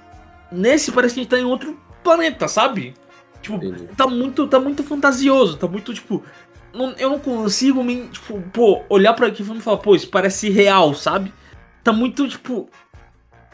Nesse 0.51 0.91
parece 0.91 1.13
que 1.15 1.19
a 1.19 1.23
gente 1.23 1.29
tá 1.31 1.39
em 1.39 1.43
outro 1.43 1.79
planeta, 2.03 2.47
sabe? 2.47 2.93
Tipo, 3.41 3.55
Entendi. 3.57 3.87
tá 3.95 4.07
muito, 4.07 4.47
tá 4.47 4.59
muito 4.59 4.83
fantasioso, 4.83 5.57
tá 5.57 5.67
muito, 5.67 5.93
tipo. 5.93 6.23
não- 6.73 6.93
eu 6.97 7.09
não 7.09 7.19
consigo 7.19 7.83
me, 7.83 8.07
tipo, 8.09 8.39
pô, 8.53 8.83
olhar 8.89 9.13
pra 9.13 9.27
aqui 9.27 9.41
e 9.41 9.61
falar, 9.61 9.77
pô, 9.77 9.95
isso 9.95 10.09
parece 10.09 10.49
real, 10.49 10.93
sabe? 10.93 11.33
Tá 11.83 11.91
muito, 11.91 12.27
tipo. 12.27 12.69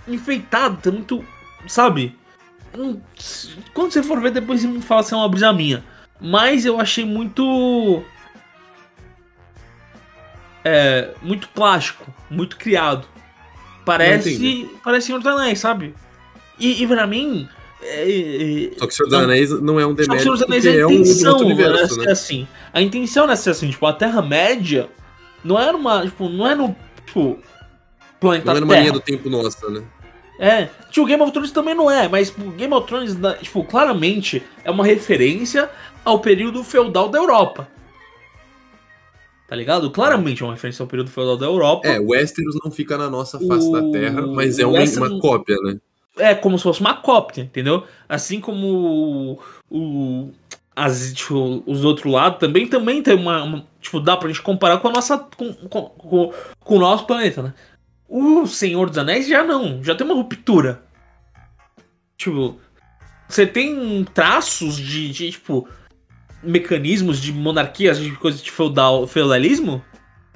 Enfeitado, 0.07 0.77
tá 0.81 0.91
muito. 0.91 1.23
sabe? 1.67 2.17
Quando 3.73 3.91
você 3.91 4.03
for 4.03 4.19
ver, 4.21 4.31
depois 4.31 4.61
você 4.61 4.67
me 4.67 4.81
fala 4.81 5.03
se 5.03 5.13
é 5.13 5.17
uma 5.17 5.29
brisa 5.29 5.53
minha. 5.53 5.83
Mas 6.25 6.65
eu 6.65 6.79
achei 6.79 7.05
muito. 7.05 8.03
É. 10.63 11.11
Muito 11.21 11.47
plástico, 11.49 12.11
muito 12.29 12.57
criado. 12.57 13.07
Parece. 13.85 14.67
Parece 14.83 15.05
Senhor 15.05 15.19
dos 15.19 15.27
Anéis, 15.27 15.59
sabe? 15.59 15.93
E, 16.59 16.81
e 16.83 16.87
pra 16.87 17.05
mim. 17.05 17.47
É, 17.79 18.71
é, 18.71 18.71
Só 18.79 18.87
que 18.87 18.93
o 18.93 18.95
Senhor 18.95 19.09
dos 19.09 19.19
Anéis 19.19 19.61
não 19.61 19.79
é 19.79 19.85
um 19.85 19.89
só 19.91 19.95
que 19.95 20.01
demérito 20.01 20.23
Senhor 20.23 20.33
dos 20.33 20.45
porque 20.45 20.67
Anéis, 20.67 20.77
a 20.77 20.79
é 20.79 20.85
um 20.87 20.91
intenção 20.91 21.31
outro 21.33 21.45
universo, 21.45 21.77
era 21.77 21.87
ser 21.87 22.05
né? 22.05 22.11
assim. 22.11 22.47
A 22.73 22.81
intenção 22.81 23.23
era 23.25 23.35
ser 23.35 23.49
assim, 23.51 23.69
tipo, 23.69 23.85
a 23.85 23.93
Terra-média 23.93 24.89
não 25.43 25.59
era 25.59 25.77
uma. 25.77 26.03
Tipo, 26.03 26.27
não 26.27 26.47
é 26.47 26.55
no. 26.55 26.75
Tipo. 27.05 27.39
Planeta 28.19 28.45
Não 28.47 28.57
é 28.57 28.59
numa 28.61 28.69
Terra. 28.73 28.81
linha 28.81 28.93
do 28.93 28.99
tempo 28.99 29.29
nossa, 29.29 29.69
né? 29.69 29.83
É, 30.39 30.65
tipo, 30.91 31.05
Game 31.05 31.21
of 31.23 31.31
Thrones 31.31 31.51
também 31.51 31.73
não 31.73 31.89
é, 31.89 32.07
mas 32.07 32.29
tipo, 32.29 32.49
Game 32.51 32.73
of 32.73 32.85
Thrones, 32.87 33.15
tipo, 33.41 33.63
claramente 33.63 34.43
é 34.63 34.71
uma 34.71 34.83
referência 34.85 35.69
ao 36.03 36.19
período 36.19 36.63
feudal 36.63 37.07
da 37.09 37.17
Europa. 37.17 37.67
Tá 39.47 39.55
ligado? 39.55 39.91
Claramente 39.91 40.41
é 40.41 40.45
uma 40.45 40.53
referência 40.53 40.81
ao 40.83 40.87
período 40.87 41.09
feudal 41.11 41.37
da 41.37 41.45
Europa. 41.45 41.87
É, 41.87 41.99
Westeros 41.99 42.57
não 42.63 42.71
fica 42.71 42.97
na 42.97 43.09
nossa 43.09 43.39
face 43.39 43.71
da 43.71 43.79
O- 43.79 43.91
Terra, 43.91 44.25
mas 44.25 44.57
é 44.57 44.65
uma, 44.65 44.79
Westeros- 44.79 45.11
uma 45.11 45.19
cópia, 45.21 45.55
né? 45.63 45.77
É 46.17 46.33
como 46.33 46.57
se 46.57 46.63
fosse 46.63 46.79
uma 46.81 46.95
cópia, 46.95 47.43
entendeu? 47.43 47.83
Assim 48.09 48.39
como 48.39 49.37
o, 49.69 49.77
o- 49.77 50.31
as, 50.75 51.13
tipo, 51.13 51.61
os 51.67 51.83
outros 51.85 52.11
lados 52.11 52.39
também 52.39 52.67
também 52.67 53.03
tem 53.03 53.13
uma, 53.15 53.43
uma- 53.43 53.65
tipo 53.79 53.99
dá 53.99 54.17
pra 54.17 54.27
gente 54.29 54.41
comparar 54.41 54.79
com 54.79 54.87
a 54.87 54.91
nossa 54.91 55.17
com, 55.17 55.53
com, 55.53 55.81
com, 55.89 56.33
com 56.59 56.75
o 56.75 56.79
nosso 56.79 57.05
planeta, 57.05 57.41
né? 57.43 57.53
O 58.17 58.47
Senhor 58.47 58.87
dos 58.87 58.97
Anéis 58.97 59.27
já 59.27 59.43
não, 59.43 59.83
já 59.83 59.93
tem 59.93 60.07
uma 60.07 60.15
ruptura. 60.15 60.85
Tipo, 62.17 62.57
você 63.27 63.45
tem 63.45 64.05
traços 64.05 64.77
de, 64.77 65.11
de, 65.11 65.31
tipo 65.31 65.67
mecanismos 66.41 67.19
de 67.19 67.33
monarquias, 67.33 67.99
de 67.99 68.15
coisas 68.15 68.41
de 68.41 68.49
feudal, 68.49 69.05
feudalismo? 69.05 69.83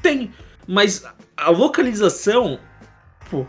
Tem, 0.01 0.29
mas 0.67 1.05
a 1.37 1.51
localização, 1.51 2.59
pô, 3.31 3.47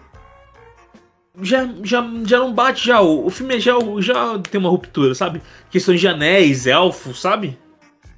já, 1.43 1.69
já, 1.83 2.09
já 2.25 2.39
não 2.39 2.55
bate 2.55 2.87
já. 2.87 3.01
O, 3.01 3.27
o 3.27 3.31
filme 3.31 3.59
já, 3.59 3.73
já 3.99 4.39
tem 4.39 4.61
uma 4.61 4.71
ruptura, 4.71 5.13
sabe? 5.13 5.43
Questões 5.73 5.99
de 5.99 6.07
anéis, 6.07 6.69
elfos, 6.69 7.21
sabe? 7.21 7.59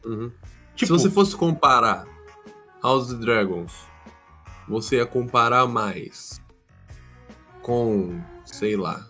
Uhum. 0.05 0.31
Tipo, 0.77 0.95
Se 0.95 1.05
você 1.05 1.11
fosse 1.11 1.35
comparar 1.35 2.05
House 2.83 3.11
of 3.11 3.19
Dragons, 3.19 3.91
você 4.69 4.97
ia 4.97 5.07
comparar 5.07 5.67
mais 5.67 6.41
com, 7.63 8.21
sei 8.45 8.77
lá. 8.77 9.07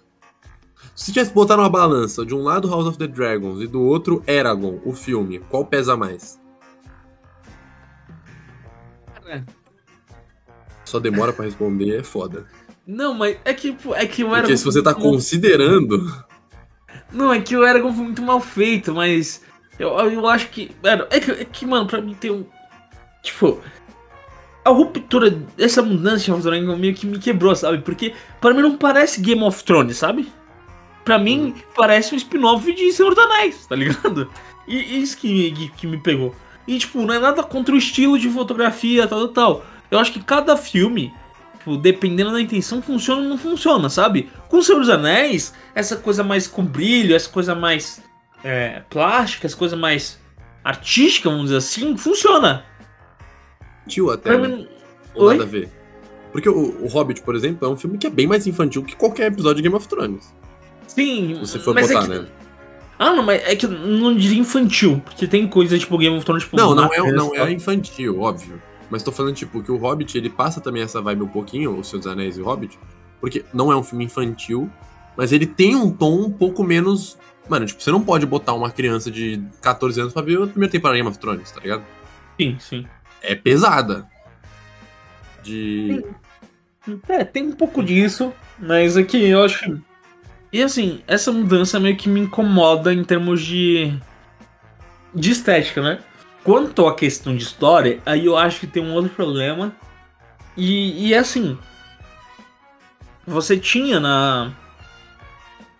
Se 0.94 1.12
tivesse 1.12 1.30
que 1.30 1.34
botar 1.34 1.56
numa 1.56 1.70
balança 1.70 2.24
de 2.24 2.34
um 2.34 2.42
lado 2.42 2.68
House 2.68 2.86
of 2.86 2.98
the 2.98 3.06
Dragons 3.06 3.62
e 3.62 3.66
do 3.66 3.82
outro 3.82 4.22
Eragon, 4.26 4.80
o 4.84 4.92
filme, 4.92 5.38
qual 5.38 5.64
pesa 5.64 5.96
mais? 5.96 6.40
É. 9.26 9.42
Só 10.84 11.00
demora 11.00 11.32
pra 11.32 11.44
responder, 11.44 12.00
é 12.00 12.02
foda. 12.02 12.46
Não, 12.86 13.14
mas 13.14 13.38
é 13.44 13.54
que, 13.54 13.72
pô, 13.72 13.94
é 13.94 14.04
que 14.06 14.22
o 14.22 14.28
Porque 14.28 14.40
Eragon. 14.40 14.56
se 14.56 14.64
você 14.64 14.82
tá 14.82 14.94
considerando. 14.94 16.24
Não, 17.10 17.32
é 17.32 17.40
que 17.40 17.56
o 17.56 17.64
Eragon 17.64 17.92
foi 17.92 18.04
muito 18.04 18.22
mal 18.22 18.40
feito, 18.40 18.94
mas. 18.94 19.42
Eu, 19.78 19.90
eu 19.90 20.26
acho 20.26 20.48
que. 20.50 20.70
Mano, 20.82 21.06
é 21.10 21.20
que, 21.20 21.30
é 21.30 21.44
que, 21.44 21.64
mano, 21.64 21.86
pra 21.86 22.02
mim 22.02 22.14
tem 22.14 22.30
um. 22.30 22.44
Tipo. 23.22 23.60
A 24.64 24.70
ruptura, 24.70 25.42
essa 25.58 25.82
mudança 25.82 26.24
de 26.24 26.30
House 26.30 26.46
of 26.46 26.50
Dragon 26.50 26.76
meio 26.76 26.94
que 26.94 27.06
me 27.06 27.18
quebrou, 27.18 27.54
sabe? 27.56 27.78
Porque 27.78 28.14
pra 28.40 28.54
mim 28.54 28.62
não 28.62 28.76
parece 28.76 29.20
Game 29.20 29.42
of 29.42 29.64
Thrones, 29.64 29.96
sabe? 29.96 30.32
Pra 31.04 31.18
mim 31.18 31.54
parece 31.74 32.14
um 32.14 32.16
spin-off 32.16 32.72
de 32.72 32.92
Senhor 32.92 33.14
dos 33.14 33.24
Anéis, 33.24 33.66
tá 33.66 33.74
ligado? 33.74 34.30
E 34.64 35.02
isso 35.02 35.16
que, 35.16 35.50
que, 35.50 35.68
que 35.70 35.86
me 35.88 35.98
pegou. 35.98 36.32
E 36.68 36.78
tipo, 36.78 37.02
não 37.02 37.12
é 37.12 37.18
nada 37.18 37.42
contra 37.42 37.74
o 37.74 37.78
estilo 37.78 38.16
de 38.16 38.30
fotografia, 38.30 39.08
tal, 39.08 39.26
tal, 39.26 39.28
tal. 39.28 39.66
Eu 39.90 39.98
acho 39.98 40.12
que 40.12 40.22
cada 40.22 40.56
filme, 40.56 41.12
tipo, 41.58 41.76
dependendo 41.76 42.30
da 42.30 42.40
intenção, 42.40 42.80
funciona 42.80 43.22
ou 43.22 43.28
não 43.28 43.36
funciona, 43.36 43.90
sabe? 43.90 44.30
Com 44.48 44.58
o 44.58 44.62
Senhor 44.62 44.78
dos 44.78 44.88
Anéis, 44.88 45.52
essa 45.74 45.96
coisa 45.96 46.22
mais 46.22 46.46
com 46.46 46.64
brilho, 46.64 47.14
essa 47.14 47.28
coisa 47.28 47.56
mais 47.56 48.02
é, 48.44 48.82
plástica, 48.88 49.46
essa 49.46 49.56
coisa 49.56 49.76
mais 49.76 50.20
artística, 50.64 51.28
vamos 51.28 51.46
dizer 51.46 51.56
assim, 51.56 51.96
funciona. 51.96 52.64
Tio 53.86 54.10
até. 54.10 54.36
Né? 54.36 54.66
nada 55.16 55.42
a 55.42 55.46
ver. 55.46 55.68
Porque 56.30 56.48
o, 56.48 56.82
o 56.82 56.86
Hobbit, 56.86 57.20
por 57.22 57.34
exemplo, 57.34 57.68
é 57.68 57.70
um 57.70 57.76
filme 57.76 57.98
que 57.98 58.06
é 58.06 58.10
bem 58.10 58.26
mais 58.26 58.46
infantil 58.46 58.82
que 58.82 58.96
qualquer 58.96 59.26
episódio 59.30 59.56
de 59.56 59.62
Game 59.62 59.74
of 59.76 59.86
Thrones. 59.86 60.34
sim. 60.86 61.34
Se 61.34 61.40
você 61.40 61.58
for 61.58 61.76
é 61.76 61.82
botar, 61.82 62.02
que- 62.02 62.08
né? 62.08 62.26
Ah, 62.98 63.12
não, 63.14 63.22
mas 63.22 63.42
é 63.44 63.56
que 63.56 63.66
eu 63.66 63.70
não 63.70 64.14
diria 64.14 64.38
infantil, 64.38 65.02
porque 65.04 65.26
tem 65.26 65.46
coisa 65.48 65.76
tipo 65.78 65.98
Game 65.98 66.16
of 66.16 66.24
Thrones, 66.24 66.44
tipo. 66.44 66.56
Não, 66.56 66.74
não 66.74 66.92
é, 66.94 67.12
não 67.12 67.34
é 67.34 67.50
infantil, 67.50 68.20
óbvio. 68.20 68.62
Mas 68.88 69.02
tô 69.02 69.10
falando, 69.10 69.34
tipo, 69.34 69.62
que 69.62 69.72
o 69.72 69.76
Hobbit, 69.76 70.16
ele 70.16 70.30
passa 70.30 70.60
também 70.60 70.82
essa 70.82 71.00
vibe 71.00 71.22
um 71.22 71.28
pouquinho, 71.28 71.78
o 71.78 71.82
Senhor 71.82 71.98
dos 71.98 72.06
Anéis 72.06 72.36
e 72.36 72.42
o 72.42 72.44
Hobbit, 72.44 72.78
porque 73.20 73.44
não 73.52 73.72
é 73.72 73.76
um 73.76 73.82
filme 73.82 74.04
infantil, 74.04 74.70
mas 75.16 75.32
ele 75.32 75.46
tem 75.46 75.74
um 75.74 75.90
tom 75.90 76.20
um 76.20 76.30
pouco 76.30 76.62
menos... 76.62 77.18
Mano, 77.48 77.66
tipo, 77.66 77.82
você 77.82 77.90
não 77.90 78.02
pode 78.02 78.24
botar 78.24 78.52
uma 78.52 78.70
criança 78.70 79.10
de 79.10 79.42
14 79.60 80.00
anos 80.00 80.12
pra 80.12 80.22
ver 80.22 80.40
a 80.40 80.46
primeira 80.46 80.70
temporada 80.70 80.96
de 80.96 81.02
Game 81.02 81.10
of 81.10 81.18
Thrones, 81.18 81.50
tá 81.50 81.60
ligado? 81.60 81.82
Sim, 82.40 82.56
sim. 82.60 82.86
É 83.22 83.34
pesada. 83.34 84.06
De... 85.42 86.04
É, 87.08 87.24
tem 87.24 87.48
um 87.48 87.52
pouco 87.52 87.82
disso, 87.82 88.32
mas 88.58 88.96
aqui 88.96 89.24
eu 89.28 89.42
acho. 89.44 89.60
que- 89.64 89.80
E 90.52 90.62
assim, 90.62 91.02
essa 91.06 91.30
mudança 91.32 91.78
meio 91.80 91.96
que 91.96 92.08
me 92.08 92.20
incomoda 92.20 92.92
em 92.92 93.04
termos 93.04 93.42
de. 93.42 93.96
de 95.14 95.30
estética, 95.30 95.80
né? 95.82 95.98
Quanto 96.44 96.86
à 96.86 96.94
questão 96.94 97.36
de 97.36 97.42
história, 97.44 98.00
aí 98.04 98.26
eu 98.26 98.36
acho 98.36 98.60
que 98.60 98.66
tem 98.66 98.82
um 98.82 98.92
outro 98.94 99.10
problema. 99.10 99.72
E, 100.56 101.08
e 101.08 101.14
assim. 101.14 101.56
Você 103.26 103.56
tinha 103.56 104.00
na. 104.00 104.52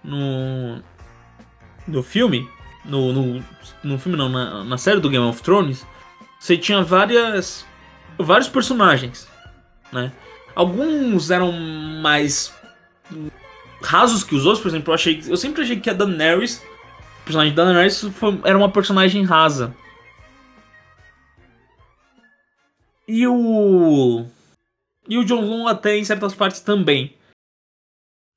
No. 0.04 0.82
No 1.86 2.02
filme. 2.02 2.48
No, 2.84 3.12
no, 3.12 3.44
no 3.84 3.98
filme 3.98 4.16
não, 4.18 4.28
na, 4.28 4.64
na 4.64 4.78
série 4.78 5.00
do 5.00 5.10
Game 5.10 5.24
of 5.26 5.42
Thrones. 5.42 5.84
Você 6.42 6.58
tinha 6.58 6.82
várias. 6.82 7.64
vários 8.18 8.48
personagens, 8.48 9.28
né? 9.92 10.12
Alguns 10.56 11.30
eram 11.30 11.52
mais 11.52 12.52
rasos 13.80 14.24
que 14.24 14.34
os 14.34 14.44
outros, 14.44 14.60
por 14.60 14.68
exemplo, 14.68 14.90
eu 14.90 14.94
achei, 14.96 15.22
eu 15.28 15.36
sempre 15.36 15.62
achei 15.62 15.78
que 15.78 15.88
a 15.88 15.92
Daenerys, 15.92 16.60
o 17.20 17.24
personagem 17.24 17.54
da 17.54 17.64
Daenerys 17.64 18.00
foi- 18.14 18.40
era 18.42 18.58
uma 18.58 18.68
personagem 18.72 19.22
rasa. 19.22 19.72
E 23.06 23.24
o 23.24 24.26
e 25.08 25.18
o 25.18 25.24
Jon 25.24 25.42
Snow 25.44 25.68
até 25.68 25.96
em 25.96 26.04
certas 26.04 26.34
partes 26.34 26.60
também. 26.60 27.16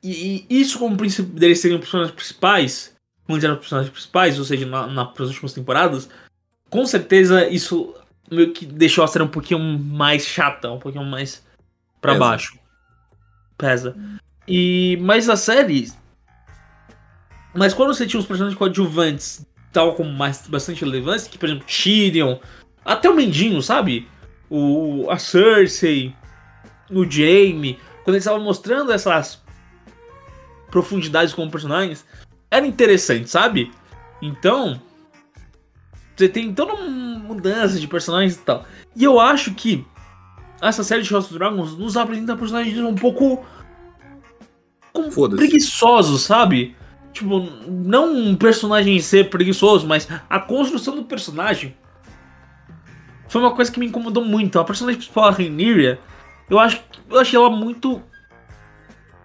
E, 0.03 0.45
e 0.47 0.61
isso 0.61 0.77
como 0.77 0.95
deles 0.95 1.59
seriam 1.59 1.79
personagens 1.79 2.15
principais, 2.15 2.95
eles 3.27 3.43
eram 3.43 3.55
personagens 3.57 3.91
principais, 3.91 4.37
ou 4.37 4.45
seja, 4.45 4.67
na, 4.67 4.85
nas 4.85 5.19
últimas 5.19 5.53
temporadas, 5.53 6.07
com 6.69 6.85
certeza 6.85 7.47
isso 7.47 7.93
meio 8.31 8.51
que 8.53 8.65
deixou 8.65 9.03
a 9.03 9.07
série 9.07 9.23
um 9.23 9.29
pouquinho 9.29 9.59
mais 9.59 10.25
chata, 10.25 10.71
um 10.71 10.79
pouquinho 10.79 11.05
mais 11.05 11.45
pra 12.01 12.13
Pesa. 12.13 12.25
baixo. 12.25 12.59
Pesa. 13.57 13.95
E 14.47 14.97
mas 15.01 15.29
a 15.29 15.35
série 15.35 15.91
mas 17.53 17.73
quando 17.73 17.93
você 17.93 18.05
tinha 18.05 18.19
os 18.19 18.25
personagens 18.25 18.57
coadjuvantes 18.57 19.45
tal 19.71 19.93
como 19.93 20.09
mais 20.09 20.47
bastante 20.47 20.83
relevância, 20.83 21.29
que 21.29 21.37
por 21.37 21.47
exemplo 21.47 21.65
Tyrion, 21.67 22.37
até 22.83 23.09
o 23.09 23.15
Mendinho, 23.15 23.61
sabe? 23.61 24.07
O 24.49 25.07
a 25.09 25.17
Cersei, 25.17 26.15
o 26.89 27.03
Jaime, 27.09 27.79
quando 28.03 28.15
eles 28.15 28.23
estavam 28.23 28.43
mostrando 28.43 28.91
essas 28.91 29.41
profundidades 30.69 31.33
como 31.33 31.51
personagens, 31.51 32.05
era 32.49 32.65
interessante, 32.65 33.29
sabe? 33.29 33.71
Então, 34.21 34.79
você 36.15 36.29
tem 36.29 36.53
toda 36.53 36.73
uma 36.73 36.87
mudança 37.19 37.79
de 37.79 37.87
personagens 37.87 38.35
e 38.35 38.39
tal. 38.39 38.65
E 38.95 39.03
eu 39.03 39.19
acho 39.19 39.53
que 39.53 39.85
essa 40.61 40.83
série 40.83 41.01
de 41.01 41.11
House 41.11 41.25
of 41.25 41.33
Dragons 41.33 41.77
nos 41.77 41.97
apresenta 41.97 42.35
personagens 42.35 42.77
um 42.79 42.95
pouco 42.95 43.45
preguiçosos, 45.35 46.21
sabe? 46.21 46.75
Tipo, 47.11 47.41
não 47.67 48.13
um 48.13 48.35
personagem 48.35 48.99
ser 48.99 49.29
preguiçoso, 49.29 49.85
mas 49.87 50.07
a 50.29 50.39
construção 50.39 50.95
do 50.95 51.03
personagem 51.03 51.75
foi 53.27 53.41
uma 53.41 53.53
coisa 53.53 53.71
que 53.71 53.79
me 53.79 53.87
incomodou 53.87 54.23
muito. 54.23 54.59
A 54.59 54.63
personagem 54.63 54.99
principal, 54.99 55.25
a 55.25 55.31
Rhaenyra, 55.31 55.99
eu 56.49 56.59
acho, 56.59 56.81
eu 57.09 57.19
achei 57.19 57.37
ela 57.37 57.49
muito, 57.49 58.01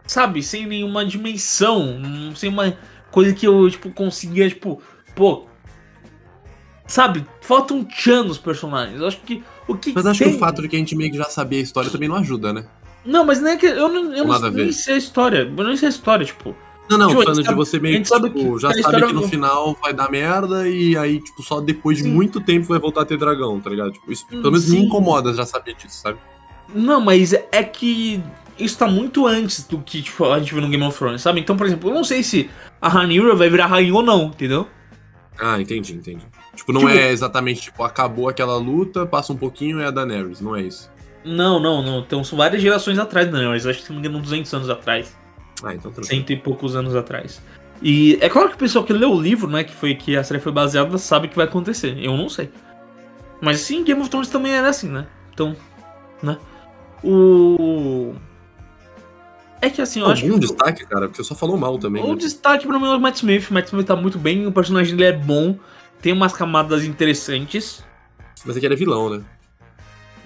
sabe, 0.07 0.43
sem 0.43 0.67
nenhuma 0.67 1.05
dimensão, 1.05 2.01
sem 2.35 2.49
uma 2.49 2.77
coisa 3.11 3.35
que 3.35 3.47
eu 3.47 3.71
tipo 3.71 3.91
conseguia, 3.91 4.49
tipo, 4.49 4.83
pô, 5.15 5.50
sabe, 6.91 7.25
falta 7.41 7.73
um 7.73 7.85
tchan 7.85 8.25
nos 8.25 8.39
personagens. 8.39 9.01
Eu 9.01 9.07
acho 9.07 9.21
que 9.21 9.43
o 9.67 9.77
que 9.77 9.93
Mas 9.93 10.07
acho 10.07 10.19
tem... 10.19 10.31
que 10.31 10.37
o 10.37 10.39
fato 10.39 10.61
de 10.61 10.69
que 10.69 10.77
a 10.77 10.79
gente 10.79 10.97
meio 10.97 11.11
que 11.11 11.17
já 11.17 11.25
sabia 11.25 11.59
a 11.59 11.63
história 11.63 11.91
também 11.91 12.09
não 12.09 12.17
ajuda, 12.17 12.53
né? 12.53 12.67
Não, 13.05 13.25
mas 13.25 13.41
nem 13.41 13.55
é 13.55 13.57
que 13.57 13.67
eu 13.67 13.89
não, 13.89 14.15
eu 14.15 14.25
não, 14.25 14.51
nem 14.51 14.73
sei 14.73 14.95
a 14.95 14.99
história. 14.99 15.39
Eu 15.57 15.65
não 15.65 15.77
sei 15.77 15.87
a 15.87 15.91
história, 15.91 16.27
tipo. 16.27 16.55
Não, 16.91 16.99
não, 16.99 17.09
Tipo, 17.09 17.23
falando 17.23 17.43
de 17.45 17.55
você 17.55 17.79
meio 17.79 18.03
que, 18.03 18.09
sabe 18.09 18.31
tipo, 18.31 18.57
que 18.57 18.63
já 18.63 18.73
sabe 18.73 19.07
que 19.07 19.13
no 19.13 19.23
final 19.29 19.79
vai 19.81 19.95
dar 19.95 20.11
merda 20.11 20.69
e 20.69 20.97
aí, 20.97 21.21
tipo, 21.21 21.41
só 21.41 21.61
depois 21.61 21.99
de 21.99 22.03
Sim. 22.03 22.11
muito 22.11 22.41
tempo 22.41 22.67
vai 22.67 22.81
voltar 22.81 23.03
a 23.03 23.05
ter 23.05 23.17
dragão, 23.17 23.61
tá 23.61 23.71
ligado? 23.71 23.93
Tipo, 23.93 24.11
isso 24.11 24.27
pelo 24.27 24.43
menos 24.43 24.69
me 24.69 24.79
Sim. 24.79 24.87
incomoda 24.87 25.33
já 25.33 25.47
saber 25.47 25.77
disso, 25.77 26.01
sabe? 26.03 26.19
Não, 26.75 27.01
mas 27.01 27.33
é 27.33 27.63
que 27.63 28.21
isso 28.59 28.77
tá 28.77 28.89
muito 28.89 29.25
antes 29.25 29.65
do 29.69 29.79
que 29.79 30.03
tipo, 30.03 30.25
a 30.25 30.41
gente 30.41 30.53
viu 30.53 30.61
no 30.61 30.69
Game 30.69 30.83
of 30.83 30.99
Thrones, 30.99 31.23
sabe? 31.23 31.39
Então, 31.39 31.57
por 31.57 31.65
exemplo, 31.65 31.91
eu 31.91 31.95
não 31.95 32.03
sei 32.03 32.25
se 32.25 32.51
a 32.83 32.89
Rhaenyra 32.89 33.37
vai 33.37 33.49
virar 33.49 33.67
rainha 33.67 33.95
ou 33.95 34.03
não, 34.03 34.25
entendeu? 34.25 34.67
Ah, 35.39 35.61
entendi, 35.61 35.95
entendi. 35.95 36.27
Tipo, 36.61 36.75
não 36.75 36.81
Tipo- 36.83 36.93
é 36.93 37.11
exatamente, 37.11 37.63
tipo, 37.63 37.83
acabou 37.83 38.29
aquela 38.29 38.55
luta, 38.59 39.07
passa 39.07 39.33
um 39.33 39.37
pouquinho 39.37 39.81
e 39.81 39.83
é 39.83 39.87
a 39.87 39.91
Daenerys, 39.91 40.43
não 40.43 40.55
é 40.55 40.61
isso. 40.61 40.91
Não, 41.25 41.59
não, 41.59 41.83
não. 41.83 42.01
Então 42.01 42.23
são 42.23 42.37
várias 42.37 42.61
gerações 42.61 42.99
atrás, 42.99 43.31
não. 43.31 43.51
Mas 43.51 43.67
acho 43.67 43.79
que 43.79 43.87
se 43.87 43.91
não 43.93 43.99
me 43.99 44.07
engano, 44.07 44.23
200 44.23 44.53
anos 44.53 44.69
atrás. 44.69 45.17
Ah, 45.65 45.75
então 45.75 45.91
tranquilo. 45.91 46.07
Cento 46.07 46.31
e 46.33 46.37
poucos 46.37 46.77
anos 46.77 46.95
atrás. 46.95 47.41
E 47.83 48.19
é 48.21 48.29
claro 48.29 48.51
que 48.51 48.57
o 48.57 48.59
pessoal 48.59 48.85
que 48.85 48.93
leu 48.93 49.11
o 49.11 49.19
livro, 49.21 49.49
né, 49.49 49.65
que 49.65 49.73
foi 49.75 49.95
que 49.95 50.15
a 50.19 50.23
série 50.23 50.39
foi 50.39 50.53
baseada, 50.53 50.99
sabe 50.99 51.29
o 51.29 51.31
que 51.31 51.37
vai 51.37 51.47
acontecer. 51.47 51.97
Eu 51.99 52.15
não 52.15 52.29
sei. 52.29 52.51
Mas 53.41 53.61
sim, 53.61 53.83
Game 53.83 53.99
of 54.03 54.11
Thrones 54.11 54.29
também 54.29 54.53
era 54.53 54.69
assim, 54.69 54.89
né? 54.91 55.07
Então, 55.33 55.57
né? 56.23 56.37
O. 57.03 58.15
É 59.63 59.71
que 59.71 59.81
assim, 59.81 60.01
eu 60.01 60.07
acho 60.09 60.25
Algum 60.25 60.35
que. 60.39 60.47
destaque, 60.47 60.87
cara? 60.87 61.07
Porque 61.09 61.23
você 61.23 61.29
só 61.29 61.35
falou 61.35 61.57
mal 61.57 61.79
também. 61.79 62.03
O 62.05 62.09
né? 62.09 62.17
destaque 62.17 62.67
pra 62.67 62.79
mim 62.79 62.85
é 62.87 62.97
o 62.97 63.01
Matt 63.01 63.17
Smith. 63.17 63.51
Matt 63.51 63.67
Smith 63.69 63.87
tá 63.87 63.97
muito 63.97 64.19
bem, 64.19 64.47
o 64.47 64.53
personagem 64.53 64.95
dele 64.95 65.09
é 65.09 65.17
bom, 65.17 65.59
tem 66.01 66.13
umas 66.13 66.33
camadas 66.33 66.85
interessantes. 66.85 67.85
Mas 68.45 68.57
aqui 68.57 68.67
ele 68.67 68.75
é 68.75 68.77
vilão, 68.77 69.11
né? 69.11 69.23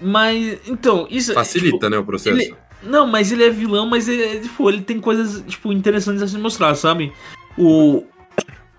Mas, 0.01 0.61
então, 0.69 1.07
isso 1.11 1.31
é, 1.33 1.35
Facilita, 1.35 1.89
né, 1.89 1.97
o 1.99 2.05
processo. 2.05 2.39
ele- 2.39 2.55
Não, 2.83 3.07
mas 3.07 3.33
ele 3.33 3.45
é 3.45 3.51
vilão, 3.51 3.87
mas 3.87 4.09
ele, 4.09 4.41
tipo, 4.41 4.69
ele 4.69 4.83
tem 4.83 5.01
coisas, 5.01 5.43
tipo, 5.47 5.73
interessantes 5.73 6.23
a 6.23 6.29
se 6.29 6.37
mostrar, 6.39 6.75
sabe? 6.75 7.13
O. 7.57 8.05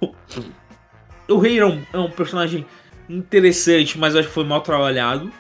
O 1.28 1.40
Rei 1.40 1.58
é 1.58 1.66
um, 1.66 1.82
é 1.92 1.98
um 1.98 2.12
personagem 2.12 2.64
interessante, 3.10 3.98
mas 3.98 4.16
acho 4.16 4.28
que 4.28 4.34
foi 4.34 4.44
mal 4.44 4.62
trabalhado. 4.62 5.32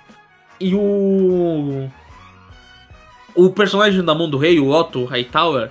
E 0.59 0.73
o. 0.73 1.87
O 3.35 3.49
personagem 3.51 4.03
da 4.03 4.15
mão 4.15 4.27
do 4.29 4.37
rei, 4.37 4.59
o 4.59 4.69
Otto 4.69 5.05
Hightower, 5.05 5.69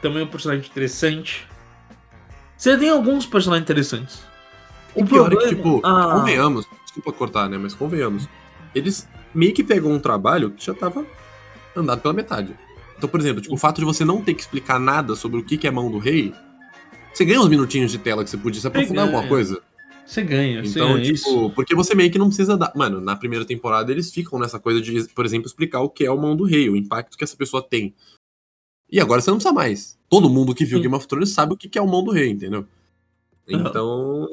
também 0.00 0.20
é 0.20 0.24
um 0.24 0.28
personagem 0.28 0.64
interessante. 0.70 1.48
Você 2.56 2.76
tem 2.78 2.90
alguns 2.90 3.26
personagens 3.26 3.64
interessantes. 3.64 4.22
O 4.96 5.04
pior 5.06 5.26
é 5.32 5.36
que, 5.36 5.36
problema- 5.36 5.48
tipo, 5.78 5.80
Ah. 5.86 6.14
convenhamos, 6.18 6.66
desculpa 6.84 7.12
cortar, 7.12 7.48
né, 7.48 7.58
mas 7.58 7.74
convenhamos. 7.74 8.28
Eles 8.74 9.08
meio 9.34 9.52
que 9.52 9.62
pegam 9.64 9.92
um 9.92 9.98
trabalho 9.98 10.50
que 10.50 10.64
já 10.64 10.74
tava 10.74 11.04
andado 11.74 12.00
pela 12.00 12.14
metade. 12.14 12.56
Então, 12.96 13.08
por 13.08 13.20
exemplo, 13.20 13.42
tipo, 13.42 13.54
o 13.54 13.58
fato 13.58 13.78
de 13.78 13.84
você 13.84 14.04
não 14.04 14.22
ter 14.22 14.34
que 14.34 14.40
explicar 14.40 14.78
nada 14.80 15.14
sobre 15.14 15.38
o 15.38 15.44
que 15.44 15.58
que 15.58 15.66
é 15.66 15.70
mão 15.70 15.90
do 15.90 15.98
rei, 15.98 16.32
você 17.12 17.24
ganha 17.24 17.40
uns 17.40 17.48
minutinhos 17.48 17.90
de 17.92 17.98
tela 17.98 18.24
que 18.24 18.30
você 18.30 18.36
podia 18.38 18.60
se 18.60 18.66
aprofundar 18.66 19.04
em 19.04 19.08
alguma 19.12 19.28
coisa. 19.28 19.60
Você 20.06 20.22
ganha, 20.22 20.64
você 20.64 20.70
Então, 20.78 20.92
ganha 20.94 21.02
tipo, 21.02 21.14
isso. 21.14 21.50
porque 21.54 21.74
você 21.74 21.94
meio 21.94 22.10
que 22.10 22.18
não 22.18 22.28
precisa 22.28 22.56
dar. 22.56 22.72
Mano, 22.76 23.00
na 23.00 23.16
primeira 23.16 23.44
temporada 23.44 23.90
eles 23.90 24.10
ficam 24.12 24.38
nessa 24.38 24.58
coisa 24.58 24.80
de, 24.80 25.04
por 25.08 25.24
exemplo, 25.26 25.46
explicar 25.46 25.80
o 25.80 25.90
que 25.90 26.06
é 26.06 26.10
o 26.10 26.16
mão 26.16 26.36
do 26.36 26.44
rei, 26.44 26.70
o 26.70 26.76
impacto 26.76 27.18
que 27.18 27.24
essa 27.24 27.36
pessoa 27.36 27.60
tem. 27.62 27.92
E 28.90 29.00
agora 29.00 29.20
você 29.20 29.30
não 29.30 29.36
precisa 29.38 29.52
mais. 29.52 29.98
Todo 30.08 30.30
mundo 30.30 30.54
que 30.54 30.64
viu 30.64 30.78
Sim. 30.78 30.82
Game 30.84 30.94
of 30.94 31.08
Thrones 31.08 31.30
sabe 31.30 31.52
o 31.54 31.56
que 31.56 31.68
que 31.68 31.76
é 31.78 31.82
o 31.82 31.88
mão 31.88 32.04
do 32.04 32.12
rei, 32.12 32.30
entendeu? 32.30 32.64
Então, 33.48 34.26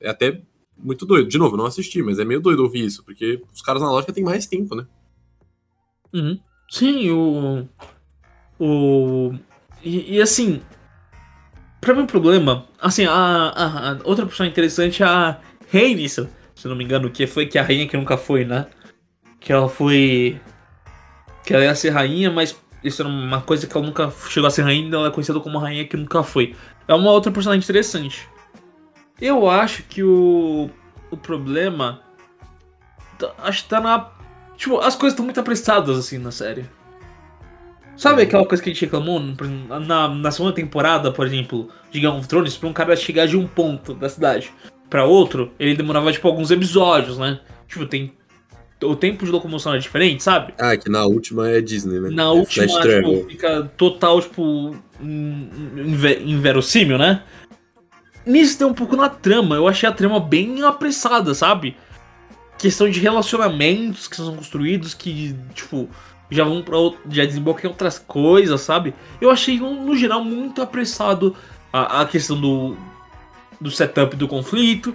é 0.00 0.08
até 0.10 0.40
muito 0.76 1.04
doido. 1.04 1.28
De 1.28 1.38
novo, 1.38 1.56
não 1.56 1.66
assisti, 1.66 2.02
mas 2.02 2.18
é 2.18 2.24
meio 2.24 2.40
doido 2.40 2.62
ouvir 2.62 2.84
isso, 2.84 3.04
porque 3.04 3.42
os 3.52 3.60
caras 3.62 3.82
na 3.82 3.90
lógica 3.90 4.12
têm 4.12 4.24
mais 4.24 4.46
tempo, 4.46 4.74
né? 4.74 4.86
Uhum. 6.12 6.38
Sim, 6.70 7.10
o. 7.10 7.68
O. 8.58 9.34
E, 9.82 10.16
e, 10.16 10.22
assim. 10.22 10.60
Pra 11.80 11.94
mim 11.94 12.02
o 12.02 12.06
problema. 12.06 12.66
Assim, 12.80 13.04
a, 13.06 13.12
a- 13.14 13.92
a 13.92 13.98
outra 14.04 14.26
pessoa 14.26 14.46
interessante 14.46 15.02
é 15.02 15.06
a 15.06 15.38
Rhaenys, 15.72 16.18
se 16.54 16.68
não 16.68 16.76
me 16.76 16.84
engano, 16.84 17.10
que 17.10 17.26
foi 17.26 17.46
que 17.46 17.58
a 17.58 17.62
rainha 17.62 17.86
que 17.86 17.96
nunca 17.96 18.16
foi, 18.16 18.44
né? 18.44 18.66
Que 19.38 19.52
ela 19.52 19.68
foi. 19.68 20.40
Que 21.44 21.54
ela 21.54 21.64
ia 21.64 21.74
ser 21.74 21.90
rainha, 21.90 22.30
mas 22.30 22.54
isso 22.84 23.00
era 23.02 23.08
uma 23.08 23.40
coisa 23.40 23.66
que 23.66 23.76
ela 23.76 23.86
nunca 23.86 24.10
chegou 24.28 24.46
a 24.46 24.50
ser 24.50 24.62
rainha, 24.62 24.86
então 24.86 25.00
ela 25.00 25.08
é 25.08 25.12
conhecida 25.12 25.40
como 25.40 25.58
rainha 25.58 25.86
que 25.86 25.96
nunca 25.96 26.22
foi. 26.22 26.54
É 26.90 26.94
uma 26.94 27.12
outra 27.12 27.30
personagem 27.30 27.62
interessante. 27.62 28.28
Eu 29.20 29.48
acho 29.48 29.84
que 29.84 30.02
o. 30.02 30.68
O 31.08 31.16
problema. 31.16 32.00
tá- 33.16 33.32
acho 33.38 33.62
que 33.62 33.68
tá 33.68 33.80
na. 33.80 34.10
Tipo, 34.56 34.78
as 34.80 34.96
coisas 34.96 35.12
estão 35.12 35.24
muito 35.24 35.38
apressadas 35.38 35.96
assim 35.96 36.18
na 36.18 36.32
série. 36.32 36.64
Sabe 37.96 38.22
aquela 38.22 38.44
coisa 38.44 38.60
que 38.62 38.70
a 38.70 38.72
gente 38.72 38.84
reclamou 38.86 39.20
na, 39.20 40.08
na 40.08 40.30
segunda 40.30 40.54
temporada, 40.54 41.12
por 41.12 41.26
exemplo, 41.26 41.68
de 41.92 42.00
Game 42.00 42.16
of 42.16 42.26
Thrones, 42.26 42.56
pra 42.56 42.68
um 42.68 42.72
cara 42.72 42.96
chegar 42.96 43.26
de 43.26 43.36
um 43.36 43.46
ponto 43.46 43.94
da 43.94 44.08
cidade 44.08 44.52
pra 44.88 45.04
outro, 45.04 45.52
ele 45.60 45.76
demorava 45.76 46.10
tipo 46.10 46.26
alguns 46.26 46.50
episódios, 46.50 47.18
né? 47.18 47.38
Tipo, 47.68 47.86
tem. 47.86 48.12
O 48.82 48.96
tempo 48.96 49.24
de 49.24 49.30
locomoção 49.30 49.74
é 49.74 49.78
diferente, 49.78 50.22
sabe? 50.24 50.54
Ah, 50.58 50.76
que 50.76 50.88
na 50.90 51.04
última 51.04 51.48
é 51.50 51.60
Disney, 51.60 52.00
né? 52.00 52.08
Na 52.10 52.22
É 52.22 52.26
última, 52.26 52.66
tipo, 52.66 53.28
fica 53.28 53.70
total, 53.76 54.20
tipo, 54.22 54.74
inverossímil, 55.02 56.98
né? 56.98 57.22
Nisso 58.26 58.58
tem 58.58 58.66
um 58.66 58.74
pouco 58.74 58.96
na 58.96 59.08
trama. 59.08 59.56
Eu 59.56 59.66
achei 59.66 59.88
a 59.88 59.92
trama 59.92 60.20
bem 60.20 60.62
apressada, 60.62 61.34
sabe? 61.34 61.76
Questão 62.58 62.88
de 62.88 63.00
relacionamentos 63.00 64.06
que 64.06 64.16
são 64.16 64.36
construídos 64.36 64.92
que, 64.92 65.34
tipo, 65.54 65.88
já 66.30 66.44
vão 66.44 66.62
pra 66.62 66.76
já 67.08 67.24
desembocam 67.24 67.64
em 67.64 67.72
outras 67.72 67.98
coisas, 67.98 68.60
sabe? 68.60 68.94
Eu 69.20 69.30
achei, 69.30 69.58
no, 69.58 69.84
no 69.84 69.96
geral, 69.96 70.22
muito 70.22 70.62
apressado 70.62 71.34
a, 71.72 72.02
a 72.02 72.06
questão 72.06 72.40
do, 72.40 72.76
do 73.60 73.70
setup 73.70 74.14
do 74.16 74.28
conflito. 74.28 74.94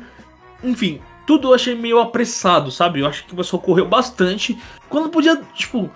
Enfim, 0.63 1.01
tudo 1.25 1.49
eu 1.49 1.53
achei 1.53 1.75
meio 1.75 1.99
apressado, 1.99 2.71
sabe? 2.71 2.99
Eu 2.99 3.07
acho 3.07 3.25
que 3.25 3.33
o 3.33 3.37
pessoal 3.37 3.61
correu 3.61 3.87
bastante. 3.87 4.57
Quando 4.87 5.09
podia, 5.09 5.41
tipo, 5.53 5.89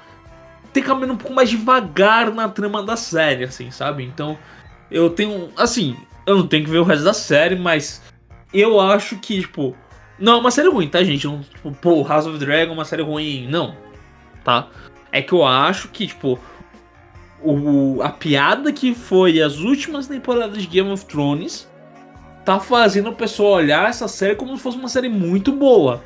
ter 0.71 0.81
caminhado 0.81 1.13
um 1.13 1.17
pouco 1.17 1.33
mais 1.33 1.49
devagar 1.49 2.31
na 2.31 2.47
trama 2.49 2.83
da 2.83 2.95
série, 2.95 3.43
assim, 3.43 3.71
sabe? 3.71 4.03
Então, 4.03 4.37
eu 4.91 5.09
tenho. 5.09 5.49
Assim, 5.57 5.95
eu 6.25 6.37
não 6.37 6.47
tenho 6.47 6.65
que 6.65 6.71
ver 6.71 6.79
o 6.79 6.83
resto 6.83 7.03
da 7.03 7.13
série, 7.13 7.55
mas 7.55 8.01
eu 8.53 8.79
acho 8.79 9.17
que, 9.17 9.41
tipo. 9.41 9.75
Não 10.17 10.33
é 10.33 10.37
uma 10.37 10.51
série 10.51 10.67
ruim, 10.67 10.89
tá, 10.89 11.01
gente? 11.03 11.25
Não, 11.25 11.41
tipo, 11.41 11.71
pô, 11.71 12.03
House 12.03 12.27
of 12.27 12.37
Dragon 12.37 12.71
é 12.71 12.75
uma 12.75 12.85
série 12.85 13.01
ruim. 13.01 13.47
Não. 13.47 13.75
Tá? 14.43 14.67
É 15.11 15.21
que 15.21 15.33
eu 15.33 15.45
acho 15.45 15.89
que, 15.89 16.07
tipo. 16.07 16.39
O, 17.41 18.01
a 18.01 18.09
piada 18.09 18.71
que 18.73 18.93
foi 18.93 19.41
as 19.41 19.59
últimas 19.59 20.07
temporadas 20.07 20.61
de 20.61 20.67
Game 20.67 20.91
of 20.91 21.05
Thrones 21.05 21.69
tá 22.43 22.59
fazendo 22.59 23.11
o 23.11 23.15
pessoal 23.15 23.53
olhar 23.53 23.89
essa 23.89 24.09
série 24.09 24.35
como 24.35 24.57
se 24.57 24.63
fosse 24.63 24.77
uma 24.77 24.89
série 24.89 25.07
muito 25.07 25.53
boa. 25.53 26.03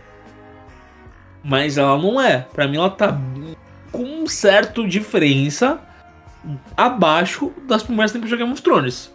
Mas 1.44 1.78
ela 1.78 1.98
não 1.98 2.22
é. 2.22 2.46
Pra 2.54 2.68
mim, 2.68 2.78
ela 2.78 2.90
tá 2.90 3.20
com 3.94 4.04
um 4.04 4.28
certo 4.28 4.86
diferença 4.86 5.80
abaixo 6.76 7.54
das 7.66 7.84
primeiras 7.84 8.12
temporadas 8.12 8.38
de 8.38 8.44
Game 8.44 8.52
of 8.52 8.62
Thrones. 8.62 9.14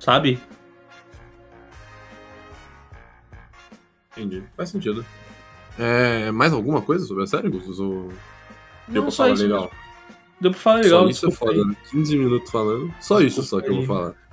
Sabe? 0.00 0.40
Entendi. 4.16 4.42
Faz 4.56 4.70
sentido. 4.70 5.04
É, 5.78 6.30
mais 6.30 6.52
alguma 6.52 6.80
coisa 6.80 7.04
sobre 7.04 7.24
a 7.24 7.26
série, 7.26 7.50
Gustos? 7.50 7.78
Ou... 7.78 8.10
Deu 8.88 9.02
pra 9.02 9.12
falar 9.12 9.34
legal? 9.34 9.70
Deu 10.40 10.50
pra 10.50 10.60
falar 10.60 10.76
legal. 10.76 11.02
só 11.02 11.10
isso 11.10 11.26
é 11.26 11.28
desculpa 11.28 11.52
foda, 11.52 11.64
né? 11.66 11.76
15 11.90 12.16
minutos 12.16 12.50
falando. 12.50 12.94
Só 13.00 13.20
isso 13.20 13.42
só 13.42 13.60
que 13.60 13.68
eu 13.68 13.72
vou 13.72 13.80
Desculpa 13.80 14.02
falar. 14.02 14.26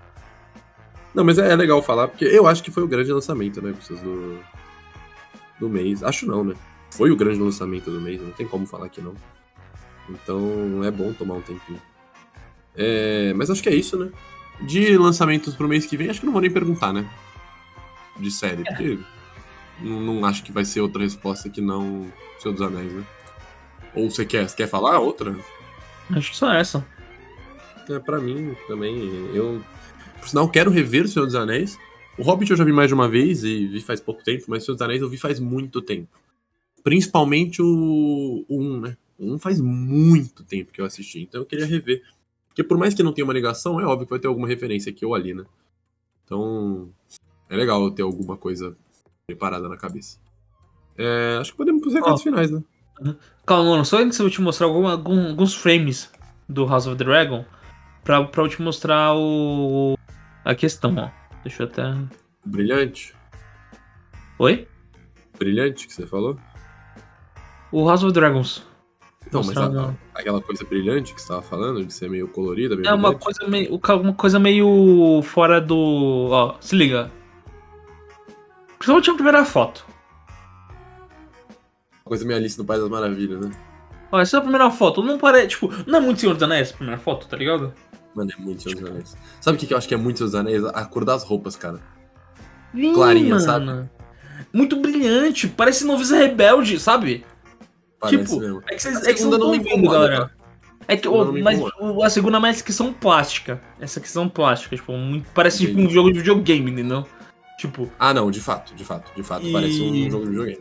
Não, 1.14 1.24
mas 1.24 1.38
é, 1.38 1.52
é 1.52 1.56
legal 1.56 1.82
falar, 1.82 2.08
porque 2.08 2.26
eu 2.26 2.48
acho 2.48 2.64
que 2.64 2.72
foi 2.72 2.82
o 2.82 2.88
grande 2.88 3.12
lançamento, 3.12 3.62
né, 3.62 3.72
Gustos, 3.72 4.00
do, 4.00 4.40
do 5.60 5.70
mês. 5.70 6.02
Acho 6.02 6.26
não, 6.26 6.44
né? 6.44 6.56
Foi 6.98 7.12
o 7.12 7.16
grande 7.16 7.40
lançamento 7.40 7.90
do 7.90 8.00
mês, 8.00 8.22
não 8.22 8.32
tem 8.32 8.48
como 8.48 8.66
falar 8.66 8.90
que 8.90 9.02
não. 9.02 9.16
Então 10.10 10.84
é 10.84 10.92
bom 10.92 11.14
tomar 11.14 11.36
um 11.36 11.42
tempinho. 11.42 11.82
É, 12.76 13.34
mas 13.34 13.50
acho 13.50 13.64
que 13.64 13.70
é 13.70 13.76
isso, 13.76 13.98
né? 13.98 14.12
De 14.62 14.98
lançamentos 14.98 15.56
pro 15.56 15.68
mês 15.68 15.86
que 15.86 15.98
vem, 15.98 16.10
acho 16.10 16.20
que 16.20 16.26
não 16.26 16.34
vou 16.34 16.42
nem 16.42 16.52
perguntar, 16.52 16.94
né? 16.94 17.10
De 18.20 18.30
série, 18.30 18.64
porque 18.64 19.00
não, 19.82 20.00
não 20.00 20.26
acho 20.26 20.44
que 20.44 20.52
vai 20.52 20.64
ser 20.64 20.82
outra 20.82 21.02
resposta 21.02 21.50
que 21.50 21.62
não 21.62 22.12
Senhor 22.40 22.54
dos 22.54 22.62
Anéis, 22.62 22.94
né? 22.94 23.04
Ou 23.96 24.10
você 24.10 24.26
quer, 24.26 24.48
você 24.48 24.56
quer 24.56 24.68
falar 24.68 25.00
outra? 25.00 25.36
Acho 26.12 26.32
que 26.32 26.38
só 26.38 26.52
essa. 26.52 26.86
É, 27.90 28.00
pra 28.00 28.20
mim 28.20 28.56
também, 28.68 29.30
eu. 29.34 29.64
Por 30.20 30.30
sinal, 30.30 30.48
quero 30.50 30.72
rever 30.72 31.06
o 31.06 31.08
Senhor 31.08 31.26
dos 31.26 31.36
Anéis. 31.36 31.78
O 32.18 32.24
Hobbit 32.24 32.52
eu 32.52 32.58
já 32.58 32.64
vi 32.64 32.72
mais 32.72 32.88
de 32.88 32.94
uma 32.94 33.10
vez 33.10 33.44
e 33.44 33.68
vi 33.68 33.82
faz 33.82 34.00
pouco 34.00 34.24
tempo, 34.24 34.46
mas 34.48 34.64
o 34.64 34.66
Senhor 34.66 34.76
dos 34.76 34.82
Anéis 34.84 35.02
eu 35.02 35.10
vi 35.10 35.18
faz 35.18 35.40
muito 35.40 35.82
tempo. 35.82 36.23
Principalmente 36.84 37.62
o 37.62 38.46
1, 38.50 38.80
né? 38.82 38.98
O 39.18 39.34
1 39.34 39.40
faz 39.40 39.62
muito 39.62 40.44
tempo 40.44 40.72
que 40.72 40.82
eu 40.82 40.86
assisti, 40.86 41.22
então 41.22 41.42
eu 41.42 41.46
queria 41.46 41.66
rever. 41.66 42.02
Porque 42.48 42.64
por 42.64 42.78
mais 42.78 42.94
que 42.94 43.02
não 43.02 43.14
tenha 43.14 43.26
uma 43.26 43.34
ligação, 43.34 43.80
é 43.80 43.86
óbvio 43.86 44.06
que 44.06 44.12
vai 44.12 44.20
ter 44.20 44.28
alguma 44.28 44.48
referência 44.48 44.92
aqui 44.92 45.06
ou 45.06 45.16
ali, 45.16 45.34
né? 45.34 45.44
Então, 46.26 46.90
é 47.50 47.56
legal 47.56 47.82
eu 47.84 47.92
ter 47.92 48.02
alguma 48.04 48.38
coisa 48.38 48.76
preparada 49.26 49.68
na 49.70 49.78
cabeça. 49.78 50.20
É, 50.98 51.38
acho 51.40 51.52
que 51.52 51.58
podemos 51.58 51.82
pros 51.82 51.94
recados 51.94 52.20
Ó. 52.22 52.24
finais, 52.24 52.52
né? 52.52 52.62
Calma, 53.46 53.72
mano, 53.72 53.86
só 53.86 53.98
antes 53.98 54.20
eu 54.20 54.30
te 54.30 54.40
mostrar 54.42 54.68
algum- 54.68 54.88
alguns 54.88 55.56
frames 55.56 56.12
do 56.48 56.66
House 56.68 56.86
of 56.86 56.96
the 56.98 57.04
Dragon. 57.04 57.44
pra, 58.04 58.24
pra 58.26 58.44
eu 58.44 58.50
te 58.50 58.62
mostrar 58.62 59.16
o. 59.16 59.98
a 60.46 60.54
questão, 60.54 60.94
ó. 60.98 61.10
Deixa 61.44 61.64
eu 61.64 61.68
até. 61.68 61.84
Brilhante? 62.46 63.16
Oi? 64.38 64.68
Brilhante 65.40 65.88
que 65.88 65.94
você 65.94 66.06
falou? 66.06 66.38
O 67.74 67.88
House 67.88 68.04
of 68.04 68.14
Dragons. 68.14 68.64
Então, 69.28 69.42
mas 69.44 69.58
a- 69.58 69.94
aquela 70.14 70.40
coisa 70.42 70.64
brilhante 70.64 71.14
que 71.14 71.20
você 71.22 71.28
tava 71.30 71.42
falando, 71.42 71.84
de 71.84 71.92
ser 71.92 72.08
meio 72.10 72.28
colorida, 72.28 72.76
meio 72.76 72.88
É 72.88 72.94
uma 72.94 73.10
brilhante, 73.10 73.24
coisa 73.26 73.48
meio. 73.50 73.82
Uma 74.02 74.14
coisa 74.14 74.40
meio 74.40 75.22
fora 75.24 75.60
do. 75.60 76.30
Ó, 76.32 76.56
se 76.60 76.76
liga. 76.76 77.10
Principalmente 78.78 79.10
a 79.10 79.14
primeira 79.16 79.44
foto. 79.46 79.86
coisa 82.04 82.26
meio 82.26 82.38
Alice 82.38 82.58
do 82.58 82.66
País 82.66 82.82
das 82.82 82.90
Maravilhas, 82.90 83.40
né? 83.46 83.52
Ó, 84.12 84.20
essa 84.20 84.38
é 84.38 84.40
a 84.40 84.42
primeira 84.42 84.70
foto. 84.70 85.02
Não 85.02 85.18
parece. 85.18 85.48
Tipo, 85.48 85.72
não 85.88 85.98
é 86.00 86.02
muito 86.02 86.20
Senhor 86.22 86.34
dos 86.34 86.44
Anéis 86.44 86.72
a 86.72 86.76
primeira 86.78 87.00
foto, 87.02 87.28
tá 87.28 87.36
ligado? 87.36 87.74
Mano, 88.14 88.30
é 88.38 88.42
muito 88.42 88.62
Senhor 88.62 88.80
dos 88.80 88.90
Anéis. 88.90 89.18
Sabe 89.42 89.58
o 89.58 89.60
que, 89.60 89.66
que 89.66 89.74
eu 89.74 89.78
acho 89.78 89.88
que 89.88 89.94
é 89.96 89.98
muito 89.98 90.18
Senhor 90.18 90.28
dos 90.30 90.36
Anéis? 90.36 90.64
A 90.66 90.86
cor 90.86 91.04
das 91.06 91.24
roupas, 91.24 91.56
cara. 91.56 91.80
Clarinha, 92.94 93.36
mano. 93.36 93.40
sabe? 93.40 93.90
Muito 94.52 94.76
brilhante. 94.80 95.48
Parece 95.48 95.86
noviça 95.86 96.16
rebelde, 96.18 96.80
sabe? 96.80 97.26
Parece 98.10 98.24
tipo, 98.26 98.40
mesmo. 98.40 98.62
é 98.70 98.76
que 98.76 98.82
vocês 98.82 99.08
é 99.08 99.14
que 99.14 99.24
não 99.24 99.32
estão 99.34 99.52
me 99.52 99.58
vendo, 99.60 99.68
incomoda, 99.70 100.00
galera. 100.00 100.32
É 100.88 100.98
que, 100.98 101.08
me 101.08 101.42
mas 101.42 101.60
o- 101.80 102.04
a 102.04 102.10
segunda 102.10 102.38
é 102.38 102.40
mais 102.42 102.62
questão 102.62 102.92
plástica. 102.92 103.62
Essa 103.80 104.00
questão 104.02 104.28
plástica, 104.28 104.76
tipo, 104.76 104.92
muito- 104.94 105.30
parece 105.34 105.66
tipo 105.66 105.80
um 105.80 105.90
jogo 105.90 106.12
de 106.12 106.20
videogame, 106.20 106.72
entendeu? 106.72 107.06
Tipo, 107.58 107.90
Ah, 107.98 108.14
não, 108.14 108.30
de 108.30 108.42
fato, 108.42 108.76
de 108.76 108.84
fato, 108.84 109.10
de 109.16 109.24
fato. 109.24 109.46
E- 109.48 109.52
Parece 109.54 109.82
um 109.82 110.10
jogo 110.12 110.26
de 110.26 110.32
videogame. 110.32 110.60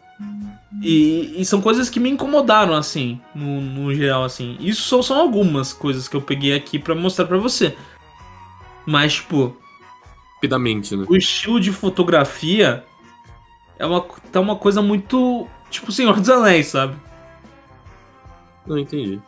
e, 0.81 1.35
e 1.41 1.45
são 1.45 1.61
coisas 1.61 1.91
que 1.91 1.99
me 1.99 2.09
incomodaram, 2.09 2.75
assim, 2.75 3.21
no, 3.35 3.61
no 3.61 3.95
geral, 3.95 4.23
assim. 4.25 4.57
Isso 4.61 4.83
só 4.83 5.03
são 5.03 5.19
algumas 5.19 5.73
coisas 5.73 6.07
que 6.07 6.17
eu 6.17 6.23
peguei 6.23 6.55
aqui 6.55 6.79
pra 6.79 6.95
mostrar 6.95 7.25
pra 7.27 7.39
você. 7.39 7.75
Mas, 8.87 9.15
tipo, 9.15 9.57
Rapidamente, 10.37 10.97
né? 10.97 11.05
o 11.09 11.17
estilo 11.17 11.59
de 11.61 11.73
fotografia 11.73 12.85
é 13.79 13.87
uma, 13.87 14.01
tá 14.31 14.41
uma 14.41 14.57
coisa 14.57 14.81
muito, 14.83 15.47
tipo, 15.71 15.91
Senhor 15.93 16.19
dos 16.21 16.29
Anéis, 16.31 16.69
sabe? 16.69 16.95
Não, 18.67 18.79
entendi. 18.79 19.21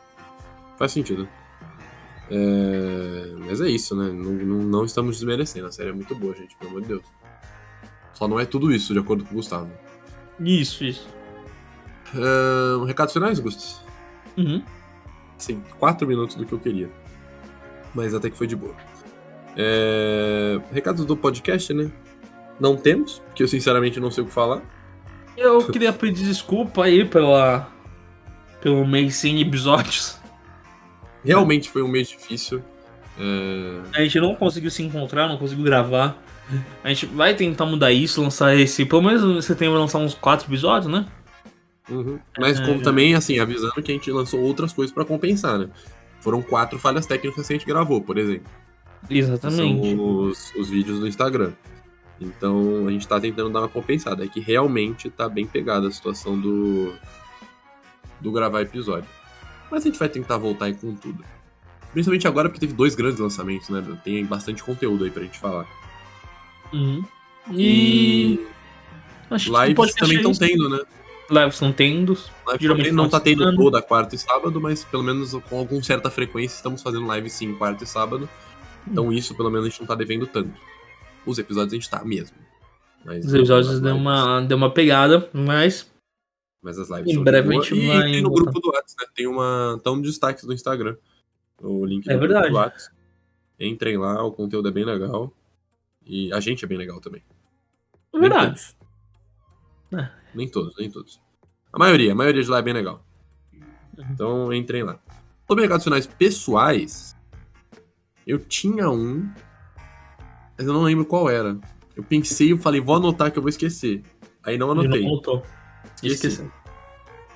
Faz 0.78 0.92
sentido. 0.92 1.28
É... 2.30 3.34
Mas 3.38 3.60
é 3.60 3.68
isso, 3.68 3.94
né? 3.96 4.10
Não, 4.10 4.32
não, 4.32 4.62
não 4.62 4.84
estamos 4.84 5.16
desmerecendo. 5.16 5.66
A 5.66 5.72
série 5.72 5.90
é 5.90 5.92
muito 5.92 6.14
boa, 6.14 6.34
gente, 6.34 6.56
pelo 6.56 6.70
amor 6.70 6.82
de 6.82 6.88
Deus. 6.88 7.04
Só 8.12 8.28
não 8.28 8.38
é 8.38 8.44
tudo 8.44 8.72
isso, 8.72 8.92
de 8.92 8.98
acordo 8.98 9.24
com 9.24 9.32
o 9.32 9.34
Gustavo. 9.34 9.70
Isso, 10.40 10.84
isso. 10.84 11.08
Ahn, 12.14 12.84
recados 12.84 13.12
finais, 13.12 13.40
Gustos? 13.40 13.80
Uhum. 14.36 14.62
Sim, 15.36 15.62
quatro 15.78 16.06
minutos 16.06 16.36
do 16.36 16.46
que 16.46 16.52
eu 16.52 16.58
queria. 16.58 16.88
Mas 17.94 18.14
até 18.14 18.30
que 18.30 18.36
foi 18.36 18.46
de 18.46 18.56
boa. 18.56 18.74
É... 19.56 20.60
Recados 20.72 21.04
do 21.04 21.16
podcast, 21.16 21.72
né? 21.74 21.90
Não 22.58 22.76
temos, 22.76 23.18
porque 23.26 23.42
eu 23.42 23.48
sinceramente 23.48 23.98
não 23.98 24.10
sei 24.10 24.22
o 24.22 24.26
que 24.26 24.32
falar. 24.32 24.62
Eu 25.36 25.66
queria 25.66 25.92
pedir 25.92 26.24
desculpa 26.24 26.84
aí 26.84 27.04
pela, 27.04 27.68
pelo 28.64 28.86
mês 28.86 29.16
sem 29.16 29.40
episódios. 29.42 30.18
Realmente 31.22 31.70
foi 31.70 31.82
um 31.82 31.88
mês 31.88 32.08
difícil. 32.08 32.62
É... 33.18 33.80
A 33.94 34.02
gente 34.02 34.18
não 34.18 34.34
conseguiu 34.34 34.70
se 34.70 34.82
encontrar, 34.82 35.28
não 35.28 35.36
conseguiu 35.36 35.64
gravar. 35.64 36.16
A 36.82 36.88
gente 36.88 37.06
vai 37.06 37.34
tentar 37.34 37.66
mudar 37.66 37.92
isso, 37.92 38.22
lançar 38.22 38.56
esse. 38.56 38.84
Pelo 38.86 39.02
menos 39.02 39.22
em 39.22 39.40
setembro 39.42 39.78
lançar 39.78 39.98
uns 39.98 40.14
quatro 40.14 40.46
episódios, 40.46 40.90
né? 40.90 41.06
Uhum. 41.90 42.18
Mas 42.38 42.58
É. 42.58 42.66
como 42.66 42.80
também, 42.82 43.14
assim, 43.14 43.38
avisando 43.38 43.82
que 43.82 43.92
a 43.92 43.94
gente 43.94 44.10
lançou 44.10 44.40
outras 44.40 44.72
coisas 44.72 44.92
pra 44.94 45.04
compensar, 45.04 45.58
né? 45.58 45.68
Foram 46.20 46.40
quatro 46.40 46.78
falhas 46.78 47.06
técnicas 47.06 47.46
que 47.46 47.52
a 47.52 47.56
gente 47.56 47.66
gravou, 47.66 48.00
por 48.00 48.16
exemplo. 48.16 48.50
Exatamente. 49.10 49.94
São 49.94 50.06
os, 50.20 50.54
os 50.54 50.70
vídeos 50.70 51.00
do 51.00 51.06
Instagram. 51.06 51.52
Então 52.20 52.86
a 52.86 52.90
gente 52.90 53.06
tá 53.06 53.20
tentando 53.20 53.50
dar 53.50 53.60
uma 53.60 53.68
compensada. 53.68 54.24
É 54.24 54.28
que 54.28 54.40
realmente 54.40 55.10
tá 55.10 55.28
bem 55.28 55.46
pegada 55.46 55.86
a 55.88 55.90
situação 55.90 56.38
do. 56.38 56.94
Do 58.24 58.32
gravar 58.32 58.62
episódio. 58.62 59.08
Mas 59.70 59.82
a 59.84 59.86
gente 59.86 59.98
vai 59.98 60.08
tentar 60.08 60.36
voltar 60.38 60.64
aí 60.64 60.74
com 60.74 60.94
tudo. 60.96 61.24
Principalmente 61.92 62.26
agora 62.26 62.48
porque 62.48 62.60
teve 62.60 62.72
dois 62.72 62.94
grandes 62.96 63.20
lançamentos, 63.20 63.68
né? 63.68 63.82
Tem 64.02 64.24
bastante 64.24 64.62
conteúdo 64.64 65.04
aí 65.04 65.10
pra 65.10 65.22
gente 65.22 65.38
falar. 65.38 65.66
Uhum. 66.72 67.04
E. 67.52 68.40
Acho 69.30 69.52
lives 69.64 69.94
também 69.94 70.16
estão 70.16 70.32
tendo, 70.32 70.68
né? 70.68 70.80
Lives 71.30 71.54
estão 71.54 71.72
tendo. 71.72 72.18
Live 72.46 72.62
Geralmente 72.62 72.86
também 72.88 72.92
não 72.92 73.08
tá 73.08 73.20
tendo 73.20 73.38
semana. 73.38 73.56
toda 73.56 73.82
quarta 73.82 74.14
e 74.14 74.18
sábado, 74.18 74.60
mas 74.60 74.84
pelo 74.84 75.02
menos 75.02 75.32
com 75.48 75.58
alguma 75.58 75.82
certa 75.82 76.10
frequência 76.10 76.56
estamos 76.56 76.82
fazendo 76.82 77.06
live 77.06 77.30
sim, 77.30 77.54
quarta 77.54 77.84
e 77.84 77.86
sábado. 77.86 78.28
Então 78.86 79.12
isso 79.12 79.34
pelo 79.34 79.50
menos 79.50 79.66
a 79.66 79.70
gente 79.70 79.80
não 79.80 79.86
tá 79.86 79.94
devendo 79.94 80.26
tanto. 80.26 80.52
Os 81.24 81.38
episódios 81.38 81.72
a 81.72 81.76
gente 81.76 81.88
tá 81.88 82.04
mesmo. 82.04 82.36
Mas, 83.04 83.24
Os 83.24 83.34
episódios 83.34 83.80
deu 83.80 83.92
lives- 83.94 84.00
uma, 84.00 84.40
deu 84.42 84.56
uma 84.56 84.70
pegada, 84.70 85.28
mas. 85.32 85.90
Mas 86.64 86.78
as 86.78 86.88
lives 86.88 87.10
Em 87.12 87.14
são 87.16 87.22
breve 87.22 87.46
a 87.46 87.52
gente 87.60 87.74
e 87.74 87.86
vai 87.86 88.10
tem 88.10 88.22
no 88.22 88.30
grupo 88.30 88.58
do 88.58 88.68
WhatsApp, 88.68 89.02
né? 89.02 89.08
Tem 89.14 89.26
uma. 89.26 89.78
Tá 89.84 89.90
um 89.90 90.00
destaque 90.00 90.46
do 90.46 90.52
Instagram. 90.54 90.96
O 91.60 91.84
link 91.84 92.08
É 92.08 92.14
do 92.14 92.20
verdade. 92.20 92.46
grupo 92.48 92.58
do 92.58 92.64
WhatsApp. 92.64 92.96
Entrem 93.60 93.98
lá, 93.98 94.24
o 94.24 94.32
conteúdo 94.32 94.66
é 94.68 94.72
bem 94.72 94.84
legal. 94.84 95.30
E 96.06 96.32
a 96.32 96.40
gente 96.40 96.64
é 96.64 96.68
bem 96.68 96.78
legal 96.78 97.00
também. 97.02 97.22
É 98.14 98.18
verdade. 98.18 98.46
Nem 98.50 98.54
todos. 98.54 98.76
É. 99.92 100.10
Nem 100.34 100.48
todos, 100.48 100.76
nem 100.78 100.90
todos. 100.90 101.20
A 101.70 101.78
maioria, 101.78 102.12
a 102.12 102.14
maioria 102.14 102.42
de 102.42 102.48
lá 102.48 102.58
é 102.58 102.62
bem 102.62 102.72
legal. 102.74 103.04
Então 104.10 104.50
entrem 104.52 104.82
lá. 104.82 104.98
Sobre 105.46 105.64
recados 105.64 105.84
finais 105.84 106.06
pessoais, 106.06 107.14
eu 108.26 108.38
tinha 108.38 108.88
um, 108.90 109.30
mas 110.56 110.66
eu 110.66 110.72
não 110.72 110.82
lembro 110.82 111.04
qual 111.04 111.28
era. 111.28 111.58
Eu 111.94 112.02
pensei 112.02 112.52
e 112.52 112.58
falei, 112.58 112.80
vou 112.80 112.96
anotar 112.96 113.30
que 113.30 113.38
eu 113.38 113.42
vou 113.42 113.50
esquecer. 113.50 114.02
Aí 114.42 114.56
não 114.56 114.70
anotei. 114.70 115.02
não 115.02 115.10
voltou. 115.10 115.42
Esqueci. 116.08 116.42
Esqueci. 116.42 116.50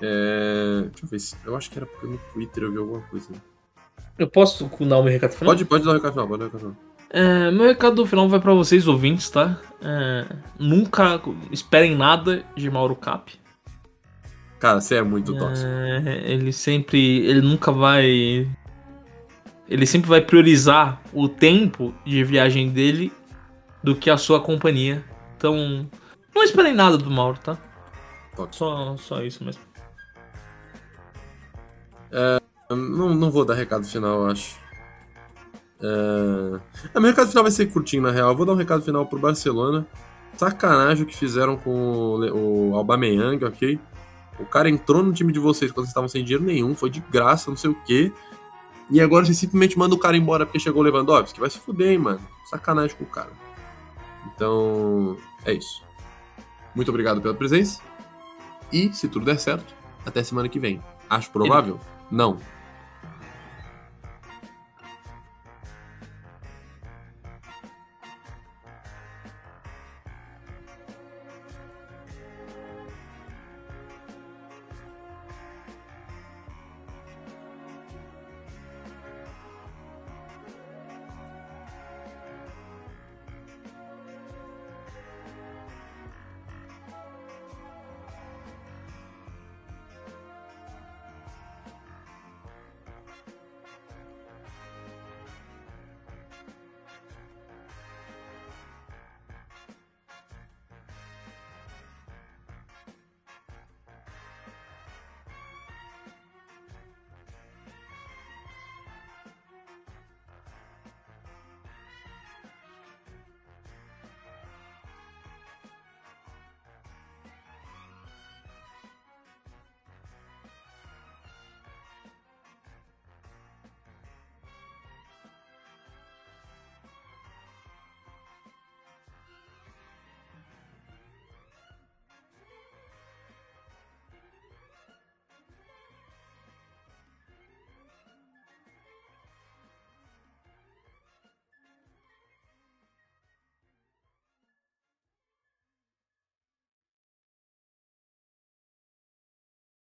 É... 0.01 0.81
Deixa 0.89 1.05
eu 1.05 1.09
ver 1.09 1.19
se. 1.19 1.35
Eu 1.45 1.55
acho 1.55 1.69
que 1.69 1.77
era 1.77 1.85
porque 1.85 2.07
no 2.07 2.17
Twitter 2.33 2.63
eu 2.63 2.71
vi 2.71 2.77
alguma 2.77 3.01
coisa. 3.01 3.29
Eu 4.17 4.27
posso 4.27 4.69
dar 4.81 4.97
o 4.97 5.03
meu 5.03 5.11
recado 5.11 5.31
final? 5.31 5.53
Pode, 5.53 5.65
pode 5.65 5.83
dar 5.83 5.91
o 5.91 5.93
recado 5.93 6.11
final, 6.11 6.27
pode 6.27 6.39
dar 6.39 6.45
o 6.45 6.47
recado 6.47 6.59
final. 6.59 6.89
É, 7.11 7.49
meu 7.51 7.65
recado 7.65 8.05
final 8.05 8.29
vai 8.29 8.39
pra 8.39 8.53
vocês, 8.53 8.87
ouvintes, 8.87 9.29
tá? 9.29 9.59
É, 9.81 10.25
nunca 10.59 11.19
esperem 11.51 11.95
nada 11.95 12.43
de 12.55 12.69
Mauro 12.69 12.95
Cap. 12.95 13.33
Cara, 14.59 14.81
você 14.81 14.95
é 14.95 15.01
muito 15.01 15.35
tóxico. 15.35 15.67
É, 15.67 16.31
ele 16.31 16.51
sempre. 16.51 17.25
Ele 17.25 17.41
nunca 17.41 17.71
vai. 17.71 18.47
Ele 19.67 19.85
sempre 19.85 20.09
vai 20.09 20.21
priorizar 20.21 21.01
o 21.13 21.29
tempo 21.29 21.93
de 22.05 22.23
viagem 22.23 22.69
dele 22.69 23.11
do 23.83 23.95
que 23.95 24.09
a 24.09 24.17
sua 24.17 24.41
companhia. 24.41 25.03
Então. 25.37 25.89
Não 26.35 26.43
esperem 26.43 26.73
nada 26.73 26.97
do 26.97 27.09
Mauro, 27.09 27.39
tá? 27.39 27.57
Só, 28.51 28.97
só 28.97 29.21
isso 29.23 29.43
mesmo. 29.43 29.61
Não, 32.69 33.15
não 33.15 33.31
vou 33.31 33.45
dar 33.45 33.55
recado 33.55 33.85
final, 33.85 34.21
eu 34.21 34.27
acho. 34.27 34.57
É... 35.81 36.59
Ah, 36.93 36.99
meu 36.99 37.09
recado 37.09 37.29
final 37.29 37.43
vai 37.43 37.51
ser 37.51 37.71
curtinho, 37.71 38.03
na 38.03 38.11
real. 38.11 38.29
Eu 38.29 38.37
vou 38.37 38.45
dar 38.45 38.53
um 38.53 38.57
recado 38.57 38.83
final 38.83 39.05
pro 39.05 39.19
Barcelona. 39.19 39.87
Sacanagem 40.37 41.03
o 41.03 41.07
que 41.07 41.15
fizeram 41.15 41.57
com 41.57 41.71
o, 41.71 42.71
o 42.71 42.75
Aubameyang, 42.75 43.43
ok? 43.43 43.79
O 44.39 44.45
cara 44.45 44.69
entrou 44.69 45.03
no 45.03 45.11
time 45.11 45.33
de 45.33 45.39
vocês 45.39 45.71
quando 45.71 45.85
vocês 45.85 45.89
estavam 45.89 46.07
sem 46.07 46.23
dinheiro 46.23 46.43
nenhum, 46.43 46.73
foi 46.73 46.89
de 46.89 47.01
graça, 47.01 47.49
não 47.49 47.57
sei 47.57 47.71
o 47.71 47.75
quê. 47.85 48.11
E 48.89 49.01
agora 49.01 49.25
você 49.25 49.33
simplesmente 49.33 49.77
manda 49.77 49.93
o 49.93 49.99
cara 49.99 50.15
embora 50.15 50.45
porque 50.45 50.59
chegou 50.59 50.81
o 50.81 50.85
Lewandowski. 50.85 51.39
Vai 51.39 51.49
se 51.49 51.59
fuder, 51.59 51.91
hein, 51.91 51.97
mano. 51.97 52.21
Sacanagem 52.49 52.95
com 52.95 53.03
o 53.03 53.07
cara. 53.07 53.31
Então, 54.27 55.17
é 55.45 55.53
isso. 55.53 55.83
Muito 56.73 56.89
obrigado 56.89 57.21
pela 57.21 57.33
presença. 57.33 57.81
E, 58.71 58.93
se 58.93 59.07
tudo 59.07 59.25
der 59.25 59.39
certo, 59.39 59.73
até 60.05 60.23
semana 60.23 60.49
que 60.49 60.59
vem. 60.59 60.81
Acho 61.09 61.31
provável? 61.31 61.79
Não. 62.11 62.37